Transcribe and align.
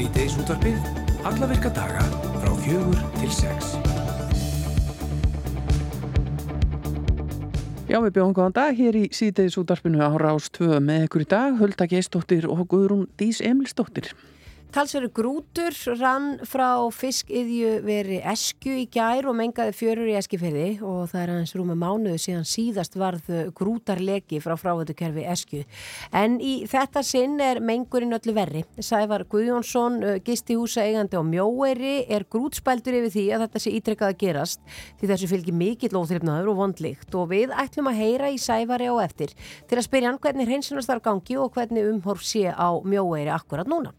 Sýteis 0.00 0.32
útvarpið, 0.40 0.84
alla 1.28 1.46
virka 1.50 1.68
daga 1.76 2.00
frá 2.40 2.52
fjögur 2.62 3.00
til 3.18 3.32
sex. 3.36 3.74
Já, 7.84 7.98
við 8.00 8.14
bjóðum 8.16 8.32
góðan 8.38 8.56
dag 8.56 8.80
hér 8.80 8.96
í 8.96 9.02
síðdeis 9.12 9.58
útdarpinu 9.60 10.00
á 10.00 10.08
2 10.08 10.80
með 10.80 11.04
ykkur 11.04 11.26
í 11.26 11.28
dag, 11.28 11.60
Hulda 11.60 11.84
Geistóttir 11.90 12.48
og 12.48 12.64
Guðrún 12.72 13.10
Dís 13.20 13.42
Emilstóttir. 13.44 14.08
Talsveru 14.70 15.08
grútur 15.10 15.74
rann 15.98 16.36
frá 16.46 16.78
fiskiðju 16.94 17.80
veri 17.82 18.20
esku 18.30 18.70
í 18.78 18.84
gær 18.92 19.26
og 19.26 19.34
mengaði 19.34 19.72
fjörur 19.74 20.10
í 20.12 20.14
eskifyrði 20.14 20.66
og 20.86 21.08
það 21.10 21.22
er 21.24 21.32
aðeins 21.32 21.54
rúma 21.58 21.74
mánuðu 21.74 22.20
síðan 22.22 22.46
síðast 22.46 22.94
varð 23.00 23.32
grútarleki 23.58 24.38
frá 24.44 24.54
frávöldukerfi 24.60 25.24
esku. 25.32 25.64
En 26.14 26.36
í 26.38 26.68
þetta 26.70 27.02
sinn 27.02 27.34
er 27.42 27.58
mengurinn 27.58 28.14
öllu 28.14 28.36
verri. 28.36 28.62
Sævar 28.78 29.26
Guðjónsson, 29.32 29.98
gisti 30.22 30.54
húsa 30.60 30.86
eigandi 30.86 31.18
á 31.18 31.22
mjóeiri, 31.26 32.06
er 32.06 32.28
grútspældur 32.30 33.00
yfir 33.00 33.14
því 33.16 33.26
að 33.34 33.46
þetta 33.48 33.64
sé 33.66 33.74
ítrekkað 33.80 34.14
að 34.14 34.22
gerast 34.22 34.64
því 35.02 35.12
þessu 35.14 35.32
fylgir 35.34 35.60
mikill 35.66 35.94
óþryfnaður 35.98 36.54
og 36.54 36.62
vondlikt 36.62 37.18
og 37.18 37.30
við 37.34 37.58
ætlum 37.58 37.90
að 37.90 38.02
heyra 38.04 38.30
í 38.30 38.38
Sævari 38.38 38.86
á 38.86 38.94
eftir 39.02 39.34
til 39.66 39.82
að 39.82 39.86
spyrja 39.90 40.12
hann 40.12 40.22
hvernig 40.22 40.46
hreinsunastar 40.46 41.02
gangi 41.02 41.42
og 41.42 41.50
hvernig 41.58 41.90
umhorf 41.90 42.22
sé 42.22 42.46
á 42.54 42.70
mjóeiri 42.86 43.34
akkurat 43.34 43.66
núna. 43.66 43.96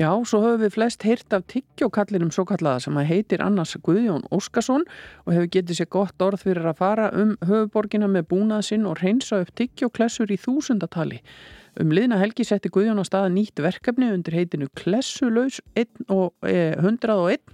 Já, 0.00 0.14
svo 0.24 0.38
höfum 0.40 0.62
við 0.62 0.70
flest 0.72 1.02
heyrt 1.04 1.34
af 1.36 1.42
tyggjókallinum 1.52 2.30
svo 2.32 2.46
kallaða 2.48 2.80
sem 2.86 2.94
að 2.96 3.10
heitir 3.10 3.42
annars 3.44 3.74
Guðjón 3.84 4.22
Óskarsson 4.32 4.86
og 5.26 5.34
hefur 5.34 5.50
getið 5.52 5.76
sér 5.76 5.88
gott 5.92 6.24
orð 6.24 6.46
fyrir 6.46 6.68
að 6.70 6.78
fara 6.78 7.10
um 7.12 7.34
höfuborgina 7.44 8.08
með 8.08 8.30
búnað 8.30 8.62
sinn 8.70 8.86
og 8.88 8.96
reynsa 9.02 9.42
upp 9.44 9.52
tyggjóklessur 9.60 10.32
í 10.32 10.38
þúsundatali. 10.40 11.20
Um 11.84 11.92
liðna 11.92 12.16
helgi 12.22 12.46
setti 12.48 12.72
Guðjón 12.72 12.96
á 12.96 13.04
staða 13.04 13.28
nýtt 13.34 13.60
verkefni 13.60 14.08
undir 14.14 14.38
heitinu 14.40 14.70
Klessulaus 14.72 15.60
101 15.76 17.44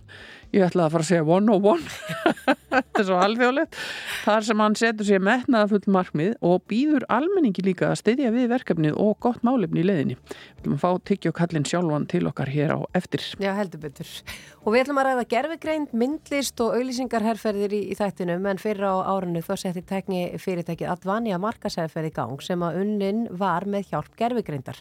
ég 0.56 0.66
ætlaði 0.66 0.86
að 0.86 0.94
fara 0.96 1.04
að 1.04 1.10
segja 1.10 1.26
one 1.36 1.52
oh 1.52 1.68
one. 1.72 1.94
Þetta 2.76 3.00
er 3.00 3.06
svo 3.08 3.20
alþjóðlegt. 3.24 3.78
Þar 4.24 4.46
sem 4.48 4.62
hann 4.64 4.76
setur 4.80 5.08
sér 5.08 5.22
metnaða 5.24 5.70
full 5.72 5.94
markmið 5.96 6.34
og 6.44 6.64
býður 6.70 7.06
almenningi 7.12 7.64
líka 7.64 7.90
að 7.92 8.00
styðja 8.02 8.32
við 8.34 8.50
verkefnið 8.52 8.98
og 9.00 9.16
gott 9.24 9.44
málefni 9.46 9.84
í 9.84 9.86
leðinni 9.86 10.18
við 10.66 10.74
ætlum 10.74 10.76
að 10.76 10.82
fá 10.82 11.06
tyggjókallin 11.06 11.66
sjálfan 11.66 12.06
til 12.10 12.26
okkar 12.26 12.50
hér 12.50 12.74
á 12.74 12.78
eftir. 12.96 13.22
Já, 13.38 13.52
heldur 13.54 13.80
betur. 13.80 14.08
Og 14.66 14.74
við 14.74 14.82
ætlum 14.82 14.98
að 15.00 15.06
ræða 15.06 15.24
gerfegreind, 15.30 15.92
myndlist 15.94 16.60
og 16.64 16.74
auðlýsingarherferðir 16.76 17.74
í, 17.76 17.82
í 17.92 17.96
þættinum 17.98 18.46
en 18.50 18.60
fyrir 18.60 18.86
á 18.90 18.94
árunnu 19.06 19.42
þá 19.46 19.52
setti 19.62 19.82
tekni 19.86 20.22
fyrirtækið 20.42 20.90
Advanja 20.90 21.38
markasherferð 21.42 22.10
í 22.10 22.14
gang 22.16 22.42
sem 22.42 22.62
að 22.66 22.80
unnin 22.82 23.22
var 23.30 23.66
með 23.70 23.92
hjálp 23.92 24.16
gerfegreindar 24.18 24.80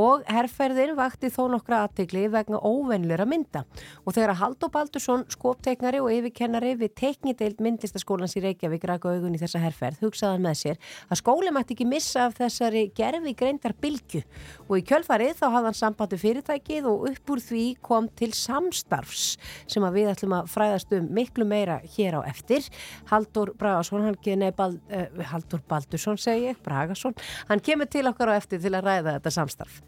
og 0.00 0.24
herferðin 0.30 0.96
vakti 0.96 1.30
þó 1.32 1.46
nokkra 1.52 1.84
aðtegli 1.84 2.26
vegna 2.32 2.62
óvenlura 2.64 3.28
mynda. 3.28 3.66
Og 4.06 4.16
þegar 4.16 4.34
að 4.34 4.40
Haldó 4.42 4.72
Baldursson 4.72 5.15
skópteiknari 5.32 6.02
og 6.02 6.10
yfirkennari 6.12 6.74
við 6.80 6.92
teiknideild 7.00 7.62
myndlistaskólans 7.64 8.36
í 8.36 8.42
Reykjavík 8.44 8.84
ræk 8.90 9.06
augun 9.08 9.36
í 9.36 9.40
þessa 9.40 9.62
herferð 9.62 10.02
hugsaðan 10.04 10.44
með 10.44 10.58
sér 10.60 10.80
að 11.08 11.20
skóli 11.22 11.52
mætti 11.54 11.76
ekki 11.76 11.88
missa 11.88 12.26
af 12.26 12.36
þessari 12.40 12.86
gerfegreindar 12.96 13.76
bylgu 13.80 14.22
og 14.66 14.74
í 14.76 14.84
kjölfarið 14.86 15.38
þá 15.40 15.46
hafði 15.46 15.70
hann 15.70 15.78
sambandi 15.80 16.20
fyrirtækið 16.20 16.90
og 16.90 17.06
upp 17.12 17.32
úr 17.32 17.42
því 17.46 17.64
kom 17.88 18.10
til 18.18 18.32
samstarfs 18.36 19.26
sem 19.70 19.86
að 19.86 20.00
við 20.00 20.12
ætlum 20.12 20.36
að 20.36 20.52
fræðast 20.52 20.92
um 20.96 21.08
miklu 21.16 21.46
meira 21.48 21.78
hér 21.96 22.18
á 22.18 22.28
eftir. 22.28 22.66
Haldur 23.10 23.52
Bragason, 23.58 24.04
hann 24.06 24.18
kemur 24.22 24.54
Bald, 24.56 24.78
uh, 24.90 25.24
Haldur 25.30 25.62
Baldursson 25.68 26.18
segi 26.20 26.54
Bragason 26.64 27.14
hann 27.48 27.62
kemur 27.64 27.88
til 27.90 28.06
okkar 28.08 28.34
á 28.34 28.38
eftir 28.38 28.60
til 28.62 28.74
að 28.74 28.86
ræða 28.86 29.16
þetta 29.16 29.32
samstarf. 29.34 29.80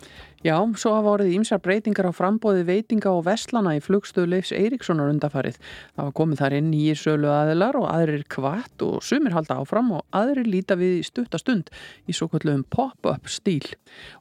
Já, 0.45 0.55
svo 0.79 0.95
hafa 0.95 1.17
orðið 1.17 1.35
ímsar 1.35 1.59
breytingar 1.63 2.07
á 2.07 2.13
frambóði 2.15 2.63
veitinga 2.69 3.11
og 3.11 3.25
vestlana 3.27 3.75
í 3.75 3.83
flugstöðu 3.83 4.31
Leifs 4.37 4.53
Eiríkssonar 4.55 5.08
undafarið. 5.13 5.59
Það 5.97 6.09
var 6.09 6.15
komið 6.21 6.43
þar 6.43 6.57
inn 6.59 6.71
í 6.77 6.85
sölu 6.99 7.31
aðilar 7.33 7.79
og 7.81 7.89
aðrir 7.91 8.25
kvart 8.31 8.85
og 8.87 9.03
sumir 9.05 9.37
halda 9.37 9.59
áfram 9.63 9.93
og 9.99 10.05
aðrir 10.17 10.49
líta 10.49 10.79
við 10.79 11.01
stuttastund 11.09 11.73
í 12.09 12.17
svo 12.17 12.31
kallum 12.33 12.65
pop-up 12.73 13.29
stíl. 13.31 13.67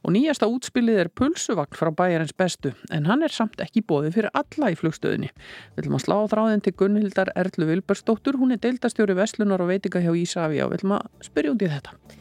Og 0.04 0.14
nýjasta 0.16 0.48
útspilið 0.50 1.02
er 1.04 1.12
pulsuvagn 1.12 1.78
frá 1.78 1.92
bæjarins 1.94 2.34
bestu 2.36 2.74
en 2.94 3.08
hann 3.10 3.24
er 3.26 3.34
samt 3.34 3.60
ekki 3.64 3.84
bóðið 3.88 4.18
fyrir 4.18 4.38
alla 4.38 4.72
í 4.72 4.78
flugstöðinni. 4.78 5.32
Við 5.76 5.82
viljum 5.84 5.98
að 5.98 6.06
slá 6.06 6.18
þráðin 6.34 6.64
til 6.64 6.76
Gunnhildar 6.78 7.32
Erlu 7.38 7.68
Vilbersdóttur, 7.72 8.40
hún 8.40 8.54
er 8.54 8.62
deildastjóri 8.62 9.16
vestlunar 9.18 9.64
og 9.64 9.72
veitinga 9.72 10.04
hjá 10.04 10.14
Ísafi 10.16 10.62
og 10.64 10.72
við 10.72 10.82
viljum 10.82 10.98
að 10.98 11.28
spyrja 11.28 11.54
út 11.54 11.66
í 11.66 11.74
þetta. 11.76 12.17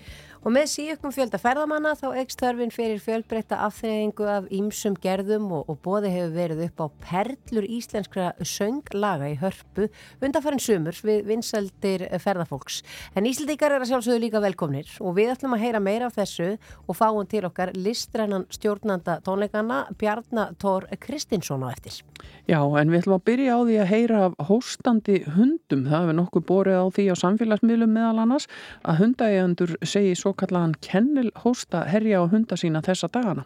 Og 0.47 0.53
með 0.55 0.69
síökkum 0.71 1.11
fjölda 1.11 1.35
ferðamanna 1.43 1.89
þá 1.99 2.05
ekst 2.21 2.39
þörfin 2.39 2.69
fyrir 2.71 3.01
fjölbreytta 3.03 3.57
afþreyingu 3.65 4.23
af 4.31 4.45
ímsum 4.55 4.93
gerðum 5.03 5.49
og, 5.57 5.65
og 5.67 5.81
bóði 5.83 6.13
hefur 6.13 6.29
verið 6.37 6.61
upp 6.69 6.79
á 6.79 6.87
perlur 7.03 7.65
íslenskra 7.67 8.29
sönglaga 8.39 9.27
í 9.27 9.35
hörpu 9.41 9.89
undanfærin 10.23 10.63
sumur 10.63 10.95
við 11.03 11.27
vinsaldir 11.27 12.05
ferðafólks. 12.23 12.77
En 13.19 13.27
Íslandíkar 13.27 13.75
er 13.75 13.83
að 13.83 13.91
sjálfsögðu 13.91 14.21
líka 14.23 14.39
velkomnir 14.45 14.93
og 15.03 15.17
við 15.17 15.33
ætlum 15.33 15.57
að 15.57 15.65
heyra 15.65 15.81
meira 15.83 16.07
af 16.07 16.15
þessu 16.15 16.53
og 16.87 16.95
fáum 16.95 17.27
til 17.27 17.43
okkar 17.49 17.73
listrænan 17.75 18.47
stjórnanda 18.47 19.17
tónleikana 19.27 19.81
Bjarnatór 19.99 20.87
Kristinsson 21.03 21.67
á 21.67 21.75
eftir. 21.75 21.99
Já, 22.47 22.63
en 22.63 22.87
við 22.87 23.01
ætlum 23.01 23.17
að 23.17 23.27
byrja 23.27 23.59
á 23.59 23.61
því 23.67 23.77
að 23.83 23.91
heyra 23.91 24.23
af 24.29 24.39
hóstandi 24.47 25.19
hundum. 25.35 25.83
Það 25.91 26.07
hefur 26.07 26.19
nokkuð 26.21 26.47
borið 26.47 26.79
á 26.79 26.85
því 26.95 27.09
á 27.11 27.15
samfélagsmiðlum 27.19 27.95
meðal 27.99 28.23
annars 28.23 28.47
að 28.87 29.03
hundægjandur 29.03 29.75
segi 29.83 30.15
svo 30.15 30.36
kallaðan 30.39 30.75
kennil 30.85 31.31
hósta 31.43 31.83
herja 31.89 32.21
á 32.21 32.29
hunda 32.29 32.57
sína 32.59 32.83
þessa 32.85 33.09
dagana. 33.13 33.43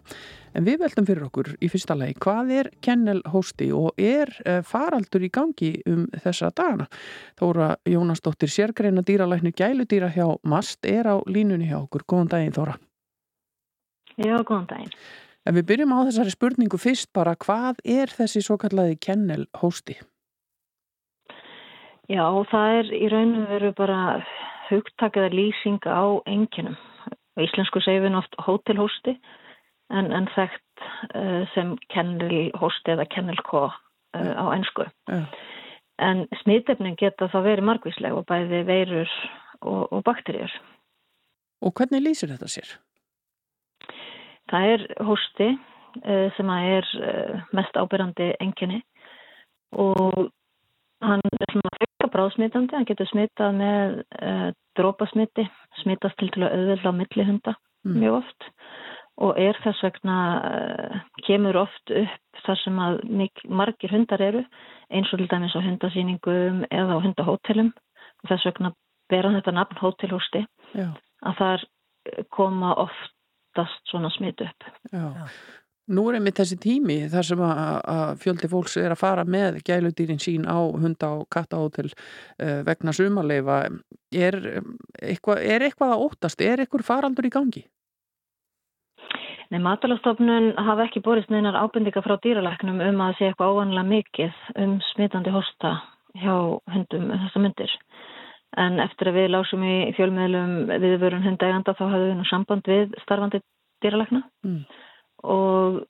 En 0.56 0.68
við 0.68 0.82
veldum 0.84 1.08
fyrir 1.08 1.26
okkur 1.30 1.54
í 1.64 1.70
fyrsta 1.72 1.96
lagi, 1.96 2.18
hvað 2.20 2.52
er 2.60 2.70
kennil 2.84 3.22
hósti 3.32 3.70
og 3.72 3.96
er 4.02 4.34
faraldur 4.68 5.24
í 5.24 5.32
gangi 5.32 5.72
um 5.88 6.06
þessa 6.12 6.52
dagana? 6.56 6.90
Þóra 7.40 7.72
Jónasdóttir 7.88 8.52
sérgreina 8.52 9.04
dýralæknir 9.08 9.56
gæludýra 9.56 10.12
hjá 10.12 10.28
MAST 10.44 10.86
er 10.92 11.08
á 11.08 11.16
línunni 11.26 11.72
hjá 11.72 11.80
okkur. 11.82 12.04
Góðan 12.04 12.32
daginn 12.36 12.56
Þóra. 12.56 12.78
Já, 14.20 14.36
góðan 14.44 14.68
daginn. 14.70 14.96
En 15.48 15.56
við 15.58 15.72
byrjum 15.72 15.94
á 15.98 16.06
þessari 16.06 16.32
spurningu 16.36 16.78
fyrst 16.78 17.10
bara, 17.16 17.34
hvað 17.34 17.80
er 17.88 18.12
þessi 18.14 18.44
svo 18.46 18.60
kallaði 18.62 19.00
kennel 19.02 19.48
hósti? 19.58 19.96
Já, 22.12 22.28
það 22.52 22.76
er 22.76 22.92
í 22.94 23.08
rauninu 23.10 23.48
veru 23.50 23.72
bara 23.78 23.98
hugtakaða 24.72 25.32
lýsing 25.36 25.84
á 25.86 26.04
enginum. 26.30 26.78
Á 27.36 27.38
íslensku 27.44 27.82
segir 27.84 28.06
við 28.06 28.18
oft 28.20 28.36
hótelhósti 28.44 29.16
en, 29.92 30.12
en 30.12 30.28
þekkt 30.36 30.86
uh, 31.16 31.44
sem 31.56 31.76
kennelhósti 31.94 32.96
eða 32.96 33.08
kennelkó 33.12 33.68
uh, 33.70 33.74
á 34.16 34.46
ennsku. 34.56 34.88
Ja. 35.12 35.24
En 36.02 36.26
smittefnin 36.42 36.98
geta 36.98 37.30
þá 37.30 37.40
verið 37.46 37.68
margvísleg 37.68 38.16
og 38.18 38.26
bæði 38.30 38.64
veirur 38.66 39.12
og, 39.62 39.92
og 39.94 40.02
bakterjur. 40.08 40.54
Og 41.62 41.76
hvernig 41.78 42.02
lýsir 42.02 42.32
þetta 42.32 42.50
sér? 42.50 42.72
Það 44.50 44.72
er 44.74 44.86
hósti 45.06 45.50
uh, 45.54 46.28
sem 46.38 46.56
er 46.58 46.94
mest 47.56 47.78
ábyrrandi 47.78 48.34
enginni 48.42 48.82
og 49.72 50.32
hann 51.02 51.22
er 51.26 51.52
svona 51.52 51.74
fyrka 51.80 52.10
bráðsmitandi, 52.14 52.78
hann 52.78 52.88
getur 52.90 53.10
smitað 53.10 53.58
með 53.58 54.00
uh, 54.22 54.48
drópasmiti, 54.80 55.46
smitast 55.82 56.18
til 56.20 56.32
til 56.34 56.46
að 56.46 56.58
auðvelda 56.58 56.94
á 56.94 57.00
millihunda 57.00 57.54
mm. 57.58 57.96
mjög 57.98 58.18
oft 58.22 58.50
og 59.22 59.38
er 59.38 59.58
þess 59.62 59.84
vegna, 59.86 60.18
uh, 60.42 61.00
kemur 61.28 61.60
oft 61.62 61.94
upp 61.94 62.44
þar 62.46 62.62
sem 62.64 62.80
að 62.82 63.02
mik, 63.22 63.44
margir 63.46 63.94
hundar 63.94 64.24
eru, 64.24 64.44
eins 64.90 65.12
og 65.14 65.22
til 65.22 65.30
dæmis 65.32 65.56
á 65.58 65.62
hundasýningum 65.62 66.64
eða 66.70 66.98
á 66.98 67.04
hundahótelum 67.04 67.74
og 67.74 68.32
þess 68.32 68.48
vegna 68.50 68.74
hann 69.12 69.36
þetta 69.36 69.54
nafn 69.56 69.82
hótelhústi, 69.82 70.46
að 71.28 71.42
þar 71.42 71.66
koma 72.34 72.74
oftast 72.82 73.92
svona 73.92 74.10
smit 74.16 74.42
upp. 74.42 74.70
Já. 74.94 75.04
Nú 75.92 76.06
er 76.08 76.18
einmitt 76.18 76.40
þessi 76.40 76.58
tími 76.62 76.98
þar 77.12 77.28
sem 77.28 77.42
að, 77.44 77.60
að 77.92 78.12
fjöldi 78.24 78.50
fólks 78.52 78.78
er 78.80 78.94
að 78.94 79.02
fara 79.02 79.26
með 79.28 79.60
gæludýrin 79.68 80.22
sín 80.24 80.48
á 80.48 80.56
hunda 80.56 81.10
og 81.18 81.26
kattahótel 81.34 81.90
uh, 81.92 82.62
vegna 82.68 82.94
sumaleifa. 82.96 83.66
Er 84.16 84.38
eitthvað, 85.02 85.44
er 85.44 85.66
eitthvað 85.68 85.96
að 85.96 86.04
óttast? 86.08 86.44
Er 86.46 86.64
eitthvað 86.64 86.88
faraldur 86.88 87.28
í 87.28 87.34
gangi? 87.34 87.64
Nei, 89.52 89.60
matalastofnun 89.60 90.54
hafa 90.64 90.86
ekki 90.88 91.02
borist 91.04 91.32
neinar 91.32 91.58
ábyrndika 91.60 92.04
frá 92.06 92.16
dýralæknum 92.24 92.80
um 92.86 93.02
að 93.04 93.18
sé 93.18 93.28
eitthvað 93.28 93.52
óvanlega 93.52 93.90
mikið 93.90 94.38
um 94.64 94.78
smitandi 94.94 95.34
hosta 95.34 95.74
hjá 96.22 96.36
hundum 96.72 97.10
þessa 97.12 97.42
myndir. 97.44 97.74
En 98.62 98.80
eftir 98.84 99.12
að 99.12 99.20
við 99.20 99.28
lásum 99.34 99.66
í 99.68 99.76
fjölmiðlum 99.98 100.56
viðvörun 100.72 101.28
hundæganda 101.28 101.76
þá 101.76 101.84
hafum 101.84 102.06
við 102.06 102.16
nú 102.20 102.30
samband 102.32 102.72
við 102.72 102.96
starfandi 103.04 103.44
dýralækna. 103.84 104.24
Mm 104.48 104.64
og 105.24 105.82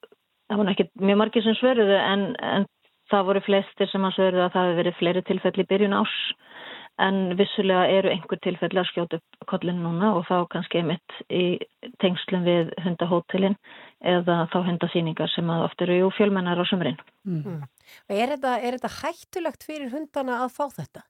það 0.50 0.62
voru 0.62 0.74
ekki 0.74 0.90
mjög 1.00 1.20
margir 1.22 1.46
sem 1.46 1.58
svöruðu 1.60 1.98
en, 1.98 2.28
en 2.36 2.68
það 3.12 3.28
voru 3.30 3.44
flestir 3.46 3.92
sem 3.92 4.06
að 4.08 4.18
svöruðu 4.18 4.46
að 4.46 4.54
það 4.56 4.68
hefur 4.68 4.80
verið 4.82 5.00
fleiri 5.00 5.26
tilfelli 5.28 5.66
í 5.66 5.70
byrjun 5.72 5.98
ás 6.00 6.16
en 7.02 7.38
vissulega 7.40 7.86
eru 7.90 8.12
einhver 8.12 8.40
tilfelli 8.44 8.82
að 8.82 8.90
skjóta 8.92 9.20
upp 9.20 9.46
kollin 9.50 9.80
núna 9.84 10.12
og 10.18 10.26
þá 10.28 10.36
kannski 10.52 10.82
einmitt 10.82 11.16
í 11.34 11.46
tengslum 12.04 12.44
við 12.46 12.74
hundahótelin 12.84 13.56
eða 14.14 14.46
þá 14.54 14.58
hundasýningar 14.68 15.32
sem 15.34 15.50
að 15.54 15.66
oft 15.68 15.82
eru 15.86 16.12
fjölmennar 16.18 16.62
á 16.62 16.66
sömurinn. 16.70 17.00
Mm. 17.26 17.64
Er, 18.10 18.36
þetta, 18.36 18.58
er 18.60 18.78
þetta 18.78 18.94
hættulegt 19.00 19.66
fyrir 19.66 19.94
hundana 19.94 20.44
að 20.46 20.54
fá 20.58 20.66
þetta? 20.78 21.06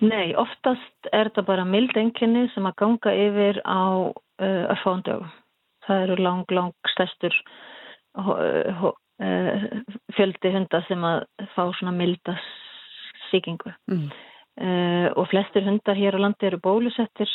Nei, 0.00 0.32
oftast 0.38 1.10
er 1.12 1.28
þetta 1.28 1.44
bara 1.44 1.68
mild 1.68 1.96
enginni 2.00 2.46
sem 2.54 2.66
að 2.66 2.78
ganga 2.80 3.12
yfir 3.26 3.60
á 3.68 4.08
uh, 4.08 4.64
örfándögu. 4.72 5.28
Það 5.86 6.02
eru 6.06 6.16
lang, 6.20 6.42
lang 6.52 6.90
stæstur 6.92 7.36
uh, 8.18 8.90
uh, 8.90 9.68
fjöldi 10.16 10.52
hunda 10.54 10.82
sem 10.88 11.06
að 11.06 11.22
fá 11.54 11.62
svona 11.78 11.94
milda 11.96 12.36
síkingu. 13.30 13.72
Mm. 13.90 14.10
Uh, 14.60 15.08
og 15.16 15.30
flestir 15.30 15.64
hundar 15.64 15.96
hér 15.96 16.18
á 16.18 16.20
landi 16.20 16.48
eru 16.48 16.58
bólusettir 16.60 17.30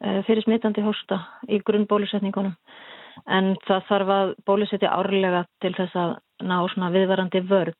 uh, 0.00 0.22
fyrir 0.24 0.46
smitandi 0.46 0.84
hósta 0.84 1.18
í 1.50 1.60
grunn 1.66 1.88
bólusetningunum. 1.90 2.54
En 3.28 3.52
það 3.66 3.86
þarf 3.88 4.12
að 4.14 4.32
bólusetja 4.48 4.92
árlega 4.94 5.44
til 5.60 5.74
þess 5.76 5.98
að 5.98 6.14
ná 6.46 6.56
svona 6.72 6.92
viðvarandi 6.94 7.42
vörð. 7.50 7.76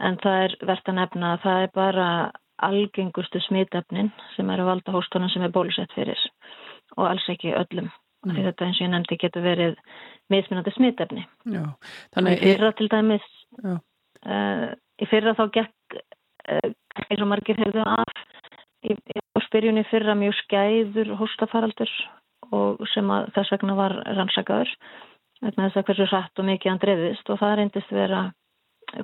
En 0.00 0.16
það 0.22 0.42
er 0.46 0.56
verðt 0.70 0.90
að 0.92 0.98
nefna 1.00 1.32
að 1.34 1.44
það 1.44 1.62
er 1.66 1.70
bara 1.74 2.08
algengustu 2.66 3.40
smitefnin 3.44 4.10
sem 4.34 4.48
er 4.50 4.62
að 4.62 4.70
valda 4.70 4.94
hóstunum 4.94 5.32
sem 5.32 5.44
er 5.44 5.52
bólusett 5.52 5.92
fyrir 5.96 6.20
og 6.96 7.08
alls 7.10 7.26
ekki 7.32 7.52
öllum. 7.56 7.90
Mm. 8.26 8.40
Þetta 8.48 8.66
eins 8.66 8.80
og 8.80 8.84
ég 8.86 8.92
nefndi 8.92 9.18
getur 9.22 9.44
verið 9.44 9.76
mismunandi 10.32 10.74
smitefni. 10.74 11.26
Já, 11.46 11.62
þannig... 12.16 12.40
Í 12.40 12.54
fyrra 12.56 12.72
til 12.74 12.88
dæmis, 12.90 13.26
uh, 13.62 14.70
í 14.98 15.08
fyrra 15.10 15.36
þá 15.38 15.44
gekk 15.54 15.98
uh, 16.00 16.70
eins 17.06 17.22
og 17.22 17.30
margir 17.30 17.60
hefðu 17.60 17.84
af 17.86 18.24
í, 18.86 18.96
í 18.96 19.44
spyrjunni 19.46 19.84
fyrra 19.90 20.16
mjög 20.18 20.36
skæður 20.42 21.12
hóstafaraldur 21.20 21.92
og 22.54 22.82
sem 22.92 23.10
að 23.10 23.30
þess 23.36 23.54
vegna 23.54 23.76
var 23.78 23.94
rannsakaður 24.06 24.72
vegna 25.42 25.68
þess 25.68 25.80
að 25.80 25.86
hversu 25.88 26.08
hratt 26.10 26.40
og 26.40 26.48
mikið 26.48 26.72
hann 26.72 26.82
drefiðist 26.82 27.30
og 27.32 27.40
það 27.40 27.56
reyndist 27.60 27.94
vera 27.94 28.22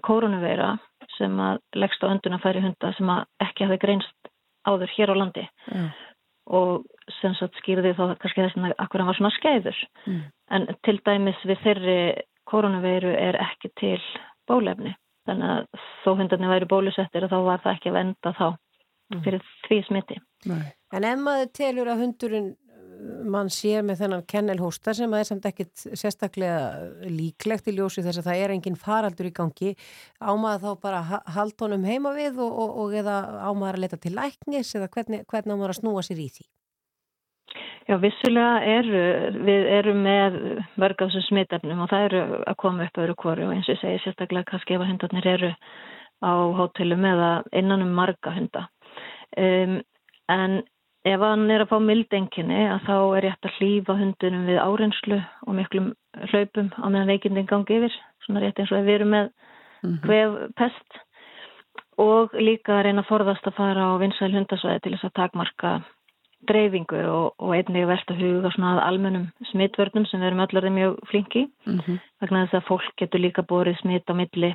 koronaveira 0.06 0.76
sem 1.16 1.34
að 1.42 1.60
leggst 1.82 2.04
á 2.06 2.10
önduna 2.12 2.40
færi 2.42 2.62
hunda 2.64 2.92
sem 2.96 3.10
að 3.12 3.24
ekki 3.46 3.66
hafi 3.66 3.80
greinst 3.82 4.30
áður 4.68 4.92
hér 4.94 5.12
á 5.12 5.14
landi 5.18 5.44
mm. 5.72 5.88
og 6.58 6.86
sem 7.20 7.34
sagt 7.38 7.58
skýrði 7.60 7.94
þá 7.98 8.02
kannski 8.22 8.44
þess 8.44 8.58
að 8.58 8.74
akkur 8.84 9.02
hann 9.02 9.10
var 9.10 9.18
svona 9.18 9.36
skeiður 9.36 9.78
mm. 10.06 10.20
en 10.56 10.66
til 10.86 10.98
dæmis 11.06 11.40
við 11.48 11.62
þeirri 11.64 11.98
koronaveiru 12.48 13.12
er 13.14 13.38
ekki 13.42 13.72
til 13.80 14.00
bólefni 14.50 14.94
þannig 15.28 15.54
að 15.54 15.86
þó 16.02 16.10
hundarnir 16.18 16.52
væri 16.52 16.70
bólusettir 16.70 17.26
og 17.26 17.32
þá 17.32 17.38
var 17.46 17.62
það 17.64 17.76
ekki 17.76 17.92
að 17.92 17.98
venda 18.00 18.34
þá 18.38 18.46
mm. 18.48 19.22
fyrir 19.26 19.46
því 19.68 19.80
smiti 19.88 20.18
Nei. 20.50 20.64
En 20.92 21.06
ef 21.08 21.20
maður 21.22 21.52
telur 21.56 21.88
að 21.88 22.02
hundurinn 22.02 22.50
mann 23.02 23.50
sé 23.52 23.80
með 23.84 24.02
þennan 24.02 24.24
kennelhósta 24.30 24.94
sem 24.96 25.12
að 25.12 25.22
er 25.22 25.28
samt 25.28 25.46
ekkit 25.48 25.84
sérstaklega 25.98 27.08
líklegt 27.10 27.68
í 27.70 27.74
ljósi 27.76 28.04
þess 28.04 28.20
að 28.20 28.28
það 28.28 28.42
er 28.42 28.54
enginn 28.56 28.78
faraldur 28.78 29.28
í 29.28 29.34
gangi 29.34 29.74
ámaður 30.20 30.62
þá 30.62 30.82
bara 30.86 31.20
hald 31.36 31.54
honum 31.64 31.86
heima 31.88 32.14
við 32.16 32.40
og, 32.42 32.52
og, 32.52 32.74
og 32.84 32.96
eða 33.02 33.16
ámaður 33.48 33.78
að 33.78 33.84
leta 33.86 34.00
til 34.02 34.14
læknis 34.16 34.74
eða 34.78 34.90
hvernig, 34.94 35.24
hvernig 35.30 35.54
ámaður 35.56 35.74
að 35.74 35.80
snúa 35.80 36.04
sér 36.06 36.22
í 36.22 36.28
því? 36.36 36.46
Já, 37.88 37.96
vissulega 38.02 38.60
eru, 38.78 39.04
við 39.46 39.70
erum 39.78 40.02
með 40.06 40.36
mörg 40.80 41.02
af 41.02 41.10
þessum 41.10 41.26
smittarnum 41.28 41.84
og 41.84 41.90
það 41.90 42.04
eru 42.08 42.20
að 42.52 42.58
koma 42.62 42.86
upp 42.86 43.00
öðru 43.04 43.16
kóru 43.18 43.48
og 43.48 43.54
eins 43.56 43.68
og 43.68 43.74
ég 43.74 43.82
segi 43.82 44.02
sérstaklega 44.04 44.50
kannski 44.52 44.76
ef 44.76 44.84
að 44.84 44.92
hundarnir 44.92 45.30
eru 45.32 45.54
á 46.22 46.32
hótelum 46.58 47.08
eða 47.12 47.30
innan 47.58 47.82
um 47.82 47.96
marga 47.98 48.34
hunda. 48.36 48.68
Um, 49.36 49.80
en 50.30 50.62
Ef 51.02 51.18
hann 51.18 51.48
er 51.50 51.64
að 51.64 51.72
fá 51.72 51.78
mildenginni 51.82 52.60
að 52.70 52.84
þá 52.86 52.96
er 53.16 53.24
rétt 53.24 53.46
að 53.48 53.56
hlýfa 53.56 53.94
hundunum 53.98 54.44
við 54.46 54.58
árenslu 54.62 55.16
og 55.18 55.56
miklum 55.58 55.88
hlaupum 56.30 56.68
á 56.78 56.86
meðan 56.86 57.10
veikindin 57.10 57.48
gangi 57.50 57.78
yfir, 57.80 57.96
svona 58.22 58.42
rétt 58.44 58.60
eins 58.62 58.70
og 58.70 58.84
við 58.86 59.00
erum 59.00 59.10
með 59.16 59.32
hvef 60.04 60.36
pest 60.60 61.00
og 61.98 62.36
líka 62.38 62.76
að 62.76 62.84
reyna 62.86 63.02
að 63.02 63.08
forðast 63.08 63.48
að 63.50 63.58
fara 63.58 63.88
á 63.90 63.98
vinsæl 63.98 64.30
hundasvæði 64.36 64.84
til 64.84 64.92
þess 64.94 65.08
að 65.08 65.16
takmarka 65.18 65.72
dreifingu 66.48 66.98
og, 67.08 67.34
og 67.38 67.54
einnig 67.56 67.86
verðt 67.88 68.12
að 68.12 68.22
huga 68.24 68.50
svona 68.54 68.74
að 68.76 68.82
almennum 68.88 69.28
smittvörnum 69.52 70.06
sem 70.10 70.20
við 70.20 70.30
erum 70.30 70.44
öllarði 70.46 70.74
mjög 70.74 70.98
flinki 71.10 71.46
mm 71.66 71.78
-hmm. 71.78 71.98
vegna 72.20 72.44
þess 72.44 72.58
að 72.58 72.68
fólk 72.70 72.92
getur 72.96 73.20
líka 73.20 73.42
borið 73.42 73.78
smitt 73.80 74.10
á 74.10 74.14
milli 74.14 74.54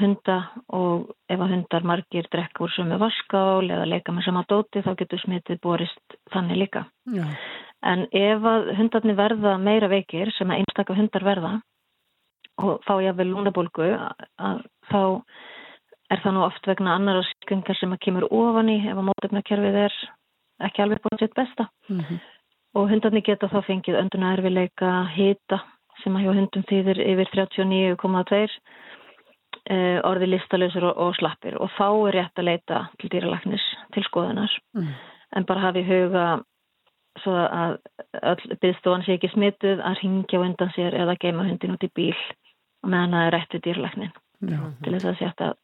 hunda 0.00 0.36
og 0.68 1.12
ef 1.28 1.40
að 1.40 1.52
hundar 1.54 1.86
margir 1.88 2.26
drekka 2.32 2.64
úr 2.64 2.72
sömu 2.74 2.98
vaskál 3.00 3.70
eða 3.70 3.86
leika 3.88 4.12
með 4.12 4.26
sama 4.26 4.44
dóti 4.48 4.82
þá 4.84 4.92
getur 4.98 5.22
smitið 5.22 5.60
borist 5.62 6.18
þannig 6.32 6.56
líka. 6.56 6.84
Já. 7.06 7.24
En 7.82 8.06
ef 8.12 8.42
að 8.42 8.70
hundarnir 8.76 9.16
verða 9.16 9.56
meira 9.58 9.88
veikir 9.88 10.32
sem 10.36 10.50
að 10.50 10.62
einstakka 10.62 10.96
hundar 10.96 11.24
verða 11.24 11.60
og 12.58 12.80
fá 12.86 12.96
ég 13.04 13.12
að 13.12 13.20
vel 13.20 13.30
lúnabólgu 13.32 13.88
að 14.38 14.62
þá 14.90 15.00
er 16.10 16.22
það 16.22 16.34
nú 16.36 16.44
oft 16.46 16.68
vegna 16.68 16.94
annara 16.96 17.24
skengar 17.42 17.76
sem 17.78 17.92
að 17.92 18.02
kemur 18.06 18.28
ofan 18.30 18.70
í 18.72 18.78
ef 18.84 18.96
að 18.96 19.08
mótöfnakerfið 19.10 19.80
er 19.86 19.98
ekki 20.60 20.82
alveg 20.82 21.02
búin 21.04 21.18
sitt 21.20 21.34
besta. 21.34 21.68
Mm 21.88 22.00
-hmm. 22.00 22.18
og 22.74 22.90
hundarnir 22.90 23.22
geta 23.22 23.48
þá 23.48 23.60
fengið 23.64 24.00
önduna 24.02 24.32
erfileika 24.32 25.08
hita 25.16 25.60
sem 26.02 26.16
að 26.16 26.22
hjá 26.22 26.32
hundum 26.34 26.62
þýðir 26.70 26.98
yfir 27.00 27.28
39,2 27.34 28.60
uh, 29.70 30.00
orði 30.04 30.26
listalösur 30.26 30.84
og, 30.84 30.96
og 30.96 31.14
slappir. 31.16 31.56
Og 31.56 31.70
þá 31.78 31.88
er 32.08 32.14
rétt 32.14 32.38
að 32.38 32.44
leita 32.44 32.86
til 33.00 33.10
dýralagnis 33.10 33.64
til 33.92 34.04
skoðunar. 34.04 34.52
Mm. 34.74 34.94
en 35.36 35.44
bara 35.44 35.60
hafi 35.60 35.82
huga 35.82 36.26
svo 37.22 37.32
að 37.32 37.78
byggstofan 38.60 39.04
sé 39.06 39.16
ekki 39.16 39.32
smituð 39.32 39.80
að 39.84 40.02
ringja 40.02 40.40
undan 40.40 40.72
sér 40.76 40.94
eða 40.94 41.16
geima 41.20 41.46
hundin 41.48 41.74
út 41.76 41.86
í 41.86 41.90
bíl 41.96 42.16
og 42.84 42.90
meðan 42.92 43.16
það 43.16 43.26
er 43.26 43.34
rétt 43.36 43.56
við 43.56 43.64
dýralagnin 43.66 44.12
til 44.84 44.92
þess 44.92 45.08
að 45.10 45.18
setja 45.20 45.50
að 45.50 45.56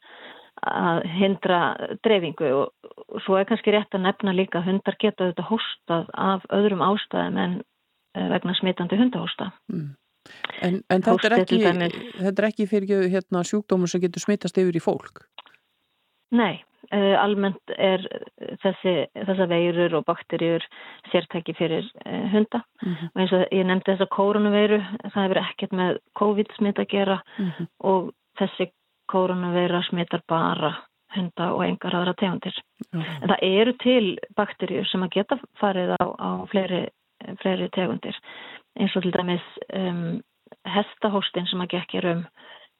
hindra 1.18 1.60
dreifingu 2.04 2.50
og, 2.54 2.90
svo 3.24 3.38
er 3.38 3.48
kannski 3.48 3.74
rétt 3.74 3.94
að 3.96 4.06
nefna 4.06 4.34
líka 4.36 4.60
að 4.60 4.70
hundar 4.70 4.96
geta 5.00 5.30
þetta 5.30 5.48
hóstað 5.48 6.10
af 6.14 6.46
öðrum 6.54 6.84
ástæðum 6.86 7.38
en 7.42 7.56
eh, 8.16 8.28
vegna 8.30 8.54
smitandi 8.54 8.98
hundahósta. 9.00 9.50
Mm. 9.72 9.94
En, 10.62 10.82
en 10.86 11.02
þetta, 11.02 11.26
er 11.26 11.38
ekki, 11.40 11.58
þetta 11.66 12.42
er 12.42 12.48
ekki 12.52 12.68
fyrir 12.70 13.08
hérna, 13.10 13.42
sjúkdómur 13.42 13.90
sem 13.90 14.02
getur 14.04 14.22
smittast 14.22 14.60
yfir 14.62 14.78
í 14.78 14.82
fólk? 14.82 15.24
Nei, 16.32 16.62
uh, 16.94 17.16
almennt 17.18 17.74
er 17.74 18.04
þessi, 18.62 18.92
þessa 19.26 19.48
veirur 19.50 19.96
og 19.98 20.06
bakterjur 20.06 20.62
sértæki 21.10 21.56
fyrir 21.58 21.90
hunda 22.06 22.62
mm 22.62 22.92
-hmm. 22.94 23.10
og 23.10 23.20
eins 23.20 23.34
og 23.34 23.42
ég 23.50 23.66
nefndi 23.66 23.90
þessa 23.90 24.08
koronaveiru, 24.14 24.78
það 25.10 25.22
hefur 25.24 25.42
ekkert 25.42 25.74
með 25.82 25.98
COVID 26.22 26.54
smitt 26.56 26.78
að 26.78 26.92
gera 26.94 27.18
mm 27.38 27.50
-hmm. 27.50 27.68
og 27.90 28.14
þessi 28.38 28.70
koronaveira 29.12 29.82
smittar 29.88 30.24
bara 30.28 30.72
hunda 31.12 31.50
og 31.52 31.64
engar 31.66 31.94
aðra 31.98 32.14
tegundir. 32.16 32.56
Mm. 32.92 33.04
En 33.04 33.32
það 33.32 33.46
eru 33.48 33.76
til 33.82 34.04
bakterjur 34.38 34.88
sem 34.88 35.04
að 35.04 35.14
geta 35.18 35.38
farið 35.60 35.94
á, 36.00 36.04
á 36.08 36.30
fleiri, 36.52 36.82
fleiri 37.42 37.68
tegundir 37.76 38.16
eins 38.80 38.96
og 38.96 39.04
til 39.04 39.12
dæmis 39.12 39.44
um, 39.76 40.20
hestahóstin 40.68 41.48
sem 41.50 41.60
að 41.64 41.74
gekkir 41.76 42.08
um 42.12 42.24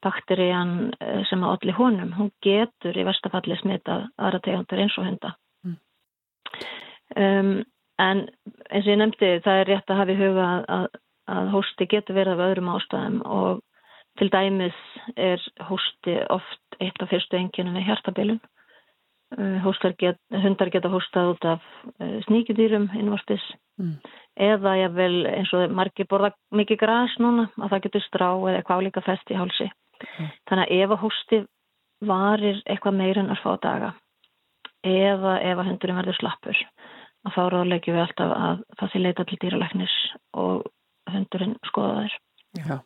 bakterían 0.03 0.91
eh, 0.99 1.21
sem 1.29 1.43
að 1.45 1.57
allir 1.57 1.77
honum, 1.79 2.15
hún 2.17 2.33
getur 2.43 2.97
í 2.99 3.05
verstafalli 3.07 3.55
smitað 3.61 4.09
aðra 4.19 4.41
tegundur 4.43 4.83
eins 4.83 4.97
og 4.99 5.07
hunda. 5.07 5.35
Mm. 5.63 5.77
Um, 7.15 7.53
en 8.03 8.25
eins 8.73 8.87
og 8.87 8.91
ég 8.91 8.99
nefndi 8.99 9.31
það 9.45 9.61
er 9.61 9.71
rétt 9.71 9.93
að 9.93 10.01
hafa 10.01 10.15
í 10.15 10.19
huga 10.19 10.49
að, 10.77 10.89
að 11.31 11.53
hósti 11.55 11.89
getur 11.93 12.19
verið 12.19 12.35
af 12.35 12.49
öðrum 12.49 12.73
ástæðum 12.75 13.21
og 13.23 13.63
til 14.19 14.31
dæmis 14.33 14.79
er 15.17 15.43
hósti 15.69 16.19
oft 16.31 16.81
eitt 16.81 17.01
af 17.03 17.11
fyrstu 17.13 17.39
enginum 17.39 17.79
við 17.79 17.89
hjartabilun. 17.91 18.41
Uh, 19.33 19.65
get, 19.97 20.19
hundar 20.29 20.69
geta 20.69 20.91
hóstað 20.93 21.31
út 21.33 21.45
af 21.55 21.63
uh, 22.01 22.19
sníkjudýrum 22.27 22.91
innvortis. 22.99 23.45
Mm 23.81 23.97
eða 24.37 24.77
ég 24.81 24.95
vil 24.97 25.25
eins 25.29 25.53
og 25.57 25.73
margir 25.75 26.09
borða 26.09 26.33
mikið 26.55 26.81
græs 26.81 27.17
núna 27.21 27.49
að 27.59 27.75
það 27.75 27.83
getur 27.87 28.05
strá 28.07 28.29
eða 28.31 28.55
eitthvað 28.59 28.81
álíka 28.81 29.05
fest 29.05 29.33
í 29.33 29.37
hálsi. 29.37 29.69
Mm. 30.03 30.31
Þannig 30.49 30.65
að 30.65 30.79
ef 30.79 30.95
að 30.95 31.03
hósti 31.03 31.41
varir 32.03 32.63
eitthvað 32.67 32.99
meira 32.99 33.23
en 33.23 33.31
að 33.35 33.43
fá 33.45 33.53
daga 33.63 33.93
eða 34.83 35.37
ef 35.47 35.61
að 35.61 35.69
hundurinn 35.69 36.01
verður 36.01 36.19
slappur 36.19 36.63
að 37.23 37.37
þá 37.37 37.43
ráðlegjum 37.53 37.95
við 37.95 38.03
alltaf 38.03 38.33
að 38.35 38.65
það 38.81 38.93
sé 38.93 39.03
leita 39.03 39.27
til 39.29 39.39
dýralæknis 39.45 39.97
og 40.43 40.65
hundurinn 41.13 41.55
skoða 41.69 42.01
þær. 42.01 42.17
Já. 42.59 42.77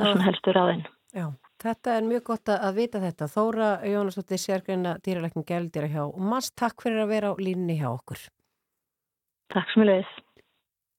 Það 0.00 0.08
er 0.08 0.14
svona 0.14 0.28
helstur 0.30 0.58
á 0.58 0.64
þinn. 0.70 0.82
Já. 1.12 1.26
Þetta 1.60 1.94
er 1.98 2.06
mjög 2.08 2.22
gott 2.30 2.50
að 2.54 2.78
vita 2.78 3.00
þetta. 3.02 3.26
Þóra 3.28 3.68
Jónastóttir 3.84 4.40
sérgreina 4.40 4.94
dýralækning 5.04 5.44
gældir 5.44 5.84
að 5.84 5.96
hjá 5.96 6.02
og 6.06 6.20
maður 6.24 6.54
takk 6.56 6.84
fyrir 6.86 7.02
að 7.02 7.10
vera 7.12 7.32
á 7.32 7.34
línni 7.36 7.76
hjá 7.76 7.90
okkur. 7.90 8.22
Takk 9.52 9.72
sem 9.74 9.84
ég 9.84 9.90
leiðis. 9.90 10.14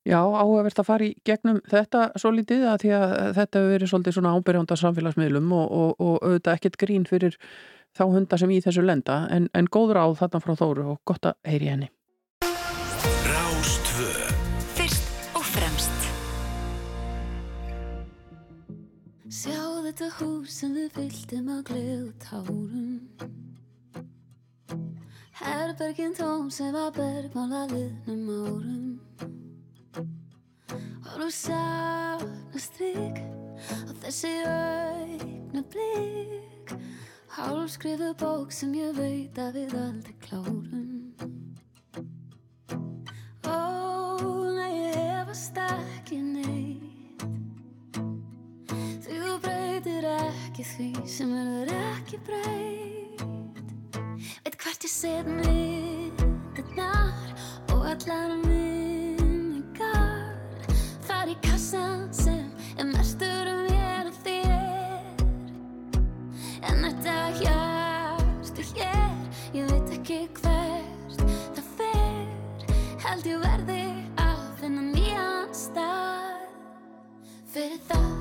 Já, 0.06 0.18
áhugavert 0.18 0.80
að 0.82 0.88
fara 0.88 1.06
í 1.06 1.12
gegnum 1.26 1.60
þetta 1.70 2.08
svo 2.18 2.32
litið 2.34 2.64
að 2.72 2.78
því 2.82 2.94
að 2.98 3.12
þetta 3.38 3.60
hefur 3.60 3.74
verið 3.76 3.92
svolítið 3.92 4.16
svona 4.16 4.34
ábyrjanda 4.34 4.78
samfélagsmiðlum 4.82 5.52
og, 5.54 5.68
og, 5.78 5.92
og 6.02 6.16
auðvitað 6.26 6.58
ekkert 6.58 6.78
grín 6.82 7.06
fyrir 7.10 7.38
þá 7.98 8.04
hunda 8.10 8.40
sem 8.42 8.54
í 8.54 8.62
þessu 8.66 8.86
lenda 8.86 9.20
en, 9.34 9.46
en 9.54 9.70
góð 9.70 9.94
ráð 9.98 10.16
þarna 10.24 10.42
frá 10.42 10.56
Þóru 10.58 10.88
og 10.96 11.02
gott 11.06 11.30
að 11.30 11.38
heyri 11.46 11.70
henni. 11.70 11.92
Þetta 19.92 20.08
hús 20.22 20.54
sem 20.56 20.72
við 20.72 20.94
fylltum 20.96 21.48
að 21.52 21.62
gleð 21.68 22.04
og 22.06 22.12
tárum 22.24 22.92
Herbergin 25.36 26.14
tóm 26.16 26.48
sem 26.54 26.72
var 26.72 26.94
bergmálað 26.96 27.74
liðnum 27.76 28.30
árum. 28.32 28.86
Nú 31.20 31.28
safnast 31.36 32.80
þig 32.80 33.20
á 33.20 33.92
þessi 34.06 34.32
augna 34.48 35.66
blik. 35.74 36.72
Hálfskrifu 37.36 38.14
bók 38.22 38.56
sem 38.56 38.72
ég 38.80 38.96
veit 38.96 39.36
að 39.44 39.60
við 39.60 39.76
aldrei 39.82 40.16
klárum. 40.24 41.12
Ó, 43.44 43.60
nei, 44.56 44.72
ég 44.86 44.96
hefast 44.96 45.60
ekki 45.66 45.92
neitt 45.92 46.01
breytir 50.02 50.34
ekki 50.48 50.64
því 50.66 50.86
sem 51.06 51.30
verður 51.30 51.70
ekki 51.78 52.18
breytt. 52.26 53.22
Veit 54.42 54.56
hvert 54.58 54.86
ég 54.86 54.90
set 54.90 55.28
myndirnar 55.30 57.12
og 57.76 57.86
allar 57.86 58.34
minningar. 58.42 60.34
Þar 61.06 61.34
í 61.34 61.36
kassan 61.46 62.08
sem 62.14 62.50
er 62.78 62.90
mestur 62.90 63.52
um 63.52 63.62
mér 63.68 64.10
og 64.10 64.18
þér. 64.26 65.22
En 66.66 66.82
þetta 66.88 67.18
hjartu 67.44 68.66
hér, 68.74 69.14
ég 69.54 69.70
veit 69.70 69.94
ekki 70.00 70.24
hvert 70.42 71.22
það 71.60 71.70
fer. 71.78 72.26
Held 73.06 73.30
ég 73.30 73.46
verði 73.46 73.86
að 74.18 74.42
finna 74.64 74.90
nýjan 74.90 75.54
stað 75.54 76.50
Fyrir 77.52 77.82
það 77.86 78.21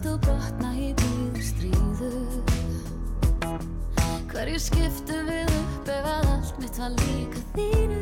veiast 0.00 0.06
og 0.08 0.20
brotna 0.24 0.70
í 0.76 0.94
bíðu 0.96 1.42
stríðu 1.44 2.10
Hverju 4.30 4.58
skiptum 4.58 5.26
við 5.28 5.50
upp 5.58 5.88
ef 5.92 6.06
að 6.08 6.28
allt 6.30 6.60
mitt 6.60 6.78
var 6.78 6.90
líka 6.94 7.42
þínu? 7.54 8.00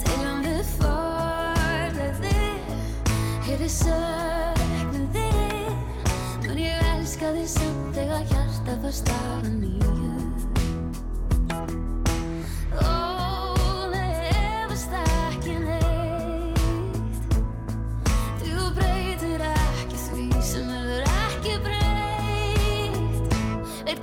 Deilum 0.00 0.40
við 0.46 0.62
forleiði 0.78 2.38
Hefði 3.48 3.68
söknum 3.68 5.08
þig 5.12 5.68
Mun 6.46 6.58
ég 6.62 6.88
elska 6.94 7.34
þig 7.36 7.48
samt 7.58 7.92
þegar 7.98 8.24
hjarta 8.32 8.80
fær 8.84 8.96
stafa 9.02 9.52
nýju 9.58 9.88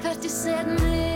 Veit 0.06 0.22
hvert 0.22 1.15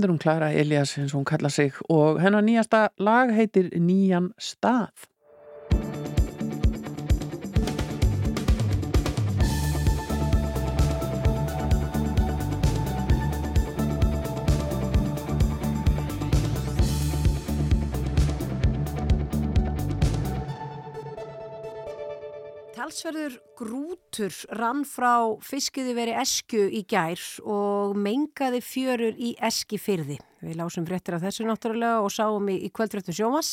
Þetta 0.00 0.08
er 0.08 0.12
hún 0.14 0.20
Klara 0.22 0.46
Elias 0.56 0.94
eins 0.96 1.12
og 1.12 1.18
hún 1.18 1.26
kalla 1.28 1.48
sig 1.52 1.74
og 1.92 2.22
hennar 2.24 2.40
nýjasta 2.40 2.78
lag 3.04 3.28
heitir 3.36 3.66
Nýjan 3.76 4.30
stað. 4.40 5.02
Talsverður 22.90 23.34
grútur 23.54 24.34
rann 24.58 24.80
frá 24.82 25.38
fiskiði 25.46 25.92
veri 25.94 26.14
esku 26.18 26.64
í 26.74 26.80
gær 26.90 27.22
og 27.46 27.94
mengaði 27.94 28.58
fjörur 28.66 29.14
í 29.14 29.30
eski 29.46 29.78
fyrði. 29.78 30.16
Við 30.40 30.56
lásum 30.56 30.86
fréttir 30.88 31.12
af 31.16 31.20
þessu 31.20 31.44
náttúrulega 31.44 32.00
og 32.00 32.08
sáum 32.14 32.46
í, 32.48 32.54
í 32.64 32.70
kvöldfréttum 32.72 33.12
sjómas 33.12 33.50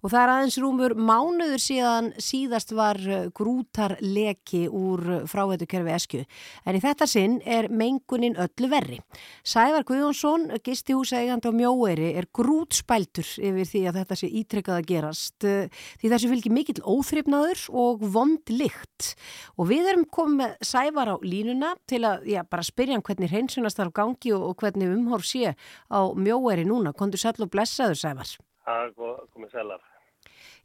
og 0.00 0.10
það 0.10 0.22
er 0.22 0.32
aðeins 0.32 0.56
rúmur 0.58 0.94
mánuður 0.98 1.62
síðan 1.62 2.08
síðast 2.18 2.72
var 2.74 2.98
eh, 2.98 3.28
grútarleki 3.36 4.64
úr 4.66 5.26
fráveitukerfi 5.30 5.92
esku. 5.94 6.22
En 6.66 6.78
í 6.78 6.82
þetta 6.82 7.06
sinn 7.06 7.36
er 7.46 7.68
mengunin 7.70 8.34
öllu 8.42 8.70
verri. 8.72 8.98
Sævar 9.46 9.86
Guðjónsson, 9.86 10.48
gistihúsa 10.66 11.20
eigandi 11.20 11.50
á 11.50 11.54
mjóeri, 11.54 12.10
er 12.18 12.26
grútspæltur 12.34 13.30
yfir 13.38 13.70
því 13.70 13.84
að 13.86 14.00
þetta 14.00 14.18
sé 14.18 14.32
ítrekkað 14.42 14.80
að 14.80 14.90
gerast 14.90 15.46
eh, 15.46 15.70
því 16.02 16.12
þessu 16.16 16.32
fylgir 16.34 16.56
mikill 16.58 16.82
óþrifnaður 16.82 17.64
og 17.86 18.02
vond 18.16 18.50
lykt. 18.50 19.12
Og 19.54 19.70
við 19.70 19.92
erum 19.92 20.08
komið 20.10 20.58
Sævar 20.66 21.14
á 21.14 21.16
línuna 21.22 21.76
til 21.86 22.02
að 22.08 22.26
já, 22.34 22.42
bara 22.42 22.66
spyrja 22.66 22.98
hann 22.98 23.06
hvernig 23.06 23.30
hreinsunast 23.30 23.78
þarf 23.78 23.94
gangi 23.94 24.34
og, 24.34 24.50
og 24.50 24.58
hvernig 24.58 24.90
umhorf 24.90 25.30
sé 25.30 25.54
á 25.54 26.15
mjóeri 26.18 26.66
núna. 26.68 26.94
Kondur 26.96 27.20
sæll 27.20 27.44
og 27.44 27.52
blessaður 27.52 28.00
Sævar. 28.00 28.32
Það 28.66 28.96
komið 29.34 29.52
sælar. 29.54 29.84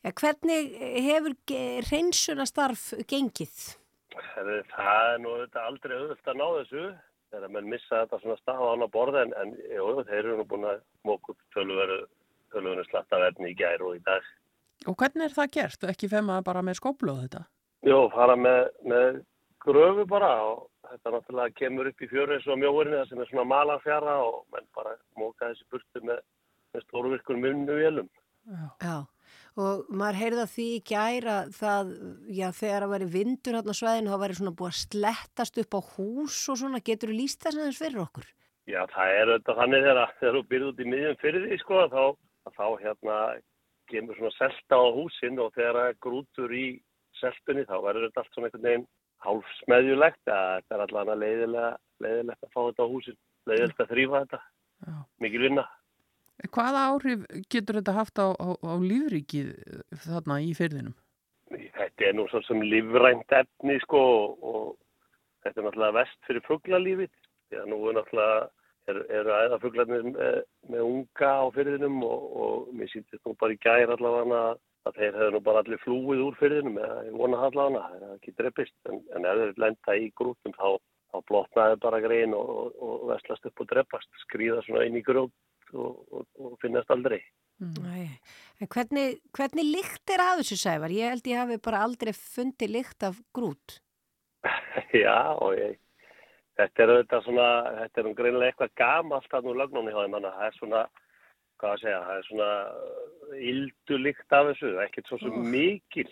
Já, 0.01 0.09
hvernig 0.17 0.71
hefur 1.05 1.35
hreinsunastarf 1.85 2.87
gengið? 3.09 3.77
Það 4.41 4.49
er 4.57 5.21
nú 5.21 5.35
þetta 5.43 5.65
aldrei 5.69 5.93
auðvitað 5.97 6.31
að 6.33 6.39
ná 6.39 6.47
þessu 6.57 6.85
þegar 7.31 7.53
menn 7.55 7.69
missa 7.71 8.01
þetta 8.01 8.19
svona 8.23 8.37
stað 8.41 8.63
á 8.65 8.67
annar 8.71 8.91
borð 8.91 9.19
en, 9.21 9.35
en 9.39 9.53
jú, 9.71 9.85
þeir 10.07 10.19
eru 10.19 10.37
nú 10.39 10.47
búin 10.49 10.67
að 10.67 10.81
móka 11.07 11.31
upp 11.35 11.55
töluveri, 11.55 11.99
töluveri 12.51 12.87
slatta 12.89 13.21
verðni 13.21 13.53
í 13.53 13.57
gær 13.61 13.85
og 13.85 13.95
í 13.95 14.01
dag. 14.07 14.25
Og 14.89 14.97
hvernig 14.97 15.27
er 15.27 15.35
það 15.37 15.53
gert? 15.55 15.87
Ekki 15.93 16.09
fema 16.11 16.41
bara 16.43 16.65
með 16.65 16.81
skóplu 16.81 17.13
og 17.13 17.21
þetta? 17.23 17.45
Jó, 17.87 17.99
fara 18.13 18.35
með, 18.37 18.73
með 18.89 19.21
gröfu 19.63 20.05
bara 20.09 20.31
og 20.49 20.67
þetta 20.89 21.13
náttúrulega 21.15 21.57
kemur 21.61 21.89
upp 21.91 22.03
í 22.03 22.09
fjöru 22.11 22.35
eins 22.35 22.49
og 22.49 22.59
mjóðurinn 22.59 22.97
það 22.97 23.09
sem 23.11 23.23
er 23.23 23.31
svona 23.31 23.47
malarfjara 23.53 24.17
og 24.25 24.41
móka 25.21 25.49
þessi 25.51 25.67
burtu 25.71 26.03
með, 26.09 26.21
með 26.73 26.85
stórvirkur 26.87 27.41
munnu 27.41 27.79
vélum. 27.79 28.11
Já. 28.49 28.63
Já, 28.81 28.95
og 29.61 29.89
maður 29.93 30.19
heyrði 30.21 30.43
að 30.43 30.53
því 30.55 30.67
í 30.73 30.81
gæra 30.91 31.37
það, 31.53 31.91
já, 32.33 32.47
þegar 32.57 32.85
að 32.87 32.93
veri 32.95 33.09
vindur 33.15 33.57
hérna 33.57 33.75
á 33.75 33.79
sveðinu, 33.79 34.11
þá 34.11 34.23
væri 34.23 34.37
svona 34.39 34.55
búið 34.57 34.71
að 34.71 34.79
slettast 34.81 35.61
upp 35.61 35.77
á 35.77 35.81
hús 35.93 36.39
og 36.49 36.59
svona, 36.61 36.81
getur 36.89 37.11
þú 37.11 37.19
líst 37.19 37.45
þess 37.45 37.59
aðeins 37.59 37.81
fyrir 37.81 38.03
okkur? 38.05 38.27
Já, 38.69 38.81
það 38.93 39.15
er 39.17 39.31
auðvitað 39.31 39.61
þannig 39.61 39.85
þegar, 39.87 40.15
þegar 40.19 40.37
þú 40.37 40.43
byrði 40.51 40.69
út 40.71 40.81
í 40.81 40.89
miðjum 40.91 41.19
fyrir 41.21 41.47
því 41.47 41.59
sko, 41.61 41.81
þá, 41.91 42.03
þá 42.57 42.65
hérna 42.81 43.17
kemur 43.91 44.17
svona 44.17 44.33
selta 44.37 44.79
á 44.79 44.85
húsin 44.95 45.41
og 45.41 45.53
þegar 45.57 45.79
það 45.79 45.91
er 45.91 46.01
grútur 46.05 46.55
í 46.55 46.65
seltunni 47.19 47.67
þá 47.67 47.75
verður 47.83 48.07
þetta 48.07 48.23
allt 48.23 48.35
svona 48.35 48.49
einhvern 48.49 48.67
veginn 48.67 48.87
hálfsmeðjulegt 49.25 50.21
þetta 50.25 50.75
er 50.75 50.83
allavega 50.85 51.17
leiðilegt 51.21 52.45
að 52.47 52.53
fá 52.53 52.61
þetta 52.61 52.87
á 52.87 52.91
húsin, 52.93 53.17
leiðilegt 53.49 53.83
að 53.83 53.91
þrýfa 53.91 54.21
þetta, 54.23 54.39
Já. 54.87 54.97
mikil 55.23 55.45
vinna. 55.47 55.67
Hvaða 56.49 56.85
áhrif 56.89 57.25
getur 57.53 57.77
þetta 57.77 57.93
haft 57.93 58.17
á, 58.17 58.33
á, 58.33 58.47
á 58.57 58.73
lífrikið 58.81 59.51
þarna 60.07 60.39
í 60.41 60.53
fyrðinum? 60.57 60.95
Þetta 61.51 62.07
er 62.07 62.15
nú 62.17 62.25
svo 62.31 62.41
sem 62.47 62.63
lífrænt 62.63 63.35
efni 63.35 63.77
sko 63.83 64.01
og 64.41 64.65
þetta 65.43 65.61
er 65.61 65.67
náttúrulega 65.67 65.97
vest 65.99 66.17
fyrir 66.25 66.45
fugglalífið 66.47 67.59
að 67.59 67.69
nú 67.69 67.79
er 67.89 67.99
náttúrulega 67.99 68.49
eru 68.89 69.03
er 69.13 69.29
æðafuglarnir 69.29 70.05
með, 70.09 70.37
með 70.71 70.83
unga 70.87 71.29
á 71.29 71.45
fyrðinum 71.55 72.01
og, 72.07 72.23
og 72.43 72.69
mér 72.77 72.89
sýndist 72.91 73.21
nú 73.27 73.35
bara 73.39 73.55
í 73.55 73.59
gær 73.61 73.93
allavega 73.93 74.41
að 74.89 74.97
þeir 74.97 75.17
hefðu 75.19 75.33
nú 75.35 75.41
bara 75.45 75.61
allir 75.61 75.81
flúið 75.83 76.23
úr 76.25 76.37
fyrðinum 76.39 76.79
eða 76.81 77.03
ég 77.05 77.17
vona 77.21 77.43
allavega 77.47 77.83
það 77.91 78.07
er 78.07 78.15
ekki 78.15 78.33
dreppist 78.39 78.89
en, 78.89 79.03
en 79.15 79.27
ef 79.29 79.41
þeir 79.43 79.61
lenda 79.65 79.97
í 79.97 80.07
grútum 80.17 80.55
þá, 80.57 80.67
þá 81.11 81.19
blotnaði 81.27 81.77
bara 81.83 82.01
grein 82.03 82.33
og, 82.37 82.49
og, 82.55 82.71
og 82.87 83.05
vestlast 83.11 83.45
upp 83.49 83.63
og 83.63 83.69
dreppast, 83.71 84.09
skrýða 84.25 84.63
svona 84.65 84.87
inn 84.87 84.97
í 84.99 85.05
grút 85.05 85.75
og, 85.75 86.25
og 86.39 86.57
finnast 86.63 86.91
aldrei. 86.93 87.21
En 87.61 88.69
hvernig, 88.73 89.19
hvernig 89.37 89.67
lykt 89.69 90.13
er 90.13 90.23
af 90.23 90.39
þessu 90.39 90.57
sævar? 90.57 90.93
Ég 90.93 91.13
held 91.13 91.27
ég 91.29 91.37
hafi 91.37 91.59
bara 91.61 91.83
aldrei 91.85 92.13
fundið 92.17 92.73
lykt 92.77 93.05
af 93.05 93.19
grút. 93.35 93.77
Já, 95.03 95.37
og 95.37 95.53
ég, 95.59 95.77
þetta 96.57 96.83
er 96.83 96.93
auðvitað 96.95 97.27
svona, 97.27 97.47
þetta 97.83 98.01
er 98.01 98.09
um 98.09 98.17
greinilega 98.17 98.53
eitthvað 98.53 98.75
gamalt 98.81 99.37
að 99.37 99.47
nú 99.47 99.55
lögnunni 99.59 99.93
hjá 99.93 100.01
þeim, 100.01 100.17
þannig 100.17 100.31
að 100.31 100.39
það 100.39 100.47
er 100.47 100.57
svona, 100.57 100.81
hvað 101.61 101.75
að 101.75 101.83
segja, 101.83 102.01
það 102.07 102.17
er 102.21 102.27
svona 102.29 102.49
yldulikt 103.51 104.37
af 104.37 104.49
þessu, 104.49 104.71
ekkert 104.87 105.11
svo 105.11 105.21
sem 105.21 105.37
mikil, 105.53 106.09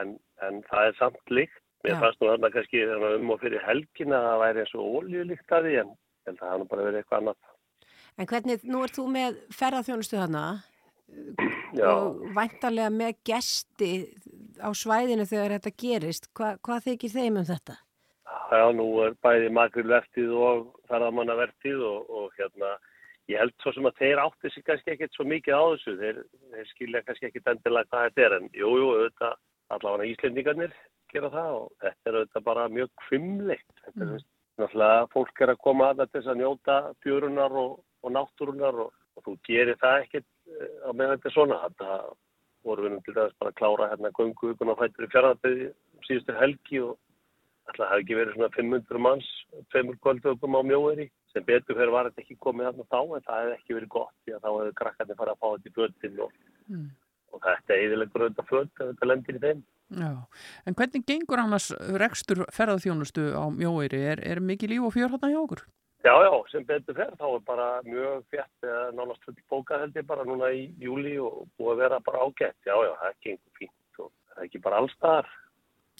en, 0.00 0.16
en 0.46 0.62
það 0.70 0.88
er 0.88 0.98
samt 1.02 1.36
lykt. 1.36 1.61
Mér 1.82 1.98
fannst 1.98 2.20
nú 2.22 2.30
þarna 2.30 2.52
kannski 2.54 2.84
þarna 2.86 3.14
um 3.18 3.32
og 3.34 3.40
fyrir 3.42 3.64
helgina 3.66 4.18
að 4.18 4.28
það 4.28 4.42
væri 4.42 4.62
eins 4.62 4.74
og 4.76 4.98
óljulikt 4.98 5.56
af 5.56 5.64
því, 5.64 5.78
en 5.82 5.94
að 6.28 6.36
það 6.40 6.48
hafa 6.48 6.60
nú 6.60 6.68
bara 6.70 6.88
verið 6.88 7.00
eitthvað 7.02 7.22
annað. 7.22 7.48
En 8.18 8.28
hvernig, 8.28 8.66
nú 8.68 8.82
ert 8.84 8.98
þú 8.98 9.06
með 9.10 9.40
ferðarþjónustu 9.56 10.20
hana 10.20 10.44
Já, 11.80 11.88
og 11.88 12.20
væntarlega 12.36 12.92
með 12.92 13.16
gesti 13.26 13.92
á 14.62 14.68
svæðinu 14.76 15.26
þegar 15.28 15.56
þetta 15.56 15.72
gerist. 15.82 16.28
Hva, 16.36 16.54
hvað 16.62 16.86
þykir 16.90 17.16
þeim 17.16 17.40
um 17.40 17.48
þetta? 17.48 17.78
já, 18.52 18.64
nú 18.76 18.86
er 19.04 19.14
bæði 19.24 19.50
makrilvertið 19.54 20.32
og 20.36 20.64
ferðamannavertið 20.90 21.84
og, 21.88 22.10
og 22.10 22.34
hérna, 22.38 22.74
ég 23.30 23.40
held 23.40 23.54
svo 23.62 23.72
sem 23.76 23.88
að 23.88 24.00
þeir 24.00 24.22
átti 24.22 24.52
sig 24.52 24.66
kannski 24.66 24.94
ekkert 24.94 25.16
svo 25.16 25.26
mikið 25.28 25.56
á 25.56 25.64
þessu, 25.72 25.94
þeir, 26.00 26.20
þeir 26.54 26.70
skilja 26.72 27.04
kannski 27.06 27.28
ekkert 27.28 27.52
endilega 27.54 27.90
hvað 27.90 28.08
þetta 28.08 28.26
er, 28.26 28.36
en 28.38 28.50
jú, 28.52 28.72
jú, 28.80 28.88
auðvitað, 28.96 29.38
allavega 29.76 30.10
Íslendingarnir 30.10 30.74
gera 31.12 31.30
það 31.32 31.58
og 31.58 31.68
þetta 31.84 32.10
er 32.10 32.18
auðvitað 32.18 32.46
bara 32.48 32.66
mjög 32.72 32.90
kvimleitt. 33.04 33.70
Þetta 33.84 34.02
er 34.04 34.10
mm. 34.10 34.26
náttúrulega, 34.62 35.06
fólk 35.14 35.44
er 35.44 35.54
að 35.54 35.62
koma 35.68 35.92
að 35.92 36.02
til 36.02 36.18
þess 36.18 36.32
að 36.32 36.42
njóta 36.42 36.80
fjörunar 37.04 37.56
og, 37.62 37.78
og 38.02 38.14
náttúrunar 38.16 38.82
og, 38.86 38.92
og 39.16 39.26
þú 39.26 39.36
gerir 39.48 39.80
það 39.82 40.00
ekkert 40.02 40.28
eh, 40.52 40.74
á 40.86 40.90
meðan 40.90 41.16
þetta 41.16 41.30
er 41.32 41.36
svona. 41.36 41.62
Þetta 41.68 42.00
voru 42.66 42.86
við 42.86 42.94
nú 42.94 43.00
til 43.02 43.16
dæmis 43.16 43.38
bara 43.40 43.52
að 43.52 43.58
klára 43.58 43.88
hérna 43.92 44.12
göngu 44.18 44.52
ykkur 44.52 44.72
á 44.72 44.80
fættur 44.82 45.06
í 45.06 45.12
fjaraðaböði 45.12 45.72
síðustu 46.06 46.36
helgi 46.38 46.82
og 46.82 46.94
að 47.70 47.78
það 47.78 47.90
hafi 47.92 48.04
ekki 48.04 48.18
verið 48.18 48.36
svona 48.36 48.54
500 48.56 49.02
manns, 49.02 49.28
tveimur 49.72 49.98
kvöldökum 50.02 50.58
á 50.58 50.62
mjóveri 50.66 51.06
sem 51.32 51.44
betur 51.46 51.78
fyrir 51.78 51.92
var 51.94 52.08
þetta 52.10 52.24
ekki 52.24 52.38
komið 52.42 52.68
þarna 52.68 52.88
þá 52.90 53.00
en 53.02 53.26
það 53.26 53.38
hefði 53.40 53.54
ekki 53.56 53.76
verið 53.78 53.92
gott 53.94 54.16
því 54.22 54.34
að 54.34 54.42
þá 54.42 54.50
hefði 54.50 54.74
krakkarnir 54.80 55.18
farið 55.20 55.34
að 55.34 55.42
fá 55.42 55.48
þetta 55.52 55.70
í 55.70 55.76
fötin 55.78 56.24
og, 56.26 56.40
Mm. 56.70 56.90
og 57.34 57.40
þetta 57.42 57.74
er 57.74 57.80
eðilegur 57.84 58.22
auðvitað 58.22 58.46
föt 58.48 58.80
ef 58.80 58.90
þetta 58.90 59.06
lendir 59.08 59.36
í 59.36 59.40
þeim. 59.42 59.62
Já, 59.92 60.12
en 60.66 60.76
hvernig 60.78 61.04
gengur 61.04 61.42
annars 61.42 61.68
rekstur 62.00 62.46
ferðarþjónustu 62.54 63.30
á 63.36 63.44
mjóeiri? 63.52 64.00
Er, 64.14 64.22
er 64.24 64.40
mikið 64.40 64.74
líf 64.74 64.88
og 64.88 64.94
fjör 64.96 65.12
hérna 65.12 65.32
hjá 65.32 65.40
okkur? 65.42 65.64
Já, 66.02 66.14
já, 66.18 66.32
sem 66.50 66.64
betur 66.66 66.96
fer 66.98 67.12
þá 67.18 67.26
er 67.28 67.42
bara 67.46 67.66
mjög 67.86 68.24
fjett 68.32 68.66
nánast 68.96 69.22
full 69.22 69.36
bókað 69.52 69.84
held 69.84 70.00
ég 70.00 70.08
bara 70.08 70.24
núna 70.26 70.48
í 70.50 70.64
júli 70.82 71.14
og 71.22 71.44
búið 71.60 71.76
að 71.76 71.82
vera 71.84 72.00
bara 72.02 72.24
ágætt. 72.26 72.58
Já, 72.66 72.74
já, 72.74 72.92
það 73.04 73.20
gengur 73.26 73.60
fínt 73.60 74.02
og 74.02 74.10
það 74.10 74.40
er 74.40 74.48
ekki 74.48 74.62
bara 74.64 74.80
allstaðar. 74.82 75.30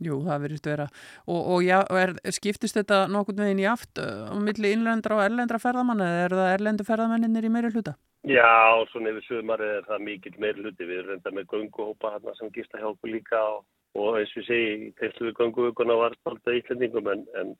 Jú, 0.02 0.16
það 0.24 0.46
verðist 0.46 0.66
vera. 0.66 0.86
Og, 1.28 1.40
og 1.54 1.60
já, 1.62 1.76
er, 2.00 2.14
skiptist 2.34 2.78
þetta 2.78 3.04
nokkurn 3.12 3.44
veginn 3.44 3.60
í 3.62 3.68
aft 3.68 4.00
uh, 4.00 4.32
á 4.32 4.36
milli 4.40 4.72
innlendra 4.74 5.18
og 5.18 5.26
erlendra 5.26 5.60
ferðamanna 5.62 6.08
eða 6.08 6.24
eru 6.24 6.40
það 6.40 6.54
erlendu 6.56 6.86
ferðamenninir 6.88 7.46
í 7.46 7.52
meiri 7.52 7.70
hluta? 7.74 7.94
Já, 8.26 8.82
svona 8.92 9.12
yfir 9.12 9.26
sömarið 9.26 9.76
er 9.76 9.86
það 9.90 10.04
mikill 10.08 10.34
meir 10.42 10.58
hluti. 10.58 10.88
Við 10.88 10.98
erum 11.02 11.12
reynda 11.12 11.34
með 11.36 11.48
gönguhópa 11.52 12.14
hérna 12.16 12.34
sem 12.38 12.52
gista 12.54 12.80
hjá 12.80 12.88
okkur 12.90 13.12
líka 13.12 13.42
og, 13.52 13.62
og 13.98 14.16
eins 14.18 14.32
og 14.32 14.42
ég 14.42 14.48
segi, 14.48 15.12
við 15.20 15.36
gönguhuguna 15.38 15.98
var 16.00 16.16
stoltið 16.20 16.60
íslendingum 16.60 17.10
en, 17.12 17.26
en, 17.40 17.52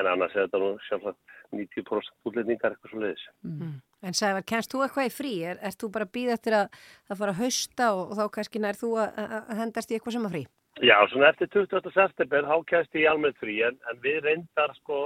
en 0.00 0.10
annars 0.10 0.34
er 0.34 0.48
þetta 0.48 0.62
nú 0.62 0.72
sjálfsagt 0.88 1.36
90% 1.52 2.28
útlendingar 2.28 2.74
eitthvað 2.74 2.94
svo 2.94 3.02
leiðis. 3.02 3.26
Mm. 3.46 3.76
En 4.02 4.18
Sævar, 4.18 4.42
kennst 4.48 4.72
þú 4.72 4.82
eitthvað 4.82 5.08
í 5.08 5.14
frí? 5.14 5.32
Er, 5.46 5.60
ert 5.62 5.78
þú 5.78 5.92
bara 5.94 6.08
að 6.08 6.14
býða 6.16 6.36
eftir 6.38 6.58
að 6.58 6.80
það 7.06 7.22
fara 7.22 7.36
að 7.36 7.42
hausta 7.44 7.92
og, 7.94 8.02
og 8.08 8.18
þá 8.18 8.24
kannski 8.36 8.62
nær 8.62 8.78
þú 8.80 8.92
að, 9.04 9.22
að 9.22 9.38
að 9.42 9.62
hendast 9.62 9.92
í 9.92 9.98
eitthvað 9.98 10.16
sem 10.16 10.28
að 10.28 10.36
frí? 10.36 10.44
Já, 10.80 10.96
svona 11.12 11.28
eftir 11.28 11.50
20. 11.52 11.90
september 11.94 12.46
þá 12.48 12.54
kæst 12.70 12.96
ég 12.96 13.04
í 13.04 13.10
almennt 13.10 13.38
frí 13.38 13.58
en, 13.66 13.76
en 13.90 13.98
við 14.02 14.22
reyndar 14.24 14.72
sko, 14.80 15.02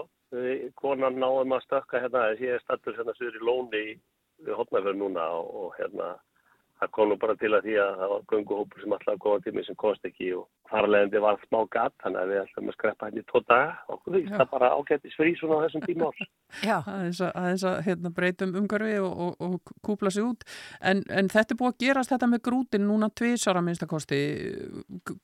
konan 0.79 1.19
náðum 1.21 1.57
að 1.57 1.67
stökka 1.67 2.01
hérna, 2.01 2.29
ég 2.39 2.57
er 2.57 2.63
stattur 2.63 2.97
hérna 2.97 3.15
sögur 3.19 3.37
í 3.37 3.45
lóni 3.45 3.85
við 4.47 4.55
hotnafjörn 4.57 5.01
núna 5.03 5.27
og, 5.37 5.51
og 5.61 5.77
hérna 5.81 6.15
það 6.81 6.91
kom 6.93 7.09
nú 7.11 7.17
bara 7.21 7.37
til 7.41 7.53
að 7.57 7.67
því 7.67 7.75
að 7.81 7.93
það 8.01 8.11
var 8.13 8.25
gönguhópur 8.33 8.83
sem 8.83 8.95
alltaf 8.97 9.19
góða 9.23 9.43
tími 9.47 9.65
sem 9.65 9.79
komst 9.81 10.05
ekki 10.09 10.29
og 10.37 10.47
þarlegandi 10.71 11.23
var 11.25 11.39
smá 11.47 11.59
gatt 11.73 11.95
þannig 12.03 12.21
að 12.21 12.33
við 12.33 12.41
ætlum 12.43 12.71
að 12.71 12.77
skreppa 12.77 13.09
hérna 13.09 13.23
í 13.23 13.27
tvo 13.31 13.41
daga 13.47 13.95
og 13.95 14.03
því 14.05 14.23
það 14.33 14.51
bara 14.53 14.71
ágættis 14.77 15.17
frí 15.17 15.33
svona 15.39 15.61
á 15.61 15.65
þessum 15.65 15.85
tíma 15.87 16.11
árs. 16.11 16.27
Já. 16.69 16.77
aðeins 16.83 17.21
að, 17.25 17.31
aðeins 17.41 17.65
að 17.71 17.79
hérna, 17.87 18.13
breytum 18.19 18.53
umhverfi 18.61 18.99
og, 19.03 19.23
og, 19.27 19.47
og 19.47 19.73
kúpla 19.89 20.13
sig 20.13 20.27
út. 20.27 20.45
En, 20.81 21.01
en 21.09 21.31
þetta 21.33 21.55
er 21.55 21.61
búið 21.63 21.73
að 21.73 21.87
gerast 21.87 22.13
þetta 22.13 22.29
með 22.33 22.43
grútin 22.51 22.87
núna 22.91 23.09
tvisara 23.17 23.63
minnstakosti 23.65 24.21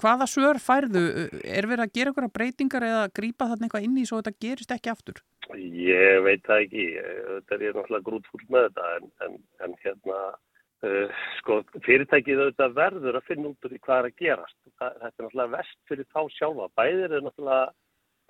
hvaða 0.00 0.28
sör 0.30 0.62
færðu? 0.62 1.04
Er 1.42 1.68
verið 1.68 1.84
að 1.84 1.98
gera 1.98 2.12
einhverja 2.12 2.36
breytingar 2.38 2.88
eða 2.88 3.04
grípa 3.12 3.50
þarna 3.50 3.68
eitthvað 3.68 3.90
inn 3.90 4.00
í 4.00 4.06
svo 4.08 4.22
þetta 4.22 4.40
gerist 4.46 4.72
ekki 4.72 4.92
aftur? 4.92 5.20
Ég 5.58 6.22
veit 6.24 6.46
það 6.46 6.64
ekki, 6.64 6.86
þetta 6.96 7.56
er 7.56 7.66
ég 7.66 7.76
náttúrulega 7.76 8.06
grútfúll 8.06 8.44
með 8.48 8.68
þetta 8.70 8.90
en, 8.96 9.08
en, 9.26 9.38
en 9.66 9.76
hérna 9.82 10.20
uh, 10.86 11.22
sko 11.40 11.60
fyrirtækið 11.86 12.42
auðvitað 12.42 12.76
verður 12.78 13.18
að 13.18 13.28
finna 13.28 13.52
út 13.52 13.66
úr 13.66 13.72
því 13.74 13.80
hvað 13.86 14.00
er 14.00 14.08
að 14.10 14.18
gerast. 14.22 14.58
Það, 14.78 14.98
þetta 15.02 15.12
er 15.12 15.26
náttúrulega 15.26 15.54
vest 15.56 15.78
fyrir 15.90 16.10
þá 16.12 16.20
sjálfa. 16.36 16.68
Bæðir 16.80 17.16
er 17.16 17.26
náttúrulega 17.26 17.70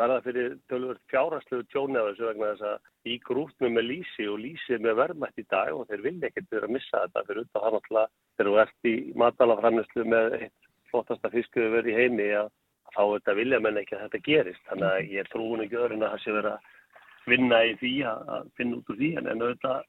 verða 0.00 0.22
fyrir 0.24 0.54
tölvöld 0.70 1.00
fjárhastlegu 1.12 1.66
tjóni 1.70 2.00
af 2.00 2.08
þessu 2.10 2.28
vegna 2.30 2.50
þess 2.52 2.66
að 2.70 3.12
í 3.12 3.16
grútnum 3.26 3.76
með 3.76 3.88
lísi 3.90 4.26
og 4.30 4.40
lísi 4.40 4.76
er 4.76 4.82
með 4.82 4.98
verðmætt 5.02 5.42
í 5.42 5.46
dag 5.52 5.70
og 5.76 5.86
þeir 5.90 6.04
vilja 6.06 6.30
ekkert 6.30 6.56
vera 6.56 6.68
að 6.68 6.74
missa 6.76 7.02
þetta 7.04 7.24
fyrir 7.28 7.44
af 7.44 7.52
það 7.58 7.76
náttúrulega 7.76 8.08
þegar 8.36 8.50
þú 8.50 8.58
ert 8.64 8.90
í 8.92 8.94
matalaframnæslu 9.22 10.06
með 10.14 10.36
eitt 10.40 10.70
flottasta 10.90 11.32
fiskuðu 11.32 11.72
verið 11.76 11.92
í 11.92 11.98
heimi 12.00 12.28
að 12.40 12.50
þá 12.92 13.02
þetta 13.02 13.36
vilja 13.38 13.60
menn 13.64 13.80
ekki 13.80 13.96
að 13.96 14.04
þetta 14.06 14.22
gerist. 14.26 14.64
Þannig 14.68 14.88
að 14.88 15.12
ég 15.16 15.32
trúin 15.32 15.64
ekki 15.64 15.80
öðrun 15.80 16.06
að 16.06 16.14
það 16.14 16.24
sé 16.24 16.36
vera 16.36 16.54
vinna 17.28 17.62
í 17.64 17.74
því 17.80 17.92
að 18.10 18.48
finna 18.58 18.78
út 18.80 18.92
úr 18.92 18.98
því 18.98 19.10
en 19.20 19.30
auðvitað 19.32 19.84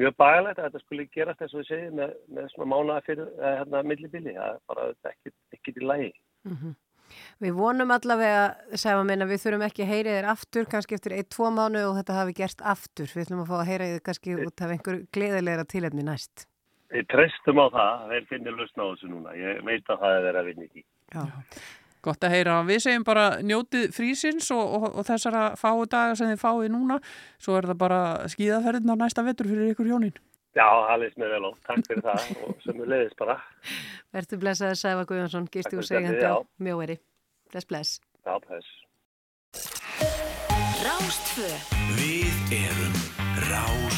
mjög 0.00 0.16
bagalegt 0.20 0.58
að 0.58 0.68
þetta 0.68 0.84
skulle 0.84 1.10
gerast 1.14 1.44
eins 1.44 1.54
og 1.54 1.60
við 1.62 1.68
segjum 1.70 2.00
með, 2.00 2.16
með 2.36 2.48
svona 2.52 2.70
mánaða 2.72 3.04
fyrir 3.08 3.28
hérna 3.44 3.84
millibili, 3.86 4.34
það 4.34 4.48
er 4.50 4.64
bara 4.70 4.88
auðvitað 4.88 5.14
ekkit, 5.14 5.36
ekkit 5.58 5.78
í 5.82 5.92
lægi. 5.92 6.10
Mm 6.48 6.74
Við 7.42 7.52
vonum 7.58 7.92
allavega, 7.94 9.02
minn, 9.06 9.22
að 9.24 9.34
við 9.34 9.42
þurfum 9.44 9.64
ekki 9.66 9.84
að 9.84 9.92
heyra 9.92 10.16
þér 10.16 10.28
aftur, 10.32 10.66
kannski 10.70 10.96
eftir 10.96 11.14
ein, 11.16 11.28
tvo 11.30 11.50
mánu 11.54 11.82
og 11.88 11.96
þetta 11.98 12.18
hafi 12.20 12.34
gerst 12.40 12.64
aftur. 12.64 13.10
Við 13.10 13.26
ætlum 13.26 13.44
að 13.44 13.50
fá 13.50 13.56
að 13.60 13.70
heyra 13.70 13.88
þér 13.92 14.02
kannski 14.08 14.36
út 14.46 14.64
af 14.64 14.74
einhver 14.74 15.00
gleðilegra 15.14 15.66
tilefni 15.70 16.06
næst. 16.06 16.46
Við 16.94 17.08
treystum 17.10 17.58
á 17.58 17.66
það, 17.74 18.04
þeir 18.12 18.28
finnir 18.30 18.58
lausna 18.58 18.86
á 18.86 18.90
þessu 18.92 19.10
núna, 19.10 19.38
ég 19.38 19.62
veit 19.66 19.88
að 19.90 20.04
það 20.04 20.18
er 20.18 20.26
verið 20.28 20.40
að 20.40 20.50
vinna 20.50 20.68
í. 20.68 20.84
Já. 21.14 21.24
Gott 22.04 22.26
að 22.26 22.36
heyra. 22.36 22.58
Við 22.68 22.82
segjum 22.84 23.06
bara 23.06 23.24
njótið 23.44 23.88
frísins 23.96 24.50
og, 24.54 24.76
og, 24.76 24.86
og 24.92 25.08
þessara 25.08 25.46
fáu 25.60 25.86
daga 25.88 26.14
sem 26.18 26.30
þið 26.32 26.42
fáið 26.42 26.70
núna. 26.74 27.00
Svo 27.42 27.56
er 27.58 27.70
það 27.70 27.80
bara 27.80 28.00
skíðaferðin 28.32 28.92
á 28.92 28.96
næsta 29.00 29.24
vettur 29.26 29.50
fyrir 29.50 29.72
ykkur 29.72 29.90
hjónin. 29.92 30.16
Já, 30.54 30.66
það 30.70 31.00
leist 31.02 31.18
mér 31.18 31.32
vel 31.34 31.48
og 31.48 31.56
takk 31.66 31.88
fyrir 31.88 32.04
það 32.04 32.28
og 32.46 32.60
sem 32.62 32.78
við 32.78 32.92
leiðist 32.92 33.18
bara. 33.18 33.38
Verður 34.14 34.42
blessaður 34.44 34.80
Sæfa 34.84 35.08
Guðjónsson, 35.10 35.50
gistu 35.56 35.80
úr 35.80 35.88
segjandi 35.88 36.30
á 36.30 36.36
mjóeri. 36.62 37.00
Bless, 37.50 37.66
bless. 37.66 37.98
Já, 38.22 38.38
bless. 38.46 38.70
Rástfö. 40.84 41.50
Við 41.98 42.56
erum 42.60 43.02
Rástfö. 43.48 43.93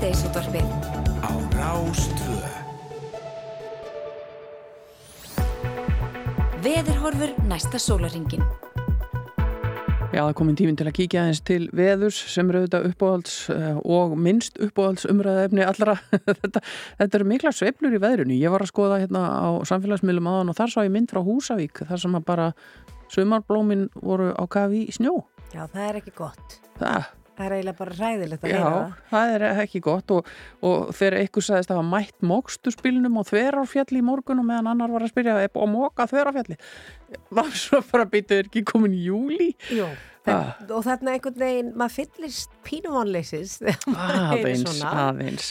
Hádegisútvarfið 0.00 0.68
á 1.20 1.28
Rástvö 1.52 2.36
Veðurhorfur 6.64 7.34
næsta 7.44 7.76
sólaringin 7.76 8.40
Já, 10.08 10.22
það 10.22 10.32
komin 10.38 10.56
tífin 10.56 10.80
til 10.80 10.86
að 10.88 10.96
kíkja 11.02 11.26
aðeins 11.26 11.42
til 11.44 11.68
veðurs 11.76 12.22
sem 12.32 12.48
eru 12.48 12.62
auðvitað 12.62 12.88
uppáhalds 12.94 13.36
eh, 13.52 13.76
og 13.84 14.16
minnst 14.16 14.56
uppáhalds 14.64 15.04
umræðaefni 15.12 15.68
allra. 15.68 15.98
þetta, 16.40 16.64
þetta 17.02 17.20
eru 17.20 17.30
mikla 17.34 17.52
sveplur 17.60 18.00
í 18.00 18.00
veðrunu. 18.00 18.40
Ég 18.40 18.56
var 18.56 18.64
að 18.64 18.72
skoða 18.72 19.02
hérna 19.04 19.28
á 19.28 19.48
samfélagsmiðlum 19.68 20.32
aðan 20.32 20.54
og 20.54 20.60
þar 20.62 20.76
sá 20.78 20.80
ég 20.80 20.94
mynd 20.96 21.12
frá 21.12 21.20
Húsavík 21.28 21.84
þar 21.92 22.06
sem 22.06 22.20
bara 22.24 22.50
sömarblómin 23.12 23.90
voru 24.00 24.32
á 24.32 24.44
kafi 24.48 24.86
í 24.88 24.96
snjó. 24.96 25.18
Já, 25.52 25.66
það 25.68 25.88
er 25.90 26.00
ekki 26.00 26.16
gott. 26.24 26.60
Það, 26.80 27.10
er 27.46 27.54
eiginlega 27.56 27.78
bara 27.80 27.96
ræðilegt 27.98 28.44
að 28.44 28.50
Já, 28.52 28.56
heyra 28.58 28.72
það. 28.74 28.92
það 29.12 29.34
er 29.36 29.44
ekki 29.64 29.80
gott 29.86 30.14
og, 30.16 30.30
og 30.66 30.90
þegar 30.98 31.18
einhver 31.22 31.46
sagðist 31.46 31.72
að 31.74 31.80
hafa 31.80 31.88
mætt 31.94 32.26
móksturspilnum 32.32 33.18
og 33.22 33.28
þverárfjalli 33.30 34.02
í 34.02 34.06
morgun 34.10 34.42
og 34.42 34.48
meðan 34.50 34.70
annar 34.74 34.94
var 34.94 35.06
að 35.06 35.12
spyrja 35.14 35.38
að 35.48 35.68
móka 35.72 36.06
þverárfjalli 36.10 36.58
var 37.40 37.50
svo 37.64 37.82
bara 37.90 38.06
býtuður 38.12 38.48
ekki 38.50 38.64
komin 38.70 38.94
í 38.98 39.04
júli 39.08 39.50
Jú, 39.72 39.88
Ah. 40.28 40.50
og 40.68 40.82
þarna 40.84 41.14
einhvern 41.16 41.38
veginn, 41.40 41.70
maður 41.80 41.94
fyllist 41.96 42.50
pínuvonleysis 42.68 43.54
þegar 43.62 43.86
maður 43.94 44.18
aðeins, 44.34 44.64
svona. 44.76 44.90
aðeins 45.08 45.46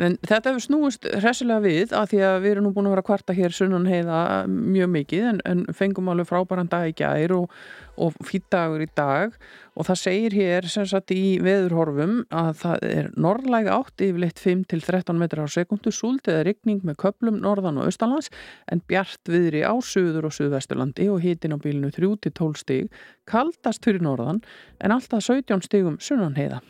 en 0.00 0.14
þetta 0.24 0.52
hefur 0.52 0.64
snúist 0.64 1.06
hressilega 1.20 1.60
við 1.64 1.92
að 1.96 2.12
því 2.12 2.20
að 2.24 2.36
við 2.44 2.54
erum 2.54 2.66
nú 2.66 2.70
búin 2.72 2.88
að 2.88 2.94
vera 2.94 3.04
kvarta 3.06 3.34
hér 3.36 3.52
sunnan 3.52 3.88
heiða 3.88 4.20
mjög 4.48 4.88
mikið 4.94 5.26
en, 5.28 5.40
en 5.48 5.64
fengum 5.76 6.08
alveg 6.08 6.30
frábæran 6.30 6.70
dag 6.72 6.88
í 6.88 6.94
gær 6.96 7.34
og, 7.36 7.52
og 8.00 8.16
fýtt 8.24 8.48
dagur 8.54 8.84
í 8.84 8.88
dag. 8.96 9.36
Og 9.76 9.86
það 9.88 10.00
segir 10.00 10.36
hér 10.36 10.68
sem 10.68 10.86
sagt 10.88 11.12
í 11.16 11.38
veðurhorfum 11.44 12.18
að 12.32 12.50
það 12.60 12.86
er 12.88 13.10
norðlæg 13.20 13.70
átt 13.72 14.04
yfirleitt 14.04 14.40
5-13 14.40 15.20
metrar 15.20 15.48
á 15.48 15.54
sekundu 15.54 15.92
súld 15.92 16.28
eða 16.28 16.44
rigning 16.48 16.82
með 16.84 16.98
köplum 17.04 17.40
norðan 17.44 17.80
og 17.80 17.88
austanlands 17.88 18.32
en 18.72 18.84
bjart 18.88 19.32
viðri 19.32 19.64
á 19.64 19.72
suður 19.80 20.28
og 20.28 20.36
suðvesturlandi 20.36 21.08
og 21.12 21.24
hitin 21.24 21.56
á 21.56 21.58
bílinu 21.60 21.92
3-12 21.92 22.60
stig 22.60 23.02
kaldast 23.28 23.84
fyrir 23.84 24.04
norðan 24.04 24.42
en 24.80 24.94
alltaf 24.94 25.24
17 25.24 25.64
stigum 25.64 25.96
sunnan 26.02 26.36
heiða 26.36 26.60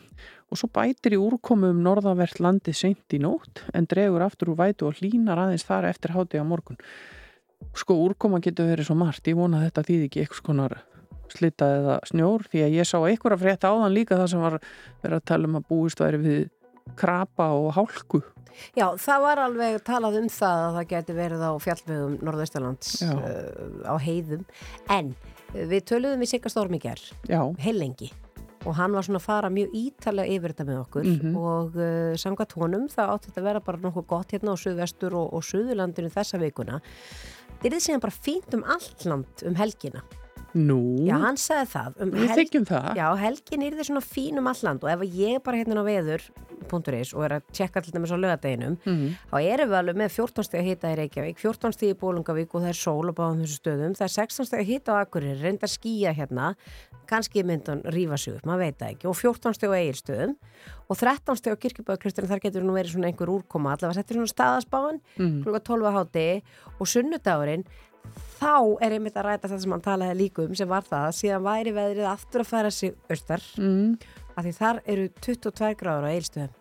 og 0.53 0.59
svo 0.59 0.69
bætir 0.69 1.17
í 1.17 1.21
úrkomu 1.21 1.71
um 1.73 1.81
norðavert 1.81 2.37
landið 2.43 2.77
seint 2.77 3.15
í 3.15 3.19
nótt 3.23 3.63
en 3.73 3.89
dregur 3.89 4.21
aftur 4.25 4.53
úr 4.53 4.59
vætu 4.61 4.87
og 4.87 5.01
hlínar 5.01 5.41
aðeins 5.41 5.65
þar 5.65 5.89
eftir 5.89 6.13
háti 6.13 6.37
á 6.37 6.45
morgun. 6.45 6.77
Sko 7.73 7.97
úrkoma 8.05 8.41
getur 8.43 8.69
verið 8.69 8.89
svo 8.89 8.97
margt, 8.99 9.25
ég 9.25 9.39
vona 9.39 9.63
þetta 9.63 9.85
þýði 9.87 10.09
ekki 10.09 10.23
eitthvað 10.23 10.47
konar 10.49 10.75
slita 11.33 11.69
eða 11.79 11.95
snjór 12.05 12.45
því 12.51 12.65
að 12.67 12.75
ég 12.77 12.87
sá 12.87 12.97
einhverja 12.99 13.41
frétta 13.41 13.71
áðan 13.73 13.95
líka 13.95 14.19
það 14.19 14.29
sem 14.33 14.43
var 14.43 14.59
verið 15.01 15.17
að 15.17 15.27
tala 15.31 15.49
um 15.49 15.57
að 15.57 15.67
búist 15.71 16.03
væri 16.03 16.21
við 16.21 16.41
krapa 16.99 17.49
og 17.55 17.69
hálku. 17.77 18.21
Já, 18.77 18.91
það 19.01 19.23
var 19.23 19.41
alveg 19.47 19.77
talað 19.87 20.19
um 20.19 20.27
það 20.29 20.65
að 20.67 20.75
það 20.77 20.89
geti 20.91 21.15
verið 21.17 21.45
á 21.49 21.51
fjallvegum 21.63 22.17
Norðausturlands 22.21 22.91
Já. 23.01 23.13
uh, 23.17 23.89
á 23.89 23.95
heiðum 24.03 24.43
en 24.93 25.15
uh, 25.15 25.63
við 25.71 25.87
töluðum 25.89 26.21
við 26.21 26.35
Sigga 26.35 26.53
Storm 26.53 26.77
í 26.77 26.81
gerð 26.83 27.07
heilengi 27.63 28.11
og 28.63 28.75
hann 28.77 28.95
var 28.95 29.05
svona 29.05 29.21
að 29.21 29.27
fara 29.27 29.51
mjög 29.53 29.75
ítalega 29.75 30.37
yfir 30.37 30.53
þetta 30.53 30.67
með 30.69 30.81
okkur. 30.85 31.11
Mhm. 31.11 31.35
og 31.37 31.77
uh, 31.77 32.15
samkvæmt 32.19 32.57
honum 32.61 32.89
það 32.91 33.13
átti 33.13 33.31
þetta 33.31 33.41
að 33.43 33.49
vera 33.49 33.63
bara 33.67 33.83
nokkuð 33.83 34.09
gott 34.15 34.35
hérna 34.35 34.55
á 34.55 34.61
Suðvestur 34.63 35.15
og, 35.19 35.31
og 35.33 35.45
Suðurlandinu 35.47 36.11
þessa 36.13 36.41
vikuna. 36.41 36.81
Þetta 37.61 37.75
er 37.75 37.85
síðan 37.85 38.03
bara 38.03 38.19
fínt 38.27 38.57
um 38.57 38.67
allt 38.67 39.05
land 39.07 39.47
um 39.47 39.55
helgina 39.55 40.03
nú, 40.55 40.79
Já, 41.07 41.15
hann 41.17 41.37
sagði 41.41 41.69
það 41.73 42.01
um 42.03 42.11
við 42.13 42.33
þykjum 42.37 42.65
það. 42.69 42.89
Já, 42.99 43.07
helgin 43.17 43.63
er 43.65 43.73
þið 43.79 43.87
svona 43.89 44.03
fín 44.05 44.37
um 44.37 44.47
all 44.51 44.61
land 44.63 44.83
og 44.83 44.89
ef 44.93 45.01
ég 45.17 45.43
bara 45.43 45.57
hérna 45.57 45.81
á 45.81 45.85
veður.is 45.87 47.13
og 47.17 47.23
er 47.25 47.35
að 47.39 47.47
tjekka 47.53 47.81
til 47.83 47.93
dæmis 47.95 48.13
á 48.13 48.17
lögadeginum 48.21 48.77
Mhm. 48.85 49.07
þá 49.31 49.37
erum 49.41 49.69
við 49.69 49.77
alveg 49.79 49.95
með 49.97 50.09
14 50.13 50.43
steg 50.45 50.61
að 50.61 50.67
hita 50.69 50.87
í 50.93 50.97
Reykjavík 50.99 51.37
14 51.41 51.73
steg 51.73 51.89
í 51.95 51.99
Bólungavík 51.99 52.53
og 52.53 52.61
það 52.61 52.69
er 52.69 52.79
sól 52.79 53.09
á 53.09 53.13
báðum 53.13 53.41
þessu 53.43 53.57
stöðum, 53.61 53.93
það 53.97 54.07
er 54.07 54.13
16 54.13 54.45
steg 54.45 54.59
að 54.59 54.69
hita 54.71 54.91
á 54.93 55.01
Akureyri, 55.03 55.41
reynda 55.41 55.67
skýja 55.67 56.13
hérna 56.15 56.55
kannski 57.07 57.43
myndan 57.43 57.81
rífa 57.83 58.17
sig 58.17 58.33
upp, 58.35 58.45
maður 58.45 58.59
veit 58.63 58.77
það 58.79 58.91
ekki 58.93 59.05
og 59.09 59.15
14 59.17 59.53
steg 59.53 59.69
á 59.69 59.75
Egilstöðum 59.81 60.35
og 60.89 60.97
13 60.97 61.35
steg 61.37 61.53
á 61.53 61.61
Kirkjubæðaklusturinn, 61.61 62.29
þar 62.31 62.39
getur 62.45 62.63
nú 62.63 62.73
verið 62.77 62.93
svona 62.95 63.09
einhver 63.11 63.27
úrkoma, 63.33 63.73
allavega 63.75 63.97
settir 63.99 64.15
svona 64.21 64.33
staðasbáin 64.33 64.99
Mhm. 65.17 65.43
klukka 65.43 65.63
12 65.63 65.83
á 65.83 65.91
háti 65.97 66.41
og 66.79 66.87
sunnudagurinn 66.87 67.65
þá 68.43 68.55
er 68.83 68.95
einmitt 68.97 69.15
að 69.19 69.25
ræta 69.29 69.49
það 69.51 69.61
sem 69.63 69.75
hann 69.75 69.85
talaði 69.85 70.17
líka 70.19 70.43
um 70.47 70.55
sem 70.59 70.69
var 70.69 70.83
það 70.87 71.05
að 71.09 71.15
síðan 71.21 71.45
væri 71.47 71.73
veðrið 71.77 72.09
aftur 72.11 72.43
að 72.43 72.51
færa 72.51 72.71
sig 72.71 72.95
austar 73.09 73.41
Mm. 73.57 73.97
af 74.37 74.43
því 74.45 74.53
þar 74.59 74.81
eru 74.85 75.07
22 75.21 75.75
gráður 75.79 76.07
á 76.09 76.13
eilstöðum. 76.13 76.53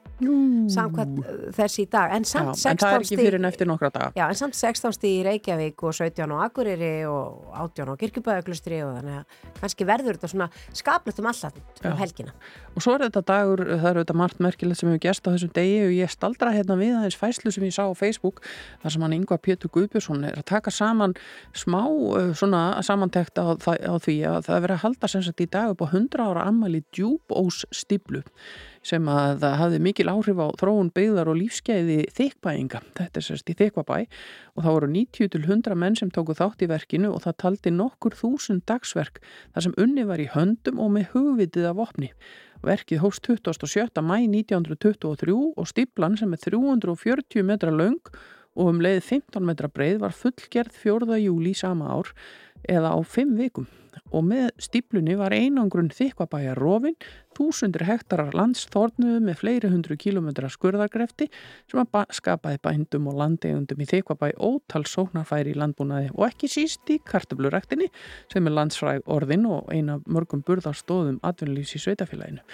Samkvæmt 0.73 1.21
uh, 1.23 1.45
þessi 1.57 1.85
í 1.85 1.89
dag 1.93 2.15
en 2.17 2.27
samt 2.29 2.53
en 2.53 2.81
það 2.81 2.97
er 2.97 3.05
16 3.05 3.07
ekki 3.07 3.19
fyrir 3.21 3.39
en 3.39 3.49
eftir 3.49 3.69
nokkra 3.71 3.91
daga. 3.95 4.11
Já, 4.19 4.25
en 4.29 4.39
samt 4.39 4.57
16 4.59 4.97
stíð 4.97 5.15
í 5.19 5.23
Reykjavík 5.27 5.85
og 5.87 5.97
17 5.97 6.33
á 6.33 6.37
Akureyri 6.47 6.93
og 7.11 7.53
18 7.53 7.93
á 7.93 7.95
Kirkjubæðaklustri 8.03 8.81
og 8.87 8.97
þannig 8.99 9.21
að 9.21 9.39
kannski 9.61 9.89
verður 9.89 10.19
þetta 10.19 10.33
svona 10.33 10.49
skaplegt 10.73 11.23
um 11.23 11.31
allat 11.31 11.61
Já. 11.61 11.91
um 11.91 11.99
helgina. 12.01 12.35
Og 12.73 12.85
svo 12.85 12.97
er 12.97 13.07
þetta 13.07 13.25
dagur, 13.29 13.65
það 13.69 13.89
er 13.91 14.01
þetta 14.03 14.19
margt 14.23 14.43
merkilegt 14.43 14.81
sem 14.81 14.91
hefur 14.91 15.05
gerst 15.07 15.29
á 15.29 15.33
þessum 15.35 15.53
degi 15.57 15.79
og 15.87 15.95
ég 15.97 16.13
staldra 16.13 16.55
hérna 16.55 16.79
við 16.81 16.97
aðeins 16.99 17.19
fæslu 17.21 17.53
sem 17.55 17.67
ég 17.69 17.75
sá 17.77 17.85
á 17.85 17.95
Facebook 17.99 18.43
þar 18.83 18.97
sem 18.97 19.07
hann 19.07 19.17
Yngvar 19.19 19.43
Pétur 19.45 19.73
Guðbjörnsson 19.75 20.27
er 20.29 20.41
að 20.41 20.49
taka 20.53 20.73
saman 20.73 21.17
smá 21.57 21.83
uh, 21.85 22.33
svona 22.37 22.83
samantekt 22.85 23.41
á, 23.41 23.55
á 23.57 23.95
því 24.03 24.17
að 24.29 24.41
það 24.49 24.57
er 24.57 24.65
verið 24.67 24.77
að 24.79 24.85
halda 24.87 25.13
sem 25.13 25.25
sagt 25.27 25.45
í 25.45 25.49
dag 25.53 25.73
upp 25.75 25.85
á 25.85 25.87
100 25.93 26.25
ára 26.25 26.47
ammæli 26.49 26.83
djúbós 26.95 27.65
stíplu 27.75 28.23
sem 28.87 29.09
að 29.11 29.43
það 29.45 29.57
hafði 29.61 29.81
mikil 29.87 30.07
áhrif 30.11 30.41
á 30.43 30.47
þróun 30.59 30.91
byggðar 30.95 31.31
og 31.31 31.39
lífskeiði 31.39 31.99
þykbæinga. 32.17 32.81
Þetta 32.99 33.21
er 33.21 33.27
sérst 33.27 33.53
í 33.53 33.57
þykvabæ 33.59 33.99
og 34.01 34.65
það 34.65 34.77
voru 34.77 34.89
90 34.95 35.33
til 35.35 35.43
100 35.43 35.79
menn 35.79 35.99
sem 35.99 36.11
tóku 36.15 36.37
þátt 36.39 36.65
í 36.67 36.71
verkinu 36.71 37.13
og 37.15 37.23
það 37.27 37.39
taldi 37.45 37.75
nokkur 37.75 38.17
þúsund 38.19 38.65
dagsverk 38.69 39.23
þar 39.55 39.67
sem 39.69 39.77
unni 39.81 40.07
var 40.09 40.23
í 40.23 40.31
höndum 40.35 40.83
og 40.83 40.95
með 40.97 41.13
hugvitið 41.15 41.69
af 41.71 41.79
vopni. 41.79 42.11
Verkið 42.63 43.03
hófst 43.03 43.27
27. 43.27 44.03
mæ 44.03 44.17
1923 44.29 45.35
og 45.35 45.71
stíplan 45.71 46.19
sem 46.19 46.35
er 46.35 46.43
340 46.43 47.47
metra 47.47 47.75
löng 47.75 48.03
og 48.55 48.75
um 48.75 48.83
leið 48.85 49.01
15 49.03 49.47
metra 49.47 49.71
breið 49.71 50.03
var 50.03 50.15
fullgerð 50.17 50.75
4. 50.83 51.23
júli 51.25 51.55
sama 51.57 51.95
ár 51.95 52.13
eða 52.69 52.95
á 52.95 52.99
5 53.03 53.39
vikum 53.39 53.71
og 54.13 54.25
með 54.29 54.51
stíplunni 54.63 55.17
var 55.19 55.35
einangrun 55.35 55.91
þykvabæjar 55.93 56.61
rofin, 56.61 56.97
þúsundur 57.37 57.87
hektarar 57.89 58.35
landsþórnuðu 58.37 59.23
með 59.25 59.39
fleiri 59.41 59.71
hundru 59.73 59.97
kilometra 60.01 60.51
skurðargrefti 60.53 61.31
sem 61.71 61.81
að 61.81 62.13
skapaði 62.13 62.61
bændum 62.65 63.09
og 63.09 63.19
landegundum 63.23 63.81
í 63.81 63.89
þykvabæ 63.89 64.35
ótal 64.37 64.85
sóknarfæri 64.89 65.55
í 65.55 65.59
landbúnaði 65.59 66.13
og 66.13 66.27
ekki 66.29 66.51
síst 66.53 66.93
í 66.93 67.01
kartöfluræktinni 67.09 67.89
sem 68.33 68.47
er 68.47 68.57
landsfræg 68.59 69.09
orðin 69.11 69.49
og 69.49 69.73
eina 69.73 69.99
mörgum 70.05 70.45
burðarstóðum 70.47 71.21
atvinnulífs 71.25 71.79
í 71.79 71.85
sveitafélaginu 71.87 72.45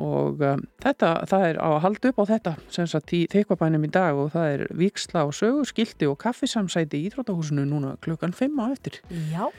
og 0.00 0.40
um, 0.46 0.62
þetta, 0.80 1.10
það 1.28 1.46
er 1.48 1.58
á 1.60 1.68
að 1.68 1.82
halda 1.84 2.12
upp 2.12 2.22
á 2.22 2.24
þetta 2.30 2.52
sem 2.72 2.86
sagt 2.88 3.12
í 3.16 3.24
þykvabænum 3.32 3.84
í 3.84 3.90
dag 3.92 4.18
og 4.20 4.30
það 4.34 4.54
er 4.54 4.64
viksla 4.78 5.26
og 5.28 5.34
sögur, 5.36 5.68
skildi 5.68 6.08
og 6.08 6.18
kaffisamsæti 6.22 7.00
í 7.00 7.10
Íþróttahúsinu 7.10 7.66
núna 7.68 7.96
klukkan 8.04 8.34
5 8.36 8.62
á 8.62 8.66
eftir 8.70 9.00
Já. 9.32 9.50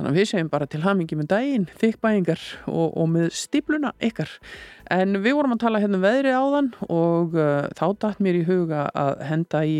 Þannig 0.00 0.14
að 0.14 0.16
við 0.16 0.28
segjum 0.30 0.48
bara 0.48 0.66
til 0.72 0.78
hamingi 0.80 1.16
með 1.18 1.26
daginn, 1.28 1.64
þykbæingar 1.76 2.44
og, 2.72 2.86
og 2.96 3.08
með 3.12 3.26
stípluna 3.36 3.90
ykkar. 4.00 4.30
En 4.96 5.18
við 5.20 5.34
vorum 5.36 5.52
að 5.52 5.60
tala 5.66 5.82
hérna 5.82 5.98
um 5.98 6.06
veðri 6.06 6.32
áðan 6.32 6.70
og 6.86 7.36
uh, 7.36 7.66
þá 7.76 7.84
datt 8.00 8.22
mér 8.24 8.38
í 8.38 8.46
huga 8.48 8.86
að 8.96 9.20
henda 9.28 9.60
í 9.68 9.76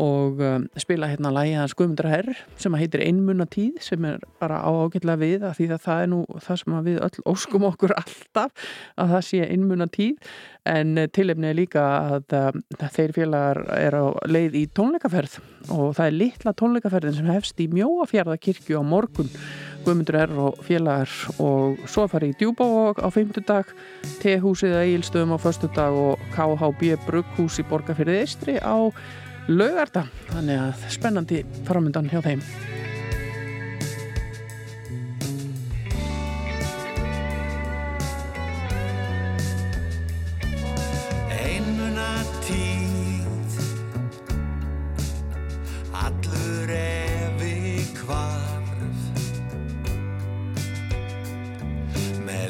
og 0.00 0.40
um, 0.42 0.66
spila 0.80 1.08
hérna 1.10 1.30
lægi 1.34 1.54
hans 1.58 1.74
Guðmundra 1.78 2.10
Herr 2.10 2.30
sem 2.60 2.74
heitir 2.78 3.02
Einmunna 3.04 3.46
tíð 3.50 3.78
sem 3.84 4.04
er 4.08 4.22
bara 4.42 4.62
ágætlega 4.66 5.20
við 5.20 5.46
að 5.46 5.58
því 5.58 5.68
að 5.76 5.84
það 5.86 6.02
er 6.02 6.10
nú 6.12 6.20
það 6.46 6.60
sem 6.62 6.78
við 6.88 7.00
öll 7.06 7.26
óskum 7.34 7.68
okkur 7.70 7.94
alltaf 8.02 8.66
að 8.98 9.14
það 9.14 9.26
sé 9.28 9.42
Einmunna 9.46 9.88
tíð 9.92 10.32
en 10.70 10.96
uh, 10.98 11.06
tilefni 11.14 11.50
er 11.50 11.58
líka 11.58 11.84
að 12.16 12.38
uh, 12.38 12.88
þeir 12.96 13.14
félagar 13.18 13.62
er 13.76 13.98
á 13.98 14.04
leið 14.26 14.58
í 14.62 14.64
tónleikaferð 14.74 15.38
og 15.74 15.94
það 15.96 16.06
er 16.06 16.18
litla 16.18 16.56
tónleikaferðin 16.58 17.18
sem 17.20 17.30
hefst 17.32 17.62
í 17.62 17.68
Mjóafjörðakirkju 17.72 18.80
á 18.80 18.84
morgun. 18.84 19.30
Guðmundur 19.84 20.16
er 20.16 20.30
og 20.40 20.60
félagar 20.64 21.10
og 21.44 21.82
svo 21.90 22.06
farið 22.08 22.32
í 22.32 22.36
Djúbávog 22.40 23.02
á 23.04 23.08
fimmtudag 23.12 23.72
T-húsið 24.22 24.78
að 24.78 24.86
Egilstöðum 24.86 25.34
á 25.36 25.38
föstudag 25.42 25.98
og 26.00 26.24
KHB 26.32 26.94
Brugghús 27.04 27.60
í 27.60 27.66
Borgafyrði 27.68 28.22
Eistri 28.22 28.56
á 28.64 28.88
laugarda 29.48 30.06
þannig 30.30 30.60
að 30.60 30.86
spennandi 30.94 31.42
framöndan 31.68 32.08
hjá 32.12 32.20
þeim. 32.24 32.44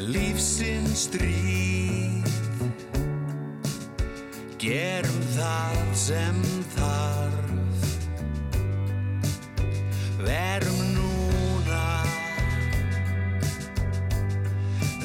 Lífsins 0.05 1.07
stríð 1.07 1.74
Gerum 4.57 5.21
það 5.35 5.81
sem 5.99 6.37
þarf. 6.75 7.55
Verum 10.25 10.79
núna 10.95 12.03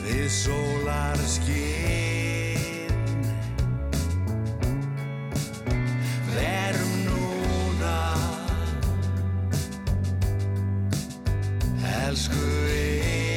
Við 0.06 0.28
sólar 0.32 1.20
skinn 1.28 2.94
Verum 6.30 6.94
núna 7.08 7.98
Elsku 11.98 12.46
einn 12.70 13.30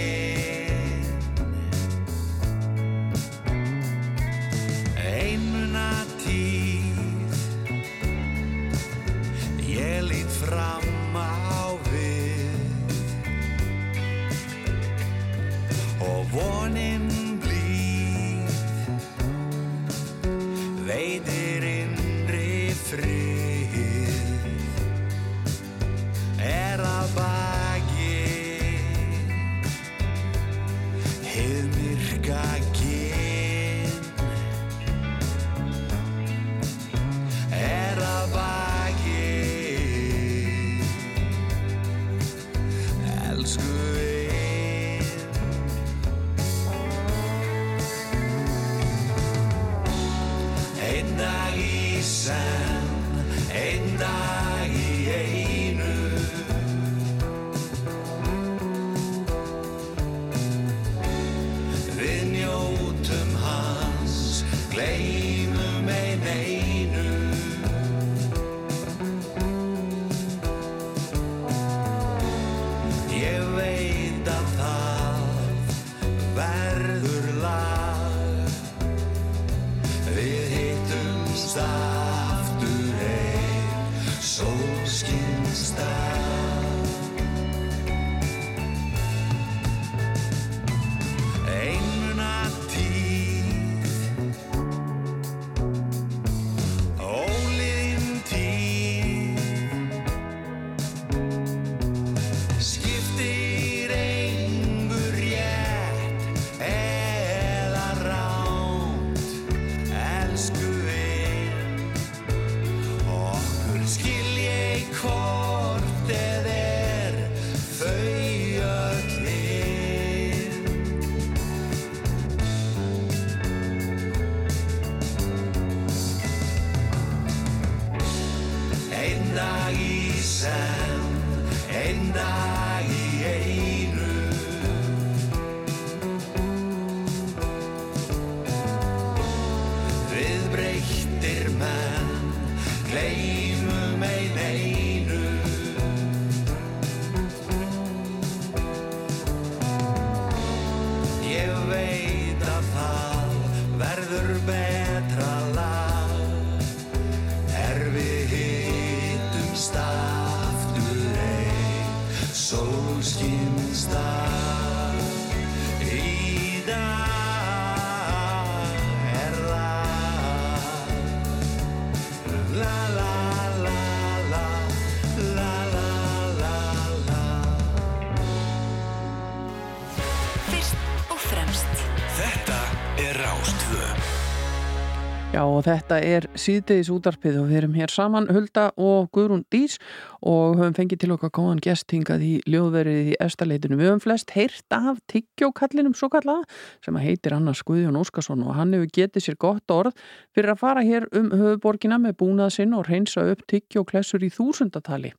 og 185.63 185.69
þetta 185.69 185.97
er 186.04 186.26
síðdeis 186.36 186.89
útarpið 186.91 187.38
og 187.39 187.45
við 187.47 187.58
erum 187.62 187.76
hér 187.78 187.91
saman 187.91 188.26
Hulda 188.28 188.65
og 188.76 189.06
Guðrún 189.15 189.45
Dís 189.54 189.78
og 190.19 190.58
höfum 190.60 190.76
fengið 190.76 190.99
til 191.04 191.13
okkar 191.15 191.32
góðan 191.38 191.62
gestingað 191.63 192.26
í 192.26 192.32
ljóðverið 192.52 193.13
í 193.13 193.15
estaleitinu. 193.23 193.78
Við 193.80 193.88
höfum 193.88 194.04
flest 194.04 194.34
heyrt 194.36 194.76
af 194.76 194.99
tyggjókallinum 195.13 195.95
svo 195.95 196.10
kallaða 196.12 196.43
sem 196.84 196.99
að 196.99 197.08
heitir 197.08 197.38
Annars 197.38 197.63
Guðjón 197.63 198.02
Óskarsson 198.02 198.43
og 198.43 198.58
hann 198.58 198.76
hefur 198.76 198.91
getið 198.99 199.28
sér 199.30 199.39
gott 199.39 199.71
orð 199.71 199.95
fyrir 200.36 200.52
að 200.52 200.63
fara 200.65 200.84
hér 200.84 201.08
um 201.15 201.32
höfuborgina 201.32 202.02
með 202.02 202.17
búnað 202.19 202.58
sinn 202.58 202.76
og 202.76 202.89
reynsa 202.91 203.23
upp 203.32 203.47
tyggjóklessur 203.47 204.28
í 204.28 204.34
þúsundatali 204.36 205.15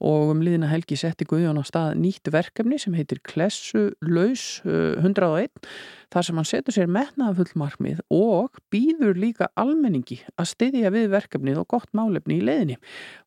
og 0.00 0.30
um 0.32 0.40
liðina 0.44 0.68
helgi 0.70 0.94
setti 1.00 1.26
Guðjón 1.26 1.58
á 1.58 1.64
stað 1.66 1.96
nýtt 1.98 2.30
verkefni 2.30 2.78
sem 2.78 2.94
heitir 2.94 3.18
Klessu 3.26 3.88
laus 4.06 4.60
uh, 4.62 4.94
101 5.02 5.50
þar 6.14 6.26
sem 6.28 6.38
hann 6.38 6.46
setur 6.48 6.76
sér 6.76 6.86
metnaðafull 6.94 7.50
markmið 7.58 8.02
og 8.14 8.60
býður 8.72 9.18
líka 9.18 9.48
almenningi 9.58 10.20
að 10.38 10.50
styðja 10.52 10.92
við 10.94 11.08
verkefnið 11.16 11.58
og 11.64 11.68
gott 11.74 11.90
málefni 11.98 12.38
í 12.38 12.44
leiðinni 12.46 12.78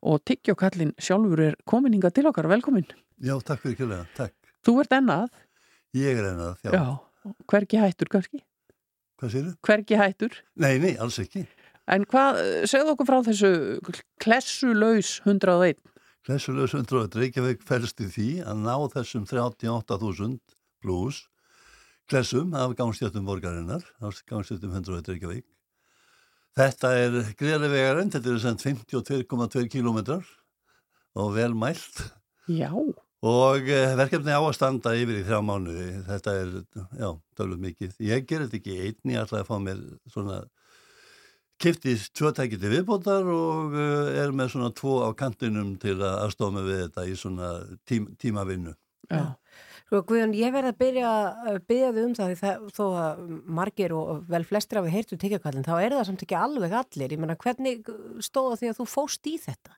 og 0.08 0.24
tyggjókallin 0.32 0.96
sjálfur 1.02 1.44
er 1.52 1.58
kominninga 1.68 2.10
til 2.16 2.26
okkar, 2.32 2.48
velkomin. 2.52 2.88
Já, 3.22 3.36
takk 3.46 3.62
fyrir 3.66 3.78
kjölega, 3.84 4.08
takk. 4.18 4.34
Þú 4.66 4.78
ert 4.86 4.96
ennað, 4.98 5.28
Ég 5.92 6.16
er 6.22 6.30
ennað, 6.32 6.56
já. 6.64 6.72
já, 6.72 7.36
hvergi 7.52 7.80
hættur 7.84 8.08
kannski, 8.14 8.40
Hvað 9.20 9.34
séru? 9.36 9.50
hvergi 9.68 9.98
hættur? 10.00 10.38
Nei, 10.56 10.78
nei, 10.80 10.94
alls 11.04 11.20
ekki. 11.20 11.44
en 11.92 12.06
hvað, 12.08 12.40
segðu 12.72 12.94
okkur 12.96 13.10
frá 13.10 13.18
þessu 13.28 13.50
Klessu 14.24 14.72
laus 14.74 15.18
101 15.28 15.76
100 16.28 17.18
Reykjavík 17.18 17.64
fælst 17.66 18.02
í 18.04 18.08
því 18.12 18.30
að 18.46 18.60
ná 18.62 18.76
þessum 18.94 19.26
38.000 19.26 20.38
pluss 20.82 21.24
klessum 22.12 22.54
af 22.54 22.76
gangstjötum 22.78 23.26
borgarinnar, 23.26 23.86
af 24.02 24.20
gangstjötum 24.30 24.74
100 24.76 25.08
Reykjavík. 25.08 25.46
Þetta 26.58 26.92
er 27.00 27.14
greiðlega 27.40 27.72
vegarinn, 27.72 28.12
þetta 28.12 28.30
eru 28.34 28.42
sendt 28.44 28.66
52,2 28.66 29.70
kilometrar 29.72 30.26
og 31.16 31.32
vel 31.38 31.56
mælt 31.56 32.04
Já, 32.52 32.72
og 33.22 33.70
eh, 33.70 33.94
verkefni 33.96 34.34
á 34.36 34.42
að 34.42 34.56
standa 34.58 34.94
yfir 34.98 35.22
í 35.22 35.26
þrjá 35.26 35.40
mánuði. 35.46 35.88
Þetta 36.08 36.34
er, 36.42 36.56
já, 37.00 37.10
tölvöld 37.38 37.64
mikið. 37.64 37.96
Ég 38.04 38.26
ger 38.28 38.44
þetta 38.44 38.60
ekki 38.60 38.78
einn, 38.82 39.14
ég 39.14 39.24
ætlaði 39.24 39.46
að 39.46 39.50
fá 39.50 39.58
mér 39.64 39.82
svona 40.12 40.42
tæki 41.62 42.58
til 42.58 42.72
viðbótar 42.72 43.28
og 43.30 43.76
uh, 43.76 44.10
er 44.18 44.34
með 44.36 44.56
svona 44.56 44.72
tvo 44.76 45.02
á 45.06 45.10
kantinum 45.18 45.76
til 45.82 45.98
að 46.00 46.24
aðstofa 46.26 46.56
mig 46.58 46.68
við 46.70 46.82
þetta 46.86 47.06
í 47.06 47.14
svona 47.20 47.52
tím, 47.88 48.10
tímavinnu. 48.22 48.74
já, 49.12 49.24
Sko 49.92 50.06
Guðjón, 50.08 50.32
ég 50.40 50.54
verð 50.56 50.70
að 50.70 50.78
byrja 50.80 51.08
að 51.52 51.58
byrja 51.68 51.88
þau 51.92 52.02
um 52.06 52.12
það 52.16 52.30
því 52.30 52.36
það, 52.40 52.62
þó 52.78 52.84
að 52.96 53.22
margir 53.60 53.94
og 53.98 54.22
vel 54.32 54.46
flestir 54.48 54.80
af 54.80 54.86
við 54.86 54.94
heyrtu 54.96 55.18
tekjakallin, 55.20 55.66
þá 55.68 55.74
er 55.82 55.96
það 55.98 56.06
samt 56.08 56.24
ekki 56.24 56.38
alveg 56.40 56.76
allir. 56.80 57.12
Ég 57.12 57.20
menna, 57.20 57.36
hvernig 57.36 57.90
stóða 58.24 58.62
því 58.62 58.70
að 58.72 58.78
þú 58.78 58.86
fóst 58.88 59.28
í 59.28 59.34
þetta? 59.44 59.76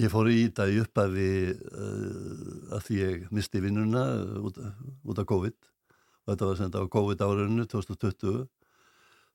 Ég 0.00 0.12
fór 0.12 0.30
í 0.32 0.38
þetta 0.46 0.68
í 0.72 0.80
upphafi 0.80 1.28
uh, 1.52 2.72
að 2.78 2.86
því 2.88 2.96
ég 3.02 3.28
misti 3.36 3.60
vinnuna 3.60 4.06
út, 4.40 4.56
út 5.04 5.20
af 5.20 5.28
COVID 5.28 5.56
og 5.66 6.32
þetta 6.32 6.48
var 6.48 6.58
senda 6.62 6.80
á 6.80 6.92
COVID 6.96 7.26
árunnu 7.28 7.68
2020 7.68 8.48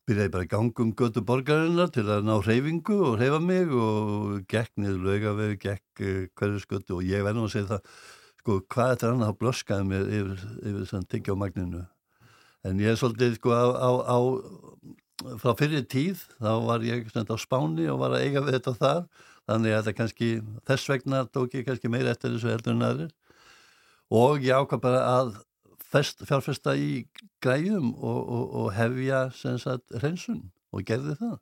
byrjaði 0.10 0.32
bara 0.34 0.48
í 0.48 0.52
gangum 0.52 0.94
götu 0.98 1.22
borgarinnar 1.26 1.92
til 1.94 2.08
að 2.10 2.26
ná 2.28 2.34
hreyfingu 2.42 2.98
og 3.10 3.20
hreyfa 3.20 3.40
mig 3.44 3.70
og 3.76 4.42
gekk 4.52 4.72
niður 4.82 5.06
laugavegu, 5.08 5.60
gekk 5.62 6.02
uh, 6.02 6.24
hverju 6.40 6.64
skötu 6.64 6.98
og 6.98 7.06
ég 7.06 7.26
verður 7.26 7.48
að 7.48 7.54
segja 7.56 7.70
það 7.76 8.00
sko 8.42 8.58
hvað 8.74 8.94
þetta 8.96 9.12
annað 9.12 9.34
að 9.34 9.40
blöskaði 9.44 9.88
mér 9.92 10.08
yfir, 10.10 10.46
yfir 10.72 10.88
sann 10.90 11.06
tyggja 11.10 11.36
á 11.38 11.42
magninu. 11.42 11.84
En 12.66 12.82
ég 12.82 12.94
er 12.94 12.98
svolítið 12.98 13.38
sko 13.38 13.54
á, 13.54 13.66
á, 13.78 13.90
á 14.10 14.18
frá 15.42 15.54
fyrir 15.58 15.86
tíð 15.90 16.24
þá 16.42 16.52
var 16.66 16.86
ég 16.86 17.10
senda 17.14 17.38
á 17.38 17.40
Spáni 17.42 17.86
og 17.92 18.02
var 18.02 18.18
að 18.18 18.26
eiga 18.26 18.44
við 18.46 18.58
þetta 18.58 18.76
þar. 18.80 19.04
Þannig 19.50 19.74
að 19.76 19.80
þetta 19.82 19.98
kannski 20.00 20.30
þess 20.70 20.90
vegna 20.90 21.22
tók 21.30 21.56
ég 21.58 21.66
kannski 21.68 21.92
meira 21.92 22.14
eftir 22.14 22.34
þessu 22.34 22.52
heldur 22.52 22.76
en 22.76 22.88
aðrir. 22.88 23.14
Og 24.12 24.44
ég 24.46 24.58
ákvað 24.58 24.84
bara 24.84 25.02
að 25.08 25.34
fest, 25.92 26.26
fjárfesta 26.28 26.76
í 26.78 27.06
græjum 27.44 27.94
og, 27.96 28.20
og, 28.22 28.46
og 28.62 28.70
hefja 28.76 29.26
sagt 29.34 29.96
hreinsun 29.98 30.46
og 30.72 30.86
gerði 30.88 31.18
það. 31.20 31.40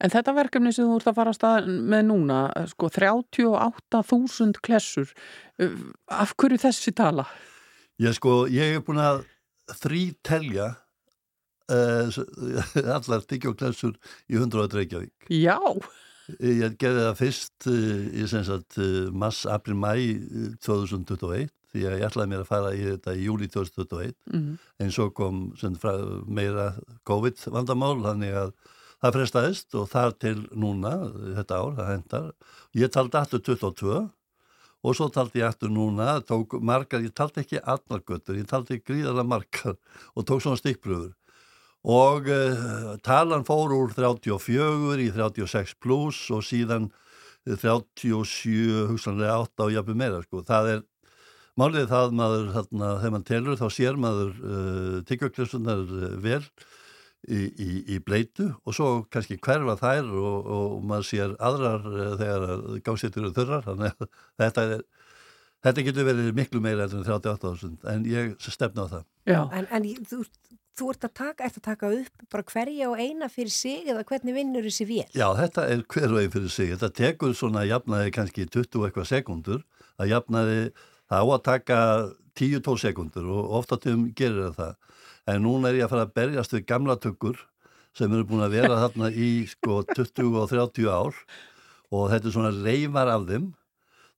En 0.00 0.12
þetta 0.12 0.34
verkefni 0.36 0.72
sem 0.72 0.88
þú 0.88 0.98
ert 1.00 1.10
að 1.10 1.18
fara 1.18 1.32
að 1.34 1.38
stað 1.38 1.70
með 1.92 2.04
núna, 2.08 2.40
sko 2.70 2.88
38.000 2.88 4.62
klessur, 4.64 5.12
uh, 5.60 5.78
af 6.08 6.34
hverju 6.38 6.60
þessi 6.62 6.94
tala? 6.96 7.26
Ég 8.00 8.16
sko, 8.16 8.44
ég 8.52 8.76
hef 8.76 8.86
búin 8.86 9.02
að 9.02 9.24
þrítelja 9.82 10.70
uh, 11.68 12.20
allar 12.96 13.26
tyggjóklessur 13.28 13.96
í 14.30 14.38
100 14.38 14.78
Reykjavík. 14.78 15.32
Já, 15.32 15.58
Ég 16.44 16.74
gerði 16.76 17.04
það 17.06 17.14
fyrst 17.16 17.66
uh, 17.72 18.00
í 18.12 18.24
uh, 18.28 19.12
mass, 19.16 19.46
april, 19.48 19.78
mæ 19.80 19.94
2021 20.60 21.48
því 21.72 21.84
að 21.88 21.96
ég 22.00 22.06
ætlaði 22.08 22.28
mér 22.32 22.42
að 22.44 22.50
fara 22.50 22.72
í 22.74 22.82
þetta 22.86 23.14
í 23.16 23.24
júli 23.28 23.48
2021 23.52 24.14
Mhm. 24.32 24.58
en 24.80 24.90
svo 24.90 25.10
kom 25.14 25.40
fra, 25.78 25.94
meira 26.26 26.74
COVID 27.04 27.36
vandamál 27.52 27.96
þannig 28.02 28.34
að 28.34 28.52
það 29.02 29.14
frestaðist 29.14 29.74
og 29.78 29.88
þar 29.92 30.12
til 30.18 30.36
núna 30.58 30.92
þetta 31.38 31.54
ár, 31.62 31.74
það 31.78 31.90
hendar 31.94 32.32
ég 32.74 32.90
taldi 32.90 33.16
aftur 33.20 33.40
22 33.40 34.10
og 34.84 34.94
svo 34.94 35.08
taldi 35.10 35.40
ég 35.40 35.48
aftur 35.48 35.70
núna 35.70 36.20
tók 36.26 36.58
margar, 36.62 37.00
ég 37.02 37.14
taldi 37.14 37.40
ekki 37.42 37.60
allar 37.62 38.00
göttur 38.06 38.36
ég 38.38 38.46
taldi 38.46 38.80
gríðarlega 38.80 39.26
margar 39.26 39.76
og 40.16 40.24
tók 40.26 40.42
svona 40.42 40.58
stikkpröfur 40.58 41.14
og 41.84 42.26
uh, 42.26 42.96
talan 43.06 43.44
fór 43.46 43.70
úr 43.70 43.92
34 43.94 44.98
í 44.98 45.10
36 45.14 45.76
pluss 45.78 46.24
og 46.34 46.42
síðan 46.42 46.88
eh, 47.46 47.54
37 47.54 48.88
hugsanlega 48.90 49.38
8 49.46 49.64
og 49.68 49.72
jafnir 49.76 49.94
meira 49.96 50.22
sko. 50.24 50.42
það 50.42 50.72
er 50.74 50.82
málið 51.58 51.84
er 51.84 51.88
það 51.92 52.18
maður 52.18 52.50
þarna, 52.56 52.90
þegar 53.02 53.14
maður 53.14 53.28
telur 53.32 53.60
þá 53.60 53.66
sér 53.74 54.02
maður 54.04 54.34
uh, 54.42 54.98
tyggjöklissunar 55.08 55.82
uh, 55.86 56.12
vel 56.22 56.42
í, 57.28 57.40
í, 57.48 57.70
í 57.96 57.98
bleitu 58.04 58.52
og 58.62 58.76
svo 58.76 58.92
kannski 59.12 59.40
hverfa 59.42 59.78
þær 59.80 60.12
og, 60.14 60.52
og 60.58 60.78
maður 60.86 61.10
sér 61.10 61.34
aðrar 61.42 61.88
uh, 61.90 62.14
þegar 62.20 62.46
gáðsettur 62.86 63.26
eru 63.26 63.34
þurrar 63.36 63.66
þannig 63.66 63.98
að 63.98 64.14
þetta 64.44 64.68
er 64.76 64.86
Þetta 65.66 65.82
getur 65.88 66.06
verið 66.06 66.28
miklu 66.38 66.60
meira 66.62 66.86
en 66.86 67.02
38.000 67.02 67.88
en 67.90 68.04
ég 68.06 68.34
stefna 68.46 68.86
á 68.86 68.92
það. 68.92 69.06
já. 69.26 69.40
En, 69.58 69.66
en 69.74 69.88
þú, 70.06 70.20
þú 70.78 70.90
ert 70.92 71.06
að 71.08 71.14
taka, 71.18 71.48
ert 71.48 71.58
að 71.58 71.64
taka 71.66 71.90
upp 71.96 72.28
bara 72.30 72.46
hverja 72.52 72.90
og 72.92 73.00
eina 73.02 73.28
fyrir 73.32 73.50
sig 73.50 73.90
eða 73.90 74.04
hvernig 74.06 74.36
vinnur 74.36 74.68
þessi 74.68 74.86
vél? 74.86 75.08
Já, 75.18 75.26
þetta 75.40 75.64
er 75.72 75.82
hver 75.82 76.14
og 76.14 76.20
einn 76.22 76.34
fyrir 76.36 76.54
sig. 76.54 76.70
Þetta 76.76 76.92
tekur 77.00 77.34
svona 77.34 77.64
jafnaði 77.66 78.14
kannski 78.14 78.46
20 78.46 78.78
og 78.78 78.86
eitthvað 78.86 79.10
sekundur. 79.10 79.66
Það 79.98 80.12
jafnaði, 80.12 80.60
það 81.08 81.20
á 81.20 81.26
að 81.34 81.44
taka 81.48 81.78
10-12 82.38 82.82
sekundur 82.84 83.28
og 83.34 83.54
ofta 83.60 83.78
tíum 83.82 84.08
gerir 84.16 84.52
það. 84.56 84.74
En 85.28 85.44
núna 85.44 85.70
er 85.70 85.80
ég 85.80 85.88
að 85.88 85.94
fara 85.94 86.06
að 86.06 86.16
berjast 86.16 86.54
við 86.54 86.66
gamla 86.68 86.96
tökkur 87.02 87.40
sem 87.96 88.12
eru 88.12 88.26
búin 88.28 88.44
að 88.46 88.56
vera 88.58 88.80
þarna 88.84 89.10
í 89.12 89.30
sko 89.50 89.82
20 89.94 90.36
og 90.42 90.50
30 90.52 90.90
ár 90.92 91.22
og 91.88 92.10
þetta 92.12 92.28
er 92.28 92.36
svona 92.36 92.52
reymar 92.56 93.10
af 93.12 93.26
þeim. 93.28 93.48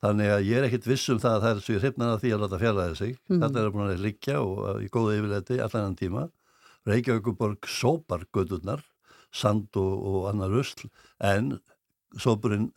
Þannig 0.01 0.31
að 0.33 0.47
ég 0.49 0.59
er 0.59 0.67
ekkit 0.67 0.87
viss 0.89 1.11
um 1.13 1.19
það 1.21 1.35
að 1.35 1.43
það 1.45 1.51
er 1.51 1.65
svo 1.65 1.75
ég 1.75 1.83
hrifnaði 1.83 2.13
að 2.15 2.23
því 2.23 2.31
að 2.33 2.43
láta 2.45 2.61
fjarlæði 2.61 2.95
sig. 3.01 3.17
Mhm. 3.29 3.41
Þetta 3.43 3.61
er 3.63 3.75
búin 3.75 3.87
að 3.87 4.05
liggja 4.07 4.37
og 4.41 4.63
uh, 4.65 4.79
í 4.81 4.89
góða 4.93 5.17
yfirleiti 5.19 5.59
allan 5.61 5.91
enn 5.91 5.99
tíma. 5.99 6.23
Reykjavíkuborg 6.89 7.69
sópar 7.69 8.25
gödurnar, 8.33 8.81
sand 9.31 9.77
og, 9.77 9.93
og 10.09 10.31
annar 10.31 10.49
rusl, 10.49 10.89
en 11.21 11.59
sópurinn 12.17 12.71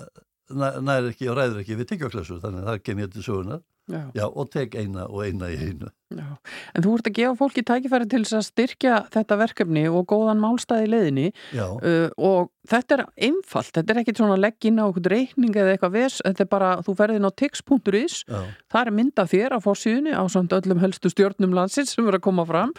næ- 0.56 0.80
nær 0.82 1.10
ekki 1.12 1.30
og 1.32 1.38
ræður 1.38 1.62
ekki 1.64 1.78
við 1.80 1.92
tyggjóklessu, 1.92 2.40
þannig 2.44 2.64
að 2.64 2.72
það 2.72 2.84
kem 2.84 3.04
ég 3.04 3.14
til 3.14 3.24
sögunar. 3.26 3.62
Já. 3.92 4.00
Já, 4.16 4.24
og 4.32 4.48
tek 4.48 4.76
eina 4.80 5.04
og 5.12 5.26
eina 5.26 5.50
í 5.52 5.58
einu. 5.60 5.90
Já. 6.16 6.38
En 6.74 6.84
þú 6.86 6.94
ert 6.96 7.08
að 7.10 7.16
gefa 7.18 7.36
fólki 7.36 7.64
tækifæri 7.68 8.06
til 8.08 8.22
að 8.24 8.46
styrkja 8.48 8.94
þetta 9.12 9.38
verkefni 9.42 9.84
og 9.92 10.06
góðan 10.08 10.40
málstæði 10.40 11.34
Já. 11.52 11.66
uh, 11.68 12.10
og 12.16 12.52
þetta 12.70 12.96
er 12.96 13.04
einfalt, 13.28 13.74
þetta 13.76 13.92
er 13.92 14.00
ekkit 14.00 14.22
svona 14.22 14.38
legg 14.40 14.56
inn 14.70 14.80
á 14.80 14.88
okkur 14.88 15.12
reikning 15.12 15.52
eða 15.52 15.74
eitthvað 15.76 15.92
ves, 15.98 16.22
þetta 16.24 16.46
er 16.46 16.52
bara, 16.54 16.72
þú 16.80 16.96
ferðin 16.96 17.28
á 17.28 17.32
tix.is, 17.36 18.24
það 18.72 18.86
er 18.88 18.92
mynd 18.92 19.20
af 19.20 19.32
þér 19.36 19.52
á 19.52 19.60
fórsíðunni 19.60 20.16
á 20.16 20.24
samt 20.32 20.56
öllum 20.56 20.80
helstu 20.80 21.12
stjórnum 21.12 21.52
landsins 21.54 21.92
sem 21.92 22.08
er 22.08 22.16
að 22.22 22.24
koma 22.24 22.46
fram 22.48 22.72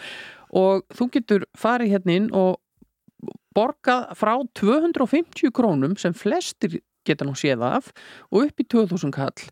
og 0.57 0.87
þú 0.89 1.11
getur 1.13 1.45
farið 1.53 1.93
hérna 1.99 2.17
inn 2.17 2.31
og 2.33 2.57
borgað 3.55 4.09
frá 4.17 4.33
250 4.57 5.53
krónum 5.55 5.93
sem 5.99 6.13
flestir 6.17 6.79
geta 7.05 7.27
nú 7.27 7.35
séð 7.37 7.63
af 7.67 7.91
og 8.31 8.47
upp 8.47 8.61
í 8.63 8.67
2000 8.71 9.13
kall 9.15 9.45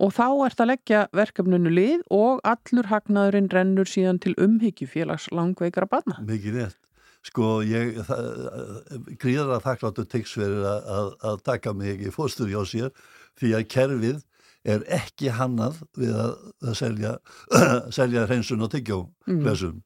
og 0.00 0.12
þá 0.16 0.26
ert 0.46 0.62
að 0.62 0.70
leggja 0.72 1.00
verkefninu 1.16 1.72
lið 1.74 2.04
og 2.14 2.40
allur 2.48 2.88
hagnaðurinn 2.92 3.50
rennur 3.52 3.88
síðan 3.90 4.20
til 4.22 4.32
umhyggju 4.40 4.88
félags 4.88 5.28
langveikara 5.34 5.88
barna. 5.90 6.20
Mikið 6.24 6.56
rétt. 6.60 6.78
Sko, 7.20 7.58
ég 7.68 7.98
gríðar 9.20 9.50
að 9.58 9.66
þakkláttu 9.66 10.06
teks 10.08 10.32
fyrir 10.38 10.62
að, 10.64 11.10
að, 11.20 11.42
taka 11.44 11.74
mig 11.76 12.00
í 12.00 12.12
fóstur 12.14 12.48
hjá 12.48 12.62
sér 12.64 12.88
því 13.40 13.50
að 13.58 13.66
kerfið 13.74 14.22
er 14.64 14.86
ekki 14.92 15.28
hannað 15.36 15.82
við 16.00 16.16
að, 16.16 16.32
að 16.64 16.78
selja, 16.80 17.12
selja 17.98 18.24
hreinsun 18.28 18.64
og 18.64 18.72
tyggjó 18.72 19.02
Mm. 19.28 19.44
flesum. 19.44 19.76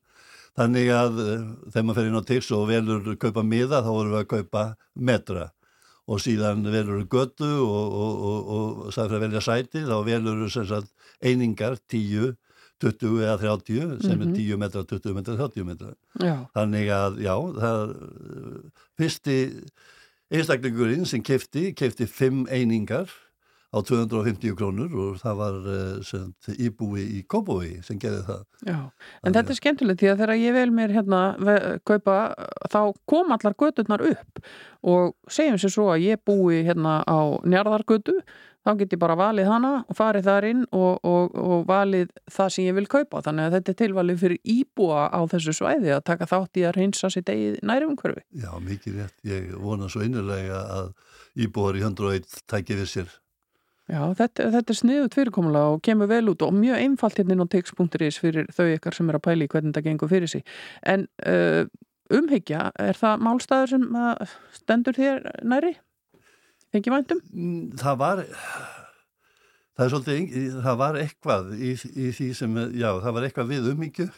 Þannig 0.55 0.89
að 0.95 1.17
eh, 1.25 1.43
þegar 1.75 1.85
maður 1.89 1.97
fer 1.99 2.07
inn 2.09 2.19
á 2.23 2.29
teks 2.31 2.51
og 2.55 2.69
velur 2.71 3.17
kaupa 3.19 3.43
miða 3.43 3.83
þá 3.83 3.91
vorum 3.91 4.13
við 4.15 4.21
að 4.23 4.29
kaupa 4.31 4.63
metra 4.95 5.49
og 6.07 6.21
síðan 6.21 6.65
velur 6.69 7.05
götu 7.09 7.49
og, 7.65 7.93
og, 8.05 8.25
og, 8.25 8.49
og 8.87 8.93
sagði 8.93 9.09
fyrir 9.09 9.19
að 9.21 9.25
velja 9.29 9.41
sæti 9.47 9.85
þá 9.89 9.95
velur 10.05 10.49
sem 10.53 10.67
sagt 10.69 10.91
einingar 11.25 11.79
10, 11.89 12.35
20 12.85 13.23
eða 13.25 13.37
30 13.41 14.03
sem 14.05 14.19
Mhm. 14.21 14.29
er 14.29 14.37
10 14.37 14.57
metra, 14.61 14.83
20 14.85 15.15
metra, 15.17 15.37
30 15.39 15.65
metra. 15.65 15.95
Já. 16.21 16.35
Þannig 16.55 16.89
að, 16.93 17.21
já, 17.25 17.35
það 17.57 17.95
fyrsti 19.01 19.39
einstaklingurinn 20.35 21.07
sem 21.07 21.23
kefti, 21.23 21.73
kefti 21.77 22.07
fimm 22.11 22.45
einingar 22.51 23.09
á 23.75 23.79
250 23.83 24.55
krónur 24.55 24.95
og 25.03 25.19
það 25.19 25.41
var 25.41 25.59
uh, 25.67 25.99
sem, 26.07 26.31
íbúi 26.55 27.03
í 27.19 27.25
Kóbói 27.27 27.81
sem 27.87 27.99
gerði 27.99 28.23
það. 28.29 28.47
Já, 28.69 28.79
en 29.27 29.37
þetta 29.37 29.55
er 29.55 29.61
skemmtilegt 29.61 30.03
því 30.03 30.13
að 30.13 30.23
þegar 30.23 30.43
ég 30.45 30.57
vel 30.57 30.71
mér 30.79 30.95
hérna 30.95 31.21
kaupa 31.83 32.19
þá 32.71 32.81
kom 33.11 33.35
allar 33.35 33.59
göturnar 33.59 34.07
upp 34.15 34.43
og 34.85 35.15
segjum 35.33 35.61
sér 35.61 35.75
svo 35.75 35.91
að 35.93 36.07
ég 36.07 36.25
búi 36.25 36.63
hérna 36.67 37.01
á 37.03 37.19
njarðargötu 37.43 38.21
þá 38.65 38.73
get 38.81 38.95
ég 38.95 39.01
bara 39.01 39.17
valið 39.19 39.49
hana 39.51 39.73
og 39.83 39.97
farið 39.99 40.29
þar 40.29 40.47
inn 40.49 40.63
og, 40.73 41.05
og, 41.05 41.35
og 41.37 41.67
valið 41.69 42.13
það 42.33 42.53
sem 42.55 42.69
ég 42.69 42.77
vil 42.79 42.87
kaupa 42.91 43.21
þannig 43.25 43.49
að 43.49 43.57
þetta 43.59 43.73
er 43.73 43.79
tilvalið 43.81 44.23
fyrir 44.23 44.55
íbúa 44.55 45.03
á 45.13 45.21
þessu 45.33 45.57
svæði 45.59 45.93
að 45.97 46.07
taka 46.09 46.29
þátt 46.31 46.61
í 46.61 46.65
að 46.69 46.79
reynsa 46.79 47.11
sitt 47.13 47.29
eigið 47.33 47.59
næri 47.67 47.89
umhverfi. 47.91 48.25
Já, 48.41 48.51
mikið 48.65 49.03
rétt. 49.03 49.19
Ég 49.29 49.53
vona 49.61 49.91
svo 49.93 50.05
innilega 50.07 50.63
að 50.79 50.95
íbúar 51.45 51.77
í 51.77 51.85
101 51.85 52.41
tæki 52.51 52.81
við 52.81 52.91
sér. 52.95 53.13
Já, 53.85 54.01
þetta, 54.17 54.47
þetta 54.55 54.73
er 54.73 54.79
sniðut 54.79 55.15
fyrirkomulega 55.17 55.73
og 55.75 55.83
kemur 55.85 56.09
vel 56.09 56.31
út 56.33 56.43
og 56.47 56.55
mjög 56.57 56.79
einfalt 56.81 57.19
hérna 57.21 57.35
inn 57.37 57.45
á 57.45 57.49
tix.is 57.53 58.21
fyrir 58.23 58.47
þau 58.57 58.65
ykkar 58.73 58.97
sem 58.97 59.11
er 59.13 59.19
að 59.19 59.25
pæli 59.27 59.49
hvernig 59.53 59.75
þetta 59.75 59.85
gengur 59.85 60.09
fyrir 60.09 60.31
sig. 60.33 60.45
En 60.89 61.05
uh, 61.29 61.67
umhyggja, 62.15 62.71
er 62.81 62.97
það 62.97 63.27
málstæður 63.27 63.75
sem 63.75 63.85
uh, 64.01 64.37
stendur 64.57 64.97
þér 64.97 65.21
næri? 65.45 65.75
Fengi 66.73 66.95
væntum? 66.95 67.21
Mm, 67.29 67.77
Það 67.79 68.01
var, 68.01 68.25
það 69.77 69.93
svolítið, 69.93 70.61
það 70.65 70.81
var 70.81 71.01
eitthvað 71.05 71.53
í, 71.61 71.75
í 71.77 72.11
því 72.17 72.31
sem, 72.41 72.61
já, 72.81 72.89
það 73.05 73.19
var 73.19 73.29
eitthvað 73.29 73.53
við 73.53 73.73
umhyggju. 73.75 74.09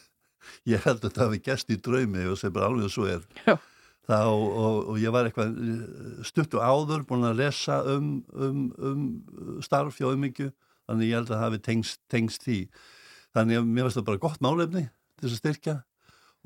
Ég 0.70 0.84
held 0.86 1.02
að 1.02 1.16
það 1.16 1.24
hafi 1.26 1.42
gæst 1.42 1.74
í 1.74 1.80
draumi 1.82 2.28
og 2.30 2.38
sem 2.38 2.54
bara 2.54 2.70
alveg 2.70 2.92
svo 2.94 3.10
er. 3.10 3.26
Já. 3.48 3.56
Þá 4.06 4.20
og, 4.30 4.76
og 4.92 5.00
ég 5.02 5.14
var 5.14 5.26
eitthvað 5.26 5.56
eh, 5.58 6.20
stuttu 6.26 6.62
áður 6.62 7.02
búin 7.08 7.26
að 7.26 7.40
lesa 7.40 7.80
um, 7.90 8.20
um, 8.32 8.62
um 8.78 9.02
starf 9.64 9.98
hjá 9.98 10.08
umhyggju 10.12 10.52
þannig 10.86 11.10
ég 11.10 11.18
held 11.18 11.30
að 11.30 11.34
það 11.34 11.44
hafi 11.44 11.60
tengst, 11.66 12.00
tengst 12.12 12.46
því. 12.46 12.60
Þannig 13.36 13.60
að 13.60 13.68
mér 13.72 13.88
varst 13.88 13.98
það 13.98 14.08
bara 14.12 14.22
gott 14.22 14.42
málefni 14.44 14.84
til 14.86 15.26
þess 15.26 15.34
að 15.34 15.42
styrkja 15.42 15.76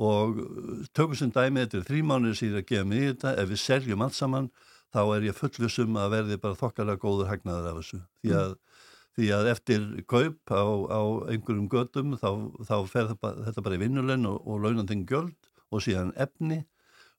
og 0.00 0.40
eh, 0.40 0.88
tökum 0.96 1.18
sem 1.20 1.32
dæmi 1.34 1.66
þetta 1.66 1.80
er 1.80 1.86
þrý 1.90 2.02
mánuðir 2.08 2.40
síðan 2.40 2.62
að 2.62 2.68
gefa 2.72 2.88
mig 2.88 3.02
í 3.02 3.10
þetta. 3.10 3.36
Ef 3.42 3.52
við 3.52 3.62
seljum 3.66 4.06
allt 4.06 4.16
saman 4.16 4.50
þá 4.90 5.02
er 5.04 5.28
ég 5.28 5.38
fullvissum 5.38 6.00
að 6.00 6.16
verði 6.16 6.40
bara 6.40 6.58
þokkalega 6.58 7.02
góður 7.04 7.30
hagnaður 7.30 7.70
af 7.70 7.80
þessu. 7.82 8.00
Því 8.24 8.34
að, 8.40 8.56
því 9.18 9.30
að 9.36 9.52
eftir 9.52 9.86
kaup 10.10 10.54
á, 10.56 10.64
á 10.64 11.02
einhverjum 11.30 11.68
gödum 11.70 12.16
þá, 12.18 12.30
þá 12.64 12.76
fer 12.88 13.12
þetta 13.20 13.64
bara 13.66 13.76
í 13.76 13.84
vinnulenn 13.84 14.28
og, 14.30 14.40
og 14.48 14.64
launandinn 14.64 15.04
gjöld 15.08 15.50
og 15.70 15.84
síðan 15.84 16.14
efni 16.18 16.64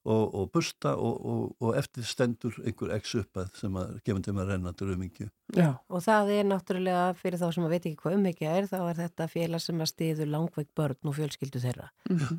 og, 0.02 0.34
og 0.34 0.48
busta 0.54 0.94
og, 0.98 1.18
og, 1.22 1.42
og 1.62 1.76
eftir 1.78 2.06
stendur 2.06 2.56
einhver 2.64 2.90
x 2.96 3.14
uppað 3.20 3.52
sem 3.58 3.76
að 3.78 3.92
gefum 4.06 4.24
til 4.24 4.34
að 4.34 4.50
renna 4.50 4.72
til 4.74 4.90
umingju. 4.96 5.28
Já. 5.52 5.68
Og 5.92 6.02
það 6.02 6.32
er 6.32 6.48
náttúrulega 6.48 7.04
fyrir 7.18 7.38
þá 7.38 7.46
sem 7.54 7.66
að 7.66 7.74
veit 7.74 7.86
ekki 7.86 8.00
hvað 8.00 8.16
umhyggja 8.16 8.56
er, 8.56 8.68
þá 8.70 8.78
er 8.80 8.98
þetta 9.02 9.28
félag 9.30 9.62
sem 9.62 9.84
að 9.84 9.90
stiður 9.92 10.30
langveik 10.32 10.70
börn 10.78 11.10
og 11.10 11.16
fjölskyldu 11.18 11.62
þeirra. 11.62 11.88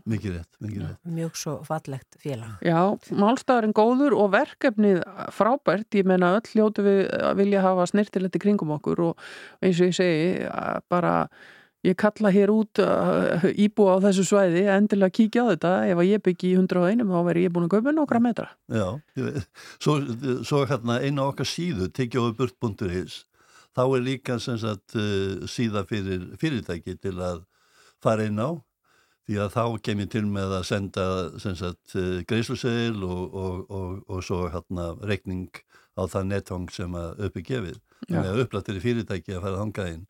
Mikið 0.09 0.37
rétt, 0.39 0.59
mikið 0.59 0.85
rétt. 0.87 1.01
Mjög 1.19 1.39
svo 1.39 1.55
fallegt 1.67 2.19
félag. 2.23 2.59
Já, 2.65 2.79
málstæðurinn 3.23 3.77
góður 3.77 4.17
og 4.19 4.31
verkefnið 4.33 5.03
frábært, 5.37 5.89
ég 5.95 6.09
meina 6.09 6.35
öll 6.39 6.47
hljótu 6.51 6.87
við 6.87 7.03
að 7.21 7.35
vilja 7.43 7.63
hafa 7.63 7.89
snirtilegt 7.93 8.39
í 8.39 8.43
kringum 8.43 8.75
okkur 8.75 9.07
og 9.11 9.27
eins 9.63 9.79
og 9.79 9.93
ég 9.93 9.99
segi 10.01 10.31
að 10.49 10.81
bara 10.91 11.17
ég 11.83 11.97
kalla 11.99 12.31
hér 12.31 12.51
út 12.53 12.79
uh, 12.79 13.43
íbúa 13.59 13.97
á 13.99 14.03
þessu 14.07 14.25
svæði 14.27 14.63
endilega 14.71 15.15
kíkja 15.17 15.43
á 15.43 15.51
þetta 15.51 15.73
ef 15.91 16.01
að 16.01 16.09
ég 16.09 16.23
byggi 16.23 16.51
í 16.53 16.57
101 16.61 17.03
þá 17.11 17.19
veri 17.27 17.45
ég 17.45 17.53
búin 17.55 17.67
að 17.67 17.75
kaupa 17.75 17.95
nokkra 17.95 18.21
metra. 18.23 18.49
Já, 18.71 18.87
svo, 19.83 19.97
svo 20.47 20.63
hérna 20.69 21.01
eina 21.03 21.27
okkar 21.27 21.49
síðu, 21.49 21.89
tekjóðuburt.is, 21.95 23.23
þá 23.75 23.83
er 23.85 24.05
líka 24.05 24.39
sem 24.43 24.59
sagt 24.61 24.95
uh, 24.95 25.43
síða 25.49 25.83
fyrir 25.89 26.29
fyrirtæki 26.39 26.95
til 27.03 27.17
að 27.19 27.43
fara 28.03 28.29
inn 28.29 28.39
á 28.39 28.55
því 29.27 29.39
að 29.39 29.53
þá 29.55 29.63
kem 29.83 30.01
ég 30.03 30.09
til 30.11 30.25
með 30.27 30.57
að 30.59 30.65
senda 30.67 31.05
sem 31.39 31.55
sagt 31.59 31.95
uh, 31.99 32.23
greiðsluseðil 32.27 33.03
og, 33.07 33.21
og, 33.43 33.59
og, 33.67 34.01
og 34.07 34.23
svo 34.23 34.45
hérna 34.51 34.93
rekning 35.03 35.51
á 35.99 36.07
það 36.09 36.31
netfang 36.31 36.71
sem 36.73 36.95
að 36.97 37.27
uppi 37.27 37.43
gefið. 37.45 37.77
Þannig 38.07 38.31
að 38.31 38.41
upplættir 38.43 38.79
í 38.79 38.83
fyrirtæki 38.83 39.35
að 39.35 39.45
fara 39.45 39.55
að 39.57 39.63
hanga 39.63 39.85
inn. 39.93 40.03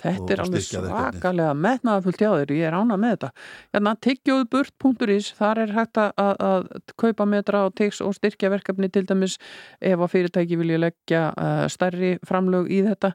Þetta 0.00 0.32
er 0.32 0.42
alveg 0.44 0.64
svakalega 0.64 1.52
metnaðafullt 1.56 2.22
hjá 2.22 2.30
þér, 2.30 2.52
ég 2.56 2.68
er 2.70 2.76
ánað 2.76 3.02
með 3.02 3.14
þetta. 3.14 3.30
Hérna, 3.74 3.94
tyggjóðuburt.is, 4.06 5.30
þar 5.36 5.62
er 5.64 5.74
hægt 5.76 6.00
að, 6.00 6.12
að, 6.24 6.32
að 6.48 6.94
kaupa 7.02 7.26
metra 7.28 7.64
og 7.68 7.76
tix 7.76 8.00
og 8.04 8.16
styrkja 8.16 8.52
verkefni 8.54 8.88
til 8.92 9.04
dæmis 9.08 9.36
ef 9.78 10.00
að 10.00 10.12
fyrirtæki 10.14 10.58
vilja 10.60 10.80
leggja 10.80 11.22
uh, 11.34 11.66
stærri 11.72 12.14
framlög 12.26 12.70
í 12.72 12.82
þetta 12.88 13.12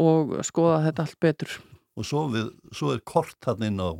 og 0.00 0.38
skoða 0.46 0.82
þetta 0.88 1.06
allt 1.06 1.20
betur. 1.20 1.56
og 1.96 2.08
svo, 2.08 2.26
við, 2.32 2.52
svo 2.72 2.94
er 2.94 3.02
kort 3.04 3.44
hann 3.44 3.66
inn 3.66 3.82
á 3.82 3.92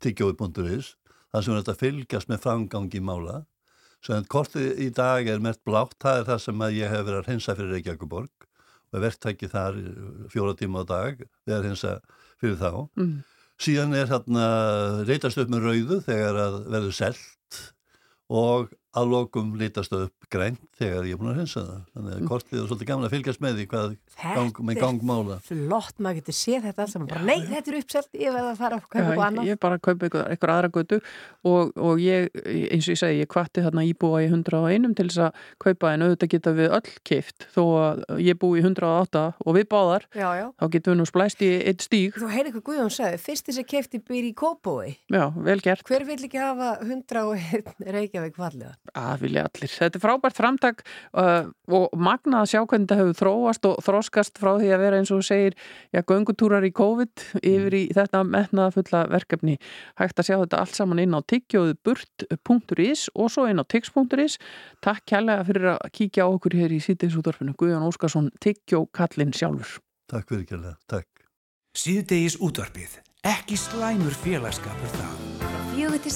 tyggjói.is 0.00 0.94
þar 1.34 1.44
sem 1.44 1.58
þetta 1.58 1.74
að 1.74 1.82
fylgjast 1.82 2.30
með 2.30 2.44
framgangi 2.46 3.02
mála 3.04 3.42
svo 4.04 4.16
en 4.16 4.28
kortið 4.28 4.80
í 4.84 4.88
dag 4.94 5.28
er 5.28 5.42
mert 5.44 5.60
blátt, 5.64 5.96
það 6.00 6.20
er 6.20 6.26
það 6.30 6.40
sem 6.46 6.64
að 6.64 6.76
ég 6.78 6.92
hef 6.92 7.04
verið 7.04 7.20
að 7.20 7.28
hreinsa 7.28 7.56
fyrir 7.56 7.76
Reykjavíkuborg 7.76 8.48
er 8.94 9.02
verktæki 9.04 9.48
þar 9.50 9.78
fjóra 10.32 10.54
tíma 10.58 10.82
á 10.82 10.90
dag 10.90 11.22
við 11.46 11.54
að 11.56 11.64
hreinsa 11.66 11.94
fyrir 12.40 12.58
þá 12.60 12.70
Mm. 13.00 13.14
síðan 13.64 13.94
er 13.98 14.08
þarna 14.10 14.46
reytast 15.08 15.38
upp 15.38 15.50
með 15.52 15.66
rauðu 15.68 16.00
þegar 16.06 16.40
að 16.44 16.56
verður 16.74 16.96
selt 16.96 17.60
og 18.30 18.72
að 18.94 19.10
lokum 19.10 19.54
lítast 19.58 19.90
það 19.92 20.04
upp 20.06 20.28
grænt 20.30 20.60
þegar 20.78 21.06
ég 21.08 21.14
er 21.14 21.18
búin 21.20 21.30
að 21.32 21.38
hreinsa 21.40 21.62
það. 21.66 21.80
Þannig 21.94 22.12
að 22.14 22.26
kortið 22.30 22.58
er 22.60 22.66
svolítið 22.68 22.88
gaman 22.90 23.06
að 23.08 23.14
fylgjast 23.14 23.40
með 23.42 23.52
því 23.58 23.64
hvað 23.72 23.86
gang, 24.22 24.60
með 24.68 24.80
gangmála 24.80 25.36
flott, 25.44 25.96
maður 25.98 26.18
getur 26.20 26.36
séð 26.38 26.60
þetta 26.68 26.80
alls 26.84 26.94
nei, 27.24 27.38
þetta 27.50 27.72
er 27.72 27.78
uppselt, 27.80 28.10
ég 28.18 28.30
veið 28.34 28.48
að 28.48 28.60
fara 28.60 28.78
að 28.78 28.84
kaupa 28.84 28.94
Já, 28.94 29.04
eitthvað 29.04 29.18
ég, 29.18 29.24
annað. 29.26 29.48
ég 29.50 29.56
bara 29.64 29.78
kaupa 29.78 30.06
eitthvað, 30.08 30.24
eitthvað 30.34 30.54
aðra 30.54 30.70
götu 30.74 30.98
og, 31.44 31.72
og 31.88 31.94
ég, 32.02 32.28
eins 32.44 32.86
og 32.88 32.92
ég 32.94 33.00
segi, 33.02 33.20
ég 33.22 33.30
kvatti 33.34 33.64
þarna 33.64 33.86
íbúa 33.90 34.22
í 34.22 34.28
101 34.30 34.94
til 34.98 35.08
þess 35.10 35.22
að 35.26 35.32
kaupa 35.66 35.92
en 35.94 36.04
auðvitað 36.06 36.32
geta 36.34 36.50
við 36.54 36.68
öll 36.78 36.90
keift 37.10 37.38
þó 37.54 37.62
að 37.80 37.94
ég 38.24 38.38
búi 38.40 38.56
í 38.60 38.64
108 38.64 39.24
og 39.44 39.52
við 39.58 39.66
báðar, 39.74 40.06
Já, 40.14 40.28
já. 40.38 40.46
þá 40.60 40.64
getum 40.76 40.90
við 40.94 41.00
nú 41.02 41.06
splæst 41.10 41.38
í 41.44 41.50
eitt 41.62 41.82
stíg. 41.84 42.14
Þú 42.18 42.28
heyrði 42.32 42.54
hvað 42.56 42.66
Guðjón 42.70 42.94
sagði, 42.94 43.18
fyrst 43.26 43.50
þess 43.50 43.62
að 48.92 49.14
kefti 49.14 49.24
býr 49.24 49.24
í 49.24 49.24
Kópói. 49.24 49.24
Já, 49.24 49.24
vel 49.24 49.24
gert. 49.24 49.24
Hver 49.24 49.24
vill 49.24 49.24
ekki 49.24 49.24
hafa 49.24 49.24
101 49.24 49.24
Reykjavík 49.24 49.24
falliða? 49.24 49.24
að 49.24 49.24
vilja 49.24 49.44
allir. 49.48 49.72
Þetta 49.72 49.98
er 49.98 50.02
frábært 50.02 50.38
framtak 50.38 50.82
uh, 51.16 51.44
og 51.72 51.94
magna 51.96 52.42
að 52.42 52.50
sjá 52.52 52.60
hvernig 52.62 52.86
þetta 52.86 52.98
hefur 53.00 53.18
þróast 53.18 53.68
og 53.68 53.74
þróskast 53.84 54.38
frá 54.40 54.50
því 54.60 54.68
að 54.74 54.82
vera 54.84 54.98
eins 55.00 55.12
og 55.14 55.24
segir, 55.24 55.54
já, 55.94 56.00
göngutúrar 56.04 56.66
í 56.66 56.72
COVID 56.74 57.24
yfir 57.40 57.74
í 57.78 57.82
þetta 57.94 58.24
metnaða 58.28 58.74
fulla 58.76 59.00
verkefni. 59.10 59.56
Hægt 60.00 60.20
að 60.20 60.28
sjá 60.28 60.36
þetta 60.36 60.60
allt 60.60 60.78
saman 60.78 61.02
inn 61.02 61.16
á 61.16 61.20
tyggjóðuburt.is 61.32 63.08
og 63.14 63.32
svo 63.32 63.46
inn 63.50 63.62
á 63.62 63.64
tix.is. 63.64 64.38
Takk 64.84 65.02
kærlega 65.08 65.48
fyrir 65.48 65.70
að 65.74 65.90
kíkja 65.96 66.28
á 66.28 66.28
okkur 66.28 66.58
hér 66.58 66.74
í 66.74 66.82
sítiðsútvarfinu. 66.84 67.56
Guðjón 67.58 67.88
Óskarsson, 67.88 68.30
tyggjókallinn 68.44 69.34
sjálfur. 69.36 69.80
Takk 70.10 70.26
fyrir 70.30 70.46
kærlega, 70.50 70.76
takk. 70.90 71.08
Síðdegis 71.74 72.38
útvarpið. 72.38 73.00
Ekki 73.24 73.56
slæmur 73.58 74.14
félagskapur 74.20 74.90
það. 74.98 75.14
Fjögur 75.74 76.02
til 76.04 76.12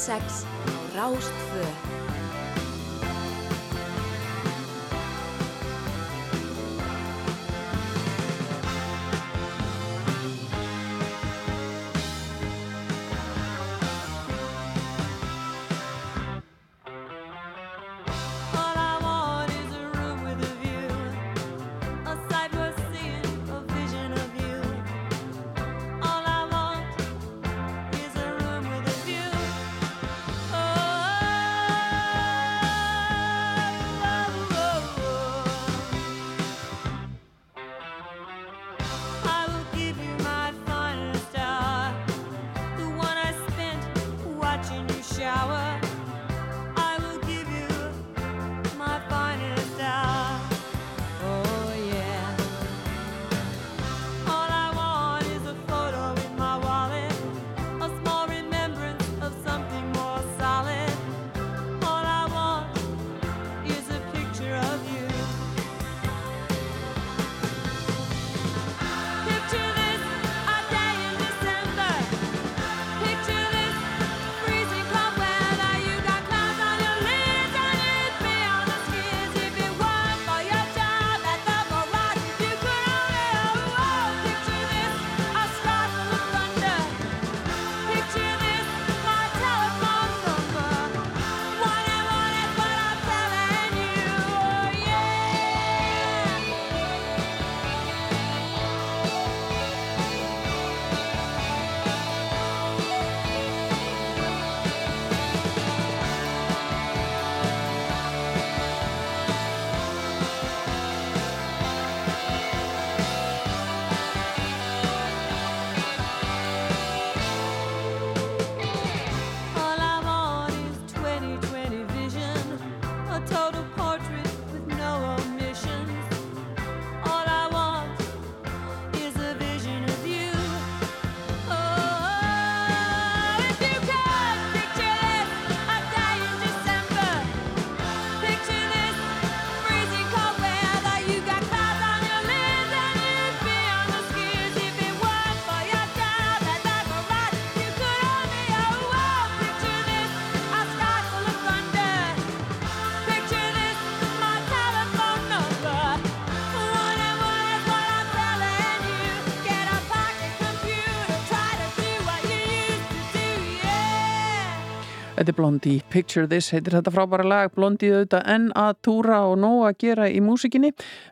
Þetta 165.28 165.36
er 165.36 165.42
Blondie, 165.42 165.80
Picture 165.92 166.24
This 166.24 166.46
heitir 166.54 166.72
þetta 166.72 166.88
frábæra 166.94 167.24
lag, 167.28 167.50
Blondie 167.52 167.90
auðvitað 167.92 168.28
enn 168.32 168.46
að 168.56 168.78
túra 168.86 169.18
og 169.28 169.34
nóg 169.36 169.66
að 169.68 169.74
gera 169.82 170.06
í 170.08 170.22
músikinni. 170.24 170.70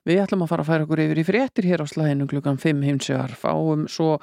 Við 0.08 0.20
ætlum 0.22 0.46
að 0.46 0.48
fara 0.54 0.62
að 0.64 0.70
færa 0.70 0.84
okkur 0.86 1.02
yfir 1.04 1.18
í 1.20 1.24
fréttir 1.28 1.66
hér 1.68 1.82
á 1.84 1.86
slæðinu 1.90 2.24
klukkan 2.30 2.56
5 2.62 2.78
heimsögar 2.86 3.34
fáum 3.36 3.82
svo, 3.92 4.14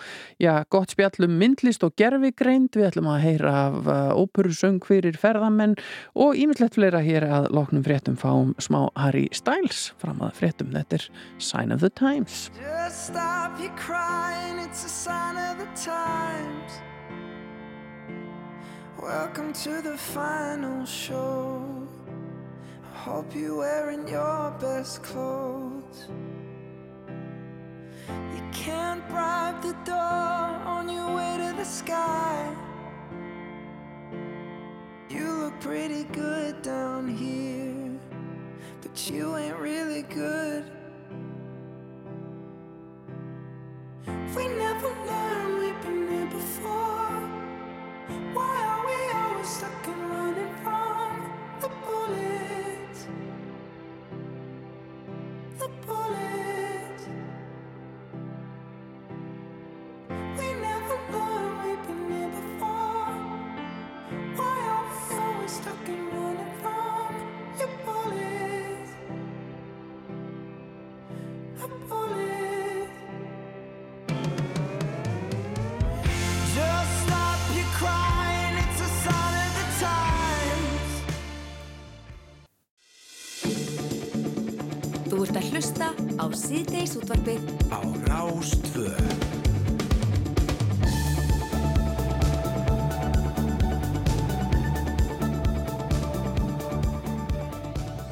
já, 0.42 0.56
gott 0.74 0.96
spjallum 0.96 1.36
myndlist 1.38 1.86
og 1.86 1.94
gerfigreind, 2.02 2.72
við 2.74 2.88
ætlum 2.88 3.12
að 3.14 3.22
heyra 3.28 3.52
af 3.68 3.78
uh, 3.86 4.00
óperusöng 4.18 4.80
fyrir 4.82 5.20
ferðamenn 5.22 5.76
og 6.18 6.42
ímyndlegt 6.42 6.80
fleira 6.80 7.04
hér 7.06 7.28
að 7.30 7.52
loknum 7.54 7.86
fréttum. 7.86 8.18
Fáum 8.18 8.56
smá 8.58 8.88
Harry 8.98 9.28
Styles 9.30 9.92
fram 10.02 10.26
að 10.26 10.34
fréttum, 10.42 10.74
þetta 10.74 11.04
er 11.04 11.06
Sign 11.38 11.70
of 11.70 11.86
the 11.86 11.94
Times. 11.94 12.50
Just 12.58 13.14
stop 13.14 13.62
your 13.62 13.70
crying, 13.78 14.58
it's 14.58 14.88
a 14.88 14.90
sign 14.90 15.38
of 15.38 15.62
the 15.62 15.70
times. 15.78 16.82
Welcome 19.04 19.52
to 19.52 19.82
the 19.82 19.98
final 19.98 20.86
show. 20.86 21.62
I 22.86 22.98
hope 23.00 23.36
you're 23.36 23.58
wearing 23.58 24.08
your 24.08 24.56
best 24.62 25.04
clothes. 25.04 26.08
You 28.08 28.42
can't 28.54 29.06
bribe 29.10 29.62
the 29.62 29.74
door 29.84 29.98
on 29.98 30.88
your 30.88 31.14
way 31.14 31.36
to 31.38 31.54
the 31.58 31.66
sky. 31.66 32.56
You 35.10 35.30
look 35.34 35.60
pretty 35.60 36.06
good 36.06 36.62
down 36.62 37.14
here, 37.14 38.00
but 38.82 39.12
you 39.12 39.36
ain't 39.36 39.58
really 39.58 40.04
good. 40.04 40.64
We 44.34 44.48
never 44.48 44.88
learned 44.88 45.43
á 86.22 86.26
síðdeis 86.38 86.98
útvarpið 87.00 87.42
Á 87.74 87.82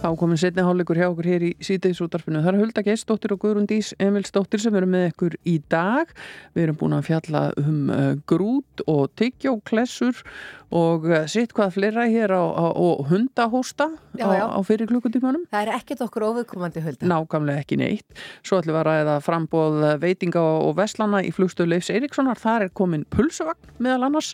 Rástfö. 0.02 0.08
Ákomin 0.08 0.38
setni 0.38 0.62
hálfleikur 0.62 0.98
hjá 0.98 1.10
okkur 1.10 1.26
hér 1.26 1.44
í 1.46 1.52
síðdeisútarfinu. 1.62 2.42
Það 2.42 2.54
er 2.54 2.60
Hulda 2.62 2.84
Geistóttir 2.86 3.34
og 3.36 3.42
Guðrún 3.42 3.68
Dís 3.70 3.94
Emilsdóttir 4.00 4.60
sem 4.62 4.74
eru 4.76 4.88
með 4.90 5.12
ykkur 5.12 5.36
í 5.46 5.62
dag. 5.70 6.10
Við 6.56 6.64
erum 6.64 6.80
búin 6.80 6.96
að 6.98 7.06
fjalla 7.10 7.44
um 7.62 7.90
uh, 7.90 8.16
grút 8.26 8.82
og 8.88 9.12
tyggjóklessur 9.20 10.24
og 10.72 11.06
uh, 11.10 11.26
sitt 11.28 11.54
hvað 11.54 11.76
fleira 11.76 12.06
hér 12.08 12.34
á, 12.34 12.42
á, 12.42 12.66
og 12.72 13.06
hundahósta 13.12 13.92
Já, 14.18 14.26
á, 14.26 14.32
já. 14.40 14.46
á 14.50 14.60
fyrir 14.66 14.90
klukkutímanum. 14.90 15.46
Það 15.52 15.68
er 15.68 15.74
ekkert 15.78 16.04
okkur 16.08 16.28
óviðkomandi 16.32 16.84
hulda. 16.86 17.10
Nákvæmlega 17.12 17.66
ekki 17.66 17.78
neitt. 17.82 18.08
Svo 18.42 18.62
ætlum 18.62 18.78
við 18.78 18.82
að 18.82 18.88
ræða 18.90 19.18
frambóð 19.26 19.80
veitinga 20.02 20.42
og 20.42 20.76
veslana 20.80 21.22
í 21.22 21.34
flugstöð 21.36 21.76
Leifs 21.76 21.92
Eiríkssonar. 21.94 22.40
Þar 22.42 22.68
er 22.68 22.74
komin 22.74 23.06
pulsuvagn 23.14 23.76
meðal 23.84 24.08
annars 24.10 24.34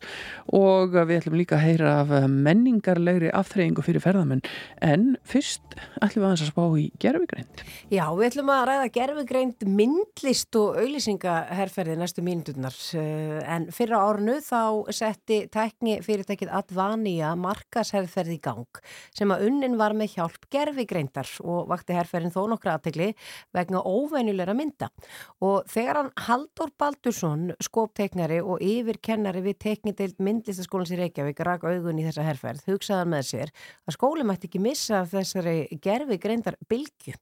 og 0.54 0.96
við 0.96 1.18
ætlum 1.20 1.40
líka 1.42 1.58
að 1.58 1.66
heyra 1.68 1.96
af 2.04 2.16
menningarlegri 2.32 3.34
afþreyingu 3.36 3.84
fyrir 3.86 4.04
ferðamenn. 4.04 4.46
En 4.86 5.16
fyrst 5.28 5.57
ætlum 6.02 6.24
við 6.24 6.32
að 6.32 6.44
spá 6.50 6.64
í 6.78 6.86
gerfigreind. 7.02 7.64
Já, 7.94 8.04
við 8.18 8.26
ætlum 8.30 8.52
að 8.54 8.64
ræða 8.70 8.88
gerfugreind 8.98 9.66
myndlist 9.78 10.58
og 10.60 10.80
auðlýsingaherferði 10.82 11.98
næstu 12.00 12.24
mínuturnar. 12.26 12.78
Eh, 12.98 13.42
En 13.48 13.68
fyrra 13.74 14.00
árnu 14.10 14.38
þá 14.44 14.92
setti 14.94 15.40
tækni 15.52 15.98
fyrirtækið 16.06 16.52
Advania 16.54 17.34
markasherferð 17.40 18.36
í 18.36 18.40
gang 18.44 18.82
sem 19.16 19.32
að 19.34 19.48
unnin 19.48 19.78
var 19.80 19.96
með 19.98 20.18
hjálp 20.18 20.48
gerfigreindar 20.54 21.30
og 21.44 21.70
vakti 21.72 21.96
herferðin 21.96 22.34
þó 22.36 22.42
nokkra 22.52 22.76
aðtegli 22.78 23.14
vegna 23.56 23.82
óvenjulegra 23.82 24.56
mynda. 24.58 24.90
Og 25.42 25.66
þegar 25.72 26.02
hann 26.02 26.12
Haldur 26.28 26.74
Baldursson, 26.78 27.52
skópteiknari 27.64 28.40
og 28.44 28.62
yfirkennari 28.64 29.44
við 29.46 29.60
teknideild 29.64 30.20
myndlistaskólans 30.24 30.94
í 30.94 31.00
Reykjavík 31.02 31.42
rak 31.48 31.66
augun 31.68 32.02
í 32.02 32.06
þessa 32.08 32.28
herferð, 32.28 32.66
hugsaðan 32.68 33.14
með 33.16 33.28
sér 33.32 33.54
að 33.88 33.98
skóli 33.98 34.28
mætti 34.28 34.50
ekki 34.50 34.62
missa 34.64 35.02
af 35.02 35.12
þessari 35.48 35.80
gerfi 35.82 36.18
greindar 36.22 36.58
bylgju. 36.70 37.16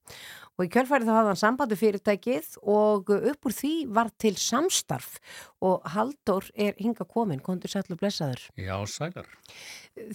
Og 0.56 0.66
í 0.66 0.72
kjölfærið 0.72 1.10
þá 1.10 1.16
hafði 1.18 1.32
hann 1.32 1.40
sambandi 1.40 1.78
fyrirtækið 1.80 2.50
og 2.72 3.12
upp 3.16 3.48
úr 3.48 3.56
því 3.56 3.74
var 3.92 4.10
til 4.18 4.36
samstarf 4.40 5.18
og 5.66 5.84
Haldur 5.92 6.48
er 6.56 6.76
hinga 6.80 7.06
komin, 7.06 7.44
kontur 7.44 7.72
sætlu 7.72 7.98
blessaður. 8.00 8.48
Já, 8.56 8.76
sælar. 8.88 9.28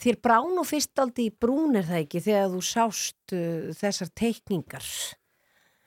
Þér 0.00 0.20
brán 0.24 0.56
og 0.60 0.68
fyrst 0.68 0.96
aldrei 1.00 1.28
brún 1.30 1.76
er 1.76 1.88
það 1.88 2.04
ekki 2.06 2.24
þegar 2.24 2.52
þú 2.54 2.62
sást 2.64 3.36
uh, 3.36 3.72
þessar 3.76 4.12
teikningar. 4.16 4.86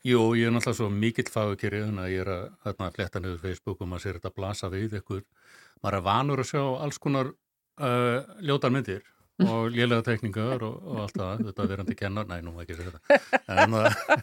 Jú, 0.03 0.33
ég 0.35 0.49
er 0.49 0.53
náttúrulega 0.53 0.81
svo 0.81 0.89
mikill 0.91 1.29
fagukeri 1.31 1.85
þannig 1.85 2.03
að 2.03 2.11
ég 2.13 2.25
er 2.25 2.31
að, 2.33 2.47
þarna, 2.65 2.89
að 2.89 2.97
fletta 2.97 3.21
niður 3.23 3.43
Facebook 3.45 3.81
og 3.81 3.89
maður 3.89 4.05
sér 4.05 4.19
þetta 4.19 4.35
blasa 4.35 4.69
við 4.69 4.97
ykkur. 4.99 5.23
Maður 5.81 5.97
er 5.97 6.05
vanur 6.05 6.43
að 6.43 6.49
sjá 6.51 6.63
alls 6.83 6.99
konar 7.01 7.31
uh, 7.31 8.19
ljótar 8.43 8.73
myndir 8.75 9.05
og 9.49 9.71
lélega 9.73 10.03
tekningar 10.05 10.61
og, 10.65 10.75
og 10.85 10.99
allt 11.03 11.17
það, 11.17 11.45
þetta 11.47 11.67
verandi 11.71 11.95
kennar, 11.97 12.27
næ, 12.29 12.35
nú 12.45 12.53
ekki 12.61 12.77
segja 12.77 12.93
þetta, 12.93 13.21
en 13.55 13.77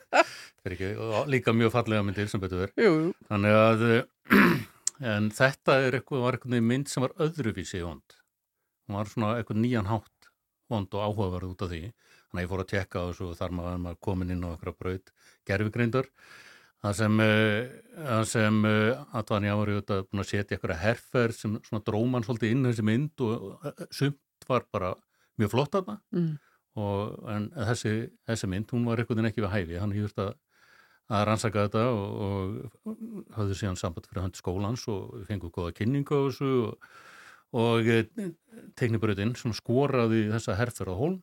það 0.61 0.69
er 0.69 0.77
ekki, 0.77 0.91
líka 1.33 1.55
mjög 1.57 1.73
fallega 1.75 2.05
myndir 2.07 2.31
sem 2.31 2.43
betur 2.43 2.71
jú. 2.79 2.93
Þannig 3.31 3.59
að, 3.59 3.85
eh, 3.89 4.45
en 5.15 5.31
þetta 5.35 5.81
er 5.87 5.99
eitthvað, 5.99 6.25
var 6.27 6.39
eitthvað 6.39 6.69
mynd 6.69 6.93
sem 6.93 7.07
var 7.07 7.17
öðruvísi 7.27 7.83
vond. 7.83 8.17
Hún 8.87 9.01
var 9.01 9.11
svona 9.11 9.33
eitthvað 9.41 9.63
nýjan 9.65 9.91
hátt 9.91 10.31
vond 10.71 10.95
og 10.95 11.09
áhugaverð 11.09 11.57
út 11.57 11.67
af 11.67 11.73
því. 11.73 11.83
Þannig 12.31 12.39
að 12.39 12.47
ég 12.47 12.53
fór 12.53 12.63
að 12.63 12.71
tekka 12.71 13.05
og 13.09 13.35
þar 13.41 13.59
maður 13.59 13.83
maður 13.83 14.01
komin 14.07 14.31
inn 14.31 14.47
á 14.47 14.55
eitthvað 14.55 14.79
braut 14.85 15.13
gerfigreindar. 15.51 16.11
Það 16.81 16.97
sem, 16.97 17.21
eh, 17.21 17.71
það 17.99 18.27
sem 18.31 18.65
ári 18.65 19.51
auðvitað 19.51 20.07
búin 20.07 20.23
að 20.23 20.31
setja 20.31 20.57
eitthvað 20.57 20.83
herferð 20.87 21.37
sem 21.37 21.63
svona 21.67 21.85
dróman 21.85 22.25
svolítið 22.25 22.55
inn 22.55 22.69
þessi 22.71 22.85
mynd 22.87 23.25
og 23.27 23.73
sumt 23.91 24.21
var 24.49 24.69
bara 24.73 24.95
mjög 25.41 25.53
flott 25.55 25.75
að 25.77 25.91
það. 25.91 25.99
Mm. 26.17 26.31
Og, 26.81 27.17
en 27.33 27.51
þessi, 27.69 27.95
þessi 28.31 28.49
mynd, 28.49 28.71
hún 28.73 28.87
var 28.87 29.03
eitthvað 29.03 29.27
ekki 29.29 29.45
við 29.45 29.53
hæfi. 29.55 29.81
Hann 29.83 29.97
hefur 29.97 30.25
að 30.27 30.35
að 31.11 31.25
rannsaka 31.27 31.67
þetta 31.67 31.87
og, 31.91 32.75
og 32.87 33.01
hafði 33.35 33.57
síðan 33.59 33.79
samband 33.79 34.07
fyrir 34.07 34.25
hönd 34.25 34.39
skólans 34.39 34.85
og 34.91 35.17
við 35.17 35.25
fengum 35.31 35.53
góða 35.55 35.75
kynningu 35.81 36.15
á 36.15 36.23
þessu 36.29 36.51
og, 36.69 36.85
og 37.59 37.91
teknibröðin 38.79 39.35
sem 39.39 39.55
skoraði 39.57 40.29
þessa 40.31 40.55
herfer 40.61 40.93
á 40.93 40.95
hólm 40.95 41.19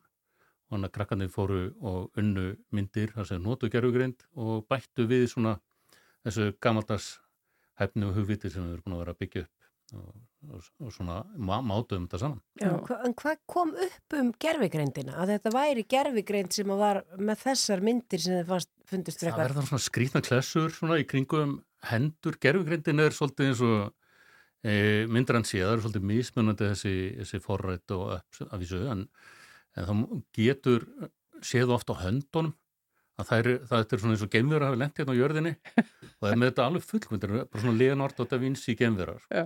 og 0.68 0.76
hann 0.76 0.84
að 0.84 0.94
krakkarnir 0.98 1.32
fóru 1.32 1.62
og 1.80 2.20
unnu 2.20 2.50
myndir 2.74 3.14
þar 3.14 3.30
sem 3.30 3.44
notu 3.44 3.70
gerfugreind 3.72 4.26
og 4.36 4.66
bættu 4.68 5.08
við 5.08 5.30
svona 5.32 5.56
þessu 6.26 6.50
gamaldags 6.60 7.14
hefni 7.80 8.10
og 8.10 8.18
hugviti 8.18 8.52
sem 8.52 8.66
við 8.66 8.76
erum 8.76 8.84
búin 8.84 8.98
að 8.98 9.04
vera 9.06 9.16
að 9.16 9.22
byggja 9.24 9.46
upp 9.46 10.02
og, 10.02 10.12
og, 10.46 10.66
og 10.84 10.92
svona 10.94 11.18
má, 11.34 11.56
mátu 11.64 11.96
um 11.98 12.06
þetta 12.06 12.20
saman. 12.22 12.40
Já. 12.60 12.70
En 13.04 13.14
hvað 13.18 13.40
kom 13.50 13.72
upp 13.74 14.16
um 14.18 14.32
gerfigreindina? 14.42 15.16
Að 15.18 15.32
þetta 15.34 15.52
væri 15.54 15.84
gerfigreind 15.90 16.54
sem 16.54 16.74
var 16.78 17.02
með 17.18 17.42
þessar 17.46 17.82
myndir 17.84 18.22
sem 18.22 18.36
þið 18.38 18.52
fannst 18.52 18.70
fundist 18.88 19.20
Það 19.22 19.26
frekar? 19.28 19.42
verður 19.44 19.68
svona 19.72 19.86
skrýtna 19.88 20.22
klessur 20.24 20.74
svona 20.74 21.00
í 21.02 21.06
kringum 21.08 21.56
hendur. 21.90 22.38
Gerfugreindin 22.42 23.02
er 23.04 23.16
svolítið 23.16 23.50
eins 23.50 23.64
og 23.66 23.90
e, 24.62 24.76
myndir 25.10 25.38
hann 25.38 25.48
sé, 25.48 25.60
það 25.64 25.74
er 25.76 25.84
svolítið 25.84 26.06
mismunandi 26.12 26.70
þessi, 26.72 26.94
þessi 27.20 27.42
forrætt 27.44 27.94
og 27.98 28.14
upp 28.18 28.40
af 28.48 28.62
þessu 28.62 28.80
en, 28.94 29.04
en 29.76 29.90
það 29.90 30.06
getur 30.38 30.88
séð 31.46 31.74
oft 31.76 31.90
á 31.90 31.94
höndunum 32.00 32.54
að 33.18 33.26
það 33.28 33.38
er, 33.38 33.48
það 33.66 33.80
er 33.92 34.00
svona 34.02 34.14
eins 34.14 34.24
og 34.26 34.30
gemverðar 34.32 34.68
hafi 34.70 34.78
lent 34.78 34.98
hérna 35.00 35.14
á 35.14 35.20
jörðinni 35.20 35.52
og 35.78 36.22
það 36.22 36.30
er 36.32 36.38
með 36.38 36.50
þetta 36.52 36.66
alveg 36.68 36.84
fullmyndir, 36.86 37.32
bara 37.50 37.62
svona 37.62 37.78
Leonardo 37.78 38.26
da 38.30 38.38
Vinci 38.42 38.74
gemverðar 38.78 39.24
Já. 39.34 39.44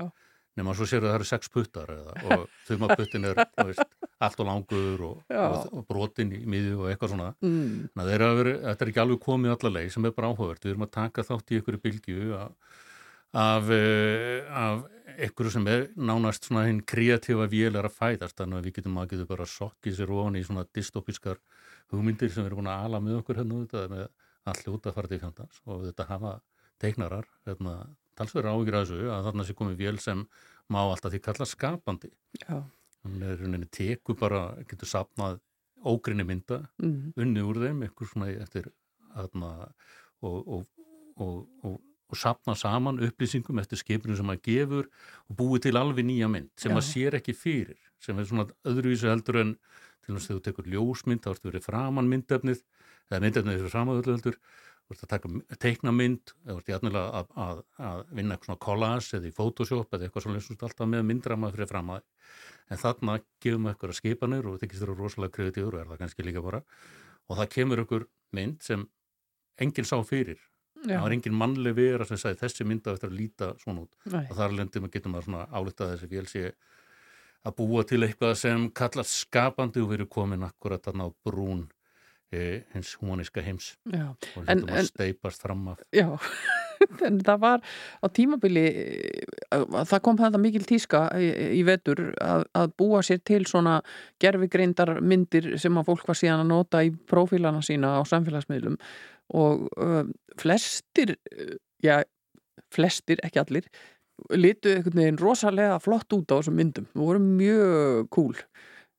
Nema 0.56 0.74
svo 0.76 0.84
sér 0.88 1.00
að 1.04 1.08
það 1.10 1.18
eru 1.18 1.28
sex 1.30 1.48
puttar 1.48 1.92
eða, 1.94 2.14
og 2.36 2.42
þumaputtin 2.68 3.24
er 3.30 3.38
veist, 3.64 3.94
allt 4.22 4.40
og 4.42 4.46
langur 4.50 5.04
og, 5.08 5.22
og, 5.32 5.68
og 5.80 5.86
brotin 5.88 6.32
í 6.36 6.42
miðju 6.44 6.78
og 6.82 6.90
eitthvað 6.92 7.14
svona 7.14 7.28
Mm. 7.42 7.88
Þannig 7.92 8.02
að 8.02 8.10
þeir 8.12 8.24
hafa 8.26 8.38
verið- 8.42 8.60
þetta 8.68 8.84
er 8.84 8.90
ekki 8.92 9.02
alveg 9.04 9.20
komið 9.24 9.54
alla 9.56 9.70
leið 9.78 9.90
sem 9.96 10.04
er 10.04 10.12
bara 10.16 10.28
áhugavert. 10.32 10.62
Við 10.66 10.72
erum 10.74 10.86
að 10.86 10.90
taka 10.98 11.22
þátt 11.26 11.52
í 11.52 11.60
ykkur 11.62 11.78
bylgju 11.82 12.34
af, 12.38 12.52
af, 13.32 13.70
eh, 13.70 14.44
af 14.52 14.84
ykkur 15.26 15.50
sem 15.52 15.66
er 15.68 15.86
nánast 15.96 16.46
svona 16.48 16.66
hinn 16.68 16.82
kreatífa 16.82 17.48
vél 17.52 17.76
er 17.76 17.88
að 17.88 17.96
fæðast 17.96 18.36
þannig 18.40 18.60
að 18.60 18.68
við 18.68 18.76
getum 18.78 19.00
að 19.02 19.10
getum 19.12 19.28
bara 19.32 19.44
sokkið 19.48 19.96
sér 19.98 20.12
ofan 20.14 20.36
í 20.40 20.44
svona 20.46 20.64
dystopískar 20.72 21.40
hugmyndir 21.92 22.30
sem 22.32 22.46
erum 22.46 22.62
búin 22.62 22.70
að 22.72 22.84
ala 22.86 23.00
með 23.00 23.18
okkur 23.22 23.40
hérna 23.42 23.58
með 23.92 24.06
út 24.72 24.86
að 24.88 24.94
fara 24.96 25.08
til 25.08 25.20
fjandans 25.22 25.60
og 25.66 25.84
þetta 25.86 26.06
hafa 26.08 26.30
teiknarar 26.82 27.26
hérna, 27.46 27.74
talsverður 28.18 28.52
áhugir 28.52 28.76
að 28.78 28.84
þessu 28.86 29.10
að 29.12 29.28
þarna 29.28 29.46
sé 29.48 29.56
komið 29.58 29.80
vél 29.82 29.98
sem 30.02 30.26
má 30.72 30.80
alltaf 30.82 31.12
því 31.12 31.22
kalla 31.24 31.48
skapandi. 31.48 32.10
Já. 32.42 32.58
Þannig 33.02 33.30
er 33.32 33.40
rauninni 33.42 33.70
teku 33.74 34.14
bara, 34.18 34.42
getur 34.70 34.88
sapnað 34.90 35.40
ógrinni 35.82 36.24
mynda 36.26 36.60
Mm. 36.78 37.12
unnið 37.16 37.48
úr 37.48 37.58
þeim, 37.64 37.80
eitthvað 37.82 38.12
svona 38.12 38.28
eftir 38.38 38.68
aðna, 39.18 39.72
og, 40.22 40.36
og, 40.46 40.66
og, 41.18 41.48
og, 41.66 41.80
og 42.12 42.16
sapna 42.16 42.54
saman 42.54 43.00
upplýsingum 43.02 43.58
eftir 43.58 43.80
skipinu 43.80 44.16
sem 44.16 44.26
maður 44.28 44.44
gefur 44.46 44.88
og 45.28 45.36
búið 45.36 45.64
til 45.66 45.76
alveg 45.80 46.06
nýja 46.06 46.28
mynd 46.30 46.50
sem 46.56 46.72
maður 46.72 46.88
sér 46.88 47.18
ekki 47.18 47.34
fyrir, 47.34 47.80
sem 47.98 48.18
er 48.18 48.28
svona 48.28 48.46
öðruvísu 48.68 49.10
heldur 49.10 49.40
en 49.42 49.56
til 50.02 50.14
þess 50.16 50.30
að 50.30 50.38
þú 50.38 50.44
tekur 50.46 50.70
ljósmynd, 50.72 51.22
þá 51.22 51.30
ertu 51.34 51.50
verið 51.50 51.66
framan 51.66 52.08
myndefnið 52.10 52.62
eða 53.10 53.20
myndefnið 53.22 53.58
fyrir 53.60 53.74
framan 53.74 54.00
öllu 54.02 54.16
heldur 54.16 54.38
þú 54.86 54.94
ert 54.94 55.04
að 55.06 55.12
taka 55.12 55.58
teikna 55.62 55.92
mynd 55.94 56.32
eða 56.44 56.54
þú 56.54 56.58
ert 56.60 56.72
jætnilega 56.72 57.20
að, 57.20 57.34
að, 57.44 57.60
að 57.90 58.00
vinna 58.12 58.34
eitthvað 58.36 58.50
svona 58.50 58.64
collage 58.66 59.18
eða 59.18 59.28
í 59.28 59.36
Photoshop 59.36 59.94
eða 59.96 60.08
eitthvað 60.08 60.26
svona 60.26 60.66
alltaf 60.68 60.90
með 60.90 61.04
myndrama 61.08 61.52
fyrir 61.54 61.70
fram 61.70 61.92
að 61.96 62.02
en 62.72 62.82
þarna 62.82 63.18
gefum 63.42 63.66
við 63.66 63.74
eitthvað 63.74 63.96
skipanir 63.98 64.48
og 64.48 64.58
þykist 64.62 64.84
þér 64.84 64.94
rosalega 64.98 65.36
kreatífur 65.36 65.76
og 65.76 65.82
er 65.82 65.90
það 65.92 66.02
kannski 66.02 66.26
líka 66.26 66.44
bara 66.44 66.62
og 67.28 67.38
það 67.38 67.52
kemur 67.56 67.84
ykkur 67.84 68.08
mynd 68.36 68.62
sem 68.64 68.86
enginn 69.62 69.88
sá 69.88 69.96
fyrir 70.06 70.40
Já. 70.82 70.96
það 70.96 71.04
var 71.04 71.14
enginn 71.16 71.38
mannleg 71.38 71.76
vera 71.78 72.06
sem 72.08 72.18
sagði 72.18 72.40
þessi 72.42 72.66
mynd 72.66 72.88
á 72.88 72.94
eftir 72.94 73.10
að 73.10 73.18
líta 73.18 73.50
svona 73.62 73.84
út 73.84 74.08
Nei. 74.10 74.24
og 74.24 74.38
þar 74.38 74.56
lendum 74.58 74.86
við 74.86 74.94
getum 74.96 75.18
að 75.18 75.28
svona 75.28 75.44
álita 75.52 75.90
þessi 75.92 76.08
vél 76.10 76.24
sé 76.30 76.44
að 77.42 77.54
búa 77.58 77.84
til 77.86 78.02
eitthvað 78.06 78.34
sem 78.40 78.66
kallast 78.74 79.20
skapandi 79.24 79.82
og 79.82 79.94
erum 79.96 80.10
komin 80.10 80.46
akkurat 80.46 80.82
þarna 80.82 81.06
á 81.06 81.10
brún 81.26 81.62
hins 82.32 82.94
humaníska 83.00 83.42
heims 83.44 83.72
Já. 83.92 84.08
og 84.14 84.44
þetta 84.46 84.52
en- 84.54 84.64
að 84.72 84.88
steipast 84.88 85.42
fram 85.44 85.66
af 85.72 85.82
Já, 85.94 86.06
en 87.06 87.20
það 87.22 87.38
var 87.44 87.60
á 88.02 88.06
tímabili, 88.10 88.64
það 89.52 90.00
kom 90.06 90.18
þetta 90.18 90.40
mikil 90.42 90.64
tíska 90.68 91.04
í, 91.20 91.28
í 91.60 91.62
vetur 91.68 92.00
að, 92.22 92.46
að 92.58 92.72
búa 92.80 93.02
sér 93.06 93.20
til 93.28 93.42
svona 93.46 93.78
gerfigreindar 94.22 94.96
myndir 95.04 95.52
sem 95.62 95.76
að 95.78 95.90
fólk 95.92 96.08
var 96.08 96.18
síðan 96.18 96.44
að 96.46 96.50
nota 96.54 96.82
í 96.86 96.90
prófílana 97.12 97.62
sína 97.64 97.96
á 97.98 98.02
samfélagsmiðlum 98.08 98.78
og 99.38 99.68
uh, 99.80 100.02
flestir, 100.40 101.14
já, 101.84 102.02
flestir, 102.74 103.20
ekki 103.24 103.40
allir, 103.40 103.68
litu 104.36 104.74
einhvern 104.74 104.98
veginn 105.00 105.20
rosalega 105.20 105.78
flott 105.80 106.12
út 106.16 106.32
á 106.32 106.36
þessum 106.40 106.58
myndum, 106.58 106.84
það 106.92 107.06
voru 107.06 107.22
mjög 107.24 108.10
cool. 108.12 108.36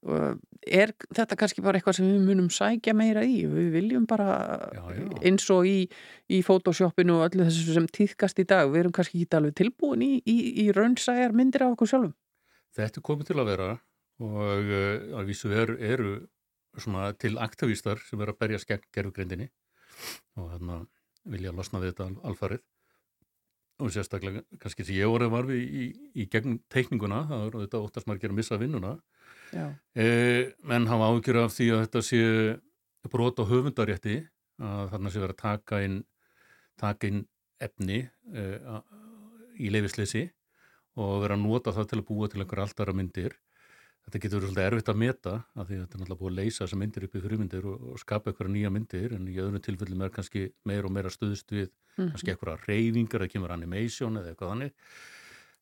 Er 0.04 0.92
þetta 1.16 1.36
kannski 1.40 1.62
bara 1.64 1.80
eitthvað 1.80 1.98
sem 2.00 2.08
við 2.08 2.26
munum 2.28 2.50
sækja 2.52 2.94
meira 2.96 3.22
í 3.24 3.46
við 3.48 3.70
viljum 3.78 4.04
bara 4.08 4.28
Já, 4.76 4.82
já. 4.96 5.06
eins 5.30 5.46
og 5.52 5.68
í, 5.68 5.78
í 6.32 6.42
Photoshopinu 6.44 7.18
og 7.20 7.26
öllu 7.30 7.46
þessu 7.48 7.76
sem 7.78 7.88
týðkast 7.88 8.40
í 8.40 8.46
dag 8.48 8.68
við 8.72 8.82
erum 8.86 8.96
kannski 8.96 9.22
ekki 9.22 9.38
alveg 9.40 9.56
tilbúin 9.60 10.04
í, 10.04 10.12
í, 10.28 10.38
í 10.64 10.68
raunsæjar 10.76 11.36
myndir 11.36 11.64
af 11.66 11.76
okkur 11.78 11.92
sjálfum 11.94 12.14
Þetta 12.76 13.00
er 13.00 13.06
komið 13.10 13.30
til 13.32 13.40
að 13.40 13.50
vera 13.52 13.70
og 14.24 14.44
uh, 14.44 15.20
að 15.20 15.32
vísu 15.32 15.52
eru, 15.52 15.76
eru 15.80 16.14
svona 16.80 17.12
til 17.20 17.36
aktivistar 17.44 18.00
sem 18.08 18.22
er 18.24 18.32
að 18.34 18.40
berjast 18.44 18.68
gegn 18.70 18.88
gerfugrindinni 18.96 19.50
og 20.40 20.52
hérna 20.52 20.82
vilja 21.30 21.52
losna 21.56 21.80
við 21.84 21.94
þetta 21.94 22.08
al- 22.10 22.22
alfarið 22.32 22.64
og 23.84 23.92
sérstaklega 23.92 24.44
kannski 24.62 24.86
sem 24.86 24.96
ég 25.00 25.10
voru 25.10 25.28
var 25.34 25.48
við 25.50 25.64
í, 25.66 25.86
í 26.24 26.28
gegn 26.32 26.60
teikninguna, 26.72 27.24
það 27.30 27.46
er 27.48 27.56
þetta 27.66 27.82
óttast 27.84 28.08
margir 28.08 28.32
að 28.32 28.38
missa 28.38 28.58
vinnuna. 28.62 28.92
E, 29.96 30.54
menn 30.64 30.88
hafa 30.90 31.10
ágjur 31.14 31.38
af 31.44 31.54
því 31.56 31.68
að 31.76 31.84
þetta 31.86 32.02
sé 32.08 32.22
brot 33.12 33.40
á 33.40 33.44
höfundarétti 33.50 34.18
að 34.64 34.90
þarna 34.94 35.12
sé 35.14 35.20
verið 35.24 35.36
að 35.36 35.44
taka 35.44 35.82
inn 35.86 36.00
taka 36.80 37.08
inn 37.12 37.24
efni 37.62 38.00
e, 38.34 38.44
a- 38.66 38.84
í 39.60 39.70
leifisleysi 39.70 40.26
og 40.98 41.22
vera 41.24 41.36
að 41.38 41.44
nota 41.46 41.72
það 41.74 41.90
til 41.92 42.00
að 42.02 42.08
búa 42.10 42.30
til 42.30 42.42
einhver 42.42 42.62
alltara 42.64 42.94
myndir. 42.94 43.34
Þetta 44.04 44.20
getur 44.20 44.40
verið 44.42 44.50
svolítið 44.52 44.68
erfitt 44.68 44.90
að 44.92 44.98
meta 45.00 45.34
af 45.56 45.68
því 45.70 45.76
að 45.78 45.82
þetta 45.84 45.96
er 45.96 46.00
náttúrulega 46.02 46.20
búið 46.20 46.32
að 46.34 46.40
leysa 46.42 46.64
þessar 46.66 46.80
myndir 46.82 47.06
upp 47.08 47.14
í 47.16 47.22
frumyndir 47.24 47.68
og, 47.70 47.84
og 47.94 48.00
skapa 48.02 48.30
einhverja 48.34 48.54
nýja 48.56 48.72
myndir 48.74 49.14
en 49.16 49.28
í 49.32 49.36
öðrum 49.40 49.62
tilfellum 49.64 50.02
er 50.04 50.12
kannski 50.14 50.44
meira 50.68 50.90
og 50.90 50.96
meira 50.98 51.10
stuðst 51.14 51.54
við 51.56 51.70
Mhm. 51.94 52.10
kannski 52.10 52.32
einhverja 52.34 52.58
reyfingar, 52.68 53.22
það 53.22 53.30
kemur 53.36 53.52
animation 53.54 54.16
eða 54.18 54.32
eitthvað 54.34 54.50
þannig. 54.50 54.72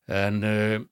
En 0.08 0.38
uh, 0.48 0.84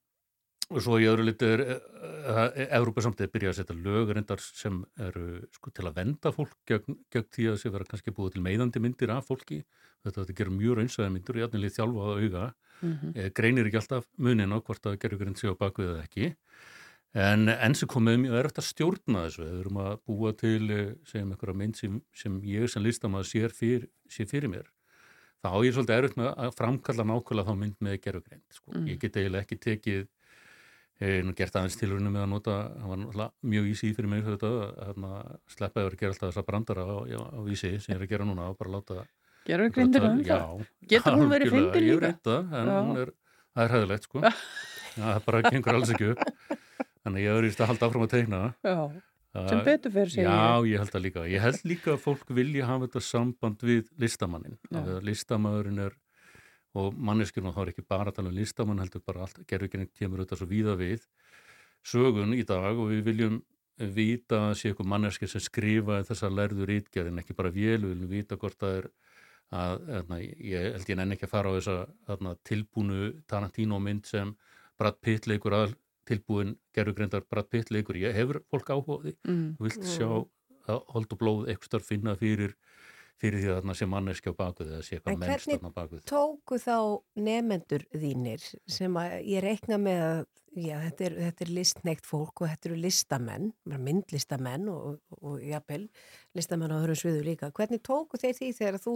og 0.70 0.80
svo 0.84 0.98
í 1.02 1.06
öðru 1.10 1.24
liti 1.26 1.48
er 1.50 1.62
uh, 1.66 2.48
Európa 2.78 3.02
samtíð 3.02 3.32
byrja 3.34 3.52
að 3.52 3.58
setja 3.60 3.76
lög 3.76 4.12
reyndar 4.14 4.40
sem 4.44 4.80
eru 5.02 5.40
sko, 5.56 5.72
til 5.74 5.86
að 5.90 5.96
venda 6.00 6.32
fólk 6.34 6.56
gegn, 6.70 6.98
gegn 7.10 7.28
því 7.34 7.48
að 7.50 7.60
sé 7.64 7.72
vera 7.74 7.88
kannski 7.90 8.14
búið 8.14 8.36
til 8.36 8.44
meiðandi 8.46 8.82
myndir 8.84 9.10
af 9.14 9.26
fólki 9.30 9.64
þetta, 10.04 10.20
þetta 10.22 10.36
gerir 10.38 10.54
mjög 10.54 10.78
raunsæða 10.80 11.12
myndir 11.16 11.38
og 11.38 11.42
játnilega 11.46 11.76
þjálfa 11.78 12.06
á 12.06 12.10
auga 12.16 12.50
Mhm. 12.80 13.12
eh, 13.14 13.28
greinir 13.36 13.66
ekki 13.68 13.76
alltaf 13.76 14.06
munin 14.16 14.54
á 14.56 14.58
hvort 14.64 14.86
að 14.88 14.94
gerðugrind 15.02 15.36
sé 15.36 15.50
á 15.52 15.54
bakvið 15.58 15.90
eða 15.90 16.04
ekki 16.06 16.34
en 17.60 17.74
sem 17.74 17.88
komið 17.90 18.20
mjög 18.22 18.36
erfitt 18.38 18.60
að 18.62 18.68
stjórna 18.70 19.24
þessu 19.26 19.42
við 19.44 19.60
erum 19.60 19.80
að 19.82 19.98
búa 20.06 20.30
til 20.32 20.70
eh, 20.70 20.94
segjum 21.04 21.32
einhverja 21.34 21.56
mynd 21.60 21.76
sem, 21.76 21.98
sem 22.14 22.38
ég 22.46 22.70
sem 22.70 22.82
listamæður 22.82 23.28
sér 23.28 23.52
fyr, 23.52 23.84
sé 24.08 24.24
fyrir 24.30 24.48
mér 24.48 24.70
þá 25.44 25.50
ég 25.66 25.74
svolítið 25.74 25.96
erfitt 25.98 26.16
með 26.20 26.30
að 26.36 26.56
framkalla 26.56 27.04
nákvæmlega 27.10 27.50
þá 27.50 27.58
mynd 27.58 27.76
með 27.84 28.00
gerðugrind 28.06 28.56
sko. 28.56 28.72
Mm. 28.72 28.86
ég 28.88 28.98
get 29.00 29.16
eiginlega 29.20 29.44
ekki 29.44 29.60
tekið 29.66 30.00
eh, 30.06 30.08
nú 31.00 31.32
gert 31.36 31.54
aðeins 31.56 31.78
tilurinu 31.80 32.10
með 32.12 32.22
að 32.26 32.30
nota 32.34 32.56
það 32.74 32.90
var 32.92 32.98
náttúrulega 33.00 33.50
mjög 33.54 33.68
ísi 33.70 33.92
fyrir 33.96 34.10
mig 34.12 34.24
þetta, 34.26 34.50
að 34.84 35.06
sleppa 35.54 35.84
yfir 35.86 35.94
að 35.96 36.00
gera 36.02 36.12
alltaf 36.14 36.28
þessa 36.34 36.46
brandara 36.50 36.84
á, 36.84 36.96
á, 37.08 37.20
á 37.32 37.40
vísi 37.46 37.70
sem 37.80 37.94
ég 37.94 37.96
er 37.96 38.04
að 38.04 38.12
gera 38.12 38.26
núna 38.28 38.50
og 38.52 38.58
bara 38.60 38.74
láta 38.76 39.04
Gervigreindin 39.48 40.04
um 40.04 40.18
Já, 40.20 40.36
það? 40.36 40.64
Getur 40.90 41.16
hún 41.16 41.30
verið 41.30 41.54
Ég 41.56 42.02
líka? 42.02 42.10
það, 42.52 42.98
er, 43.00 43.12
það 43.56 43.62
er 43.64 43.74
hæðilegt 43.74 44.08
sko. 44.08 44.20
Já, 44.98 45.04
það 45.06 45.22
bara 45.26 45.40
gengur 45.46 45.78
alls 45.78 45.92
ekki 45.94 46.10
upp. 46.12 46.58
Þannig 47.00 47.24
ég 47.24 47.46
íst 47.48 47.62
að 47.64 47.70
halda 47.70 47.88
áfram 47.88 48.04
að 48.04 48.12
teikna. 48.12 48.40
Já, 48.66 48.76
Það- 49.30 49.48
sem 49.48 49.60
betur 49.64 49.92
fyrir 49.94 50.10
sig 50.10 50.24
Já, 50.26 50.36
ég 50.66 50.82
held 50.82 50.90
það 50.92 51.04
líka. 51.06 51.24
Ég 51.30 51.44
held 51.46 51.60
líka 51.70 51.92
að 51.94 52.00
fólk 52.04 52.32
vilja 52.34 52.66
hafa 52.66 52.88
þetta 52.88 53.02
samband 53.06 53.60
við 53.62 53.88
listamannin. 54.02 54.56
Að 54.74 54.88
listamæðurinn 55.06 55.82
er, 55.86 55.94
og 56.78 56.94
manneskjurna 56.94 57.52
þá 57.54 57.62
er 57.64 57.72
ekki 57.72 57.86
bara 57.88 58.10
að 58.12 58.18
tala 58.20 58.30
um 58.30 58.36
listamann, 58.36 58.78
heldur 58.82 59.02
bara 59.06 59.24
allt, 59.26 59.40
gerðuginn 59.50 59.88
kemur 59.98 60.22
þetta 60.22 60.38
svo 60.38 60.46
víða 60.50 60.76
við 60.78 61.06
sögun 61.82 62.34
í 62.36 62.44
dag 62.46 62.76
og 62.78 62.90
við 62.92 63.02
viljum 63.08 63.40
vita 63.80 64.50
að 64.50 64.56
sé 64.60 64.70
eitthvað 64.70 64.90
manneski 64.92 65.26
sem 65.30 65.40
skrifa 65.40 66.02
þessa 66.04 66.28
lærður 66.28 66.72
ítgerðin, 66.76 67.18
ekki 67.22 67.36
bara 67.38 67.50
vél, 67.54 67.80
við 67.80 67.94
viljum 67.94 68.10
vita 68.12 68.36
hvort 68.36 68.58
það 68.60 68.74
er 68.82 68.88
að, 69.50 69.86
þarna, 69.88 70.18
ég 70.20 70.66
held 70.76 70.90
ég 70.92 70.98
nenni 71.00 71.16
ekki 71.16 71.26
að 71.26 71.32
fara 71.32 71.50
á 71.50 71.56
þessa 71.56 71.76
þarna, 72.10 72.34
tilbúnu 72.46 72.98
Tarantino 73.26 73.78
mynd 73.82 74.06
sem 74.06 74.34
Brad 74.78 75.00
Pitt 75.00 75.26
leikur 75.26 75.56
að 75.56 75.72
tilbúin 76.10 76.54
gerðugrindar 76.76 77.24
Brad 77.30 77.48
Pitt 77.50 77.72
leikur 77.72 77.98
ég 77.98 78.14
hefur 78.14 78.42
fólk 78.52 78.70
áhuga 78.70 79.00
á 79.00 79.02
því 79.02 79.14
Mm. 79.26 79.56
vilt 79.58 79.82
sjá 79.86 80.06
hold 80.68 81.12
og 81.12 81.18
blóð 81.18 81.48
eitthvað 81.48 81.66
starf 81.70 81.88
finna 81.88 82.14
fyrir, 82.16 82.54
fyrir 83.20 83.42
því 83.42 83.50
að 83.50 83.58
þarna 83.60 83.76
sé 83.76 83.88
manneski 83.90 84.32
á 84.32 84.40
bakvið 84.40 84.74
eða 84.74 84.84
sé 84.86 84.96
En 84.96 85.00
eitthvað 85.00 85.22
mennst 85.22 85.30
hvernig 85.30 85.60
þarna 85.60 85.70
á 85.70 85.78
bakvið 85.78 86.04
tóku 86.10 86.60
þá 86.60 86.76
nefendur 87.28 87.86
þínir 87.92 88.46
sem 88.78 89.00
að 89.00 89.16
ég 89.28 89.44
reikna 89.44 89.80
með 89.80 90.04
að 90.06 90.22
já, 90.56 90.76
þetta 90.82 91.06
er, 91.06 91.16
þetta 91.26 91.44
er 91.44 91.52
listneikt 91.58 92.08
fólk 92.08 92.42
og 92.42 92.50
þetta 92.50 92.70
eru 92.70 92.78
listamenn, 92.80 93.50
bara 93.66 93.82
myndlistamenn 93.86 94.70
og, 94.72 94.86
og, 94.88 95.20
og 95.20 95.44
jafnvel 95.44 95.84
listamenn 96.38 96.74
á 96.74 96.80
öðrum 96.80 96.98
sviðu 96.98 97.26
líka. 97.26 97.52
Hvernig 97.54 97.82
tóku 97.86 98.20
þeir 98.20 98.34
því 98.38 98.50
þegar 98.58 98.80
þú 98.82 98.94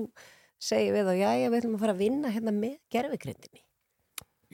segir 0.62 0.96
við 0.96 1.08
þá, 1.08 1.14
já, 1.20 1.30
við 1.44 1.58
ætlum 1.60 1.76
að 1.78 1.84
fara 1.84 1.94
að 1.94 2.02
vinna 2.02 2.32
hérna 2.34 2.54
með 2.56 2.76
gerfigrindinni? 2.94 3.62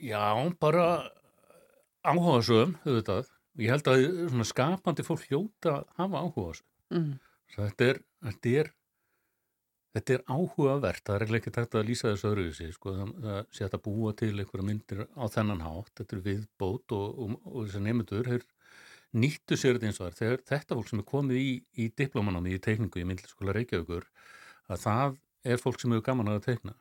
Já, 0.01 0.21
bara 0.61 0.85
áhuga 2.05 2.41
sögum, 2.45 2.75
auðvitað. 2.85 3.31
Ég 3.61 3.73
held 3.73 3.89
að 3.91 4.05
svona 4.31 4.47
skapandi 4.47 5.05
fólk 5.05 5.25
hljóta 5.29 5.73
að 5.79 5.89
hafa 5.99 6.23
áhuga 6.25 6.53
sögum. 6.59 6.69
Mm. 6.91 7.11
Þetta 7.51 7.87
er, 7.87 7.99
þetta 8.27 8.53
er, 8.61 8.71
þetta 9.95 10.15
er 10.15 10.23
áhugavert, 10.31 11.03
það 11.07 11.17
er 11.25 11.35
ekki 11.39 11.53
takt 11.55 11.75
að 11.75 11.87
lýsa 11.89 12.11
þessu 12.11 12.29
öðruvísi, 12.31 12.69
sko, 12.75 12.95
það, 13.25 13.39
sé 13.51 13.67
að 13.67 13.81
búa 13.87 14.13
til 14.17 14.31
einhverja 14.33 14.67
myndir 14.67 15.03
á 15.07 15.25
þennan 15.33 15.63
hátt, 15.65 15.93
þetta 15.99 16.17
er 16.17 16.23
viðbót 16.27 16.95
og, 16.97 17.19
og, 17.25 17.35
og 17.51 17.65
þessi 17.67 17.83
nefndur 17.87 18.31
nýttu 19.11 19.57
sér 19.59 19.75
þetta 19.75 19.89
eins 19.89 19.99
og 19.99 20.13
það 20.15 20.29
er 20.29 20.43
þetta 20.47 20.77
fólk 20.77 20.87
sem 20.87 21.01
er 21.01 21.07
komið 21.09 21.39
í, 21.41 21.49
í 21.83 21.89
diplomanámi 21.99 22.55
í 22.55 22.61
teikningu 22.63 23.01
í 23.01 23.07
myndliskóla 23.09 23.55
Reykjavíkur, 23.57 24.07
að 24.71 24.83
það 24.85 25.17
er 25.51 25.59
fólk 25.59 25.81
sem 25.81 25.91
hefur 25.91 26.05
gaman 26.05 26.31
að 26.31 26.45
teikna. 26.45 26.77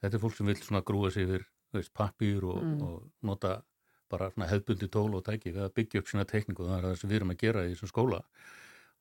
Þetta 0.00 0.16
er 0.16 0.22
fólk 0.22 0.36
sem 0.38 0.48
vil 0.48 0.56
svona 0.62 0.84
grúa 0.86 1.10
sig 1.12 1.26
yfir 1.28 1.44
pappír 1.92 2.44
og, 2.48 2.62
Mm. 2.62 2.82
og 2.82 3.10
nota 3.22 3.62
bara 4.08 4.30
svona 4.30 4.48
hefðbundi 4.48 4.88
tól 4.88 5.14
og 5.14 5.24
tæki 5.24 5.52
við 5.52 5.66
að 5.66 5.74
byggja 5.76 6.00
upp 6.00 6.08
sína 6.08 6.24
teikningu 6.24 6.64
það 6.64 6.78
er 6.78 6.86
það 6.86 6.96
sem 7.00 7.10
við 7.10 7.16
erum 7.18 7.34
að 7.34 7.42
gera 7.42 7.64
í 7.66 7.74
þessum 7.74 7.90
skóla 7.92 8.20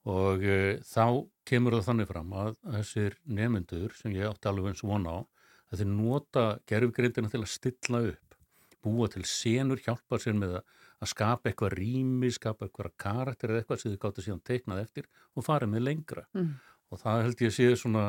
og 0.08 0.44
e, 0.46 0.78
þá 0.88 1.06
kemur 1.48 1.76
það 1.78 1.88
þannig 1.90 2.10
fram 2.12 2.34
að 2.42 2.54
þessir 2.78 3.18
nefnendur 3.40 3.96
sem 3.98 4.14
ég 4.16 4.30
átti 4.30 4.50
alveg 4.52 4.72
eins 4.72 4.84
von 4.88 5.08
á 5.10 5.18
að 5.68 5.82
þeir 5.82 5.92
nota 5.92 6.46
gerfgrindina 6.70 7.32
til 7.32 7.42
að 7.44 7.52
stilla 7.52 8.02
upp 8.14 8.38
búa 8.88 9.08
til 9.12 9.26
senur, 9.28 9.82
hjálpa 9.84 10.20
sér 10.22 10.38
með 10.38 10.60
að, 10.62 10.76
að 11.04 11.10
skapa 11.12 11.50
eitthvað 11.50 11.74
rými, 11.76 12.30
skapa 12.32 12.68
eitthvað 12.68 12.94
karakter 13.04 13.52
eða 13.52 13.64
eitthvað 13.64 13.82
sem 13.82 13.92
þið 13.92 14.02
gáttu 14.06 14.24
síðan 14.24 14.44
teiknað 14.48 14.84
eftir 14.86 15.10
og 15.36 15.44
farið 15.48 15.74
með 15.74 15.86
lengra 15.90 16.24
Mm. 16.38 16.54
og 16.94 17.02
það 17.02 17.24
held 17.26 17.42
ég 17.44 17.52
að 17.52 17.58
sé 17.58 17.68
svona 17.82 18.06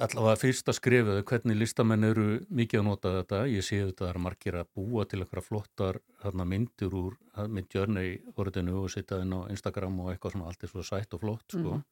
allavega 0.00 0.38
fyrsta 0.40 0.72
skrifið 0.72 1.20
hvernig 1.28 1.58
listamenn 1.58 2.06
eru 2.06 2.26
mikið 2.48 2.80
að 2.80 2.86
nota 2.86 3.12
þetta 3.18 3.40
ég 3.50 3.66
sé 3.66 3.82
þetta 3.82 4.08
er 4.08 4.18
margir 4.24 4.56
að 4.62 4.70
búa 4.78 5.04
til 5.08 5.20
eitthvað 5.20 5.46
flottar 5.48 5.98
hérna, 6.22 6.46
myndir 6.48 6.96
úr 6.96 7.18
með 7.52 7.76
Journey 7.76 8.16
orðinu 8.40 8.78
og 8.82 8.90
setja 8.92 9.20
inn 9.22 9.36
á 9.36 9.48
Instagram 9.52 10.00
og 10.00 10.12
eitthvað 10.12 10.36
svona 10.36 10.48
allt 10.48 10.64
er 10.64 10.72
svo 10.72 10.84
sætt 10.86 11.16
og 11.16 11.24
flott 11.24 11.44
sko. 11.52 11.76
Mhm. 11.76 11.84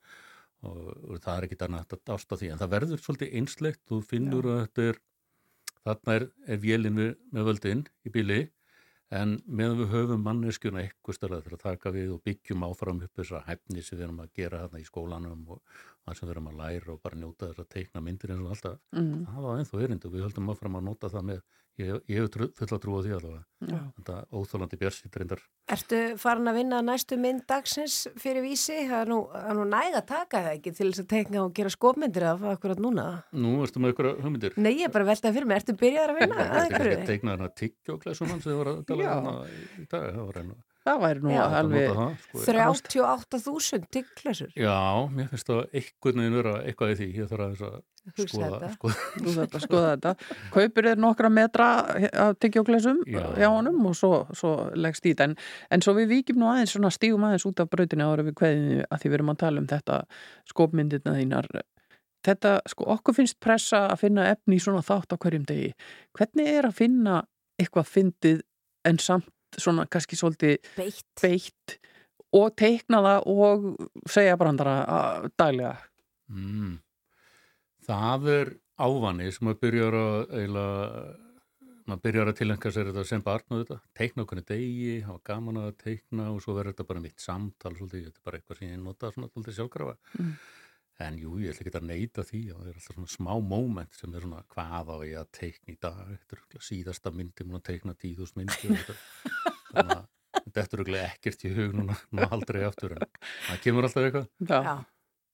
og, 0.61 0.80
og 1.11 1.20
það 1.24 1.36
er 1.36 1.46
ekki 1.46 1.61
annað 1.66 1.94
að 1.96 2.14
ásta 2.16 2.36
því 2.40 2.51
en 2.53 2.61
það 2.61 2.72
verður 2.76 3.05
svolítið 3.05 3.36
einslegt 3.40 3.80
þú 3.88 4.01
finnur 4.05 4.48
að 4.48 4.62
þetta 4.64 4.88
er 4.88 5.03
þarna 5.84 6.16
er, 6.16 6.26
er 6.46 6.59
vélinn 6.61 6.98
við, 7.01 7.12
með 7.32 7.46
völdin 7.48 7.84
í 8.05 8.12
bíli 8.12 8.40
en 9.11 9.37
meðan 9.47 9.81
við 9.81 9.89
höfum 9.95 10.21
manneskjuna 10.23 10.83
eitthvað 10.85 11.17
stærlega 11.17 11.47
til 11.49 11.55
að 11.57 11.63
taka 11.65 11.91
við 11.95 12.13
og 12.15 12.21
byggjum 12.29 12.63
áfram 12.69 13.01
upp 13.07 13.17
þessa 13.19 13.41
hæfni 13.49 13.83
sem 13.83 13.99
við 13.99 14.05
erum 14.07 14.21
að 14.23 14.31
gera 14.39 14.61
þarna 14.65 14.83
í 14.83 14.87
skólanum 14.87 15.41
og 15.57 15.63
það 16.07 16.19
sem 16.21 16.29
við 16.29 16.35
erum 16.37 16.51
að 16.53 16.61
læra 16.63 16.93
og 16.95 17.01
bara 17.03 17.19
njóta 17.19 17.49
þess 17.51 17.65
að 17.65 17.71
teikna 17.75 18.05
myndir 18.07 18.35
eins 18.35 18.45
og 18.45 18.53
alltaf 18.55 18.79
Mm. 18.95 19.27
það 19.27 19.43
var 19.49 19.59
ennþá 19.65 19.83
erindu 19.87 20.09
og 20.09 20.15
við 20.15 20.25
höldum 20.29 20.53
áfram 20.55 20.79
að 20.79 20.87
nota 20.91 21.11
það 21.11 21.27
með 21.33 21.43
ég, 21.81 22.01
ég 22.11 22.20
hef 22.20 22.31
trú- 22.35 22.51
fulla 22.59 22.78
trú 22.83 22.95
á 22.97 23.01
því 23.05 23.12
allavega 23.16 23.43
Já. 23.70 23.78
þetta 23.99 24.14
óþólandi 24.33 24.78
björnsýtt 24.81 25.18
reyndar 25.20 25.43
Ertu 25.70 25.99
farin 26.18 26.51
að 26.51 26.57
vinna 26.61 26.81
næstu 26.83 27.18
mynd 27.20 27.45
dagsins 27.51 27.99
fyrir 28.18 28.43
vísi? 28.43 28.76
Það 28.89 29.03
er 29.05 29.11
nú, 29.12 29.18
það 29.35 29.51
er 29.53 29.59
nú 29.61 29.66
næg 29.70 29.99
að 30.01 30.07
taka 30.09 30.41
það 30.47 30.57
ekki 30.57 30.72
til 30.78 30.89
þess 30.91 31.03
að 31.05 31.11
teikna 31.12 31.45
og 31.45 31.53
gera 31.55 31.70
skopmyndir 31.70 32.26
af 32.31 32.43
akkurat 32.55 32.81
núna. 32.83 33.05
Nú, 33.33 33.53
erstu 33.62 33.83
með 33.83 33.95
ykkur 33.95 34.11
hugmyndir? 34.24 34.57
Nei, 34.59 34.72
ég 34.81 34.89
er 34.89 34.95
bara 34.97 35.07
að 35.07 35.12
veltaði 35.12 35.37
fyrir 35.39 35.51
mig. 35.51 35.61
Ertu 35.61 35.76
byrjaðar 35.85 36.14
að 36.14 36.20
vinna 36.24 36.41
að 36.49 36.64
einhverju? 36.64 36.97
ekki 36.97 37.12
teiknað 37.12 37.37
hérna 37.37 37.53
tiggjóklæsumann 37.62 38.43
sem 38.43 38.51
þið 38.51 38.59
voru 38.62 38.74
að 38.74 38.83
tala 38.91 39.14
um 39.14 39.31
hana 39.31 39.47
í 39.78 39.87
dag 39.95 40.11
það 40.87 41.05
væri 41.05 41.22
nú 41.24 41.33
Já. 41.35 41.43
alveg 41.61 41.93
sko. 41.93 42.43
38.000 42.47 43.87
tiggklössur. 43.95 44.51
Já, 44.57 44.81
mér 45.12 45.31
finnst 45.31 45.51
það 45.51 45.62
einhvern 45.81 46.22
veginn 46.22 46.39
vera 46.41 46.55
eitthvað 46.64 46.93
í 46.93 46.99
því 47.01 47.09
ég 47.18 47.31
þarf 47.31 47.47
aðeins 47.47 47.64
að 47.68 47.78
Hugsa 48.11 48.26
skoða, 48.31 48.59
þetta. 48.62 48.70
skoða. 48.74 49.43
Að 49.59 49.64
skoða 49.66 49.89
þetta. 49.91 50.12
Kaupir 50.55 50.87
er 50.89 51.01
nokkra 51.05 51.31
metra 51.31 51.66
af 52.24 52.39
tyggjóklesum 52.41 53.03
Já. 53.05 53.20
hjá 53.37 53.49
honum 53.53 53.83
og 53.91 53.97
svo, 53.99 54.22
svo 54.37 54.55
leggst 54.72 55.05
í 55.05 55.12
þetta. 55.12 55.26
En, 55.28 55.35
en 55.76 55.85
svo 55.85 55.95
við 55.99 56.14
víkjum 56.14 56.41
nú 56.41 56.49
aðeins, 56.49 56.72
svona 56.74 56.93
stígum 56.95 57.26
aðeins 57.28 57.45
út 57.51 57.61
af 57.61 57.68
brautinu 57.70 58.07
ára 58.09 58.24
við 58.24 58.39
kveðinu 58.41 58.87
að 58.89 59.03
því 59.03 59.11
við 59.11 59.18
erum 59.18 59.35
að 59.35 59.43
tala 59.45 59.62
um 59.62 59.68
þetta 59.70 59.99
skopmyndirna 60.49 61.16
þínar. 61.18 61.51
Þetta, 62.24 62.55
sko, 62.68 62.87
okkur 62.97 63.16
finnst 63.20 63.39
pressa 63.41 63.87
að 63.93 64.01
finna 64.07 64.31
efni 64.33 64.57
í 64.57 64.64
svona 64.64 64.83
þátt 64.85 65.12
á 65.12 65.20
hverjum 65.20 65.45
degi. 65.49 65.70
Hvernig 66.16 66.51
er 66.57 66.68
að 66.68 66.78
finna 66.81 67.20
eitthvað 67.61 67.93
fyndið 67.93 68.43
en 68.89 69.01
samt 69.01 69.28
svona 69.59 69.86
kannski 69.90 70.18
svolítið 70.18 70.59
Beitt. 70.76 71.07
beitt 71.22 71.78
og 72.36 72.53
teikna 72.59 73.01
það 73.03 73.30
og 73.32 73.66
segja 74.11 74.36
brandara 74.38 74.76
að, 74.84 75.30
daglega? 75.40 75.74
Mm. 76.30 76.76
Það 77.86 78.28
er 78.36 78.53
ávani 78.80 79.32
sem 79.34 79.51
að 79.51 79.59
byrja 79.64 79.90
að 79.90 80.36
eiginlega 80.36 81.16
maður 81.90 82.03
byrjar 82.05 82.30
að 82.30 82.38
tilengja 82.38 82.70
sér 82.74 82.90
þetta 82.90 83.05
sem 83.09 83.22
barn 83.24 83.55
og 83.55 83.62
þetta, 83.64 83.78
teikna 83.98 84.24
okkur 84.24 84.42
degi, 84.46 84.92
hafa 85.03 85.20
gaman 85.26 85.61
að 85.64 85.70
teikna 85.80 86.28
og 86.30 86.40
svo 86.44 86.55
verður 86.55 86.74
þetta 86.74 86.88
bara 86.92 87.03
mitt 87.03 87.22
samtal 87.22 87.72
svolítið, 87.74 88.05
þetta 88.07 88.20
er 88.20 88.28
bara 88.28 88.40
eitthvað 88.40 88.61
sem 88.61 88.70
ég 88.70 88.82
nota 88.84 89.11
svona 89.14 89.30
svolítið 89.32 89.57
sjálfkrafa. 89.59 89.96
Mm. 90.18 90.34
En 91.01 91.16
jú, 91.16 91.38
ég 91.40 91.55
ætla 91.55 91.64
ekki 91.64 91.78
að 91.78 91.88
neyta 91.88 92.24
því 92.28 92.40
og 92.53 92.61
það 92.61 92.70
er 92.70 92.78
alltaf 92.78 92.96
svona 92.96 93.12
smá 93.14 93.30
moment 93.53 93.96
sem 93.96 94.14
er 94.14 94.24
svona 94.26 94.42
hvað 94.53 94.90
á 94.92 94.96
ég 95.09 95.18
að 95.22 95.30
teikna 95.38 95.72
í 95.72 95.76
dag, 95.80 96.01
þetta 96.11 96.34
er 96.34 96.40
örugglega 96.40 96.66
síðasta 96.66 97.12
myndi 97.16 97.46
múin 97.46 97.61
að 97.61 97.66
teikna 97.70 97.94
tíðus 97.96 98.34
myndi 98.36 98.74
þannig 99.72 99.94
að 99.96 100.05
þetta 100.44 100.66
er 100.66 100.76
örugglega 100.76 101.11
ekkert 101.14 101.46
í 101.46 101.53
hug 101.57 101.76
núna, 101.78 101.96
núna 102.12 102.28
aldrei 102.36 102.61
aftur 102.68 102.96
en 102.98 103.07
það 103.48 103.62
kemur 103.64 103.88
alltaf 103.88 104.09
eitthvað. 104.11 104.28
Já, 104.51 104.74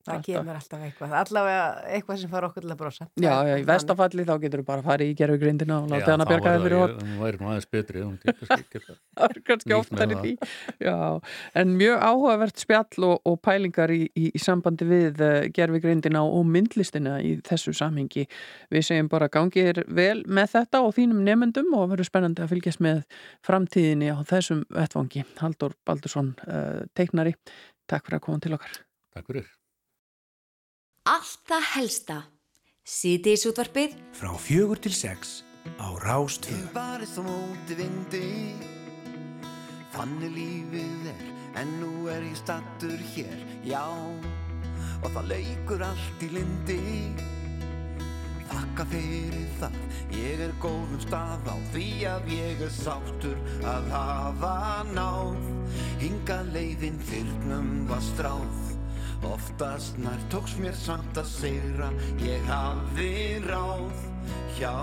það 0.07 0.23
kemur 0.27 0.59
alltaf 0.61 0.85
eitthvað. 0.87 1.15
Allavega 1.21 1.65
eitthvað 1.97 2.21
sem 2.23 2.31
fara 2.33 2.49
okkur 2.51 2.65
til 2.65 2.73
að 2.73 2.79
brosa. 2.81 3.07
Já, 3.19 3.33
já, 3.49 3.55
í 3.59 3.65
vestafalli 3.67 4.27
þá 4.27 4.35
getur 4.45 4.63
þú 4.63 4.67
bara 4.69 4.83
að 4.83 4.91
fara 4.91 5.07
í 5.07 5.15
gerfugrindina 5.19 5.79
og 5.83 5.91
láta 5.93 6.13
hann 6.13 6.25
að 6.25 6.31
bjarga 6.33 6.53
þér 6.55 6.65
fyrir 6.67 6.81
hot. 6.81 6.95
hot. 6.95 7.07
Það 7.07 7.25
væri 7.25 7.41
nú 7.41 7.51
aðeins 7.51 7.69
betri, 7.77 8.05
Það 9.17 9.33
er 9.33 9.41
kannski 9.49 9.77
oftar 9.77 10.13
í 10.13 10.19
því. 10.21 10.33
Já, 10.85 10.97
en 11.57 11.75
mjög 11.81 12.05
áhugavert 12.05 12.61
spjall 12.61 13.07
og, 13.09 13.17
og 13.27 13.39
pælingar 13.45 13.93
í, 13.95 14.03
í, 14.13 14.31
í 14.37 14.43
sambandi 14.43 14.89
við 14.89 15.23
uh, 15.25 15.37
gerfugrindina 15.57 16.23
og 16.27 16.47
myndlistina 16.51 17.17
í 17.25 17.37
þessu 17.47 17.75
samhengi. 17.77 18.27
Við 18.73 18.87
segjum 18.91 19.11
bara 19.13 19.31
gangið 19.33 19.83
vel 19.89 20.23
með 20.29 20.53
þetta 20.59 20.85
og 20.87 20.95
þínum 20.99 21.25
nemyndum 21.27 21.73
og 21.77 21.91
verður 21.95 22.11
spennandi 22.11 22.45
að 22.45 22.55
fylgjast 22.55 22.85
með 22.85 23.05
framtíðinni 23.47 24.13
á 24.13 24.21
þessum 24.29 24.67
vettvangi. 24.77 25.27
Haldur 25.41 25.77
Baldursson, 25.89 26.35
uh, 26.47 26.85
teiknari, 26.99 27.37
takk 27.91 28.09
fyrir 28.09 28.21
að 28.21 28.27
koma 28.29 28.45
til 28.45 28.59
okkar. 28.59 28.83
Takk 29.17 29.33
fyrir. 29.33 29.49
Allt 31.07 31.45
það 31.47 31.67
helsta. 31.71 32.15
Síðdeis 32.83 33.45
útvarpið 33.47 33.93
Frá 34.19 34.33
fjögur 34.43 34.81
til 34.83 34.91
sex 34.91 35.45
á 35.79 35.95
Rástvö. 36.03 36.57
Barist 36.75 37.15
á 37.15 37.23
móti 37.23 37.77
vindi. 37.79 38.57
Þannig 39.95 40.35
lífið 40.35 41.07
er 41.13 41.23
En 41.63 41.71
nú 41.79 42.09
er 42.11 42.27
ég 42.27 42.35
stattur 42.41 42.99
hér. 43.15 43.39
Já 43.63 43.87
Og 43.87 45.07
það 45.15 45.31
leikur 45.31 45.87
allt 45.87 46.27
í 46.27 46.33
lindi 46.35 46.83
Þakka 48.51 48.91
fyrir 48.91 49.49
það 49.63 49.81
Ég 50.19 50.43
er 50.49 50.59
góðum 50.59 50.99
stað 51.07 51.47
á 51.47 51.57
Því 51.71 51.89
að 52.11 52.31
ég 52.35 52.67
er 52.67 52.79
sáttur 52.83 53.39
Að 53.63 53.93
hafa 53.95 54.57
náð. 54.91 55.39
Hinga 56.03 56.43
leiðin 56.51 56.99
þyrnum 57.07 57.77
var 57.87 58.03
stráð 58.11 58.66
Oftast 59.25 59.97
nær 59.99 60.21
tóks 60.33 60.57
mér 60.61 60.75
samt 60.77 61.17
að 61.17 61.31
segra 61.31 61.89
Ég 62.21 62.45
hafði 62.51 63.41
ráð 63.47 64.05
Hjá 64.57 64.75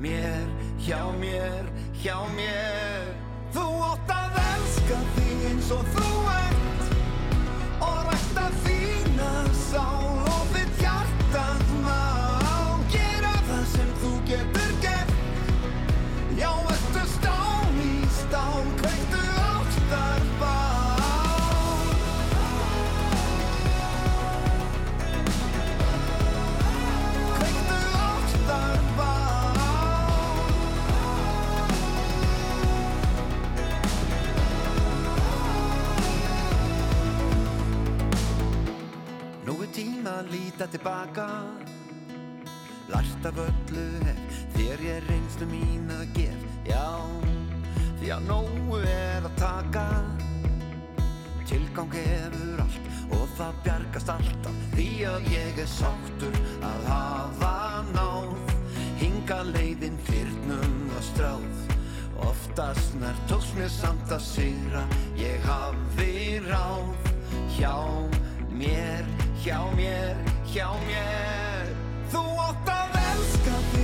mér, 0.00 0.48
hjá 0.80 1.00
mér, 1.20 1.68
hjá 2.02 2.16
mér. 2.36 3.08
Þú 3.52 3.64
átt 3.90 4.12
að 4.14 4.36
elska 4.44 5.00
þig 5.16 5.46
eins 5.50 5.72
og 5.76 5.88
þú 5.96 6.10
ert 6.34 6.92
Og 7.88 8.04
rækta 8.10 8.46
þína 8.60 8.79
að 40.20 40.32
líta 40.34 40.66
tilbaka. 40.68 41.26
Lært 42.90 43.26
af 43.28 43.38
öllu 43.40 43.84
hef 44.04 44.38
Þér 44.56 44.82
ég 44.84 45.06
reynslu 45.06 45.46
mín 45.48 45.86
að 45.94 46.02
gef 46.16 46.40
Já, 46.66 46.88
því 48.00 48.10
að 48.16 48.26
nógu 48.28 48.80
er 48.90 49.28
að 49.28 49.36
taka. 49.40 49.84
Tilgang 51.48 51.94
hefur 51.94 52.60
allt 52.64 52.90
Og 53.16 53.24
það 53.38 53.62
bjargast 53.64 54.12
alltaf. 54.16 54.60
Því 54.74 54.88
að 55.08 55.30
ég 55.32 55.62
er 55.64 55.70
sáttur 55.70 56.36
að 56.68 56.86
hafa 56.90 57.54
náð. 57.94 58.54
Hinga 59.00 59.40
leiðin 59.54 59.98
fyrnum 60.10 60.78
að 60.98 61.04
stráð. 61.08 61.64
Oftast 62.28 62.98
nær 63.00 63.16
tóks 63.30 63.54
mér 63.56 63.72
samt 63.72 64.12
að 64.12 64.26
sigra. 64.26 64.84
Ég 65.18 65.40
hafi 65.48 66.42
ráð 66.44 67.08
Hjá 67.56 67.74
mér, 68.60 69.04
hjá 69.44 69.64
mér, 69.76 70.16
hjá 70.52 70.68
mér. 70.86 71.72
Þú 72.12 72.24
átt 72.44 72.72
að 72.74 72.98
elska 73.00 73.60
þig 73.72 73.79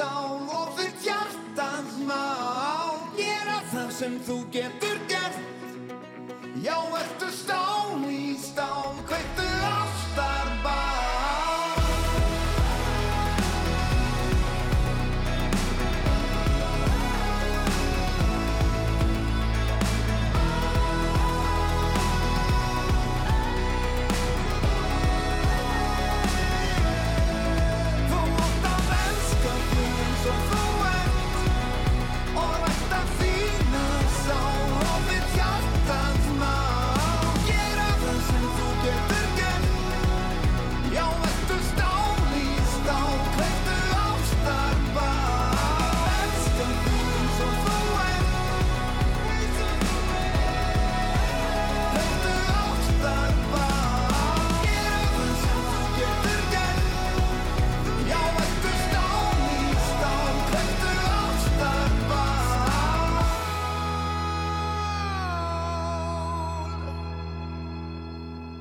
sál 0.00 0.48
og 0.56 0.68
þitt 0.78 1.02
hjartans 1.04 1.96
mál 2.08 3.00
Gera 3.18 3.58
það 3.72 3.90
sem 3.98 4.16
þú 4.24 4.36
getur 4.54 5.00
gert. 5.10 5.40
Já, 6.64 6.76
ertu 7.00 7.28
stál 7.34 7.59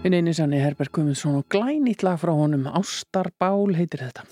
Hinn 0.10 0.24
eini 0.26 0.32
sannig 0.34 0.64
Herbert 0.66 0.90
Guðmundsson 0.90 1.36
og 1.38 1.44
glænýtt 1.54 2.02
lag 2.02 2.16
frá 2.18 2.32
honum 2.34 2.64
Ástarbál 2.66 3.76
heitir 3.78 4.02
þetta. 4.08 4.24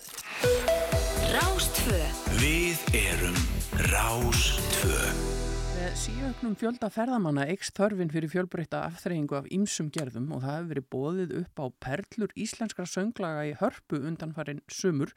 Síauknum 6.07 6.53
fjölda 6.55 6.87
ferðamanna 6.93 7.43
eikst 7.51 7.75
þörfin 7.75 8.11
fyrir 8.13 8.29
fjölbreytta 8.31 8.79
afþreyingu 8.87 9.35
af 9.35 9.47
ýmsum 9.51 9.89
gerðum 9.91 10.29
og 10.35 10.43
það 10.43 10.53
hefur 10.53 10.69
verið 10.69 10.85
bóðið 10.93 11.33
upp 11.41 11.59
á 11.59 11.65
perlur 11.83 12.35
íslenskra 12.39 12.85
sönglaga 12.87 13.41
í 13.49 13.51
hörpu 13.59 13.99
undanfarin 14.07 14.61
sumur 14.71 15.11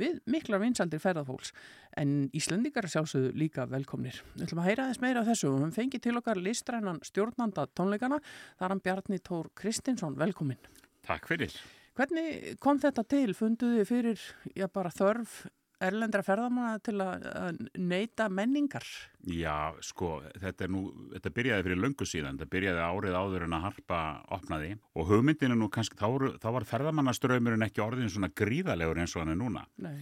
við 0.00 0.18
miklar 0.28 0.60
vinsaldir 0.60 1.00
ferðafólks. 1.00 1.54
En 1.96 2.28
Íslendingar 2.36 2.90
sjálfsögðu 2.92 3.32
líka 3.40 3.64
velkomnir. 3.70 4.20
Við 4.34 4.46
ætlum 4.48 4.60
að 4.64 4.68
heyra 4.68 4.88
þess 4.90 5.04
meira 5.06 5.22
af 5.22 5.30
þessu 5.30 5.48
og 5.48 5.58
við 5.62 5.74
fengið 5.78 6.04
til 6.04 6.16
okkar 6.20 6.42
listrænan 6.44 7.00
stjórnanda 7.08 7.66
tónleikana. 7.72 8.20
Það 8.58 8.68
er 8.68 8.74
hann 8.74 8.84
Bjarni 8.84 9.20
Tór 9.24 9.50
Kristinsson, 9.56 10.18
velkomin. 10.20 10.60
Takk 11.08 11.30
fyrir. 11.30 11.56
Hvernig 11.96 12.58
kom 12.60 12.82
þetta 12.82 13.06
til? 13.08 13.28
Funduði 13.38 13.88
fyrir 13.88 14.20
já, 14.52 14.68
bara 14.68 14.92
þörf 14.92 15.44
erlendra 15.82 16.22
ferðamanna 16.24 16.80
til 16.84 16.96
að 17.02 17.60
neyta 17.78 18.28
menningar? 18.32 18.86
Já, 19.26 19.74
sko, 19.84 20.18
þetta 20.40 20.66
er 20.66 20.72
nú, 20.72 20.82
þetta 21.14 21.32
byrjaði 21.38 21.66
fyrir 21.66 21.80
löngu 21.82 22.08
síðan, 22.08 22.38
þetta 22.38 22.54
byrjaði 22.54 22.82
árið 22.84 23.18
áður 23.18 23.46
en 23.46 23.56
að 23.58 23.64
harpa 23.68 24.00
opnaði 24.36 24.74
og 24.94 25.08
hugmyndinu 25.10 25.56
nú 25.58 25.70
kannski, 25.72 25.98
þá, 25.98 26.36
þá 26.42 26.48
var 26.58 26.68
ferðamannaströymurinn 26.70 27.66
ekki 27.68 27.84
orðin 27.84 28.12
svona 28.12 28.32
gríðalegur 28.36 29.02
eins 29.02 29.16
og 29.16 29.24
hann 29.24 29.34
er 29.34 29.40
núna. 29.40 29.64
Nei. 29.82 29.96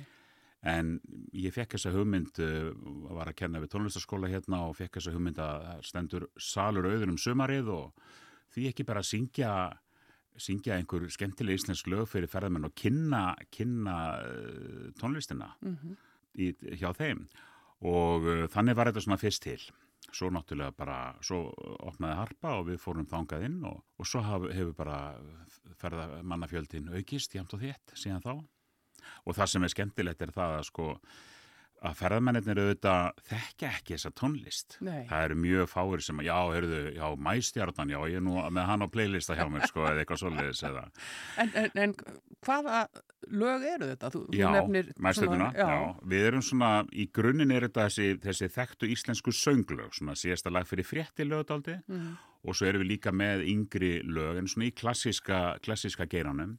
En 0.62 0.95
ég 1.35 1.55
fekk 1.55 1.75
þessa 1.75 1.91
hugmynd, 1.91 2.39
uh, 2.39 2.68
var 3.11 3.33
að 3.33 3.41
kenna 3.41 3.62
við 3.62 3.73
tónlistaskóla 3.73 4.31
hérna 4.31 4.62
og 4.68 4.77
fekk 4.79 5.01
þessa 5.01 5.14
hugmynd 5.16 5.41
að 5.43 5.70
stendur 5.89 6.29
salur 6.39 6.87
auður 6.87 7.16
um 7.16 7.18
sumarið 7.18 7.73
og 7.75 8.12
því 8.55 8.68
ekki 8.70 8.87
bara 8.87 9.03
að 9.03 9.11
syngja, 9.11 9.53
syngja 10.41 10.76
einhver 10.78 11.05
skemmtileg 11.12 11.59
íslensk 11.61 11.87
lög 11.93 12.07
fyrir 12.09 12.30
ferðamenn 12.30 12.64
og 12.68 12.74
kynna, 12.78 13.35
kynna 13.51 13.97
uh, 14.24 14.91
tónlistina 15.01 15.53
Mhm. 15.61 15.97
í, 16.39 16.53
hjá 16.80 16.93
þeim 16.97 17.26
og 17.83 18.22
uh, 18.24 18.47
þannig 18.49 18.76
var 18.76 18.91
þetta 18.93 19.03
svona 19.05 19.18
fyrst 19.20 19.43
til. 19.43 19.61
Svo 20.12 20.28
náttúrulega 20.30 20.74
bara, 20.76 21.14
svo 21.24 21.53
opnaði 21.89 22.16
harpa 22.18 22.57
og 22.59 22.66
við 22.68 22.80
fórum 22.83 23.07
þangað 23.09 23.45
inn 23.47 23.61
og, 23.64 23.78
og 23.99 24.07
svo 24.07 24.20
haf, 24.20 24.43
hefur 24.53 24.74
bara 24.76 24.97
ferðamannafjöldin 25.80 26.91
aukist 26.97 27.35
jæmt 27.37 27.53
og 27.57 27.62
þétt 27.62 27.95
síðan 27.97 28.22
þá. 28.24 28.33
Og 29.26 29.35
það 29.37 29.51
sem 29.53 29.64
er 29.66 29.72
skemmtilegt 29.72 30.22
er 30.22 30.33
það 30.35 30.57
að 30.59 30.66
sko 30.68 30.87
að 31.83 31.97
ferðamennir 31.99 32.59
auðvitað 32.62 33.22
þekka 33.26 33.68
ekki 33.76 33.95
þessa 33.97 34.11
tónlist. 34.20 34.76
Nei. 34.87 35.07
Það 35.11 35.24
eru 35.26 35.37
mjög 35.43 35.68
fáir 35.72 36.03
sem, 36.07 36.20
að, 36.22 36.26
já, 36.28 36.37
heyrðu, 36.55 36.80
já, 36.95 37.07
mæstjarnan, 37.28 37.91
já, 37.91 37.99
ég 38.12 38.16
er 38.20 38.24
nú 38.26 38.37
með 38.55 38.68
hann 38.70 38.85
á 38.87 38.89
playlista 38.95 39.35
hjá 39.39 39.47
mér, 39.51 39.66
sko, 39.66 39.87
eða 39.91 40.05
eitthvað 40.05 40.20
svoleiðis, 40.22 40.62
eða, 40.68 40.85
En, 41.43 41.51
en, 41.59 41.70
en 41.87 41.95
hvaða 42.47 42.83
lög 43.30 43.66
eru 43.74 43.89
þetta? 43.93 44.11
Þú, 44.14 44.22
já, 44.39 44.49
mæstjarnuna, 45.03 45.51
svona- 45.53 45.53
já. 45.59 45.95
við 46.14 46.26
erum 46.30 46.43
svona, 46.43 46.70
í 46.93 47.09
grunninn 47.12 47.51
er 47.57 47.66
þetta 47.68 47.89
þessi, 47.89 48.09
þessi 48.22 48.49
þekktu 48.57 48.91
íslensku 48.95 49.33
sönglög, 49.35 49.93
svona 49.99 50.14
síðasta 50.18 50.53
lag 50.55 50.66
fyrir 50.70 50.87
frétti 50.87 51.26
lögadaldi, 51.26 51.80
Mhm. 51.89 52.16
og 52.45 52.55
svo 52.55 52.66
erum 52.66 52.83
við 52.83 52.89
líka 52.97 53.11
með 53.14 53.43
yngri 53.47 54.03
lög, 54.07 54.39
en 54.39 54.47
svona 54.47 54.66
í 54.70 54.74
klassíska, 54.74 55.59
klassíska 55.62 56.07
geiranum, 56.07 56.59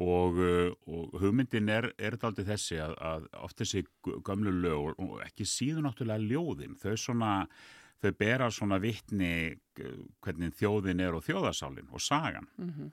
og, 0.00 0.38
uh, 0.40 0.70
og 0.88 1.18
hugmyndin 1.20 1.68
er, 1.68 1.90
er 2.00 2.16
þetta 2.16 2.30
aldrei 2.30 2.46
þessi 2.48 2.78
að, 2.80 2.94
að 3.04 3.26
oft 3.44 3.60
þessi 3.60 3.82
gömlu 4.24 4.52
lög 4.62 4.94
og- 4.96 5.20
ekki 5.26 5.44
síðan 5.44 5.84
náttúrulega 5.88 6.24
ljóðin, 6.30 6.76
þau 6.80 6.94
svona 6.96 7.32
þau 8.00 8.12
bera 8.16 8.46
svona 8.50 8.78
vitni 8.80 9.32
uh, 9.52 9.96
hvernig 10.24 10.54
þjóðin 10.56 11.02
er 11.04 11.14
og 11.18 11.24
þjóðasálin 11.26 11.90
og 11.92 12.00
sagan 12.00 12.46
Mhm. 12.56 12.92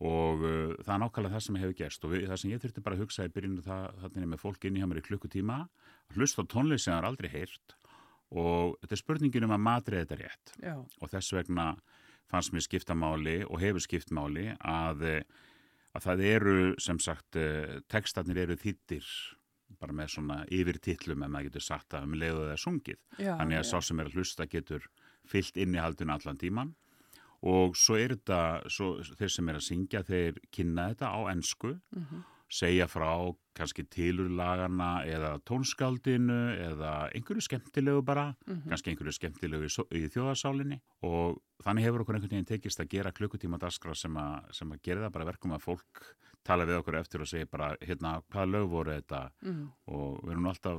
og 0.00 0.40
uh, 0.42 0.74
það 0.82 0.94
er 0.94 1.00
nákvæmlega 1.04 1.34
það 1.36 1.44
sem 1.46 1.56
hefur 1.60 1.76
gerst 1.78 2.04
og 2.04 2.10
við, 2.14 2.26
það 2.30 2.38
sem 2.42 2.50
ég 2.50 2.60
þurfti 2.64 2.82
bara 2.82 2.96
að 2.96 3.02
hugsa 3.04 3.26
í 3.28 3.32
byrjunu 3.34 3.62
það, 3.62 3.84
þannig 4.02 4.30
með 4.32 4.40
fólk 4.42 4.64
inn 4.64 4.76
í 4.76 4.80
hjá 4.82 4.88
mér 4.90 5.00
í 5.02 5.06
klukkutíma 5.06 5.58
að 6.10 6.16
hlusta 6.16 6.42
á 6.42 6.50
tónlist 6.50 6.84
sem 6.88 6.94
það 6.94 7.02
er 7.02 7.08
aldrei 7.10 7.30
heyrt 7.34 7.76
og 8.30 8.76
þetta 8.80 8.94
er 8.96 9.02
spurningin 9.02 9.44
um 9.46 9.54
að 9.54 9.62
matrið 9.66 10.02
þetta 10.06 10.18
rétt 10.22 10.52
Já. 10.62 10.74
og 11.02 11.10
þess 11.12 11.32
vegna 11.36 11.68
fannst 12.30 12.52
mér 12.54 12.62
skiptamáli 12.66 13.36
og 13.46 13.58
hefur 13.60 13.82
skiptmáli 13.86 14.48
að, 14.62 15.02
eh, 15.02 15.22
að 15.96 16.04
það 16.06 16.24
eru 16.30 16.56
sem 16.78 16.98
sagt 17.02 17.36
eh, 17.36 17.80
textarnir 17.90 18.38
eru 18.44 18.56
þýttir 18.60 19.06
bara 19.80 19.94
með 19.96 20.08
svona 20.14 20.36
yfirtitlum 20.52 21.22
ef 21.24 21.30
maður 21.30 21.48
getur 21.50 21.64
sagt 21.64 21.88
það 21.94 22.06
um 22.08 22.14
leiðu 22.20 22.44
það 22.50 22.60
sungið 22.64 22.98
Já, 23.22 23.32
þannig 23.38 23.58
að 23.60 23.64
já. 23.64 23.70
sá 23.70 23.80
sem 23.86 24.00
er 24.02 24.10
að 24.10 24.16
hlusta 24.18 24.46
getur 24.50 24.86
fyllt 25.30 25.56
innihaldinu 25.62 26.12
allan 26.16 26.38
tíman 26.40 26.72
og 27.40 27.76
svo 27.78 27.96
er 27.96 28.12
þetta 28.16 28.40
svo, 28.68 28.88
þeir 29.16 29.30
sem 29.32 29.48
er 29.48 29.56
að 29.60 29.64
syngja 29.64 30.02
þeir 30.04 30.40
kynna 30.52 30.88
þetta 30.92 31.08
á 31.16 31.20
ensku 31.32 31.76
Mhm. 31.96 32.24
Segja 32.50 32.86
frá 32.90 33.10
kannski 33.54 33.84
tilurlagana 33.92 35.04
eða 35.06 35.36
tónskaldinu 35.46 36.38
eða 36.70 36.92
einhverju 37.14 37.44
skemmtilegu 37.46 38.02
bara, 38.04 38.34
Mhm. 38.46 38.68
kannski 38.68 38.90
einhverju 38.90 39.12
skemmtilegu 39.12 39.64
í, 39.68 39.70
í 39.98 40.08
þjóðarsálinni 40.10 40.80
og 41.02 41.40
þannig 41.62 41.84
hefur 41.84 42.00
okkur 42.04 42.14
einhvern 42.16 42.30
veginn 42.30 42.46
tekist 42.50 42.80
að 42.80 42.88
gera 42.88 43.12
klukkutíma 43.12 43.58
daskra 43.58 43.94
sem, 43.94 44.16
sem 44.52 44.70
að 44.72 44.82
gera 44.82 45.06
það 45.08 45.12
bara 45.12 45.24
verkum 45.32 45.52
að 45.52 45.62
fólk 45.62 46.02
tala 46.44 46.64
við 46.64 46.78
okkur 46.80 46.96
eftir 47.00 47.20
og 47.20 47.28
segja 47.28 47.46
bara 47.50 47.66
hérna 47.84 48.22
hvaða 48.32 48.50
lög 48.50 48.68
voru 48.72 48.94
þetta 48.96 49.30
Mhm. 49.44 49.64
og 49.88 50.20
við 50.24 50.30
erum 50.32 50.46
alltaf 50.50 50.78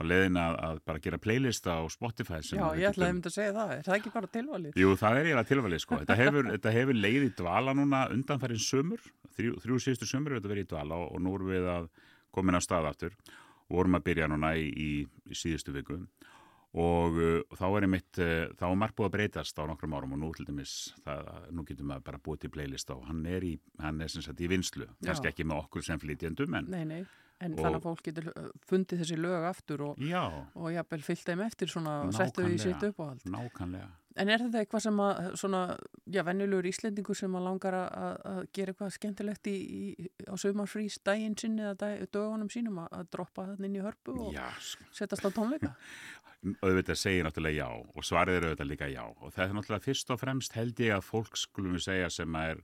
á 0.00 0.02
leiðin 0.02 0.38
að, 0.40 0.54
að 0.68 0.78
bara 0.86 0.98
gera 1.04 1.18
playlista 1.18 1.76
á 1.76 1.82
Spotify 1.92 2.40
Já, 2.40 2.62
að 2.64 2.78
ég 2.80 2.88
ætlaði 2.88 2.94
getum- 2.94 3.08
einmitt 3.08 3.26
að 3.28 3.36
segja 3.36 3.52
það. 3.52 3.70
Er 3.76 3.82
það 3.82 3.96
ekki 4.00 4.12
bara 4.14 4.26
tilvalið? 4.26 4.72
Jú, 4.82 4.94
það 4.96 5.12
er 5.18 5.24
eiginlega 5.26 5.50
tilvalið 5.52 5.80
sko. 5.84 5.96
Þetta 6.02 6.16
hefur, 6.16 6.50
þetta 6.56 6.72
hefur 6.72 6.94
leið 7.02 7.22
í 7.28 7.34
dvala 7.36 7.74
núna 7.76 8.00
undanfærin 8.10 8.64
sömur, 8.64 9.00
þrjú, 9.36 9.52
þrjú 9.62 9.76
síðustu 9.84 10.08
sömur 10.08 10.32
hefur 10.32 10.40
þetta 10.40 10.54
verið 10.54 10.66
í 10.66 10.70
dvala 10.72 10.94
og, 11.04 11.12
og 11.14 11.20
nú 11.20 11.34
erum 11.36 11.48
við 11.52 11.68
að 11.76 11.88
komin 12.32 12.54
að 12.56 12.64
stað 12.66 12.88
aftur 12.88 13.12
og 13.70 13.76
vorum 13.76 13.94
að 14.00 14.04
byrja 14.04 14.28
núna 14.28 14.54
í, 14.56 14.66
í, 14.72 14.90
í 15.28 15.34
síðustu 15.36 15.72
viku 15.76 16.00
og 16.74 17.16
uh, 17.20 17.56
þá 17.58 17.64
er 17.76 17.86
einmitt, 17.86 18.18
uh, 18.22 18.44
þá 18.56 18.64
er 18.70 18.78
margt 18.80 18.96
búið 18.96 19.10
að 19.10 19.14
breytast 19.18 19.58
á 19.60 19.64
nokkrum 19.68 19.96
árum 19.98 20.14
og 20.16 20.22
nú 20.22 20.30
til 20.36 20.46
dæmis, 20.48 20.76
það, 21.04 21.32
nú 21.52 21.64
getum 21.68 21.92
við 21.92 22.04
bara 22.06 22.18
búið 22.24 22.44
til 22.46 22.52
playlist 22.54 22.90
og 22.94 23.02
hann 23.10 23.24
er 23.28 23.44
í, 23.44 23.56
hann 23.82 24.00
er 24.00 24.08
sem 24.12 24.24
sagt 24.24 24.40
í 24.40 24.48
vinslu, 24.52 24.88
kannski 25.04 25.28
ekki 25.32 25.44
með 25.48 25.64
okkur 25.66 25.84
sem 25.90 26.00
flytjendum 26.00 26.54
en 26.62 26.70
Nei, 26.72 26.84
nei. 26.84 27.02
En 27.42 27.56
Og- 27.56 27.64
þannig 27.64 27.80
að 27.80 27.86
fólk 27.88 28.02
getur 28.06 28.26
uh, 28.38 28.50
fundið 28.70 29.00
þessi 29.02 29.16
lög 29.18 29.44
aftur 29.48 29.80
og, 29.88 29.98
og 30.54 30.68
jafnvel 30.70 31.02
fyllt 31.02 31.24
þeim 31.26 31.40
eftir 31.42 31.66
svona 31.72 31.96
og 32.06 32.12
settu 32.14 32.44
því 32.46 32.58
sitt 32.62 32.84
uppáhald. 32.86 33.24
Nákvæmlega. 33.26 33.88
En 34.20 34.28
er 34.28 34.42
þetta 34.44 34.60
eitthvað 34.60 34.82
sem 34.84 34.98
að 35.00 35.20
svona, 35.40 35.60
já, 36.12 36.20
venjulegur 36.28 36.66
Íslendingur 36.68 37.16
sem 37.16 37.32
að 37.34 37.46
langar 37.48 37.74
að, 37.80 38.14
að- 38.28 38.40
gera 38.54 38.74
eitthvað 38.74 38.92
skemmtilegt 38.94 39.48
í, 39.50 39.54
í, 39.56 40.06
á 40.28 40.34
sömarfrís 40.38 41.00
daginn 41.02 41.34
sinni 41.40 41.64
eða 41.64 41.74
dag, 41.80 42.04
dögunum 42.14 42.50
sínum 42.52 42.78
að, 42.84 42.90
að 43.00 43.10
droppa 43.16 43.46
þannig 43.48 43.70
inn 43.72 43.78
í 43.80 43.84
hörpu 43.88 44.14
og 44.28 44.36
Já, 44.36 44.44
setjast 44.94 45.26
á 45.26 45.30
tónleika? 45.34 45.72
auðvitað 46.62 46.98
segir 46.98 47.24
náttúrulega 47.26 47.62
já 47.62 47.68
og 47.96 48.02
svarið 48.06 48.36
er 48.40 48.46
auðvitað 48.48 48.70
líka 48.72 48.88
já 48.90 49.02
og 49.06 49.28
það 49.34 49.44
er 49.44 49.52
náttúrulega 49.58 49.84
fyrst 49.86 50.10
og 50.10 50.18
fremst 50.20 50.52
held 50.58 50.80
ég 50.82 50.96
að 50.96 51.04
fólk 51.06 51.36
skulum 51.38 51.76
við 51.76 51.84
segja 51.86 52.08
sem 52.10 52.34
er 52.40 52.62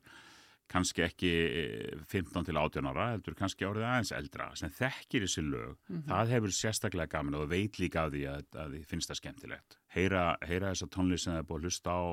kannski 0.69 1.01
ekki 1.07 1.31
eh, 1.49 2.01
15 2.11 2.45
til 2.45 2.59
18 2.61 2.89
ára 2.91 3.07
heldur 3.15 3.37
kannski 3.39 3.65
árið 3.65 3.87
aðeins 3.89 4.11
eldra 4.13 4.51
sem 4.59 4.69
þekkir 4.69 5.25
þessi 5.25 5.45
lög, 5.47 5.77
Mhm. 5.89 6.03
það 6.11 6.33
hefur 6.35 6.53
sérstaklega 6.53 7.09
gaman 7.15 7.35
og 7.39 7.49
veit 7.49 7.79
líka 7.81 8.05
af 8.05 8.13
því 8.13 8.25
að, 8.29 8.43
að 8.53 8.75
því 8.75 8.83
finnst 8.91 9.09
það 9.09 9.21
skemmtilegt. 9.23 9.79
Heyra, 9.95 10.37
heyra 10.45 10.73
þessa 10.75 10.91
tónlist 10.93 11.25
sem 11.25 11.33
það 11.33 11.39
er 11.39 11.49
búið 11.49 11.59
að 11.59 11.65
hlusta 11.71 11.91
á 11.97 12.05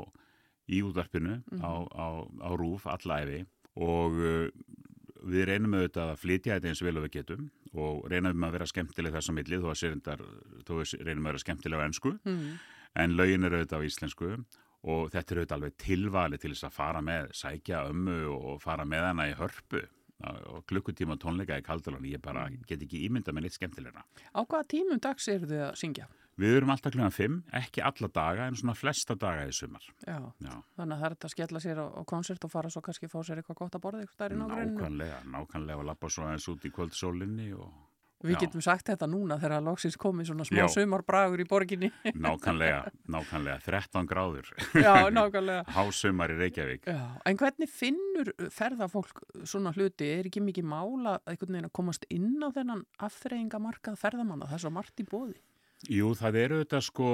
í 0.70 0.82
útvarpinu 0.88 1.44
Mhm. 1.52 1.62
á, 1.66 1.74
á, 1.92 2.08
á 2.48 2.50
rúf 2.56 2.86
allæfi 2.88 3.46
og 3.76 4.12
uh, 4.14 4.50
við 5.26 5.46
reynum 5.50 5.74
auðvitað 5.76 6.14
að 6.14 6.22
flytja 6.24 6.56
þetta 6.56 6.68
eins 6.72 6.82
vel 6.86 6.98
og 6.98 7.04
við 7.10 7.12
getum 7.20 7.50
og 7.78 8.06
reynum 8.12 8.44
að 8.48 8.52
vera 8.58 8.66
skemmtileg 8.70 9.14
þess 9.14 9.30
að 9.30 9.38
milli 9.40 9.58
þó 9.62 9.68
að 9.72 9.80
sérindar, 9.82 10.22
að 10.22 11.06
reynum 11.06 11.26
að 11.26 11.32
vera 11.32 11.44
skemmtileg 11.44 11.80
á 11.80 11.86
ennsku 11.88 12.20
Mhm. 12.26 12.60
en 12.96 13.16
lögin 13.18 13.44
eru 13.46 13.58
auðvitað 13.60 13.82
á 13.82 13.88
íslensku 13.90 14.46
og 14.86 15.12
þetta 15.12 15.32
er 15.32 15.40
auðvitað 15.42 15.58
alveg 15.58 15.78
tilvali 15.78 16.38
til 16.38 16.52
þess 16.52 16.64
að 16.70 16.72
fara 16.72 17.02
með, 17.02 17.32
sækja 17.34 17.90
ömmu 17.90 18.18
og 18.32 18.62
fara 18.62 18.86
með 18.86 19.02
hana 19.10 19.24
í 19.32 19.36
hörpu 19.36 19.82
og 20.24 20.64
klukkutíma 20.70 21.18
tónleika 21.20 21.58
í 21.60 21.64
Kaldalón 21.66 22.06
ég 22.08 22.22
bara 22.24 22.48
get 22.68 22.82
ekki 22.82 23.04
ímynda 23.08 23.34
með 23.36 23.48
neitt 23.48 23.58
skemmtilegra 23.58 24.06
Á 24.32 24.40
hvaða 24.42 24.68
tímum 24.72 25.02
dags 25.04 25.28
eru 25.28 25.50
þið 25.50 25.64
að 25.68 25.74
syngja? 25.82 26.08
Við 26.40 26.58
erum 26.58 26.72
alltaf 26.74 26.92
klukkan 26.92 27.16
5, 27.16 27.36
ekki 27.60 27.84
alla 27.84 28.10
daga 28.12 28.48
en 28.50 28.58
svona 28.60 28.76
flesta 28.76 29.16
daga 29.20 29.46
í 29.48 29.54
sumar 29.56 29.84
Já. 30.08 30.20
Já. 30.40 30.56
Þannig 30.80 30.96
að 30.96 31.02
það 31.02 31.08
er 31.10 31.16
þetta 31.18 31.30
að 31.30 31.36
skella 31.36 31.64
sér 31.64 31.82
á, 31.84 31.88
á 31.96 32.02
konsert 32.08 32.48
og 32.48 32.54
fara 32.56 32.72
svo 32.72 32.84
kannski 32.86 33.10
að 33.10 33.16
fá 33.16 33.20
sér 33.28 33.42
eitthvað 33.42 33.60
gott 33.62 33.76
að 33.76 33.84
borða. 33.86 34.06
Nákvæmlega, 34.36 35.20
nákvæmlega 35.32 35.80
og 35.80 35.90
lappa 35.92 36.12
svo 36.12 36.28
aðeins 36.28 36.48
út 36.52 36.68
í 36.68 36.72
kvöldsólinni 36.76 37.52
og 37.56 37.70
Við 38.24 38.36
Já. 38.36 38.40
getum 38.46 38.62
sagt 38.64 38.88
þetta 38.90 39.08
núna 39.12 39.36
þegar 39.42 39.58
að 39.58 39.66
loksins 39.70 39.98
komið 40.00 40.30
svona 40.30 40.46
smá 40.48 40.60
Já. 40.62 40.68
sumarbragur 40.72 41.42
í 41.44 41.48
borginni. 41.50 41.90
nákvæmlega, 42.16 42.92
nákvæmlega 43.12 43.58
13 43.66 44.08
gráður 44.10 44.52
Já, 44.74 45.10
nákvæmlega. 45.12 45.66
Hásumar 45.76 46.32
í 46.32 46.38
Reykjavík 46.40 46.88
Já, 46.90 47.02
en 47.26 47.38
hvernig 47.42 47.70
finnur 47.70 48.32
ferðafólk 48.56 49.26
svona 49.44 49.74
hluti? 49.76 50.08
Er 50.20 50.30
ekki 50.30 50.42
mikið 50.46 50.70
mála 50.72 51.18
að 51.28 51.70
komast 51.76 52.08
inn 52.10 52.40
á 52.40 52.50
þennan 52.56 52.86
afþreyingamarkað 53.04 54.00
ferðamanna? 54.00 54.48
Það 54.48 54.58
er 54.60 54.64
svo 54.64 54.74
margt 54.74 55.04
í 55.04 55.08
bóði. 55.10 55.38
Jú, 55.92 56.14
það 56.18 56.38
eru 56.40 56.58
þetta 56.64 56.80
sko, 56.82 57.08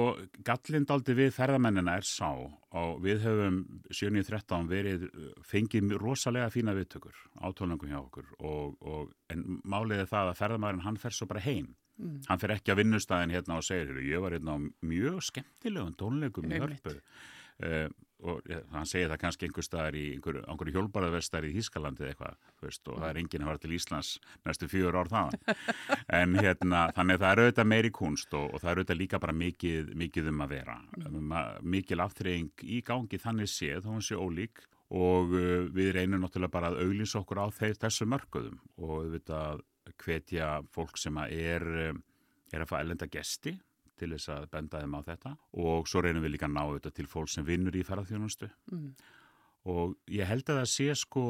gallindaldi 0.46 1.16
við 1.18 1.32
ferðamennina 1.34 1.96
er 1.98 2.06
sá 2.08 2.30
og 2.32 3.02
við 3.04 3.26
höfum 3.26 3.58
7.13 3.92 4.70
verið, 4.70 5.08
uh, 5.10 5.32
fengið 5.44 5.92
rosalega 6.00 6.48
fína 6.54 6.72
viðtökur 6.78 7.18
á 7.42 7.52
tónlengum 7.52 7.90
hjá 7.90 7.98
okkur 8.00 8.30
og, 8.38 8.78
og 8.80 9.12
en 9.34 9.60
málið 9.64 10.04
er 10.04 10.12
það 10.14 10.30
að 10.30 10.40
ferðamæðurinn 10.40 10.86
hann 10.86 11.00
fer 11.02 11.16
svo 11.16 11.28
bara 11.28 11.44
heim 11.44 11.74
Mm. 12.00 12.22
Hann 12.28 12.40
fer 12.40 12.54
ekki 12.56 12.72
að 12.72 12.80
vinnustæðin 12.82 13.34
hérna 13.34 13.58
og 13.58 13.66
segir, 13.66 13.90
"Heyrðu, 13.90 14.06
ég 14.08 14.22
var 14.22 14.32
hérna 14.32 14.56
á 14.56 14.58
mjög 14.82 15.20
skemmtilegum 15.28 15.94
tónleikum 16.00 16.48
í 16.48 16.60
hörpu. 16.62 16.94
Uh, 17.62 17.88
og 18.22 18.46
ja, 18.50 18.60
hann 18.70 18.86
segir 18.86 19.10
það 19.10 19.20
kannski 19.24 19.46
einhver 19.48 19.66
staðar 19.66 19.96
í 19.98 20.02
einhverju, 20.14 20.42
einhverju 20.46 20.74
hjólbaraðvestar 20.76 21.46
í 21.48 21.52
Þískalandi 21.56 22.04
eða 22.04 22.12
eitthvað, 22.12 22.36
veist, 22.62 22.82
og 22.88 23.00
það 23.00 23.08
er 23.08 23.20
enginn 23.22 23.44
að 23.44 23.50
fara 23.50 23.62
til 23.64 23.72
Íslands 23.76 24.10
næstu 24.46 24.68
fjör 24.70 24.98
ár 25.00 25.10
þaðan. 25.10 25.56
en 26.20 26.36
hérna, 26.38 26.82
þannig 26.96 27.18
að 27.18 27.24
það 27.24 27.32
er 27.32 27.42
auðvitað 27.42 27.70
meiri 27.72 27.90
kunst 27.98 28.36
og, 28.38 28.46
og 28.54 28.62
það 28.62 28.70
er 28.72 28.82
auðvitað 28.82 29.00
líka 29.00 29.20
bara 29.24 29.34
mikið, 29.40 29.90
mikið 30.04 30.30
um 30.32 30.44
að 30.46 30.54
vera. 30.54 30.76
Um, 31.06 31.34
að- 31.40 31.58
mikil 31.74 32.04
aftreying 32.06 32.64
í 32.76 32.78
gangi 32.86 33.20
þannig 33.24 33.50
séð, 33.50 33.82
þá 33.82 33.90
hún 33.96 34.06
sé 34.06 34.20
ólík 34.20 34.62
og 34.92 35.34
uh, 35.34 35.66
við 35.74 35.92
reynum 35.98 36.22
náttúrulega 36.22 36.52
bara 36.54 36.70
að 36.72 36.82
auglýsa 36.86 37.20
okkur 37.22 37.42
á 37.42 37.46
þeir, 37.58 37.76
þessu 37.86 38.06
mörkuðum 38.12 38.58
og 38.78 38.94
auðvitað 39.00 39.66
hvetja 40.04 40.48
fólk 40.70 40.98
sem 41.00 41.18
að 41.18 41.36
er, 41.42 41.68
um, 41.90 42.02
er 42.52 42.62
að 42.64 42.70
fá 42.70 42.78
ellenda 42.84 43.08
gesti 43.10 43.56
til 43.98 44.10
þess 44.14 44.28
að 44.34 44.50
benda 44.50 44.80
þeim 44.82 44.94
á 44.96 45.00
þetta 45.08 45.34
og 45.64 45.88
svo 45.90 46.02
reynum 46.04 46.22
við 46.24 46.34
líka 46.36 46.48
að 46.48 46.54
ná 46.56 46.62
þetta 46.76 46.94
til 46.96 47.06
fólk 47.10 47.28
sem 47.32 47.44
vinnur 47.46 47.76
í 47.76 47.84
ferðarþjónustu 47.86 48.48
Mm. 48.72 48.94
og 49.64 49.96
ég 50.10 50.26
held 50.26 50.48
að 50.50 50.58
það 50.62 50.70
sé 50.72 50.88
sko 50.98 51.24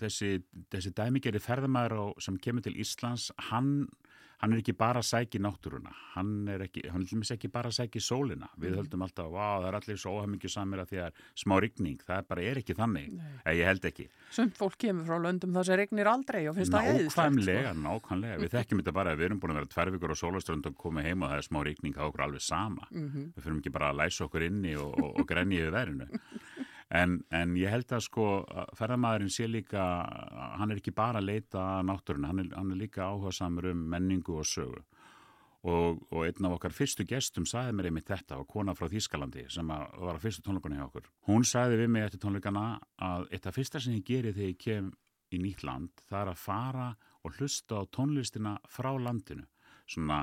þessi, 0.00 0.42
þessi 0.72 0.90
dæmigeri 0.96 1.38
ferðamæður 1.38 1.94
á, 2.00 2.04
sem 2.18 2.38
kemur 2.38 2.62
til 2.62 2.74
Íslands 2.82 3.30
hann, 3.50 3.88
hann 4.40 4.52
er 4.54 4.60
ekki 4.62 4.72
bara 4.76 5.00
að 5.02 5.08
sæki 5.10 5.38
náttúruna 5.40 5.92
hann 6.14 6.48
er 6.48 6.62
ekki, 6.64 6.82
hann 6.90 7.02
er 7.04 7.32
ekki 7.36 7.50
bara 7.52 7.68
að 7.68 7.76
sæki 7.80 8.00
sólina, 8.00 8.48
við 8.58 8.70
Mhm. 8.72 8.78
höldum 8.80 9.02
alltaf 9.04 9.28
wow, 9.30 9.60
það 9.62 9.68
er 9.68 9.78
allir 9.80 9.98
svo 10.00 10.10
óhæmingju 10.20 10.50
samir 10.50 10.80
að 10.80 10.88
því 10.90 10.98
að 11.00 11.06
er 11.06 11.12
smá 11.36 11.60
rigning, 11.60 11.98
það 12.08 12.28
bara 12.28 12.42
er 12.42 12.56
ekki 12.62 12.74
þannig 12.74 13.20
eða 13.44 13.54
ég 13.60 13.64
held 13.68 13.84
ekki 13.84 14.08
Sumt 14.30 14.54
fólk 14.56 14.76
kemur 14.78 15.04
frá 15.04 15.18
löndum 15.20 15.52
þar 15.52 15.64
sem 15.66 15.76
regnir 15.76 16.06
aldrei 16.06 16.48
og 16.48 16.54
finnst 16.54 16.70
það 16.70 16.86
eðislegt. 16.86 17.16
Nákvæmlega, 17.34 17.72
nákvæmlega. 17.74 18.36
Við 18.38 18.52
þekkjum 18.54 18.78
þetta 18.80 18.92
bara 18.94 19.10
að 19.10 19.18
við 19.18 19.24
erum 19.26 19.40
búin 19.42 19.50
að 19.50 19.58
vera 19.58 19.66
tvær 19.74 19.90
vikur 19.90 20.12
á 20.14 20.22
sólaströnd 20.22 20.66
og 20.70 20.76
koma 20.78 21.02
heim 21.02 21.22
og 21.24 21.30
það 21.32 21.38
er 21.40 21.46
smá 21.48 21.58
ríkning 21.66 21.96
á 21.98 22.02
okkur 22.06 22.22
alveg 22.28 22.40
sama. 22.40 22.86
Mhm. 22.94 23.32
Við 23.34 23.42
fyrir 23.42 23.58
ekki 23.58 23.72
bara 23.74 23.90
að 23.90 23.98
læsa 24.04 24.24
okkur 24.28 24.46
inni 24.46 24.76
og, 24.78 24.94
og, 25.02 25.18
og 25.18 25.26
grenja 25.26 25.58
yfir 25.66 25.74
verinu. 25.74 26.06
En, 26.90 27.20
en 27.30 27.52
ég 27.54 27.70
held 27.70 27.92
að 27.94 28.02
sko 28.02 28.24
að 28.42 28.72
ferðamæðurinn 28.78 29.30
sé 29.30 29.46
líka, 29.46 29.82
hann 30.58 30.72
er 30.72 30.80
ekki 30.80 30.94
bara 30.94 31.20
að 31.20 31.28
leita 31.28 31.60
að 31.76 31.84
náttúruna, 31.86 32.30
hann 32.32 32.48
hann 32.56 32.72
er 32.74 32.80
líka 32.80 33.06
áhuga 33.06 33.30
samur 33.34 33.70
um 33.70 33.84
menningu 33.92 34.40
og 34.40 34.48
sögu. 34.48 34.82
Og, 35.60 36.00
og 36.08 36.24
einn 36.24 36.46
af 36.48 36.54
okkar 36.56 36.72
fyrstu 36.72 37.04
gestum 37.04 37.44
sagði 37.46 37.74
mér 37.76 37.90
einmitt 37.90 38.08
þetta 38.08 38.38
og 38.40 38.48
kona 38.48 38.72
frá 38.72 38.88
Þýskalandi 38.88 39.44
sem 39.52 39.68
að 39.70 39.82
var 40.00 40.16
á 40.16 40.22
fyrstu 40.22 40.42
tónleikunni 40.46 40.78
hjá 40.78 40.86
okkur. 40.86 41.10
Hún 41.28 41.44
sagði 41.44 41.82
við 41.82 41.90
mig 41.92 42.06
eftir 42.06 42.22
tónleikana 42.22 42.64
að 42.96 43.26
eitt 43.28 43.46
af 43.46 43.58
fyrsta 43.58 43.82
sem 43.84 43.98
ég 43.98 44.06
geri 44.08 44.32
þegar 44.32 44.54
ég 44.54 44.62
kem 44.64 44.88
í 45.30 45.42
nýtt 45.42 45.66
land 45.68 45.92
það 46.08 46.22
er 46.22 46.32
að 46.32 46.40
fara 46.40 46.86
og 47.20 47.36
hlusta 47.36 47.82
á 47.84 47.84
tónlistina 47.92 48.56
frá 48.72 48.90
landinu. 48.96 49.44
Svona, 49.84 50.22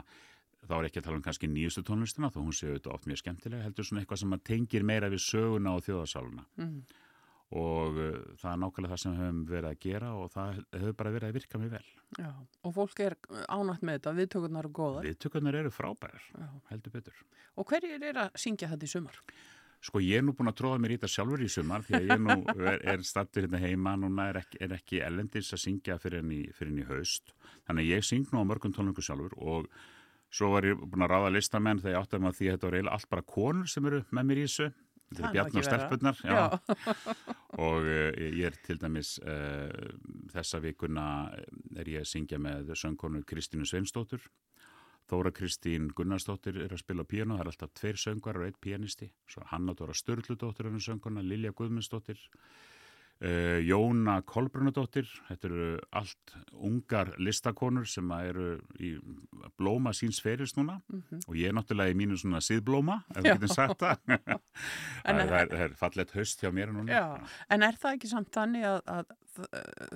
þá 0.69 0.75
er 0.77 0.87
ekki 0.89 1.01
að 1.01 1.07
tala 1.07 1.17
um 1.19 1.25
kannski 1.25 1.49
nýjustu 1.51 1.83
tónlistina 1.87 2.29
þó 2.33 2.39
hún 2.43 2.55
séu 2.55 2.75
þetta 2.77 2.93
oft 2.93 3.07
mjög 3.09 3.21
skemmtilega, 3.23 3.65
heldur 3.67 3.87
svona 3.87 4.03
eitthvað 4.03 4.21
sem 4.23 4.37
að 4.37 4.45
tengir 4.51 4.83
meira 4.87 5.09
við 5.13 5.23
söguna 5.25 5.75
og 5.77 5.83
þjóðasáluna 5.87 6.45
Mm. 6.57 6.79
og 7.57 7.95
uh, 7.95 8.15
það 8.41 8.49
er 8.51 8.57
nákvæmlega 8.63 8.91
það 8.93 9.01
sem 9.03 9.13
við 9.13 9.19
höfum 9.23 9.43
verið 9.47 9.69
að 9.69 9.77
gera 9.85 10.07
og 10.19 10.31
það 10.33 10.57
hefur 10.75 10.95
bara 10.99 11.11
verið 11.15 11.27
að 11.29 11.37
virka 11.37 11.59
mjög 11.61 11.75
vel. 11.77 11.85
Já, 12.19 12.31
og 12.67 12.73
fólk 12.75 12.99
er 13.05 13.15
ánætt 13.47 13.85
með 13.87 13.99
þetta, 14.01 14.15
viðtökurnar 14.17 14.65
eru 14.67 14.73
góðar. 14.75 15.07
Viðtökurnar 15.07 15.59
eru 15.61 15.71
frábærar, 15.71 16.25
Já. 16.35 16.47
heldur 16.73 16.91
betur. 16.97 17.21
Og 17.55 17.69
hverjir 17.71 18.03
er 18.09 18.19
að 18.25 18.35
syngja 18.43 18.67
þetta 18.73 18.83
í 18.83 18.91
sumar? 18.91 19.21
Sko 19.87 20.01
ég 20.01 20.17
er 20.19 20.23
nú 20.25 20.33
búin 20.35 20.49
að 20.49 20.57
tróða 20.59 20.79
mér 20.81 20.91
í 20.91 20.97
þetta 20.97 21.11
sjálfur 21.13 21.41
í 21.45 21.47
sumar 21.53 21.83
því 21.85 21.95
að 21.99 22.07
ég 22.09 22.21
nú 22.25 22.35
er, 22.73 22.79
er 22.95 23.03
stattur 23.05 23.45
hérna 23.45 23.59
heima 23.61 23.93
núna 23.95 24.25
er 24.31 24.39
ekki, 24.41 24.59
er 24.65 24.73
ekki 24.73 25.01
ellendis 25.05 25.53
að 25.53 25.61
syngja 25.63 25.99
fyrir 26.01 26.23
henni, 26.25 26.83
haust 26.89 27.31
þannig 27.69 27.85
að 27.85 27.91
ég 27.93 28.07
syng 28.07 28.25
nú 28.33 28.41
á 28.41 28.49
mörgum 28.49 28.73
tónlingu 28.73 29.05
sjálfur 29.05 29.37
og 29.37 29.69
svo 30.33 30.51
var 30.53 30.67
ég 30.67 30.81
búin 30.81 31.05
að 31.05 31.13
ráða 31.13 31.31
listamenn 31.35 31.79
þegar 31.81 31.95
ég 31.95 32.01
átti 32.01 32.17
að 32.17 32.25
maður 32.25 32.37
því 32.39 32.47
að 32.47 32.55
þetta 32.55 32.67
var 32.67 32.77
eiginlega 32.77 32.97
allt 32.97 33.09
bara 33.13 33.25
konur 33.35 33.71
sem 33.71 33.89
eru 33.89 34.03
með 34.11 34.29
mér 34.29 34.41
í 34.41 34.45
þessu. 34.47 34.69
Þetta 35.07 35.27
er 35.27 35.35
Bjarn 35.37 35.59
og 35.61 35.65
stelpurnar 35.65 36.17
Já. 36.27 36.41
og 37.67 37.85
ég 37.87 38.41
er 38.49 38.57
til 38.65 38.75
dæmis 38.81 39.13
uh, 39.23 39.93
þessa 40.33 40.59
vikuna 40.59 41.05
er 41.79 41.87
ég 41.93 42.03
að 42.03 42.09
syngja 42.11 42.41
með 42.43 42.73
söngkonu 42.75 43.23
Kristínu 43.27 43.67
Sveinsdóttur. 43.69 44.25
Þóra 45.07 45.31
Kristín 45.31 45.87
Gunnarsdóttir 45.95 46.57
er 46.59 46.73
að 46.75 46.81
spila 46.81 47.05
á 47.07 47.07
píano, 47.07 47.37
það 47.37 47.45
er 47.45 47.49
alltaf 47.53 47.75
tveir 47.79 47.99
söngvar 48.01 48.41
og 48.41 48.49
einn 48.49 48.57
píanisti, 48.59 49.07
svo 49.31 49.45
Hanna 49.47 49.71
Dóra 49.71 49.95
Sturludóttir 49.95 50.67
er 50.67 50.81
sönguna, 50.83 51.23
Lilja 51.23 51.53
Guðmundsdóttir 51.55 52.19
uh, 53.21 53.59
Jóna 53.65 54.19
Kolbrunadóttir 54.27 55.07
þetta 55.27 55.47
eru 55.49 55.67
allt 55.91 56.33
ungar 56.53 57.13
listakonur 57.17 57.87
sem 57.89 58.11
eru 58.17 58.47
í 58.79 58.93
blóma 59.57 59.93
síns 59.97 60.19
ferils 60.21 60.53
núna 60.57 60.79
Mhm. 60.87 61.21
og 61.27 61.35
ég 61.35 61.49
er 61.49 61.53
náttúrulega 61.57 61.93
í 61.93 61.97
mínu 61.97 62.17
svona 62.19 62.41
síðblóma 62.41 62.99
ef 63.15 63.23
við 63.23 63.31
getum 63.33 63.53
sagt 63.55 63.79
það 63.79 63.97
það, 64.07 64.41
En- 65.05 65.19
er- 65.23 65.33
er, 65.41 65.53
er 65.67 65.73
fallet 65.79 66.11
haust 66.17 66.41
hjá 66.41 66.51
mér 66.51 66.73
núna 66.73 66.91
Já, 66.91 67.05
en 67.49 67.63
er 67.63 67.73
það 67.79 67.97
ekki 67.97 68.11
samt 68.11 68.31
þannig 68.33 68.65
að, 68.65 68.81
að, 68.85 69.15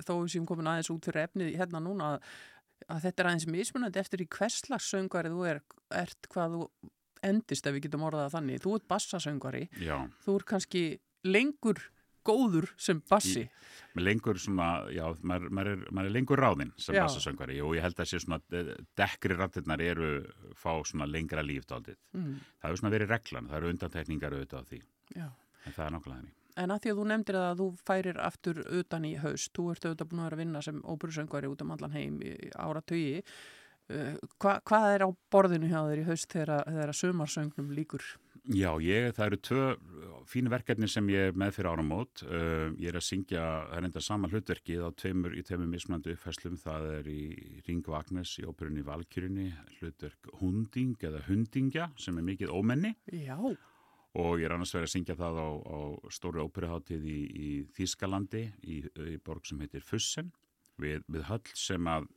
þó 0.06 0.14
séum 0.28 0.46
komin 0.46 0.66
aðeins 0.72 0.90
út 0.94 1.04
fyrir 1.08 1.26
efnið 1.28 1.54
hérna 1.58 1.80
núna 1.82 2.14
að, 2.16 2.26
að 2.88 3.00
þetta 3.06 3.22
er 3.22 3.30
aðeins 3.32 3.46
mismunandi 3.50 4.00
eftir 4.02 4.22
í 4.24 4.28
hverslagsöngvari 4.28 5.30
þú 5.32 5.46
er, 5.50 5.62
ert 6.02 6.28
hvað 6.34 6.56
þú 6.58 6.68
endist 7.22 7.66
ef 7.70 7.74
við 7.76 7.84
getum 7.86 8.02
orðað 8.02 8.32
þannig. 8.34 8.58
Þú 8.64 8.70
ert 8.80 8.86
bassasöngvari, 8.90 9.60
Já. 9.78 9.94
þú 10.24 10.32
ert 10.40 10.46
kannski 10.50 10.80
lengur 11.22 11.78
góður 12.26 12.68
sem 12.80 13.00
bassi. 13.08 13.44
Lengur 13.98 14.38
svona, 14.40 14.86
já, 14.92 15.04
maður, 15.20 15.50
maður, 15.52 15.72
er, 15.72 15.80
maður 15.92 16.10
er 16.10 16.14
lengur 16.16 16.40
ráðinn 16.40 16.70
sem 16.80 16.96
Já. 16.96 17.02
bassasöngvari 17.04 17.58
og 17.60 17.74
ég 17.76 17.84
held 17.84 17.98
að 18.00 18.08
sé 18.08 18.20
svona 18.22 18.38
eh, 18.56 18.70
dekkri 18.96 19.36
rættirnar 19.36 19.82
eru 19.84 20.12
fá 20.56 20.70
svona 20.88 21.08
lengra 21.10 21.44
líf 21.44 21.66
daldið. 21.68 21.98
Mm. 22.16 22.38
Það 22.60 22.68
hefur 22.68 22.80
svona 22.80 22.94
verið 22.96 23.12
reglan, 23.12 23.50
það 23.50 23.58
eru 23.60 23.72
undantekningar 23.74 24.38
auðvitað 24.38 24.64
á 24.64 24.68
því. 24.70 24.80
Já. 25.18 25.26
En 25.62 25.76
það 25.76 25.84
er 25.84 25.94
nákvæmlega 25.96 26.20
þannig. 26.22 26.38
En 26.62 26.72
að 26.72 26.82
því 26.84 26.92
að 26.92 26.98
þú 26.98 27.04
nefndir 27.08 27.38
að 27.40 27.60
þú 27.62 27.66
færir 27.80 28.18
aftur 28.20 28.62
utan 28.80 29.06
í 29.08 29.12
haust, 29.22 29.52
þú 29.56 29.68
ert 29.72 29.86
auðvitað 29.86 30.10
búin 30.10 30.20
að 30.20 30.26
vera 30.26 30.36
að 30.36 30.42
vinna 30.42 30.62
sem 30.64 30.80
óperusöngvari 30.84 31.48
út 31.52 31.64
um 31.64 31.72
allan 31.72 31.96
heim 31.96 32.18
í 32.24 32.32
áratögi. 32.52 33.22
Uh, 33.92 34.18
hva, 34.40 34.58
hvað 34.68 34.88
er 34.94 35.04
á 35.04 35.08
borðinu 35.32 35.70
hjá 35.70 35.80
þér 35.80 36.02
í 36.02 36.06
haust 36.10 36.28
þegar, 36.32 36.68
þegar 36.68 36.94
sumarsöngnum 36.96 37.72
líkur? 37.76 38.04
Já, 38.50 38.72
ég, 38.82 39.12
það 39.14 39.26
eru 39.28 39.36
tvö 39.46 39.64
fínu 40.26 40.50
verkefni 40.50 40.88
sem 40.90 41.06
ég 41.12 41.36
með 41.38 41.52
fyrir 41.54 41.68
áramót. 41.70 42.24
Uh, 42.26 42.72
ég 42.74 42.90
er 42.90 42.98
að 42.98 43.04
syngja, 43.06 43.42
það 43.70 43.76
er 43.76 43.86
enda 43.86 44.02
sama 44.02 44.30
hlutverkið 44.32 44.82
á 44.82 44.90
tveimur, 44.98 45.36
í 45.38 45.44
tveimur 45.46 45.70
mismunandi 45.70 46.16
uppfæslum. 46.16 46.56
Það 46.58 46.88
er 46.96 47.10
í 47.12 47.22
Ring 47.68 47.86
Vagnes 47.86 48.34
í 48.42 48.46
óperunni 48.48 48.82
Valkyrjunni, 48.86 49.46
hlutverk 49.78 50.32
Hunding 50.40 51.06
eða 51.06 51.22
Hundingja 51.28 51.92
sem 52.02 52.18
er 52.18 52.26
mikið 52.32 52.50
ómenni. 52.50 52.96
Já. 53.14 53.38
Og 54.18 54.42
ég 54.42 54.48
er 54.48 54.56
annars 54.56 54.74
verið 54.74 54.90
að 54.90 54.94
syngja 54.96 55.18
það 55.22 55.38
á, 55.38 55.48
á 55.62 55.78
stóri 56.12 56.42
óperuháttíð 56.42 57.06
í, 57.08 57.20
í 57.30 57.50
Þískalandi 57.78 58.48
í, 58.66 58.82
í 59.14 59.18
borg 59.24 59.46
sem 59.48 59.62
heitir 59.62 59.86
Fussen 59.86 60.34
við, 60.82 61.06
við 61.06 61.28
höll 61.30 61.44
sem 61.56 61.88
að 61.88 62.10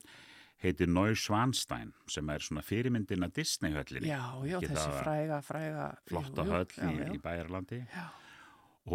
heitir 0.63 0.87
Neuschwanstein 0.87 1.93
sem 2.09 2.29
er 2.29 2.43
svona 2.45 2.63
fyrirmyndin 2.65 3.25
að 3.27 3.33
Disney-höllinni. 3.41 4.07
Já, 4.09 4.21
já, 4.47 4.57
Ekki 4.61 4.69
þessi 4.71 4.93
fræga, 5.01 5.41
fræga. 5.45 5.87
flotta 6.09 6.45
höll 6.47 6.69
í, 6.91 6.93
í 7.15 7.19
Bæjarlandi 7.21 7.81
Já. 7.91 8.05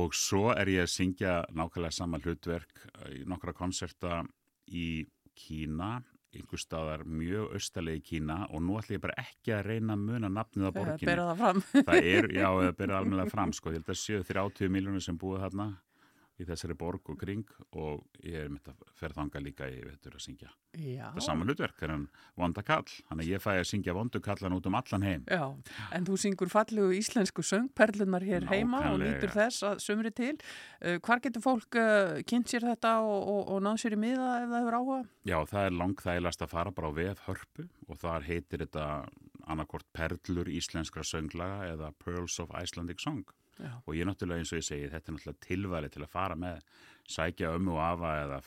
og 0.01 0.15
svo 0.17 0.51
er 0.55 0.71
ég 0.73 0.87
að 0.87 0.93
syngja 0.95 1.35
nákvæmlega 1.53 1.93
sama 1.93 2.21
hlutverk 2.23 2.87
í 3.13 3.25
nokkra 3.29 3.53
konserta 3.57 4.23
í 4.71 5.07
Kína 5.37 6.01
einhver 6.31 6.61
staðar 6.63 7.03
mjög 7.11 7.55
austalegi 7.59 7.99
í 7.99 8.05
Kína 8.07 8.45
og 8.55 8.63
nú 8.63 8.77
ætlum 8.79 8.99
ég 8.99 9.03
bara 9.03 9.17
ekki 9.19 9.51
að 9.57 9.65
reyna 9.67 9.97
að 9.97 10.05
muna 10.07 10.29
nafnið 10.31 10.69
á 10.71 10.73
borginni. 10.77 11.09
bera 11.09 11.25
það 11.31 11.41
fram. 11.41 11.63
það 11.91 12.11
er, 12.15 12.29
já, 12.39 12.49
bera 12.79 12.99
almennilega 13.01 13.33
fram 13.35 13.53
sko, 13.57 13.73
ég 13.75 13.81
held 13.81 13.91
að 13.91 13.99
séu 13.99 14.21
30 14.29 14.71
miljónir 14.71 15.03
sem 15.03 15.19
búið 15.19 15.43
þarna 15.49 15.67
í 16.41 16.47
þessari 16.49 16.77
borg 16.79 17.11
og 17.13 17.19
kring 17.21 17.45
og 17.77 18.05
ég 18.25 18.47
er 18.47 18.51
mitt 18.53 18.67
að 18.71 18.81
fer 18.97 19.15
þanga 19.17 19.43
líka 19.45 19.69
í 19.71 19.81
vettur 19.85 20.17
að 20.17 20.25
syngja. 20.25 20.51
Já. 20.79 21.11
Það 21.11 21.21
er 21.21 21.27
saman 21.27 21.51
hlutverk, 21.51 21.77
það 21.79 21.87
er 21.87 21.93
hann 21.95 22.05
vonda 22.39 22.65
kall, 22.67 22.87
þannig 23.09 23.27
að 23.27 23.33
ég 23.35 23.43
fæ 23.45 23.51
að 23.53 23.69
syngja 23.71 23.95
vondu 23.97 24.23
kallan 24.25 24.57
út 24.57 24.69
um 24.71 24.79
allan 24.79 25.07
heim. 25.07 25.25
Já, 25.27 25.45
en 25.97 26.07
þú 26.09 26.19
syngur 26.25 26.53
fallegu 26.53 26.93
íslensku 26.97 27.45
söngperlunar 27.47 28.27
hér 28.27 28.47
heima 28.51 28.85
og 28.93 29.01
nýtur 29.03 29.35
þess 29.35 29.67
að 29.67 29.83
sumri 29.85 30.15
til. 30.15 30.37
Uh, 30.79 30.99
hvar 31.05 31.23
getur 31.25 31.45
fólk 31.45 31.81
uh, 31.81 32.21
kynnt 32.29 32.53
sér 32.53 32.69
þetta 32.71 32.99
og, 33.05 33.19
og, 33.21 33.43
og 33.57 33.65
náð 33.67 33.83
sér 33.85 33.99
í 33.99 34.01
miða 34.07 34.31
ef 34.45 34.53
það 34.53 34.61
hefur 34.61 34.79
áhuga? 34.79 35.01
Já, 35.29 35.39
það 35.51 35.67
er 35.67 35.77
langþægilegast 35.83 36.47
að 36.47 36.55
fara 36.55 36.77
bara 36.77 36.93
á 36.95 36.99
vef 37.01 37.27
hörpu 37.27 37.67
og 37.91 38.01
þar 38.01 38.31
heitir 38.31 38.65
þetta 38.65 38.87
annarkort 39.51 39.87
Perlur 39.97 40.49
íslenskra 40.51 41.05
sönglaga 41.07 41.67
eða 41.73 41.93
Pearls 42.05 42.39
of 42.43 42.55
Icelandic 42.55 43.03
Song. 43.03 43.25
Já. 43.61 43.73
Og 43.87 43.95
ég 43.99 44.09
náttúrulega 44.09 44.43
eins 44.43 44.53
og 44.55 44.61
ég 44.63 44.67
segi, 44.67 44.91
þetta 44.93 45.11
er 45.13 45.17
náttúrulega 45.17 45.47
tilvæli 45.47 45.91
til 45.95 46.05
að 46.07 46.13
fara 46.13 46.37
með, 46.39 46.61
sækja 47.11 47.55
ömmu 47.57 47.75
og 47.77 47.83
afa 47.85 48.13
eða 48.25 48.41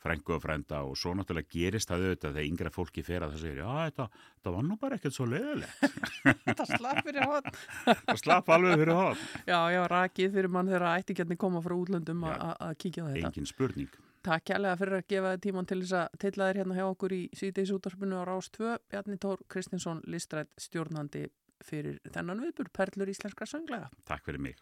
frengu 0.00 0.34
og 0.34 0.42
frenda 0.42 0.80
og 0.88 0.96
svo 0.96 1.12
náttúrulega 1.14 1.50
gerist 1.52 1.90
það 1.90 2.04
auðvitað 2.06 2.36
þegar 2.36 2.48
yngra 2.48 2.72
fólki 2.72 3.02
fer 3.04 3.24
að 3.26 3.34
það 3.34 3.42
segir, 3.44 3.58
já, 3.60 3.70
þetta, 3.90 4.06
þetta 4.38 4.52
var 4.56 4.66
nú 4.66 4.76
bara 4.80 4.96
ekkert 4.96 5.16
svo 5.16 5.26
leðilegt. 5.28 6.04
Þetta 6.50 6.66
slapp 6.70 7.00
fyrir 7.04 7.26
hot. 7.28 7.50
það 8.08 8.20
slapp 8.22 8.52
alveg 8.56 8.78
fyrir 8.80 8.94
hot. 8.96 9.24
Já, 9.50 9.58
já, 9.74 9.80
rakið 9.92 10.38
fyrir 10.38 10.54
mann 10.56 10.70
þegar 10.72 10.86
ættingjarnir 10.94 11.40
koma 11.40 11.60
frá 11.64 11.74
útlöndum 11.76 12.24
að- 12.30 12.78
kíkja 12.80 13.10
þetta. 13.10 13.26
Engin 13.28 13.50
spurning. 13.50 13.92
Takk 14.24 14.44
kærlega 14.50 14.76
fyrir 14.76 14.98
að 14.98 15.06
gefa 15.08 15.34
þið 15.34 15.44
tíman 15.46 15.68
til 15.68 15.78
þess 15.80 15.94
að 15.96 16.16
teilla 16.20 16.48
þér 16.50 16.58
hérna 16.60 16.74
hjá 16.76 16.86
okkur 16.90 17.14
í 17.16 17.20
síðdeis 17.40 17.70
útvarpinu 17.76 18.18
á 18.20 18.24
Rás 18.28 18.50
2. 18.56 18.74
Bjarni 18.92 19.16
Tór 19.20 19.44
Kristinsson, 19.48 20.02
listrætt 20.12 20.50
stjórnandi 20.60 21.22
fyrir 21.66 22.00
þennan 22.12 22.42
viðbur, 22.44 22.70
Perlur 22.74 23.10
Íslenskra 23.12 23.48
sönglega. 23.48 23.90
Takk 24.08 24.26
fyrir 24.28 24.42
mig. 24.42 24.60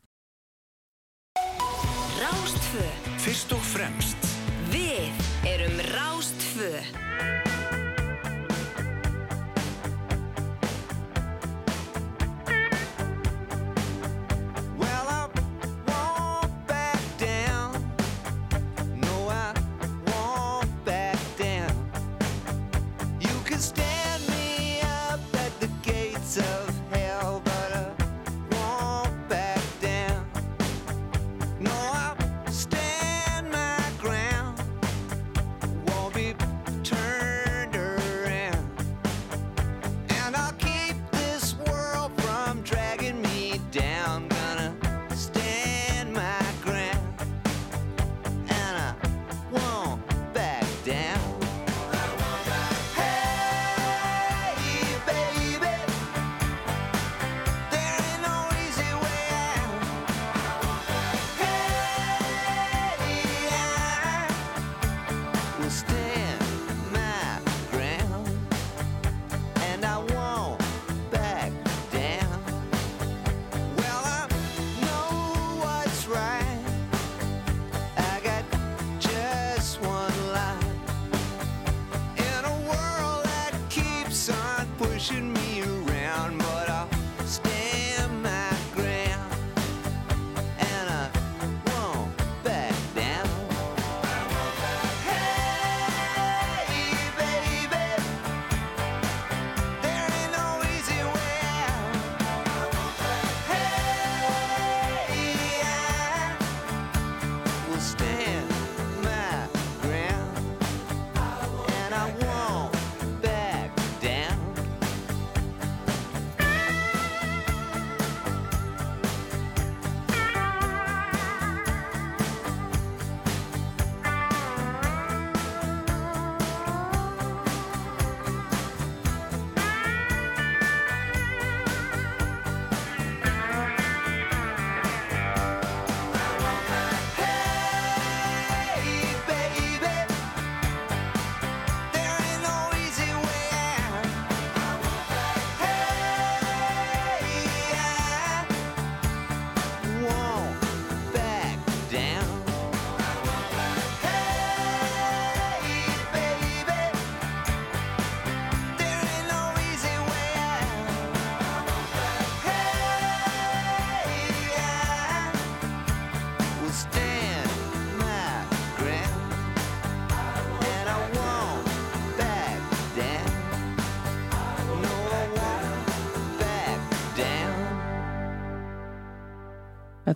Rástfö. 2.19 2.87
Fyrst 3.23 3.53
og 3.55 3.63
fremst 3.75 4.33
Við 4.73 5.23
erum 5.49 5.79
Rástfö. 5.95 6.73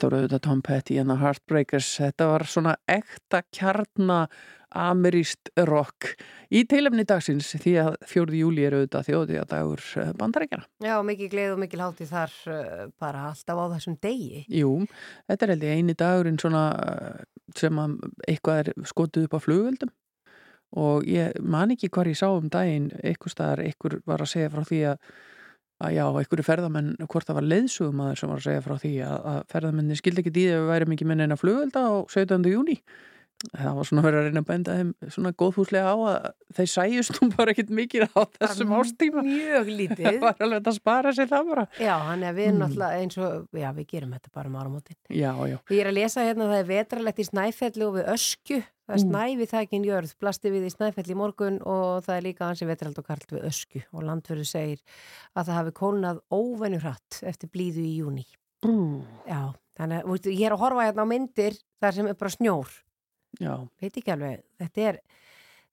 Þetta 0.03 0.09
voru 0.11 0.19
auðvitað 0.19 0.41
Tom 0.43 0.61
Petty 0.67 0.95
en 0.99 1.11
að 1.15 1.21
Heartbreakers. 1.23 1.89
Þetta 2.01 2.27
var 2.27 2.43
svona 2.51 2.73
ekta 2.91 3.39
kjarna 3.55 4.17
ameríst 4.75 5.53
rock 5.69 6.09
í 6.51 6.65
teilefni 6.67 7.05
dagsins 7.07 7.53
því 7.63 7.75
að 7.85 7.91
4. 8.11 8.35
júli 8.41 8.65
er 8.67 8.75
auðvitað 8.75 9.07
þjóði 9.13 9.39
að 9.39 9.47
dagur 9.53 9.85
bandarækjana. 10.19 10.67
Já, 10.83 10.97
mikið 11.07 11.31
gleð 11.37 11.55
og 11.55 11.63
mikil 11.63 11.85
hátíð 11.85 12.11
þar 12.17 12.35
uh, 12.51 12.83
bara 12.99 13.29
alltaf 13.29 13.63
á 13.63 13.67
þessum 13.77 13.99
degi. 14.03 14.43
Jú, 14.51 14.75
þetta 15.31 15.47
er 15.47 15.55
held 15.55 15.67
ég 15.69 15.79
eini 15.79 15.99
dagurinn 16.03 16.43
svona 16.43 16.67
uh, 16.83 17.25
sem 17.63 17.83
að 17.85 17.95
eitthvað 18.27 18.63
er 18.65 18.91
skotið 18.91 19.29
upp 19.29 19.39
á 19.39 19.45
flugveldum 19.47 19.99
og 20.83 21.07
ég 21.07 21.39
man 21.47 21.77
ekki 21.77 21.93
hvar 21.95 22.11
ég 22.11 22.19
sá 22.19 22.27
um 22.33 22.51
daginn 22.51 22.91
eitthvað 23.05 23.37
staðar, 23.37 23.69
eitthvað 23.69 24.01
var 24.11 24.27
að 24.27 24.35
segja 24.35 24.51
frá 24.51 24.67
því 24.67 24.83
að 24.97 25.13
að 25.83 25.95
já, 25.99 26.05
einhverju 26.23 26.47
ferðamenn, 26.49 26.91
hvort 27.11 27.29
það 27.29 27.39
var 27.41 27.49
leiðsugumæður 27.53 28.21
sem 28.23 28.33
var 28.35 28.43
að 28.43 28.49
segja 28.49 28.65
frá 28.67 28.77
því 28.83 28.93
að, 29.07 29.17
að 29.33 29.41
ferðamenni 29.55 29.97
skildi 30.01 30.23
ekki 30.25 30.35
dýði 30.39 30.53
að 30.57 30.61
við 30.65 30.73
værum 30.75 30.93
ekki 30.99 31.09
minn 31.13 31.25
eina 31.27 31.41
flugvelda 31.41 31.83
á 31.89 31.93
17. 32.13 32.53
júni 32.53 32.79
það 33.59 33.73
var 33.75 33.87
svona 33.89 34.03
verið 34.05 34.19
að 34.21 34.27
reyna 34.29 34.41
að 34.45 34.47
benda 34.53 34.75
þeim 34.79 34.91
svona 35.11 35.31
góðfúslega 35.43 35.91
á 35.91 35.97
að 35.99 36.27
þeir 36.55 36.69
sæjust 36.71 37.17
nú 37.19 37.27
bara 37.35 37.51
ekkit 37.51 37.73
mikið 37.75 38.05
á 38.15 38.21
þessum 38.37 38.75
ástíma 38.79 39.25
Mjög 39.27 39.71
lítið. 39.81 40.05
það 40.13 40.19
var 40.23 40.45
alveg 40.47 40.69
að 40.71 40.77
spara 40.77 41.13
sér 41.17 41.31
það 41.33 41.49
bara 41.51 41.65
Já, 41.83 41.95
hann 42.07 42.23
er 42.29 42.37
við 42.39 42.53
Mm. 42.53 42.61
náttúrulega 42.63 43.01
eins 43.03 43.19
og, 43.19 43.49
já, 43.59 43.67
við 43.81 43.89
gerum 43.97 44.15
þetta 44.15 44.31
bara 44.39 44.53
um 44.53 44.61
áramótin. 44.63 44.99
já, 45.11 45.33
já, 45.51 45.57
Ég 45.75 45.81
er 45.83 45.91
að 45.91 45.99
lesa 45.99 46.23
hérna 46.29 46.47
að 46.47 46.53
það 46.55 46.63
er 46.63 46.71
vetralegt 46.71 47.19
í 47.19 47.27
Snæfelli 47.33 47.89
og 47.89 47.97
við 47.99 48.13
ösku. 48.15 48.61
Það 48.93 48.99
er 48.99 49.05
Mm. 49.07 49.13
snæfi 49.13 49.47
þakin 49.49 49.85
jörð, 49.89 50.11
blasti 50.21 50.51
við 50.53 50.65
í 50.69 50.71
Snæfelli 50.75 51.15
í 51.15 51.17
morgun 51.17 51.55
og 51.65 52.03
það 52.05 52.17
er 52.19 52.25
líka 52.27 52.45
hansi 52.45 52.67
vetralegt 52.69 52.99
og 53.01 53.07
kalt 53.07 53.31
við 53.33 53.47
ösku. 53.49 53.81
Og 53.97 54.03
landverður 54.05 54.45
segir 54.51 54.83
að 55.35 55.47
það 55.49 55.57
hafi 55.57 55.73
kólnað 55.79 56.21
óvenju 56.29 56.81
hratt 56.83 57.21
eftir 57.25 57.49
blíðu 57.49 57.81
í 57.87 57.95
júni. 58.03 58.27
Brú. 58.61 59.01
Já, 59.25 59.55
þannig 59.81 60.05
að 60.05 60.29
ég 60.29 60.45
er 60.45 60.53
að 60.53 60.61
horfa 60.61 60.85
hérna 60.91 61.07
á 61.09 61.13
myndir 61.13 61.57
þar 61.81 61.97
sem 61.97 62.07
er 62.13 62.15
bara 62.21 62.35
snjór. 62.37 62.69
já. 63.41 63.55
Veit 63.81 63.97
ekki 63.97 64.13
alveg, 64.13 64.43
þetta 64.61 64.85
er, 64.91 65.01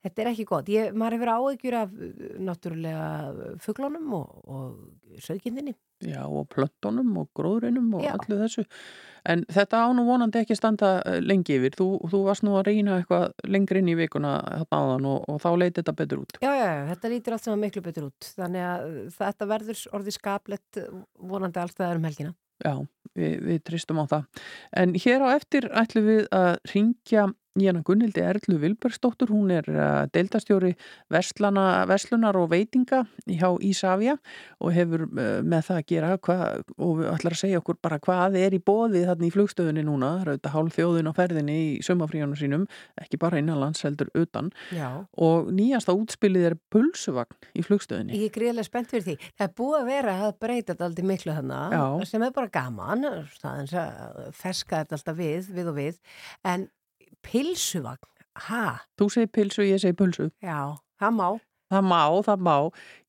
þetta 0.08 0.22
er 0.24 0.32
ekki 0.32 0.46
gott. 0.48 0.72
Ég, 0.72 0.94
maður 0.96 1.18
hefur 1.20 1.34
áhyggjur 1.36 1.76
af 1.82 1.91
uh, 1.91 2.40
náttúrulega 2.40 3.60
fuglunum 3.60 4.14
og, 4.14 4.41
og 4.48 5.20
sögindinni. 5.20 5.76
Já, 6.05 6.23
og 6.23 6.47
plöntunum 6.53 7.11
og 7.19 7.27
gróðrinum 7.35 7.95
og 7.97 8.03
Já. 8.05 8.13
allu 8.15 8.38
þessu. 8.39 8.63
En 9.27 9.43
þetta 9.51 9.81
á 9.84 9.88
nú 9.91 10.05
vonandi 10.07 10.39
ekki 10.39 10.55
standa 10.55 10.93
eh, 11.03 11.19
lengi 11.19 11.57
yfir. 11.57 11.76
Þú, 11.76 11.88
þú 12.07 12.21
varst 12.23 12.45
nú 12.47 12.53
að 12.55 12.69
reyna 12.69 12.99
eitthvað 13.01 13.34
lengri 13.51 13.81
inn 13.84 13.91
í 13.91 13.97
vikuna 13.99 14.38
þarna 14.69 15.11
og, 15.11 15.26
og 15.27 15.41
þá 15.43 15.49
leiti 15.59 15.81
þetta 15.81 15.95
betur 15.99 16.21
út. 16.23 16.39
Já, 16.39 16.51
já, 16.55 16.69
þetta 16.93 17.11
lítur 17.11 17.35
allt 17.35 17.47
saman 17.49 17.63
miklu 17.65 17.84
betur 17.84 18.07
út. 18.07 18.30
Þannig 18.39 18.67
að 18.69 18.85
þetta 19.17 19.49
verður 19.51 19.84
orðið 19.99 20.15
skaplegt 20.15 20.81
vonandi 21.19 21.63
alltaf 21.65 21.99
um 21.99 22.07
helgina. 22.07 22.35
Já, 22.63 22.73
við, 23.18 23.36
við 23.45 23.61
tristum 23.68 24.02
á 24.02 24.06
það. 24.10 24.44
En 24.84 24.95
hér 24.98 25.26
á 25.26 25.27
eftir 25.36 25.69
ætlum 25.69 26.10
við 26.10 26.26
að 26.36 26.52
ringja 26.73 27.30
Jana 27.57 27.81
Gunnildi 27.84 28.22
Erlu 28.23 28.60
Vilbergsdóttur, 28.61 29.31
hún 29.34 29.49
er 29.53 29.65
uh, 29.72 30.06
deildastjóri 30.14 30.76
verslana, 31.11 31.86
verslunar 31.90 32.38
og 32.40 32.49
veitinga 32.53 33.03
hjá 33.26 33.49
Ísafja 33.65 34.15
og 34.61 34.73
hefur 34.76 35.06
uh, 35.07 35.40
með 35.41 35.65
það 35.69 35.80
að 35.80 35.88
gera 35.90 36.11
hva, 36.27 36.38
og 36.77 37.02
ætlar 37.10 37.36
að 37.36 37.41
segja 37.41 37.61
okkur 37.61 37.80
bara 37.81 37.99
hvað 38.03 38.38
er 38.40 38.56
í 38.56 38.61
bóði 38.64 39.03
þarna 39.07 39.27
í 39.27 39.34
flugstöðunni 39.34 39.86
núna, 39.88 40.14
það 40.19 40.22
er 40.22 40.31
auðvitað 40.34 40.56
hálf 40.56 40.77
þjóðin 40.77 41.11
á 41.11 41.14
ferðinni 41.18 41.57
í 41.60 41.69
sömafríjónu 41.86 42.40
sínum, 42.40 42.68
ekki 43.02 43.19
bara 43.22 43.41
innanlands 43.41 43.84
heldur 43.88 44.11
utan 44.18 44.52
Já. 44.76 45.03
og 45.18 45.52
nýjasta 45.56 45.95
útspilið 45.98 46.52
er 46.52 46.57
pulsuvagn 46.72 47.49
í 47.57 47.65
flugstöðunni. 47.65 48.15
Ég 48.19 48.30
er 48.30 48.36
gríðlega 48.38 48.69
spennt 48.69 48.94
fyrir 48.94 49.07
því. 49.07 49.18
Það 49.36 49.48
er 49.48 49.56
búið 49.57 49.80
að 49.81 49.91
vera 49.94 50.15
að 50.27 50.38
breyta 50.45 50.73
þetta 50.73 50.90
aldrei 50.90 51.10
miklu 51.10 51.36
þannig 51.40 52.07
sem 52.10 52.23
er 52.26 52.36
bara 52.36 52.53
gaman, 52.53 52.98
staðins 53.34 53.76
að 53.77 54.21
ferska 54.38 54.84
þetta 54.84 54.99
alltaf 54.99 55.19
við, 55.19 55.51
við 55.57 55.71
og 55.71 55.77
við, 55.77 55.99
en 56.47 56.65
pilsuvagn, 57.26 58.09
ha? 58.47 58.63
Þú 58.99 59.11
segir 59.15 59.31
pilsu, 59.35 59.67
ég 59.67 59.84
segir 59.84 59.99
pulsu. 59.99 60.30
Já, 60.43 60.80
það 61.01 61.15
má. 61.19 61.30
Það 61.69 61.85
má, 61.85 62.01
það 62.26 62.47
má. 62.47 62.55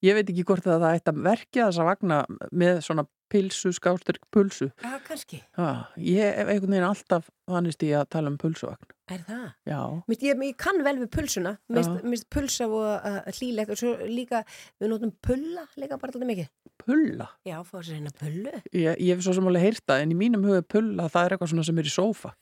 Ég 0.04 0.18
veit 0.18 0.28
ekki 0.28 0.44
hvort 0.48 0.66
að 0.68 0.82
það 0.82 0.98
ætti 0.98 1.12
að 1.14 1.24
verkja 1.24 1.68
þessa 1.70 1.86
vagna 1.88 2.18
með 2.52 2.82
svona 2.84 3.06
pilsu, 3.30 3.70
skástyrk 3.72 4.26
pulsu. 4.34 4.68
Já, 4.82 4.98
kannski. 5.06 5.40
Ha, 5.56 5.70
ég 6.02 6.34
hef 6.36 6.50
einhvern 6.50 6.74
veginn 6.74 6.88
alltaf 6.88 7.30
vannist 7.50 7.84
í 7.86 7.92
að 7.96 8.08
tala 8.12 8.32
um 8.32 8.38
pulsuvagn. 8.40 8.90
Er 9.10 9.22
það? 9.26 9.46
Já. 9.66 9.78
Mist, 10.10 10.24
ég, 10.26 10.42
ég 10.44 10.58
kann 10.60 10.82
vel 10.86 10.96
við 11.00 11.10
pulsuna, 11.14 11.54
mist, 11.72 11.90
Já. 11.90 12.10
mist 12.12 12.28
pulsa 12.30 12.68
og 12.68 12.84
uh, 12.84 13.20
hlýlegt 13.38 13.72
og 13.74 13.80
svo 13.80 13.94
líka, 14.06 14.42
við 14.82 14.92
notum 14.92 15.14
pulla 15.24 15.64
líka 15.80 15.98
bara 15.98 16.12
alltaf 16.12 16.28
mikið. 16.28 16.50
Pulla? 16.90 17.30
Já, 17.46 17.56
fá 17.62 17.78
sér 17.78 18.00
hérna 18.00 18.12
pullu. 18.18 18.52
Ég, 18.74 18.98
ég 18.98 19.14
hef 19.14 19.22
svo 19.22 19.34
sem 19.36 19.46
alveg 19.46 19.62
heyrt 19.68 19.84
það, 19.86 20.04
en 20.04 20.14
í 20.14 20.18
mínum 20.18 20.46
huga 20.48 20.64
pulla 20.66 21.06
það 21.12 21.28
er 21.28 21.36
eitthvað 21.36 21.52
svona 21.54 21.66
sem 21.68 21.78
er 21.82 21.90
í 21.90 21.92
sófa. 21.94 22.32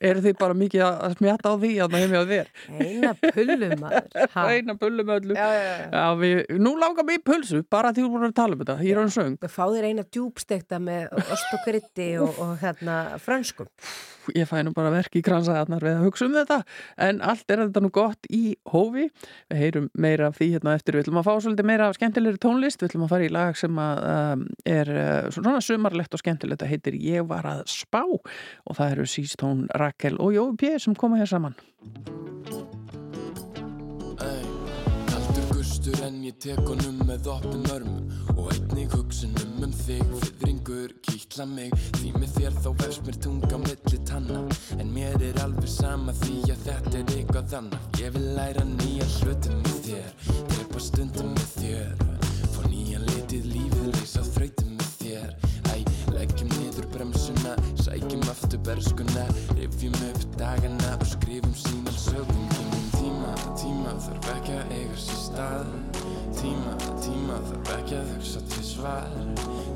Eru 0.00 0.22
þið 0.24 0.36
bara 0.40 0.56
mikið 0.58 0.84
að 0.86 1.02
að 1.02 1.16
smjata 1.18 1.52
á 1.52 1.54
því 1.62 1.72
að 1.84 1.94
það 1.94 2.04
hefði 2.04 2.20
að 2.20 2.32
þér? 2.32 2.52
Eina 2.78 3.12
pullu 3.22 3.70
maður. 3.82 4.08
Ha. 4.34 4.46
Eina 4.54 4.76
pullu 4.80 5.06
með 5.08 5.20
öllu. 5.20 5.36
Já, 5.36 5.48
já, 5.56 5.74
já. 5.82 6.06
Við, 6.22 6.40
nú 6.62 6.74
langar 6.80 7.08
mér 7.08 7.20
í 7.20 7.24
pulsu, 7.26 7.62
bara 7.72 7.92
því 7.92 8.06
þú 8.06 8.14
voru 8.14 8.30
að 8.30 8.38
tala 8.40 8.56
um 8.56 8.64
þetta. 8.64 8.78
Ég 8.86 8.96
er 8.96 9.02
hann 9.02 9.14
söng. 9.16 9.36
Fá 9.52 9.64
þér 9.66 9.90
eina 9.90 10.06
djúbstekta 10.08 10.80
með 10.82 11.12
ost 11.22 11.52
og 11.52 11.62
krytti 11.66 12.08
og, 12.22 12.42
og 12.42 12.56
hérna 12.62 12.98
franskum. 13.22 13.70
Ég 14.30 14.46
fæ 14.46 14.60
nú 14.62 14.70
bara 14.74 14.92
verk 14.94 15.16
í 15.18 15.22
kransaðarnar 15.24 15.82
við 15.82 15.96
að 15.96 16.04
hugsa 16.06 16.26
um 16.28 16.34
þetta 16.36 16.58
en 17.08 17.18
allt 17.26 17.50
er 17.50 17.64
þetta 17.64 17.80
nú 17.82 17.88
gott 17.94 18.28
í 18.30 18.54
hófi 18.70 19.08
við 19.08 19.58
heyrum 19.58 19.88
meira 19.98 20.28
af 20.30 20.38
því 20.38 20.48
hérna 20.52 20.74
á 20.74 20.76
eftir 20.78 20.94
við 20.94 21.04
ætlum 21.06 21.18
að 21.18 21.26
fá 21.26 21.32
svolítið 21.42 21.68
meira 21.72 21.88
af 21.88 21.96
skemmtilegri 21.98 22.42
tónlist 22.42 22.82
við 22.82 22.92
ætlum 22.92 23.06
að 23.08 23.14
fara 23.16 23.26
í 23.26 23.32
lag 23.34 23.58
sem 23.58 23.80
að 23.82 24.02
um, 24.12 24.44
er 24.76 24.92
uh, 24.94 25.32
svona 25.34 25.62
sumarlegt 25.66 26.14
og 26.14 26.22
skemmtilegt 26.22 26.62
það 26.62 26.74
heitir 26.76 26.98
Ég 27.02 27.26
var 27.26 27.48
að 27.50 27.64
spá 27.72 28.04
og 28.06 28.78
það 28.78 28.94
eru 28.94 29.08
Sístón, 29.10 29.64
Rakel 29.82 30.18
og 30.22 30.32
Jói 30.36 30.56
P. 30.56 30.78
sem 30.78 30.94
koma 30.94 31.18
hér 31.20 31.30
saman. 31.34 31.58
En 36.02 36.16
ég 36.24 36.34
tek 36.42 36.58
honum 36.66 36.98
með 37.06 37.26
opnum 37.30 37.64
örmum 37.74 38.38
og 38.38 38.48
einnig 38.52 38.90
hugsunum 38.94 39.64
um 39.66 39.72
þig 39.74 40.02
Fyðringur 40.22 40.94
kýtla 41.06 41.46
mig. 41.46 41.74
Því 41.98 42.10
með 42.16 42.34
þér 42.36 42.58
þá 42.64 42.68
vefst 42.80 43.04
mér 43.06 43.18
tunga 43.26 43.60
milli 43.62 44.00
tanna 44.08 44.40
en 44.78 44.90
mér 44.94 45.22
er 45.28 45.38
alveg 45.44 45.70
sama 45.70 46.14
því 46.22 46.38
að 46.54 46.64
þetta 46.66 46.94
er 47.00 47.14
eitthvað 47.16 47.56
annað. 47.60 47.88
Ég 48.02 48.14
vil 48.16 48.26
læra 48.38 48.66
nýja 48.72 49.08
hlutum 49.20 49.62
með 49.62 49.78
þér 49.86 50.10
drepa 50.54 50.84
stundum 50.88 51.32
með 51.36 51.48
þér 51.56 51.94
fá 52.52 52.62
nýjan 52.68 53.06
litið 53.12 53.48
lífið 53.54 53.90
leysa 53.96 54.26
þrautum 54.32 54.76
með 54.78 54.92
þér 55.02 55.51
sækjum 57.84 58.22
aftur 58.30 58.60
berskuna 58.66 59.26
rifjum 59.56 59.96
upp 60.10 60.22
dagana 60.38 60.94
og 61.00 61.06
skrifum 61.06 61.54
sínal 61.64 61.98
sögum 62.06 62.46
Tímum 62.52 62.86
tíma, 62.94 63.32
tíma 63.58 63.92
þarf 64.04 64.28
ekki 64.36 64.52
að 64.54 64.72
eiga 64.76 64.98
sér 65.02 65.18
stað. 65.22 65.72
Tíma, 66.38 66.74
tíma 67.02 67.40
þarf 67.48 67.72
ekki 67.78 67.98
að 67.98 68.12
hugsa 68.12 68.44
til 68.52 68.64
svar. 68.68 69.10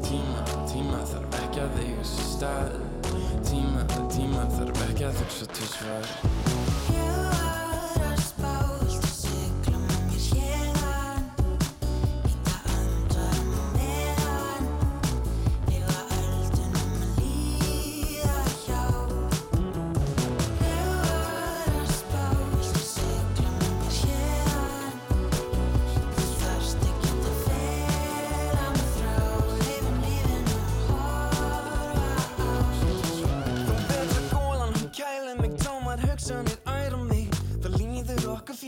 Tíma, 0.06 0.46
tíma 0.70 1.02
þarf 1.10 1.40
ekki 1.42 1.64
að 1.64 1.82
eiga 1.82 2.08
sér 2.12 2.32
stað. 2.36 2.80
Tíma, 3.50 3.84
tíma 4.14 4.48
þarf 4.54 4.88
ekki 4.88 5.10
að 5.10 5.22
hugsa 5.24 5.52
til 5.58 5.70
svar 5.74 7.55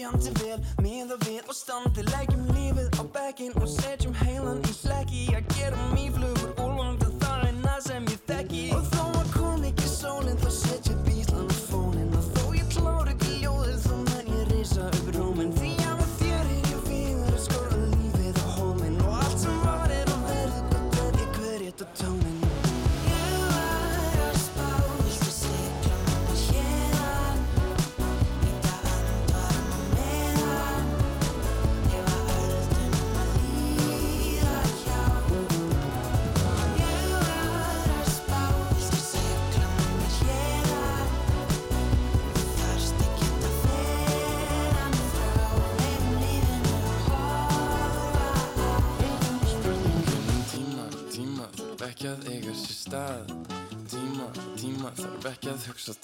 líður 0.08 0.30
okkur 0.30 0.37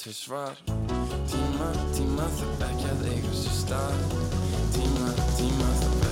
til 0.05 0.15
svar. 0.15 0.53
Tíma, 1.33 1.69
tíma 1.97 2.27
þarf 2.37 2.65
ekki 2.67 2.91
að 2.93 3.05
eiga 3.09 3.33
sér 3.41 3.57
stað. 3.63 4.05
Tíma, 4.77 5.13
tíma 5.39 5.71
þarf 5.81 6.04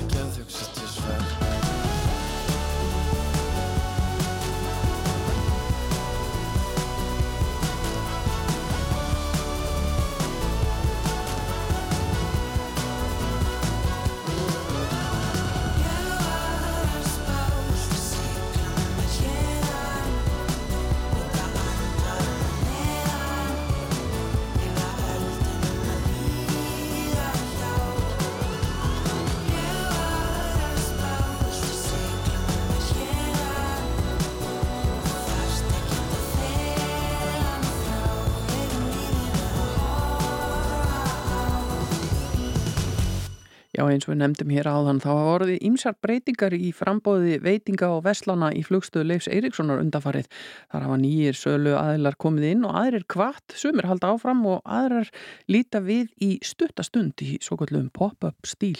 Já, 43.82 43.88
eins 43.90 44.04
og 44.06 44.12
við 44.12 44.18
nefndum 44.20 44.50
hér 44.54 44.68
áðan, 44.70 45.00
þá 45.02 45.08
hafa 45.08 45.30
orðið 45.32 45.64
ýmsar 45.66 45.94
breytingar 46.04 46.54
í 46.54 46.68
frambóði 46.70 47.40
veitinga 47.42 47.88
og 47.90 48.04
veslana 48.04 48.52
í 48.54 48.60
flugstöðu 48.62 49.08
Leifs 49.08 49.26
Eiríkssonar 49.26 49.80
undafarið. 49.82 50.28
Þar 50.70 50.84
hafa 50.86 50.98
nýjir 51.02 51.34
sölu 51.34 51.72
aðilar 51.74 52.14
komið 52.22 52.46
inn 52.52 52.62
og 52.68 52.76
aðrir 52.78 53.02
kvart, 53.10 53.56
sumir 53.58 53.88
halda 53.90 54.12
áfram 54.14 54.44
og 54.46 54.60
aðrar 54.62 55.10
líta 55.50 55.80
við 55.82 56.12
í 56.22 56.36
stuttastund 56.46 57.24
í 57.26 57.40
svo 57.42 57.58
kallum 57.58 57.88
pop-up 57.90 58.46
stíl. 58.46 58.78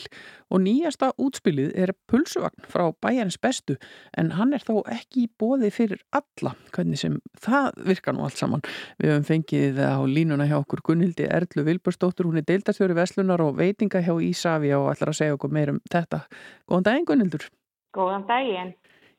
Og 0.55 0.63
nýjasta 0.63 1.11
útspilið 1.19 1.75
er 1.83 1.95
pulsuvagn 2.07 2.71
frá 2.71 2.87
bæjarins 3.03 3.41
bestu, 3.43 3.81
en 4.15 4.31
hann 4.39 4.55
er 4.55 4.63
þó 4.63 4.85
ekki 4.87 5.25
í 5.25 5.33
bóði 5.35 5.73
fyrir 5.75 6.05
alla, 6.15 6.55
hvernig 6.77 7.03
sem 7.03 7.19
það 7.43 7.73
virkar 7.91 8.15
nú 8.15 8.29
allt 8.29 8.39
saman. 8.39 8.63
Við 9.03 9.17
höfum 9.17 9.27
fengið 9.33 9.83
á 9.83 9.99
línuna 10.07 10.47
hjá 10.47 10.61
okkur 10.61 10.85
Gunnildi 10.93 11.27
Erlu 11.27 11.67
Vilbursdóttur, 11.67 12.31
hún 12.31 12.39
er 12.39 12.47
deildarstjóri 12.47 12.95
veslunar 12.95 13.43
og 13.43 13.57
veitinga 13.59 14.05
hjá 14.05 14.15
Ísafi 14.23 14.71
og 14.93 14.97
ætlar 14.97 15.13
að 15.13 15.19
segja 15.19 15.41
okkur 15.41 15.57
meir 15.57 15.73
um 15.73 15.83
þetta. 15.91 16.23
Góðan 16.69 16.89
daginn 16.89 17.09
Gunnildur. 17.09 17.49
Góðan 17.97 18.29
daginn. 18.29 18.73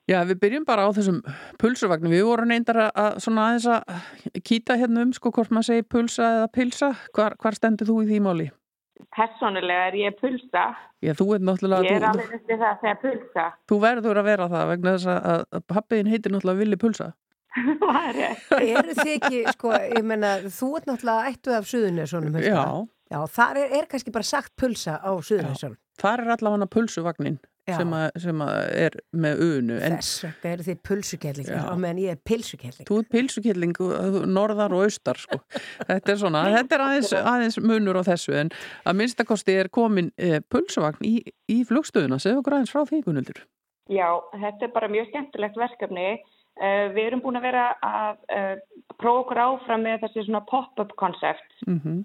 Já, 0.09 0.17
við 0.27 0.39
byrjum 0.41 0.65
bara 0.67 0.83
á 0.83 0.89
þessum 0.91 1.21
pulsuvagnum. 1.61 2.11
Við 2.11 2.25
vorum 2.27 2.49
reyndar 2.51 2.81
að, 2.85 2.89
að 2.99 3.13
svona 3.23 3.45
aðeins 3.47 3.67
að 3.71 4.41
kýta 4.43 4.75
hérna 4.79 5.05
um 5.05 5.13
sko 5.15 5.31
hvort 5.31 5.53
maður 5.53 5.69
segir 5.69 5.87
pulsa 5.87 6.25
eða 6.39 6.49
pilsa. 6.57 6.89
Hvar, 7.15 7.37
hvar 7.39 7.55
stendur 7.55 7.87
þú 7.87 8.01
í 8.03 8.09
því 8.09 8.19
máli? 8.25 8.49
Personulega 9.15 9.87
er 9.87 9.97
ég 10.01 10.17
pulsa. 10.19 10.65
Já, 11.03 11.13
þú 11.15 11.27
er 11.37 11.45
náttúrulega... 11.47 11.87
Ég 11.87 11.99
er 12.01 12.07
alveg 12.09 12.35
eftir 12.35 12.59
það 12.59 12.69
að 12.69 12.83
segja 12.83 12.97
pulsa. 13.05 13.45
þú 13.71 13.79
verður 13.83 14.19
að 14.19 14.27
vera 14.27 14.49
það 14.51 14.71
vegna 14.73 14.95
þess 14.97 15.11
að, 15.13 15.45
að 15.55 15.65
pappiðin 15.71 16.11
heitir 16.11 16.35
náttúrulega 16.35 16.61
Vili 16.63 16.79
Pulsa. 16.83 17.09
Það 17.53 17.97
er 18.01 18.15
rétt. 18.17 18.45
Eru 18.59 18.95
þið 18.97 19.11
ekki, 19.13 19.41
sko, 19.53 19.73
ég 19.77 20.07
menna, 20.09 20.33
þú 20.51 20.69
ert 20.79 20.87
náttúrulega 20.89 21.31
ættuð 21.31 21.57
af 21.59 21.67
Suðunessunum, 21.69 22.37
Já. 22.43 22.63
Já, 23.13 23.21
þar 23.29 23.61
er, 23.61 23.73
er 23.79 23.89
kannski 23.91 24.13
bara 24.13 24.25
sagt 24.25 24.55
pulsa 24.57 24.97
á 24.97 25.11
Suðunessunum. 25.21 25.77
Þar 26.01 26.23
er 26.23 26.31
allavega 26.33 26.67
pulsuvagnin 26.73 27.37
sem, 27.69 27.93
að, 27.95 28.07
sem 28.23 28.41
að 28.43 28.57
er 28.81 28.95
með 29.23 29.43
unu. 29.45 29.77
Þess 29.79 30.25
vegna 30.25 30.51
eru 30.55 30.65
þið 30.67 30.79
pulsukellingar 30.89 31.69
og 31.69 31.79
meðan 31.83 32.01
ég 32.01 32.17
er 32.17 32.21
pilsukelling. 32.27 32.87
þú 32.89 32.99
er 32.99 33.07
pilsukilling 33.13 33.79
norðar 34.33 34.75
og 34.75 34.85
austar 34.87 35.21
sko. 35.21 35.39
Þetta 35.91 36.15
er 36.15 36.19
svona, 36.19 36.43
þetta 36.57 36.77
er 36.77 36.85
aðeins, 36.87 37.13
aðeins 37.21 37.59
munur 37.63 38.01
á 38.01 38.03
þessu 38.09 38.35
en 38.41 38.53
að 38.83 38.99
minnstakosti 38.99 39.57
er 39.61 39.71
komin 39.73 40.11
e, 40.17 40.41
pulsuvagn 40.51 41.05
í, 41.07 41.19
í 41.51 41.61
flugstöðuna. 41.69 42.19
Segðu 42.23 42.41
okkur 42.41 42.57
aðeins 42.57 42.73
frá 42.73 42.83
því, 42.89 43.03
Gunnildur. 43.07 43.43
Já, 43.91 44.07
þetta 44.31 44.67
er 44.67 44.73
bara 44.73 44.91
mjög 44.91 45.11
skemmtilegt 45.11 45.59
verkefni. 45.59 46.07
Uh, 46.53 46.91
við 46.93 47.07
erum 47.07 47.21
búin 47.23 47.39
að 47.39 47.47
vera 47.47 47.61
að 47.81 48.19
uh, 48.29 48.83
prófa 49.01 49.23
okkur 49.23 49.39
áfram 49.41 49.87
með 49.87 50.03
þessi 50.03 50.27
svona 50.27 50.43
pop-up 50.45 50.91
koncept. 51.01 51.55
Mm 51.65 51.79
-hmm. 51.79 52.03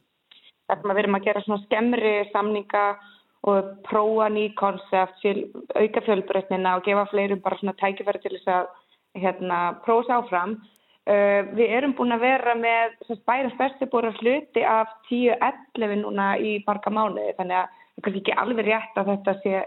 Þar 0.69 0.81
sem 0.81 0.93
við 0.93 1.03
erum 1.03 1.17
að 1.19 1.29
gera 1.29 1.45
svona 1.45 1.65
skemmri 1.65 2.15
samninga 2.33 2.87
og 3.49 3.71
prófa 3.87 4.27
ný 4.35 4.49
koncept, 4.59 5.25
auka 5.79 6.03
fjölbreytnina 6.05 6.75
og 6.77 6.85
gefa 6.85 7.07
fleirum 7.13 7.41
bara 7.45 7.59
svona 7.61 7.77
tækifæri 7.81 8.21
til 8.23 8.35
þess 8.35 8.51
að 8.53 8.69
hérna, 9.23 9.61
prófa 9.87 10.09
sér 10.09 10.19
áfram. 10.19 10.59
Uh, 11.09 11.41
við 11.57 11.73
erum 11.73 11.95
búin 11.97 12.13
að 12.13 12.27
vera 12.27 12.53
með 12.59 12.99
búin 13.89 14.11
að 14.11 14.19
hluti 14.21 14.65
af 14.69 14.91
10-11 15.09 16.03
núna 16.03 16.35
í 16.37 16.59
marga 16.67 16.93
mánuði 16.93 17.33
þannig 17.39 17.63
að 17.63 17.71
það 17.73 17.97
er 17.97 18.05
kannski 18.05 18.21
ekki 18.21 18.37
alveg 18.43 18.69
rétt 18.69 19.01
að 19.01 19.09
þetta 19.15 19.35
sé 19.41 19.63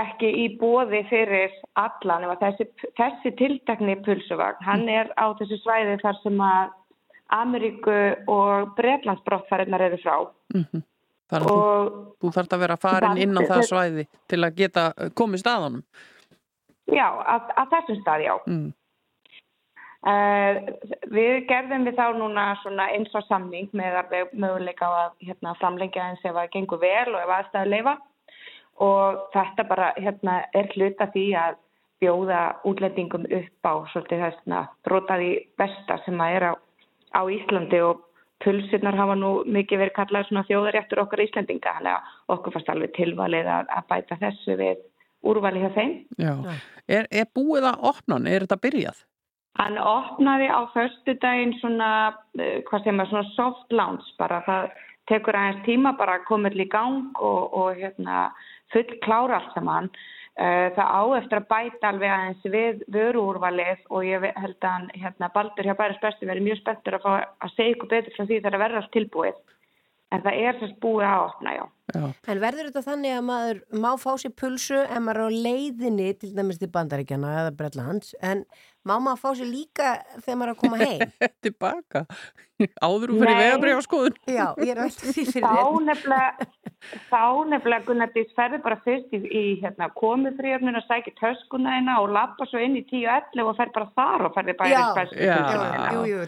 ekki 0.00 0.30
í 0.44 0.46
bóði 0.60 1.02
fyrir 1.10 1.52
alla 1.80 2.18
nema 2.22 2.38
þessi, 2.40 2.66
þessi 2.96 3.32
tiltakni 3.36 3.98
pulsuvagn, 4.06 4.64
hann 4.64 4.88
er 4.88 5.12
á 5.20 5.32
þessu 5.38 5.60
svæði 5.60 5.98
þar 6.02 6.18
sem 6.22 6.42
að 6.48 6.74
Ameríku 7.34 7.94
og 8.30 8.74
Bretlandsbrottfærinar 8.76 9.80
eru 9.88 9.98
frá 10.02 10.16
Mhm. 10.54 10.82
Þannig 11.26 11.46
að 11.50 11.52
og 11.52 11.92
þú, 12.22 12.30
þarft 12.30 12.52
að 12.54 12.60
vera 12.62 12.76
farin 12.76 13.18
inn 13.18 13.34
á 13.34 13.42
það 13.42 13.62
svæði 13.66 14.06
til 14.28 14.38
að 14.44 14.56
geta 14.56 14.92
komið 15.18 15.42
staðanum. 15.42 15.82
já, 16.86 17.08
að, 17.10 17.48
að 17.56 17.70
þessum 17.72 18.02
stað, 18.02 18.22
já. 18.22 18.34
Mm. 18.46 18.72
Uh, 20.06 20.60
við 21.10 21.48
gerðum 21.48 21.82
við 21.88 21.96
þá 21.98 22.14
núna 22.14 22.42
svona 22.62 22.84
eins 22.94 23.14
og 23.18 23.24
samning 23.26 23.66
með 23.74 23.96
möguleika 24.38 24.86
að 24.86 25.16
hérna, 25.26 25.56
framlengja 25.58 26.04
eins 26.12 26.22
ef 26.22 26.36
það 26.36 26.52
gengur 26.52 26.78
vel 26.78 27.14
og 27.14 27.22
ef 27.24 27.32
aðstæðu 27.34 27.70
leifa 27.72 27.96
og 28.86 29.18
þetta 29.32 29.64
bara 29.66 29.88
hérna, 29.96 30.44
er 30.54 30.68
hluta 30.76 31.08
því 31.10 31.24
að 31.40 31.56
bjóða 32.04 32.40
útlendingum 32.68 33.24
upp 33.24 33.66
á 33.66 33.74
svolítið 33.90 34.22
þessna 34.28 34.62
brotaði 34.86 35.32
besta 35.58 35.98
sem 36.04 36.22
að 36.22 36.36
er 36.36 36.44
á, 36.44 36.52
á 37.16 37.20
Íslandi 37.32 37.80
og 37.84 38.04
pulsirnar 38.44 38.96
hafa 38.98 39.16
nú 39.16 39.30
mikið 39.48 39.82
verið 39.84 39.96
kallað 39.96 40.28
svona 40.28 40.44
þjóðaréttur 40.50 41.00
okkar 41.02 41.24
Íslandinga 41.24 41.74
þannig 41.78 41.94
að 41.94 42.36
okkur 42.36 42.54
fannst 42.56 42.72
alveg 42.72 42.94
tilvalið 42.98 43.50
að, 43.56 43.70
að 43.78 43.86
bæta 43.92 44.18
þessu 44.20 44.56
við 44.60 44.82
úrvali 45.26 45.62
hjá 45.62 45.70
þeim. 45.74 45.94
Já. 46.20 46.32
Er, 46.86 47.08
er 47.10 47.28
búið 47.34 47.68
að 47.70 47.86
opna 47.90 48.18
hann? 48.18 48.28
Er 48.30 48.44
þetta 48.44 48.60
byrjað? 48.62 49.04
Hann 49.56 49.78
opnaði 49.80 50.50
á 50.52 50.60
förstu 50.74 51.14
daginn 51.22 51.54
svona, 51.62 51.90
uh, 52.36 52.58
hvað 52.68 52.84
sem 52.84 53.00
er 53.00 53.08
svona 53.08 53.30
soft 53.32 53.72
launch 53.72 54.10
bara, 54.20 54.42
það 54.44 54.68
tekur 55.08 55.38
aðeins 55.38 55.64
tíma 55.64 55.94
bara 55.96 56.18
að 56.18 56.26
koma 56.28 56.52
til 56.52 56.66
í 56.66 56.68
gang 56.68 57.16
og, 57.16 57.56
og 57.56 57.80
hérna, 57.80 58.26
full 58.74 58.98
klára 59.06 59.40
allt 59.40 59.56
saman. 59.56 59.88
Uh, 60.36 60.68
það 60.76 60.88
á 60.92 61.02
eftir 61.16 61.38
að 61.38 61.46
bæta 61.48 61.88
alveg 61.88 62.10
aðeins 62.12 62.48
við 62.52 62.80
vöruúrvalið 62.92 63.86
og 63.88 64.02
ég 64.04 64.26
held 64.36 64.58
að 64.60 64.66
hann, 64.68 64.90
hérna, 64.92 65.30
Baldur 65.32 65.64
hjá 65.64 65.72
Bæris 65.78 66.02
Bestu 66.02 66.28
verið 66.28 66.44
mjög 66.44 66.58
spenntur 66.60 66.98
að 66.98 67.06
fá 67.06 67.12
að 67.16 67.54
segja 67.54 67.72
ykkur 67.72 67.90
betur 67.94 68.12
frá 68.12 68.24
því 68.26 68.40
þegar 68.42 68.56
að 68.58 68.64
verða 68.66 68.82
allt 68.82 68.92
tilbúið. 68.92 69.38
En 70.12 70.22
það 70.22 70.42
er 70.42 70.58
þess 70.60 70.76
búið 70.84 71.06
að 71.08 71.22
opna, 71.24 71.54
já. 71.56 71.64
Já. 71.96 72.04
En 72.28 72.42
verður 72.42 72.68
þetta 72.68 72.84
þannig 72.84 73.16
að 73.16 73.24
maður 73.30 73.62
má 73.86 73.88
fá 74.02 74.10
sér 74.20 74.34
pulsu 74.42 74.82
en 74.84 75.06
maður 75.06 75.22
er 75.22 75.26
á 75.26 75.38
leiðinni 75.46 76.12
til 76.20 76.30
dæmis 76.36 76.60
til 76.60 76.70
Bandaríkjana 76.76 77.32
eða 77.40 77.56
Bretlands 77.56 78.12
en 78.20 78.44
má 78.86 78.96
maður 78.96 79.22
fá 79.22 79.30
sér 79.36 79.50
líka 79.52 79.92
þegar 80.24 80.40
maður 80.40 80.48
er 80.48 80.56
að 80.56 80.60
koma 80.64 80.80
heim? 80.82 81.14
Tilbaka? 81.44 82.04
Áður 82.80 83.10
þú 83.12 83.16
fyrir 83.20 83.36
vegabrið 83.36 83.76
á 83.76 83.82
skoðun? 83.84 84.14
Já, 84.32 84.46
ég 84.64 84.70
er 84.72 84.78
alltaf 84.80 85.10
því 85.12 85.24
fyrir 85.28 85.44
Þá 85.44 85.56
þér. 85.60 85.82
nefnilega, 85.90 86.46
þá 87.10 87.24
nefnilega 87.50 87.84
Gunnar 87.84 88.12
Dís 88.14 88.30
ferði 88.38 88.60
bara 88.64 88.78
fyrst 88.80 89.12
í, 89.12 89.20
í 89.28 89.42
hérna, 89.60 89.90
komufríöfnun 90.00 90.80
og 90.80 90.86
sækir 90.86 91.12
töskuna 91.20 91.74
eina 91.76 91.98
og 92.00 92.14
lappa 92.16 92.48
svo 92.48 92.62
inn 92.64 92.78
í 92.80 92.84
10.11 92.88 93.44
og 93.44 93.58
fer 93.60 93.74
bara 93.76 93.90
þar 93.98 94.30
og 94.30 94.38
ferði 94.38 94.56
bærið 94.56 94.72
jú, 94.72 96.22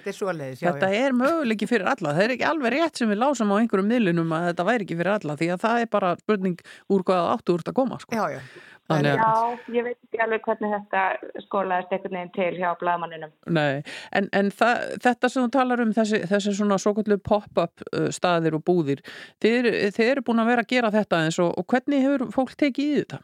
þetta 0.68 0.92
er 0.98 1.08
er 1.08 1.16
möguleiki 1.16 1.68
fyrir 1.68 1.88
alla. 1.88 2.14
Það 2.14 2.24
er 2.24 2.34
ekki 2.36 2.48
alveg 2.48 2.74
rétt 2.76 3.00
sem 3.00 3.10
við 3.10 3.20
lásum 3.22 3.52
á 3.52 3.56
einhverjum 3.58 3.90
miðlunum 3.92 4.34
að 4.36 4.48
þetta 4.50 4.66
væri 4.68 4.86
ekki 4.86 4.98
fyrir 5.00 5.14
alla 5.14 5.36
því 5.38 5.50
að 5.54 5.62
það 5.64 5.84
er 5.84 5.92
bara 5.94 6.14
spurning 6.20 6.64
úr 6.92 7.04
hvaða 7.08 7.36
áttu 7.36 7.54
úr 7.54 7.64
þetta 7.64 7.76
koma. 7.78 8.00
Sko. 8.02 8.18
Já, 8.18 8.36
já. 8.36 8.40
Þannig 8.88 9.18
Já, 9.20 9.32
ég 9.76 9.84
veit 9.84 9.96
ekki 10.06 10.20
alveg 10.24 10.44
hvernig 10.46 10.70
þetta 10.72 11.02
skólaðist 11.44 11.90
einhvern 11.92 12.14
veginn 12.16 12.30
til 12.32 12.50
hjá 12.56 12.70
blaðmanninum. 12.80 13.32
nei, 13.52 13.82
en, 14.16 14.28
en 14.32 14.48
það, 14.50 14.84
þetta 15.04 15.28
sem 15.34 15.44
þú 15.44 15.50
talar 15.58 15.82
um, 15.84 15.92
þessi, 15.92 16.22
þessi 16.30 16.54
svona 16.56 16.78
svo 16.80 16.94
kallu 16.96 17.18
pop-up 17.20 17.84
uh, 17.92 18.06
staðir 18.14 18.56
og 18.56 18.64
búðir, 18.64 19.02
eru- 19.44 19.74
þið 19.92 20.12
eru 20.14 20.24
búin 20.24 20.40
að 20.40 20.50
vera 20.54 20.64
að 20.64 20.72
gera 20.72 20.92
þetta 20.96 21.20
eins 21.26 21.38
og, 21.44 21.52
og 21.60 21.68
hvernig 21.68 22.06
hefur 22.06 22.26
fólk 22.32 22.56
tekið 22.64 22.88
í 22.94 22.98
þetta? 23.02 23.20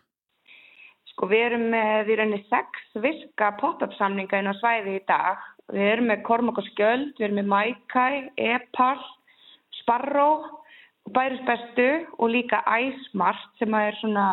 Sko 1.15 1.29
við 1.31 1.47
erum 1.49 1.67
með 1.73 2.09
í 2.13 2.21
rauninni 2.21 2.45
sex 2.51 2.87
virka 3.01 3.53
pop-up 3.61 3.93
samninga 3.97 4.41
inn 4.43 4.51
á 4.51 4.55
svæði 4.61 4.99
í 4.99 5.05
dag. 5.09 5.41
Við 5.73 5.87
erum 5.95 6.11
með 6.11 6.25
Kormak 6.27 6.59
og 6.61 6.67
Skjöld, 6.75 7.13
við 7.17 7.29
erum 7.31 7.39
með 7.41 7.53
Maikai, 7.55 8.15
Epal, 8.37 8.99
Sparrow, 9.81 10.43
Bæris 11.15 11.41
Bestu 11.49 11.87
og 12.19 12.33
líka 12.35 12.61
Æsmart 12.69 13.47
sem 13.61 13.73
að 13.77 13.89
er 13.93 13.99
svona 14.01 14.27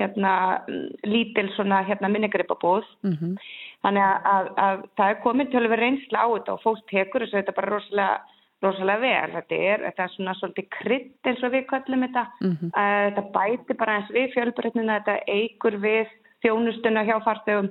hérna 0.00 0.62
lítil 1.04 1.48
svona 1.56 1.82
hérna 1.84 2.08
minnigripabúð. 2.08 2.84
Mm 3.02 3.16
-hmm. 3.16 3.34
Þannig 3.82 4.02
að, 4.02 4.18
að, 4.34 4.46
að 4.56 4.84
það 4.96 5.10
er 5.10 5.22
komin 5.22 5.50
til 5.50 5.60
að 5.60 5.68
vera 5.68 5.82
reynsla 5.82 6.18
á 6.24 6.26
þetta 6.32 6.52
og 6.52 6.62
fólk 6.62 6.86
tekur 6.90 7.20
þessu 7.20 7.36
þetta 7.38 7.56
bara 7.56 7.70
rosalega, 7.70 8.20
rosalega 8.62 9.00
vel. 9.00 9.30
Þetta 9.36 9.54
er, 9.54 9.78
þetta 9.86 10.02
er 10.02 10.14
svona 10.16 10.34
svolítið 10.34 10.66
krydd 10.78 11.26
eins 11.26 11.42
og 11.42 11.52
við 11.52 11.66
kallum 11.66 12.04
þetta. 12.06 12.24
Mhm. 12.40 12.66
Uh, 12.76 13.04
þetta 13.06 13.24
bæti 13.38 13.78
bara 13.78 13.96
eins 13.96 14.10
við 14.10 14.32
fjölbreytnina, 14.34 14.98
þetta 14.98 15.16
eigur 15.26 15.76
við 15.78 16.06
þjónustuna 16.42 17.04
hjá 17.04 17.16
farþegum 17.24 17.70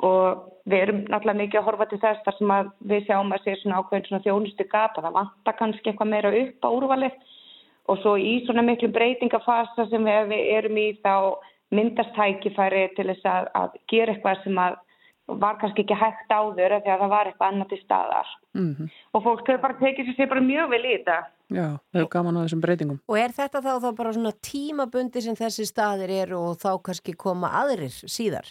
og 0.00 0.48
við 0.64 0.82
erum 0.84 1.00
náttúrulega 1.04 1.40
mikið 1.42 1.60
að 1.60 1.66
horfa 1.68 1.86
til 1.90 1.98
þess 2.00 2.24
þar 2.24 2.36
sem 2.38 2.52
að 2.54 2.70
við 2.92 3.06
sjáum 3.06 3.34
að 3.34 3.44
sé 3.44 3.56
svona 3.60 3.80
ákveðin 3.80 4.06
svona 4.08 4.24
þjónustu 4.24 4.66
gapa, 4.70 5.02
það 5.04 5.16
vantar 5.18 5.56
kannski 5.58 5.90
eitthvað 5.90 6.12
meira 6.12 6.32
upp 6.40 6.64
á 6.64 6.68
úrvalið 6.70 7.14
og 7.90 8.00
svo 8.00 8.14
í 8.16 8.32
svona 8.46 8.64
miklu 8.64 8.90
breytingafasa 8.94 9.86
sem 9.90 10.08
við 10.30 10.34
erum 10.56 10.78
í 10.80 10.88
þá 11.04 11.14
myndast 11.74 12.14
tækifæri 12.16 12.86
til 12.96 13.08
þess 13.12 13.26
að, 13.30 13.50
að 13.54 13.76
gera 13.92 14.14
eitthvað 14.14 14.44
sem 14.44 14.62
að 14.62 14.78
var 15.40 15.58
kannski 15.60 15.84
ekki 15.84 15.94
hægt 15.94 16.32
áður 16.32 16.74
af 16.74 16.84
því 16.84 16.92
að 16.92 17.02
það 17.02 17.12
var 17.12 17.28
eitthvað 17.30 17.52
annað 17.52 17.72
til 17.72 17.82
staðar 17.84 18.30
Mm 18.58 18.88
og 19.14 19.22
fólk 19.22 19.46
hefur 19.46 19.60
bara 19.62 19.78
tekið 19.78 20.08
sér 20.16 20.28
bara 20.30 20.42
mjög 20.42 20.70
vel 20.70 20.80
í 20.86 20.92
þetta. 20.92 21.16
Já, 21.50 21.66
þau 21.78 21.98
hefur 21.98 22.08
gaman 22.14 22.38
á 22.38 22.42
þessum 22.44 22.62
breytingum. 22.62 22.98
Og 23.10 23.18
er 23.18 23.34
þetta 23.34 23.62
þá, 23.62 23.72
þá 23.82 23.90
bara 23.98 24.12
svona 24.14 24.32
tímabundi 24.46 25.22
sem 25.22 25.38
þessi 25.38 25.66
staðir 25.66 26.12
eru 26.24 26.38
og 26.38 26.58
þá 26.62 26.70
kannski 26.86 27.14
koma 27.18 27.50
aðrir 27.60 27.90
síðar? 27.90 28.50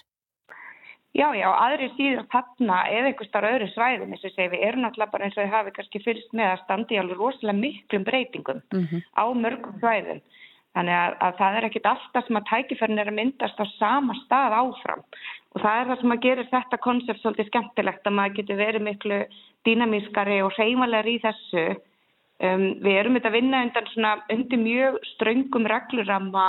Já, 1.16 1.26
já, 1.34 1.48
aðri 1.50 1.88
síður 1.96 2.28
þarna 2.30 2.82
eða 2.91 3.10
einhver 3.10 3.28
starf 3.28 3.50
öðru 3.50 3.68
svæðum, 3.72 4.12
eins 4.14 4.22
og 4.22 4.30
ég 4.30 4.36
segi, 4.36 4.52
við 4.52 4.66
erum 4.68 4.84
náttúrulega 4.86 5.14
bara 5.16 5.26
eins 5.26 5.38
og 5.38 5.41
þið 5.41 5.56
hafi 5.56 5.74
kannski 5.78 6.02
fylgst 6.06 6.36
með 6.38 6.52
að 6.52 6.60
standi 6.64 7.00
alveg 7.02 7.24
rosalega 7.24 7.60
miklum 7.60 8.06
breytingum 8.08 8.62
Mm 8.76 9.02
á 9.18 9.24
mörgum 9.34 9.80
svæðum. 9.82 10.22
Þannig 10.78 10.96
að, 10.96 11.14
að 11.26 11.38
það 11.40 11.56
er 11.58 11.66
ekkit 11.68 11.88
alltaf 11.90 12.26
sem 12.28 12.38
að 12.40 12.50
tækifærin 12.50 13.02
er 13.02 13.10
að 13.10 13.18
myndast 13.18 13.62
á 13.62 13.66
sama 13.80 14.16
stað 14.22 14.56
áfram. 14.60 15.04
Og 15.56 15.64
það 15.64 15.80
er 15.80 15.88
það 15.90 16.02
sem 16.02 16.14
að 16.14 16.26
gerir 16.26 16.50
þetta 16.52 16.82
konsept 16.86 17.22
svolítið 17.24 17.48
skemmtilegt 17.50 18.10
að 18.10 18.18
maður 18.20 18.36
getur 18.38 18.60
verið 18.60 18.86
miklu 18.86 19.20
dýnamískari 19.66 20.41
og 20.46 20.54
hreymalegri 20.58 21.16
í 21.18 21.24
þessu. 21.24 21.64
Um, 22.40 22.68
við 22.86 23.00
erum 23.02 23.18
þetta 23.18 23.32
að 23.32 23.38
vinna 23.40 23.64
undan 23.66 23.90
svona, 23.94 24.12
undir 24.32 24.62
mjög 24.62 25.00
ströngum 25.16 25.66
regluramma 25.68 26.46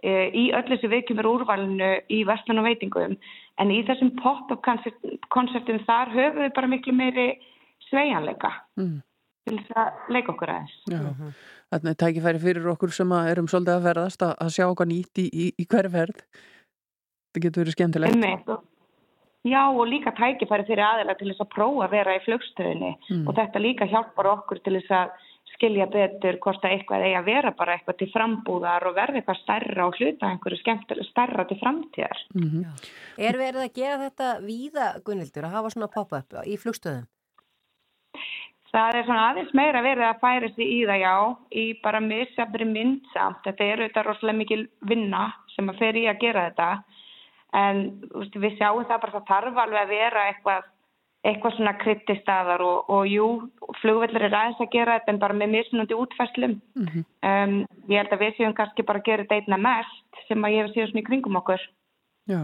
e, 0.00 0.12
í 0.30 0.46
öll 0.56 0.64
þessu 0.70 0.88
veikjumur 0.94 1.28
úrvalinu 1.34 1.90
í 2.08 2.22
vestlun 2.28 2.62
og 2.62 2.68
veitingum. 2.70 3.18
En 3.60 3.72
í 3.74 3.82
þessum 3.88 4.14
pop-up 4.22 4.62
konseptum 5.34 5.82
þar 5.88 6.14
höfum 6.14 6.46
við 6.46 6.54
bara 6.56 6.70
miklu 6.72 6.94
meiri 6.96 7.28
sveigjanleika 7.90 8.54
Mm. 8.76 9.02
til 9.46 9.58
þess 9.58 9.76
að 9.76 10.14
leika 10.16 10.32
okkur 10.32 10.54
aðeins. 10.54 10.78
Já, 10.90 10.98
þarna 11.72 11.92
er 11.92 11.98
tækifæri 12.02 12.42
fyrir 12.42 12.70
okkur 12.74 12.94
sem 12.94 13.12
að 13.16 13.30
erum 13.32 13.50
svolítið 13.50 13.74
að 13.76 13.86
ferðast 13.90 14.24
að, 14.26 14.32
að 14.44 14.54
sjá 14.56 14.64
okkar 14.70 14.90
nýtt 14.92 15.22
í, 15.22 15.26
í, 15.26 15.46
í 15.58 15.66
hverju 15.66 15.92
ferð. 15.96 16.24
Það 17.34 17.44
getur 17.46 17.64
verið 17.64 17.76
skemmtilegt. 17.76 18.56
Já 19.46 19.62
og 19.70 19.86
líka 19.86 20.10
tækifæri 20.16 20.66
fyrir 20.66 20.82
aðeila 20.82 21.14
til 21.18 21.28
þess 21.30 21.44
að 21.44 21.52
prófa 21.54 21.84
að 21.86 21.92
vera 21.94 22.16
í 22.18 22.22
flugstöðinni 22.24 22.92
Mm. 23.06 23.24
og 23.28 23.36
þetta 23.36 23.60
líka 23.62 23.86
hjálpar 23.86 24.26
okkur 24.32 24.58
til 24.64 24.74
þess 24.80 24.90
að 24.90 25.12
skilja 25.56 25.86
betur 25.88 26.36
hvort 26.42 26.64
að 26.66 26.72
eitthvað 26.74 27.04
eigi 27.06 27.18
að 27.20 27.28
vera 27.30 27.52
bara 27.56 27.76
eitthvað 27.76 27.98
til 28.00 28.08
frambúðar 28.12 28.86
og 28.90 28.96
verða 28.96 29.20
eitthvað 29.20 29.38
stærra 29.44 29.86
og 29.86 29.94
hluta 30.00 30.30
einhverju 30.32 30.58
skemmtilega 30.60 31.06
stærra 31.08 31.46
til 31.48 31.58
framtíðar. 31.62 32.24
Mm 32.34 32.64
Er 33.16 33.38
verið 33.38 33.62
að 33.62 33.76
gera 33.78 34.00
þetta 34.02 34.32
víða, 34.42 34.88
Gunnildur, 35.06 35.46
að 35.46 35.54
hafa 35.56 35.70
svona 35.72 35.88
pop-up 35.94 36.34
í 36.44 36.58
flugstöðum? 36.60 37.06
Það 38.72 38.98
er 38.98 39.06
svona 39.06 39.24
aðeins 39.30 39.52
meira 39.56 39.82
verið 39.84 40.04
að 40.08 40.22
færa 40.22 40.48
sig 40.52 40.68
í 40.68 40.78
það 40.88 41.02
já, 41.02 41.14
í 41.62 41.64
bara 41.84 42.00
misjafnri 42.02 42.66
mynd 42.68 43.10
samt. 43.12 43.42
Þetta 43.46 43.64
er 43.64 43.82
auðvitað 43.82 44.06
rosalega 44.08 44.40
mikil 44.40 44.62
vinna 44.90 45.26
sem 45.54 45.70
að 45.70 45.82
fer 45.82 45.98
í 46.00 46.06
að 46.10 46.22
gera 46.24 46.46
þetta. 46.48 46.70
En 47.56 47.84
veist, 48.12 48.40
við 48.42 48.56
sjáum 48.58 48.88
það 48.88 49.04
bara 49.04 49.14
það 49.14 49.28
þarf 49.30 49.60
alveg 49.62 49.80
að 49.82 49.94
vera 49.94 50.24
eitthvað, 50.32 50.66
eitthvað 51.30 51.56
svona 51.56 51.74
kryttistæðar 51.80 52.64
og, 52.66 52.90
og 52.92 53.08
jú, 53.08 53.28
flugveldur 53.80 54.26
er 54.26 54.36
aðeins 54.42 54.60
að 54.60 54.72
gera 54.74 54.98
þetta 54.98 55.14
en 55.14 55.22
bara 55.22 55.38
með 55.38 55.54
mismunandi 55.54 56.00
útfæslum. 56.02 56.58
Mhm. 56.82 57.06
Um, 57.30 57.56
ég 57.88 58.02
held 58.02 58.12
að 58.12 58.26
við 58.26 58.36
séum 58.36 58.56
kannski 58.58 58.86
bara 58.86 59.02
að 59.02 59.08
gera 59.08 59.24
þetta 59.24 59.40
einna 59.40 59.62
mest 59.70 60.22
sem 60.28 60.42
að 60.42 60.58
ég 60.58 60.66
hef 60.66 60.74
séð 60.74 60.90
svona 60.90 61.04
í 61.04 61.08
kringum 61.08 61.40
okkur. 61.40 61.62
Já, 62.26 62.40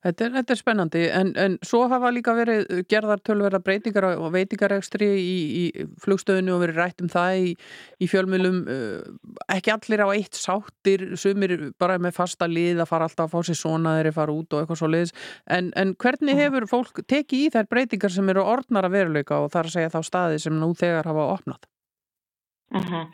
þetta 0.00 0.24
er, 0.24 0.30
þetta 0.38 0.52
er 0.54 0.58
spennandi. 0.58 1.00
En, 1.12 1.30
en 1.36 1.56
svo 1.66 1.82
hafa 1.92 2.08
líka 2.14 2.32
verið 2.38 2.70
gerðar 2.88 3.20
tölverða 3.20 3.60
breytingar 3.60 4.06
og 4.14 4.30
veitingarekstri 4.32 5.08
í, 5.20 5.34
í 5.60 5.84
flugstöðinu 6.00 6.54
og 6.54 6.62
verið 6.62 6.80
rætt 6.80 7.04
um 7.04 7.10
það 7.12 7.40
í, 7.42 7.50
í 8.00 8.08
fjölmjölum 8.08 8.62
ekki 9.52 9.74
allir 9.74 10.04
á 10.04 10.08
eitt 10.14 10.40
sáttir 10.40 11.04
sumir 11.20 11.56
bara 11.76 11.98
með 12.00 12.16
fasta 12.16 12.48
lið 12.48 12.80
að 12.80 12.90
fara 12.94 13.10
alltaf 13.10 13.28
að 13.28 13.34
fá 13.34 13.50
sér 13.50 13.60
svona 13.60 13.94
þeirri 13.98 14.14
fara 14.16 14.36
út 14.40 14.56
og 14.56 14.62
eitthvað 14.62 14.80
svo 14.80 14.90
liðs 14.94 15.12
en, 15.52 15.68
en 15.76 15.92
hvernig 16.00 16.40
hefur 16.40 16.68
fólk 16.72 17.04
tekið 17.04 17.44
í 17.44 17.52
þær 17.52 17.70
breytingar 17.76 18.16
sem 18.16 18.32
eru 18.32 18.46
orðnar 18.56 18.88
að 18.88 18.96
veruleika 18.96 19.42
og 19.44 19.52
þar 19.52 19.68
að 19.68 19.76
segja 19.76 19.92
þá 19.92 20.00
staði 20.08 20.40
sem 20.46 20.56
nú 20.56 20.72
þegar 20.80 21.12
hafa 21.12 21.28
opnað? 21.36 21.68
Uh 22.72 23.04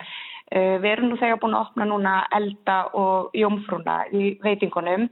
við 0.53 0.91
erum 0.91 1.13
nú 1.13 1.17
þegar 1.17 1.39
búin 1.41 1.55
að 1.57 1.63
opna 1.65 1.85
núna 1.89 2.17
elda 2.37 2.75
og 2.99 3.33
jómfrúna 3.37 4.03
í 4.13 4.35
veitingunum 4.43 5.07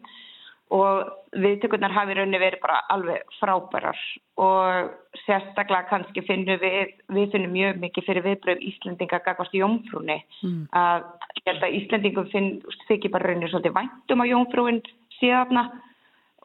og 0.71 1.11
viðtökurnar 1.43 1.93
hafi 1.95 2.15
raunni 2.15 2.39
verið 2.39 2.63
bara 2.63 2.79
alveg 2.95 3.35
frábærar. 3.41 3.99
Og 4.41 4.91
sérstaklega 5.25 5.89
kannski 5.91 6.23
finnum 6.27 6.61
við, 6.63 6.95
við 7.11 7.35
finnum 7.35 7.55
mjög 7.55 7.81
mikið 7.83 8.07
fyrir 8.07 8.27
viðbröð 8.27 8.65
Íslendinga 8.71 9.21
gagvast 9.27 9.55
í 9.55 9.63
jómfrúni. 9.63 10.21
Mm. 10.47 10.63
að 10.71 11.07
ég 11.41 11.51
held 11.51 11.67
að 11.67 11.77
Íslendingum 11.81 12.31
finn, 12.31 12.51
þykir 12.89 13.15
bara 13.15 13.31
raunni 13.31 13.51
svolítið 13.51 13.77
væntum 13.79 14.23
á 14.23 14.31
jómfrúin 14.31 14.83
síðarna 15.19 15.67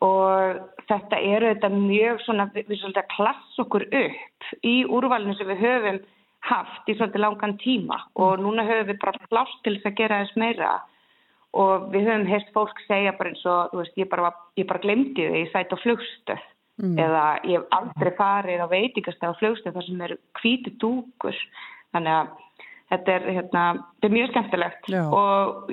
og 0.03 0.65
þetta 0.89 1.21
eru 1.21 1.53
þetta 1.53 1.69
mjög 1.75 2.25
svona, 2.25 2.49
við 2.53 2.79
svolítið 2.81 3.03
að 3.03 3.13
klassa 3.15 3.63
okkur 3.63 3.87
upp 4.01 4.49
í 4.65 4.75
úrvalinu 4.89 5.37
sem 5.37 5.49
við 5.53 5.63
höfum 5.63 6.01
haft 6.45 6.89
í 6.89 6.97
svolítið 6.97 7.23
langan 7.23 7.55
tíma. 7.61 8.01
Og 8.21 8.41
núna 8.41 8.65
höfum 8.65 8.89
við 8.89 9.01
bara 9.01 9.29
plást 9.29 9.63
til 9.63 9.77
þess 9.77 9.91
að 9.91 9.97
gera 10.01 10.21
þess 10.23 10.41
meira 10.41 10.73
og 11.55 11.87
við 11.93 12.09
höfum 12.09 12.27
heist 12.27 12.51
fólk 12.55 12.81
segja 12.87 13.15
bara 13.15 13.31
eins 13.31 13.45
og, 13.47 13.71
þú 13.71 13.81
veist, 13.81 13.95
ég 13.97 14.11
bara, 14.11 14.33
ég 14.59 14.67
bara 14.67 14.83
glemdi 14.83 15.23
þau, 15.23 15.39
ég 15.39 15.53
sæti 15.53 15.77
á 15.79 15.83
flugstöð 15.83 16.43
Mm. 16.75 16.97
eða 16.99 17.23
ég 17.47 17.55
hef 17.55 17.67
aldrei 17.71 18.11
farið 18.17 18.59
á 18.59 18.67
veitingastæð 18.67 19.31
á 19.31 19.39
flugstöð 19.39 19.75
þar 19.77 19.85
sem 19.87 20.01
eru 20.03 20.17
hvíti 20.41 20.73
dúkur 20.75 21.37
þannig 21.95 22.11
að 22.11 22.33
þetta 22.91 23.13
er, 23.13 23.27
hérna, 23.37 23.61
þetta 23.95 24.09
er 24.09 24.15
mjög 24.15 24.31
skemmtilegt 24.33 24.89
Já. 24.91 25.03
og 25.07 25.71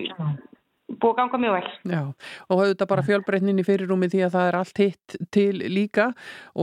búið 1.01 1.13
að 1.13 1.19
ganga 1.21 1.41
mjög 1.43 1.55
vel. 1.57 1.71
Já, 1.93 2.01
og 2.49 2.63
auðvitað 2.63 2.91
bara 2.93 3.05
fjölbreytnin 3.07 3.61
í 3.63 3.67
fyrirrúmi 3.67 4.09
því 4.13 4.23
að 4.27 4.35
það 4.37 4.49
er 4.49 4.59
allt 4.59 4.81
hitt 4.83 5.17
til 5.35 5.63
líka 5.73 6.09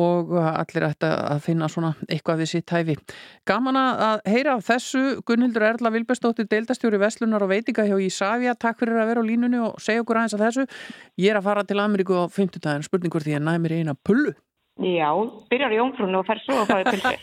og 0.03 0.33
allir 0.37 0.87
ætti 0.89 1.09
að 1.09 1.43
finna 1.45 1.69
svona 1.71 1.93
eitthvað 2.07 2.43
við 2.43 2.51
sitt 2.53 2.73
hæfi. 2.75 2.97
Gaman 3.49 3.79
að 3.79 4.25
heyra 4.29 4.57
af 4.57 4.67
þessu 4.69 5.03
Gunnhildur 5.27 5.67
Erla 5.69 5.93
Vilbestóttir, 5.95 6.49
deildastjóri 6.51 7.01
Veslunar 7.01 7.45
og 7.45 7.53
veitinga 7.53 7.87
hjá 7.89 7.97
Ísafja. 8.05 8.57
Takk 8.59 8.83
fyrir 8.83 9.01
að 9.01 9.13
vera 9.13 9.25
á 9.25 9.29
línunni 9.29 9.63
og 9.63 9.79
segja 9.83 10.03
okkur 10.03 10.21
aðeins 10.21 10.37
að 10.37 10.45
þessu. 10.47 10.67
Ég 11.19 11.33
er 11.33 11.41
að 11.41 11.49
fara 11.49 11.65
til 11.67 11.81
Ameríku 11.81 12.19
á 12.19 12.25
50 12.29 12.63
daginn, 12.63 12.85
spurningur 12.85 13.25
því 13.25 13.39
að 13.39 13.45
næði 13.47 13.65
mér 13.65 13.79
eina 13.79 13.97
pullu. 13.97 14.35
Já, 14.79 15.09
byrjar 15.51 15.73
í 15.75 15.79
jómfrúnu 15.79 16.19
og 16.21 16.27
fer 16.29 16.39
svo 16.45 16.55
að 16.61 16.69
fáið 16.71 16.91
pilsi. 16.93 17.15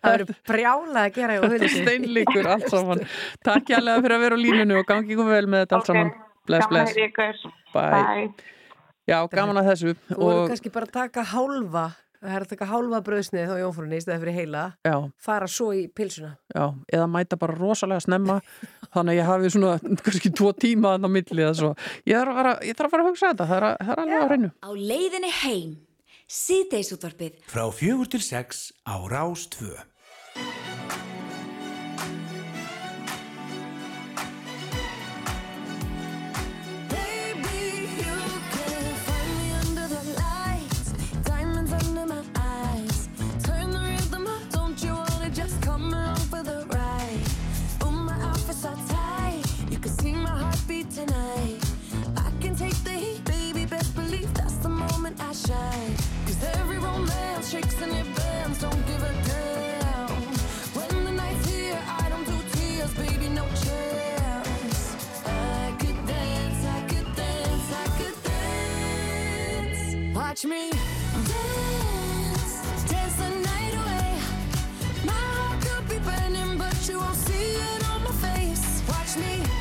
Það 0.00 0.14
eru 0.14 0.26
brjála 0.48 1.02
að 1.06 1.10
gera 1.18 1.34
hjá 1.36 1.42
Huldu. 1.44 1.68
Steinleikur 1.74 2.48
allt 2.54 2.70
saman. 2.72 3.02
Takk 3.44 3.68
hjálpa 3.74 3.98
fyrir 4.00 4.16
að 4.16 4.24
vera 4.24 4.38
á 4.38 4.40
línunni 4.40 4.78
og 4.80 4.86
gangi 4.88 5.12
ykkur 5.12 5.28
vel 5.28 5.44
með 5.52 5.66
þetta 5.66 5.76
allt 5.80 5.90
saman. 5.92 6.14
Bless, 6.48 6.64
Gaman 6.64 6.64
að 6.64 6.72
bless. 6.72 6.96
heyra 6.96 7.04
í 7.04 7.10
ykkur. 7.10 7.52
Bye. 7.74 8.54
Já, 9.12 9.18
gaman 9.36 9.60
að 9.60 9.68
þessu. 9.74 9.92
Þú 10.08 10.18
voru 10.22 10.48
kannski 10.54 10.72
bara 10.72 10.88
að 10.88 10.94
taka 10.96 11.24
hálfa, 11.34 11.84
það 12.24 12.34
er 12.38 12.44
að 12.46 12.52
taka 12.54 12.68
hálfa 12.72 13.00
bröðsnið 13.04 13.52
á 13.52 13.56
jómfrunni 13.60 13.98
í 14.00 14.04
stæði 14.04 14.20
fyrir 14.24 14.36
heila, 14.38 14.62
Já, 14.88 14.94
fara 15.20 15.48
svo 15.52 15.66
í 15.76 15.82
pilsuna. 15.92 16.30
já, 16.56 16.64
eða 16.88 17.08
mæta 17.12 17.36
bara 17.36 17.52
rosalega 17.58 18.00
snemma 18.00 18.38
þannig 18.96 19.12
að 19.12 19.18
ég 19.20 19.28
hafi 19.28 19.52
svona 19.52 19.74
kannski 20.00 20.32
tvo 20.32 20.54
tíma 20.56 20.94
þannig 20.96 21.12
á 21.12 21.16
milli 21.18 21.44
eða 21.44 21.56
svo. 21.60 21.74
Ég 22.08 22.16
þarf 22.16 22.32
að 22.32 22.40
fara, 22.40 22.54
ég 22.64 22.78
þarf 22.80 22.88
að, 22.88 22.94
fara 22.96 23.04
að 23.04 23.10
hugsa 23.12 23.32
þetta, 23.34 23.48
það 23.52 23.58
er, 23.58 23.68
að- 23.68 23.76
það 23.84 24.38
er 24.38 24.48
heim. 26.24 26.34
Síðdeisútvarpið. 26.34 27.32
Frá 27.46 27.70
fjögur 27.72 28.08
til 28.08 28.22
sex 28.22 28.72
á 28.86 28.96
Rás 29.08 29.46
2. 29.48 29.76
Baby, 36.88 37.88
you 37.98 38.16
can 38.50 38.84
find 39.06 39.30
me 39.38 39.52
under 39.62 39.86
the 39.88 40.02
lights, 40.16 40.92
diamonds 41.24 41.72
under 41.72 42.06
my 42.06 42.22
eyes. 42.36 43.08
Turn 43.42 43.70
the 43.70 43.78
rhythm 43.80 44.26
up, 44.26 44.42
don't 44.50 44.82
you 44.82 44.94
wanna 44.94 45.30
just 45.30 45.60
come 45.62 45.92
along 45.92 46.16
for 46.30 46.42
the 46.42 46.66
ride? 46.66 47.20
My 48.04 48.20
outfit's 48.22 48.64
are 48.64 48.76
tight, 48.88 49.44
you 49.70 49.78
can 49.78 49.92
see 49.98 50.12
my 50.12 50.28
heartbeat 50.28 50.90
tonight. 50.90 51.62
I 52.16 52.30
can 52.40 52.54
take 52.56 52.76
the 52.84 52.90
heat, 52.90 53.24
baby, 53.24 53.66
best 53.66 53.94
believe 53.94 54.32
that's 54.34 54.56
the 54.56 54.68
moment 54.68 55.20
I 55.20 55.32
shine. 55.32 55.93
Shakes 57.54 57.80
and 57.82 57.92
it 57.92 58.06
bends, 58.16 58.60
don't 58.60 58.86
give 58.86 59.02
a 59.02 59.12
damn. 59.28 60.08
When 60.76 61.04
the 61.04 61.12
night's 61.12 61.48
here, 61.48 61.78
I 62.02 62.08
don't 62.08 62.26
do 62.26 62.36
tears, 62.52 62.92
baby, 62.94 63.28
no 63.28 63.44
chance. 63.64 64.80
I 65.24 65.72
could 65.78 66.00
dance, 66.04 66.60
I 66.76 66.80
could 66.90 67.08
dance, 67.14 67.66
I 67.82 67.86
could 67.98 68.16
dance. 68.30 70.16
Watch 70.16 70.44
me 70.44 70.70
dance, 71.30 72.54
dance 72.90 73.16
the 73.22 73.30
night 73.50 73.74
away. 73.82 74.10
My 75.10 75.24
heart 75.36 75.58
could 75.64 75.88
be 75.88 75.98
burning, 76.08 76.58
but 76.58 76.76
you 76.88 76.98
won't 76.98 77.20
see 77.28 77.50
it 77.70 77.80
on 77.90 78.02
my 78.02 78.14
face. 78.26 78.82
Watch 78.88 79.16
me 79.16 79.53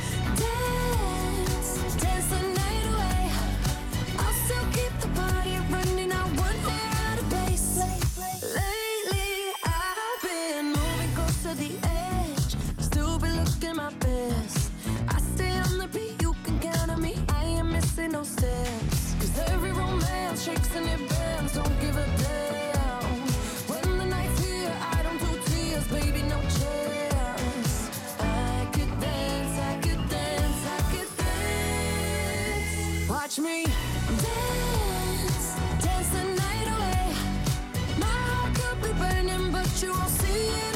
and. 20.48 21.54
Don't 21.54 21.80
give 21.80 21.96
a 21.96 22.06
damn. 22.18 23.04
When 23.70 23.98
the 23.98 24.06
night's 24.06 24.44
here, 24.44 24.76
I 24.94 25.04
don't 25.04 25.20
do 25.20 25.40
tears, 25.46 25.88
baby, 25.88 26.22
no 26.24 26.40
chance. 26.42 27.90
I 28.20 28.68
could 28.74 29.00
dance, 29.00 29.60
I 29.60 29.78
could 29.82 30.10
dance, 30.10 30.68
I 30.68 30.82
could 30.92 31.18
dance. 31.18 33.10
Watch 33.10 33.40
me 33.40 33.66
dance, 34.26 35.56
dance 35.84 36.10
the 36.10 36.24
night 36.42 36.68
away. 36.76 37.14
My 38.00 38.06
heart 38.06 38.56
could 38.56 38.82
be 38.82 38.94
burning, 39.00 39.52
but 39.52 39.70
you 39.82 39.92
won't 39.92 40.10
see 40.10 40.48
it 40.48 40.73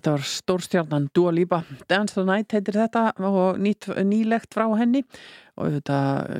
Þetta 0.00 0.14
var 0.14 0.22
stórstjarnan 0.24 1.10
Dua 1.12 1.28
Lipa 1.36 1.58
Dance 1.84 2.16
the 2.16 2.24
Night 2.24 2.54
heitir 2.56 2.78
þetta 2.80 3.10
og 3.28 3.58
nýtt, 3.60 3.90
nýlegt 4.08 4.54
frá 4.56 4.64
henni 4.80 5.02
og 5.60 5.74
þetta 5.74 5.98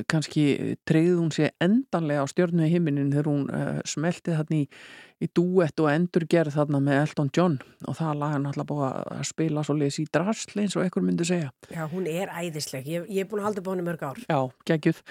kannski 0.09 0.43
treyði 0.87 1.13
hún 1.19 1.29
sér 1.35 1.51
endanlega 1.61 2.25
á 2.25 2.31
stjörnu 2.31 2.65
í 2.65 2.71
himinin 2.71 3.11
þegar 3.13 3.29
hún 3.29 3.43
uh, 3.53 3.77
smelti 3.85 4.33
þarna 4.33 4.63
í, 4.63 4.63
í 5.21 5.29
duett 5.37 5.83
og 5.83 5.91
endurgerð 5.91 6.55
þarna 6.55 6.81
með 6.81 7.01
Elton 7.03 7.29
John 7.37 7.59
og 7.85 7.99
það 7.99 8.21
laga 8.23 8.39
náttúrulega 8.41 8.69
búið 8.71 8.87
að 8.87 9.21
spila 9.29 9.65
svo 9.67 9.75
leys 9.77 9.99
í 10.01 10.07
drasli 10.09 10.65
eins 10.65 10.77
og 10.79 10.87
ekkur 10.87 11.05
myndi 11.05 11.27
segja 11.27 11.51
Já, 11.69 11.83
hún 11.91 12.07
er 12.09 12.31
æðisleg. 12.33 12.89
Ég, 12.89 13.05
ég 13.13 13.25
er 13.25 13.29
búin 13.29 13.43
að 13.43 13.51
halda 13.51 13.65
henni 13.67 13.85
mörg 13.85 14.07
ár. 14.07 14.23
Já, 14.25 14.39
geggjuð. 14.71 15.03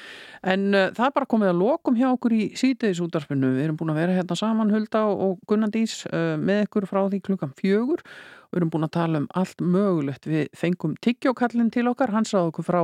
En 0.43 0.67
uh, 0.75 0.89
það 0.97 1.07
er 1.07 1.15
bara 1.21 1.31
komið 1.37 1.53
að 1.53 1.63
lokum 1.63 2.01
hjá 2.01 2.09
okkur 2.11 2.35
í 2.35 2.43
sítiðis 2.59 3.05
útarpinu. 3.05 3.55
Við 3.55 3.69
erum 3.69 3.79
búin 3.79 3.95
að 3.95 4.03
vera 4.03 4.19
hérna 4.19 4.39
saman 4.39 4.75
Hulda 4.75 5.07
og, 5.13 5.25
og 5.29 5.49
Gunnandís 5.51 6.03
uh, 6.11 6.35
með 6.41 6.67
ykkur 6.67 6.91
frá 6.91 7.05
því 7.07 7.25
klukkan 7.31 7.57
fjögur. 7.61 8.05
Við 8.51 8.61
erum 8.61 8.71
búin 8.75 8.87
að 8.87 8.95
tala 8.97 9.21
um 9.23 9.29
allt 9.39 9.63
mögulegt. 9.63 10.27
Við 10.27 10.49
fengum 10.59 10.97
tyggjókallin 11.05 11.71
til 11.71 11.87
okkar. 11.91 12.11
Hann 12.15 12.27
sáðu 12.27 12.51
okkur 12.51 12.67
frá 12.67 12.81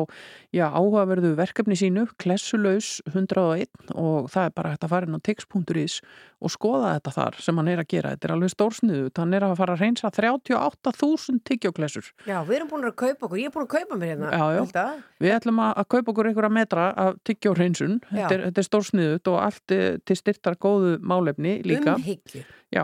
já, 0.54 0.66
áhugaverðu 0.70 1.34
verkefni 1.38 1.78
sínu, 1.78 2.06
Klessulaus 2.22 3.00
101 3.10 3.92
og 3.94 4.30
það 4.30 4.48
er 4.48 4.54
bara 4.56 4.74
hægt 4.74 4.86
að 4.86 4.94
fara 4.94 5.10
inn 5.10 5.18
á 5.18 5.26
tix.is 5.26 6.00
og 6.36 6.52
skoða 6.52 6.92
þetta 6.96 7.12
þar 7.14 7.38
sem 7.46 7.60
hann 7.60 7.70
er 7.72 7.82
að 7.82 7.88
gera. 7.92 8.12
Þetta 8.14 8.28
er 8.28 8.34
alveg 8.34 8.52
stórsniðu. 8.52 9.06
Hann 9.16 9.36
er 9.36 9.46
að 9.46 9.54
fara 9.60 9.76
að 9.76 9.84
reynsa 9.84 10.10
38.000 10.12 11.40
tyggjóklessur. 11.48 12.10
Já, 12.28 12.36
við 12.46 12.58
erum 12.58 12.72
búin 12.72 12.88
að 12.88 12.96
kaupa 13.00 13.28
okkur. 13.28 13.40
Ég 13.40 13.50
er 13.50 13.54
búin 13.54 13.66
að 13.66 13.72
kaupa 13.72 14.00
mér 14.00 14.12
hérna. 14.12 14.32
Já, 14.34 14.44
já. 14.58 14.84
Við 15.24 15.36
ætlum 15.38 15.62
að 15.64 15.72
að 15.82 15.88
kaupa 15.94 16.12
okkur 16.12 16.30
einhverja 16.30 16.52
metra 16.58 16.90
af 17.06 17.18
tyggjóhreinsun. 17.28 17.98
Þetta 18.10 18.34
er, 18.36 18.44
þetta 18.50 18.62
er 18.62 18.68
stórsniðut 18.68 19.32
og 19.32 19.40
allt 19.46 19.76
eh, 19.76 19.88
til 20.04 20.20
styrtar 20.20 20.60
góðu 20.60 20.96
málefni 21.00 21.58
líka. 21.66 21.96
Umhyggju. 21.96 22.44
Já, 22.74 22.82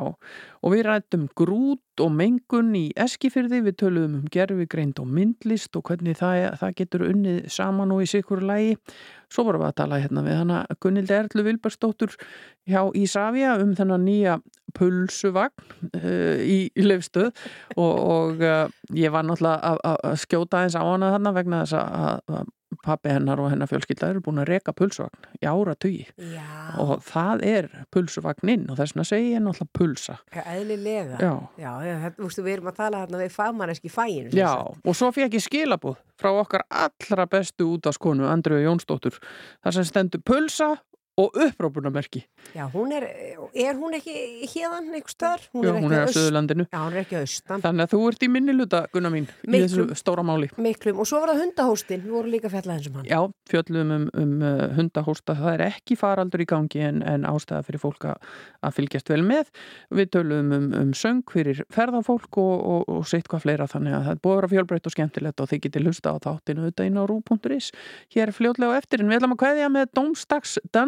og 0.62 0.70
við 0.70 0.84
rættum 0.86 1.24
grút 1.36 2.00
og 2.00 2.12
mengun 2.14 2.70
í 2.78 2.84
eskifyrði, 3.02 3.64
við 3.66 3.80
töluðum 3.82 4.20
um 4.20 4.28
gerfigreind 4.30 5.00
og 5.02 5.08
myndlist 5.10 5.74
og 5.76 5.88
hvernig 5.90 6.20
það, 6.20 6.44
það 6.60 6.76
getur 6.78 7.04
unnið 7.08 7.40
saman 7.50 7.92
og 7.92 8.04
í 8.04 8.08
sikur 8.12 8.44
lægi. 8.46 8.76
Svo 9.32 9.46
vorum 9.48 9.64
við 9.64 9.70
að 9.70 9.78
tala 9.80 10.00
hérna 10.02 10.24
við 10.26 10.40
hana 10.42 10.62
Gunnildi 10.82 11.16
Erlu 11.16 11.44
Vilbersdóttur 11.46 12.16
hjá 12.68 12.82
Ísafja 12.98 13.56
um 13.62 13.72
þennan 13.78 14.04
nýja 14.06 14.38
pulsuvagn 14.76 15.72
uh, 15.96 16.38
í, 16.40 16.58
í 16.68 16.86
lefstöð 16.86 17.30
og, 17.76 17.92
og 17.92 18.44
uh, 18.44 18.66
ég 18.96 19.12
var 19.14 19.26
náttúrulega 19.26 19.76
að, 19.80 20.18
skjóta 20.22 20.64
eins 20.64 20.76
á 20.76 20.82
hana 20.84 21.14
þarna 21.16 21.34
vegna 21.36 21.62
þess 21.64 21.80
að 21.80 22.52
pappi 22.84 23.12
hennar 23.12 23.40
og 23.42 23.50
hennar 23.52 23.70
fjölskylda 23.70 24.10
eru 24.12 24.22
búin 24.24 24.40
að 24.42 24.48
reka 24.52 24.74
pulsuvagn 24.76 25.26
í 25.42 25.48
ára 25.48 25.74
tugi 25.78 26.06
og 26.80 26.94
það 27.06 27.44
er 27.48 27.68
pulsuvagninn 27.94 28.68
og 28.70 28.78
þess 28.80 28.94
vegna 28.96 29.06
segi 29.08 29.32
ég 29.34 29.42
náttúrulega 29.44 29.78
pulsa 29.78 30.18
Já, 30.32 30.42
eðlilega. 30.56 31.18
Já. 31.20 31.32
Já, 31.60 31.72
þú 32.16 32.28
veist, 32.28 32.42
við 32.42 32.52
erum 32.56 32.70
að 32.72 32.78
tala 32.78 33.02
hérna 33.02 33.20
við 33.22 33.34
fagmanneski 33.36 33.92
fæinu. 33.92 34.32
Já, 34.36 34.52
og 34.62 34.96
svo 34.96 35.10
fekk 35.14 35.36
ég 35.38 35.44
skilabúð 35.44 35.98
frá 36.22 36.30
okkar 36.38 36.64
allra 36.70 37.26
bestu 37.26 37.72
útaskonu 37.76 38.28
Andreu 38.30 38.60
Jónsdóttur 38.62 39.18
þar 39.62 39.76
sem 39.78 39.86
stendur 39.88 40.22
pulsa 40.24 40.76
og 41.20 41.34
upprópunamerki 41.36 42.24
Já, 42.54 42.66
hún 42.72 42.92
er, 42.92 43.04
er 43.54 43.74
hún 43.76 43.92
ekki 43.96 44.46
hérðan 44.48 44.88
einhver 44.92 45.12
stöðar? 45.12 45.40
Já, 45.52 45.72
hún 45.76 45.92
er 45.92 46.04
á 46.04 46.12
Suðurlandinu 46.12 46.64
Já, 46.72 46.78
hún 46.80 46.92
er 46.96 47.00
ekki 47.02 47.16
austan. 47.20 47.60
Þannig 47.64 47.82
að 47.84 47.90
þú 47.92 48.00
ert 48.08 48.22
í 48.22 48.28
minni 48.32 48.52
luta, 48.56 48.86
Gunna 48.92 49.10
mín 49.12 49.26
í 49.28 49.50
Miklum. 49.52 49.88
þessu 49.92 50.00
stóra 50.00 50.22
máli 50.24 50.48
Miklum. 50.56 50.96
Og 51.02 51.06
svo 51.08 51.20
var 51.20 51.28
það 51.34 51.42
hundahóstin, 51.44 52.02
við 52.04 52.12
vorum 52.16 52.32
líka 52.32 52.48
fjallað 52.52 52.74
eins 52.78 52.88
um 52.88 52.94
hann. 52.96 53.08
Já, 53.08 53.20
fjöllum 53.52 53.88
um, 53.96 54.06
um 54.22 54.32
uh, 54.40 54.48
hundahósta, 54.76 55.32
það 55.36 55.52
er 55.52 55.62
ekki 55.68 55.94
faraldur 56.00 56.44
í 56.44 56.48
gangi 56.48 56.80
en, 56.88 56.98
en 57.04 57.22
ástæða 57.28 57.62
fyrir 57.68 57.82
fólk 57.82 58.02
að, 58.08 58.16
fylgjast 58.72 59.08
vel 59.12 59.22
með. 59.26 59.46
Við 59.92 60.06
tölum 60.16 60.48
um, 60.56 60.68
um 60.80 60.92
söng 60.96 61.24
fyrir 61.32 61.60
ferðafólk 61.72 62.32
og, 62.40 62.56
og, 62.56 62.82
og 62.88 63.02
sitt 63.08 63.28
hvað 63.28 63.44
fleira 63.46 63.66
þannig 63.68 63.92
að 63.96 64.04
það 64.08 64.14
er 64.16 64.22
búið 64.24 64.32
að 64.32 64.40
vera 64.40 64.52
fjölbreytt 64.56 64.86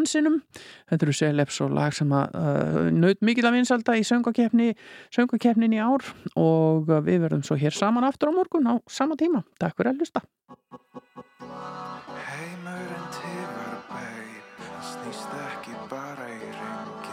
og 0.05 0.14
og 0.15 0.25
Dómstagsdansinum. 0.25 0.43
Þetta 0.91 1.07
eru 1.07 1.15
Seleps 1.15 1.61
og 1.65 1.75
lag 1.75 1.95
sem 1.95 2.13
að 2.15 2.37
uh, 2.39 2.91
naut 2.93 3.21
mikil 3.25 3.47
að 3.49 3.57
vinsalda 3.59 3.97
í 3.99 4.05
söngakefni, 4.07 4.75
söngakefnin 5.15 5.75
í 5.75 5.81
ár 5.83 6.05
og 6.37 6.91
uh, 6.91 7.01
við 7.05 7.25
verðum 7.25 7.45
svo 7.45 7.57
hér 7.59 7.75
saman 7.75 8.05
aftur 8.05 8.31
á 8.31 8.37
morgun 8.37 8.69
á 8.71 8.75
sama 8.87 9.17
tíma. 9.17 9.45
Takk 9.59 9.77
fyrir 9.79 9.95
að 9.95 10.03
hlusta. 10.03 10.25
Heimurinn 12.15 13.09
tifar, 13.15 13.81
hann 13.91 14.85
snýst 14.85 15.35
ekki 15.49 15.75
bara 15.91 16.29
í 16.31 16.53
ringi. 16.55 17.13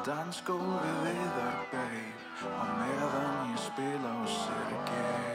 Dansgólfið 0.00 1.02
viðar, 1.04 1.58
babe, 1.74 2.06
á 2.40 2.64
meðan 2.78 3.52
ég 3.52 3.60
spila 3.66 4.14
á 4.16 4.22
sirgi. 4.32 5.29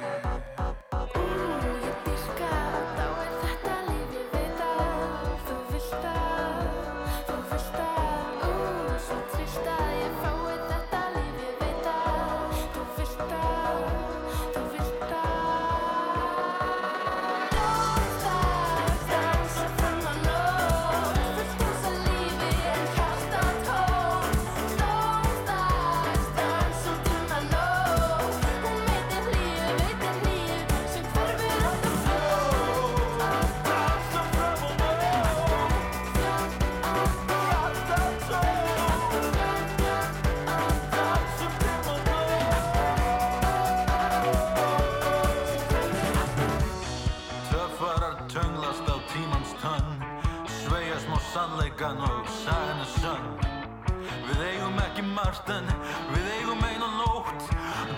Margt 55.26 55.50
en 55.50 55.70
við 56.14 56.26
eigum 56.38 56.62
eina 56.68 56.88
nótt. 57.00 57.48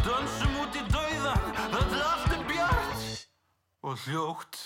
Dönsum 0.06 0.54
út 0.64 0.78
í 0.80 0.84
dauðan, 0.94 1.50
þetta 1.74 2.04
allt 2.06 2.36
er 2.38 2.44
bjart. 2.48 3.06
Og 3.88 4.00
hljótt 4.06 4.57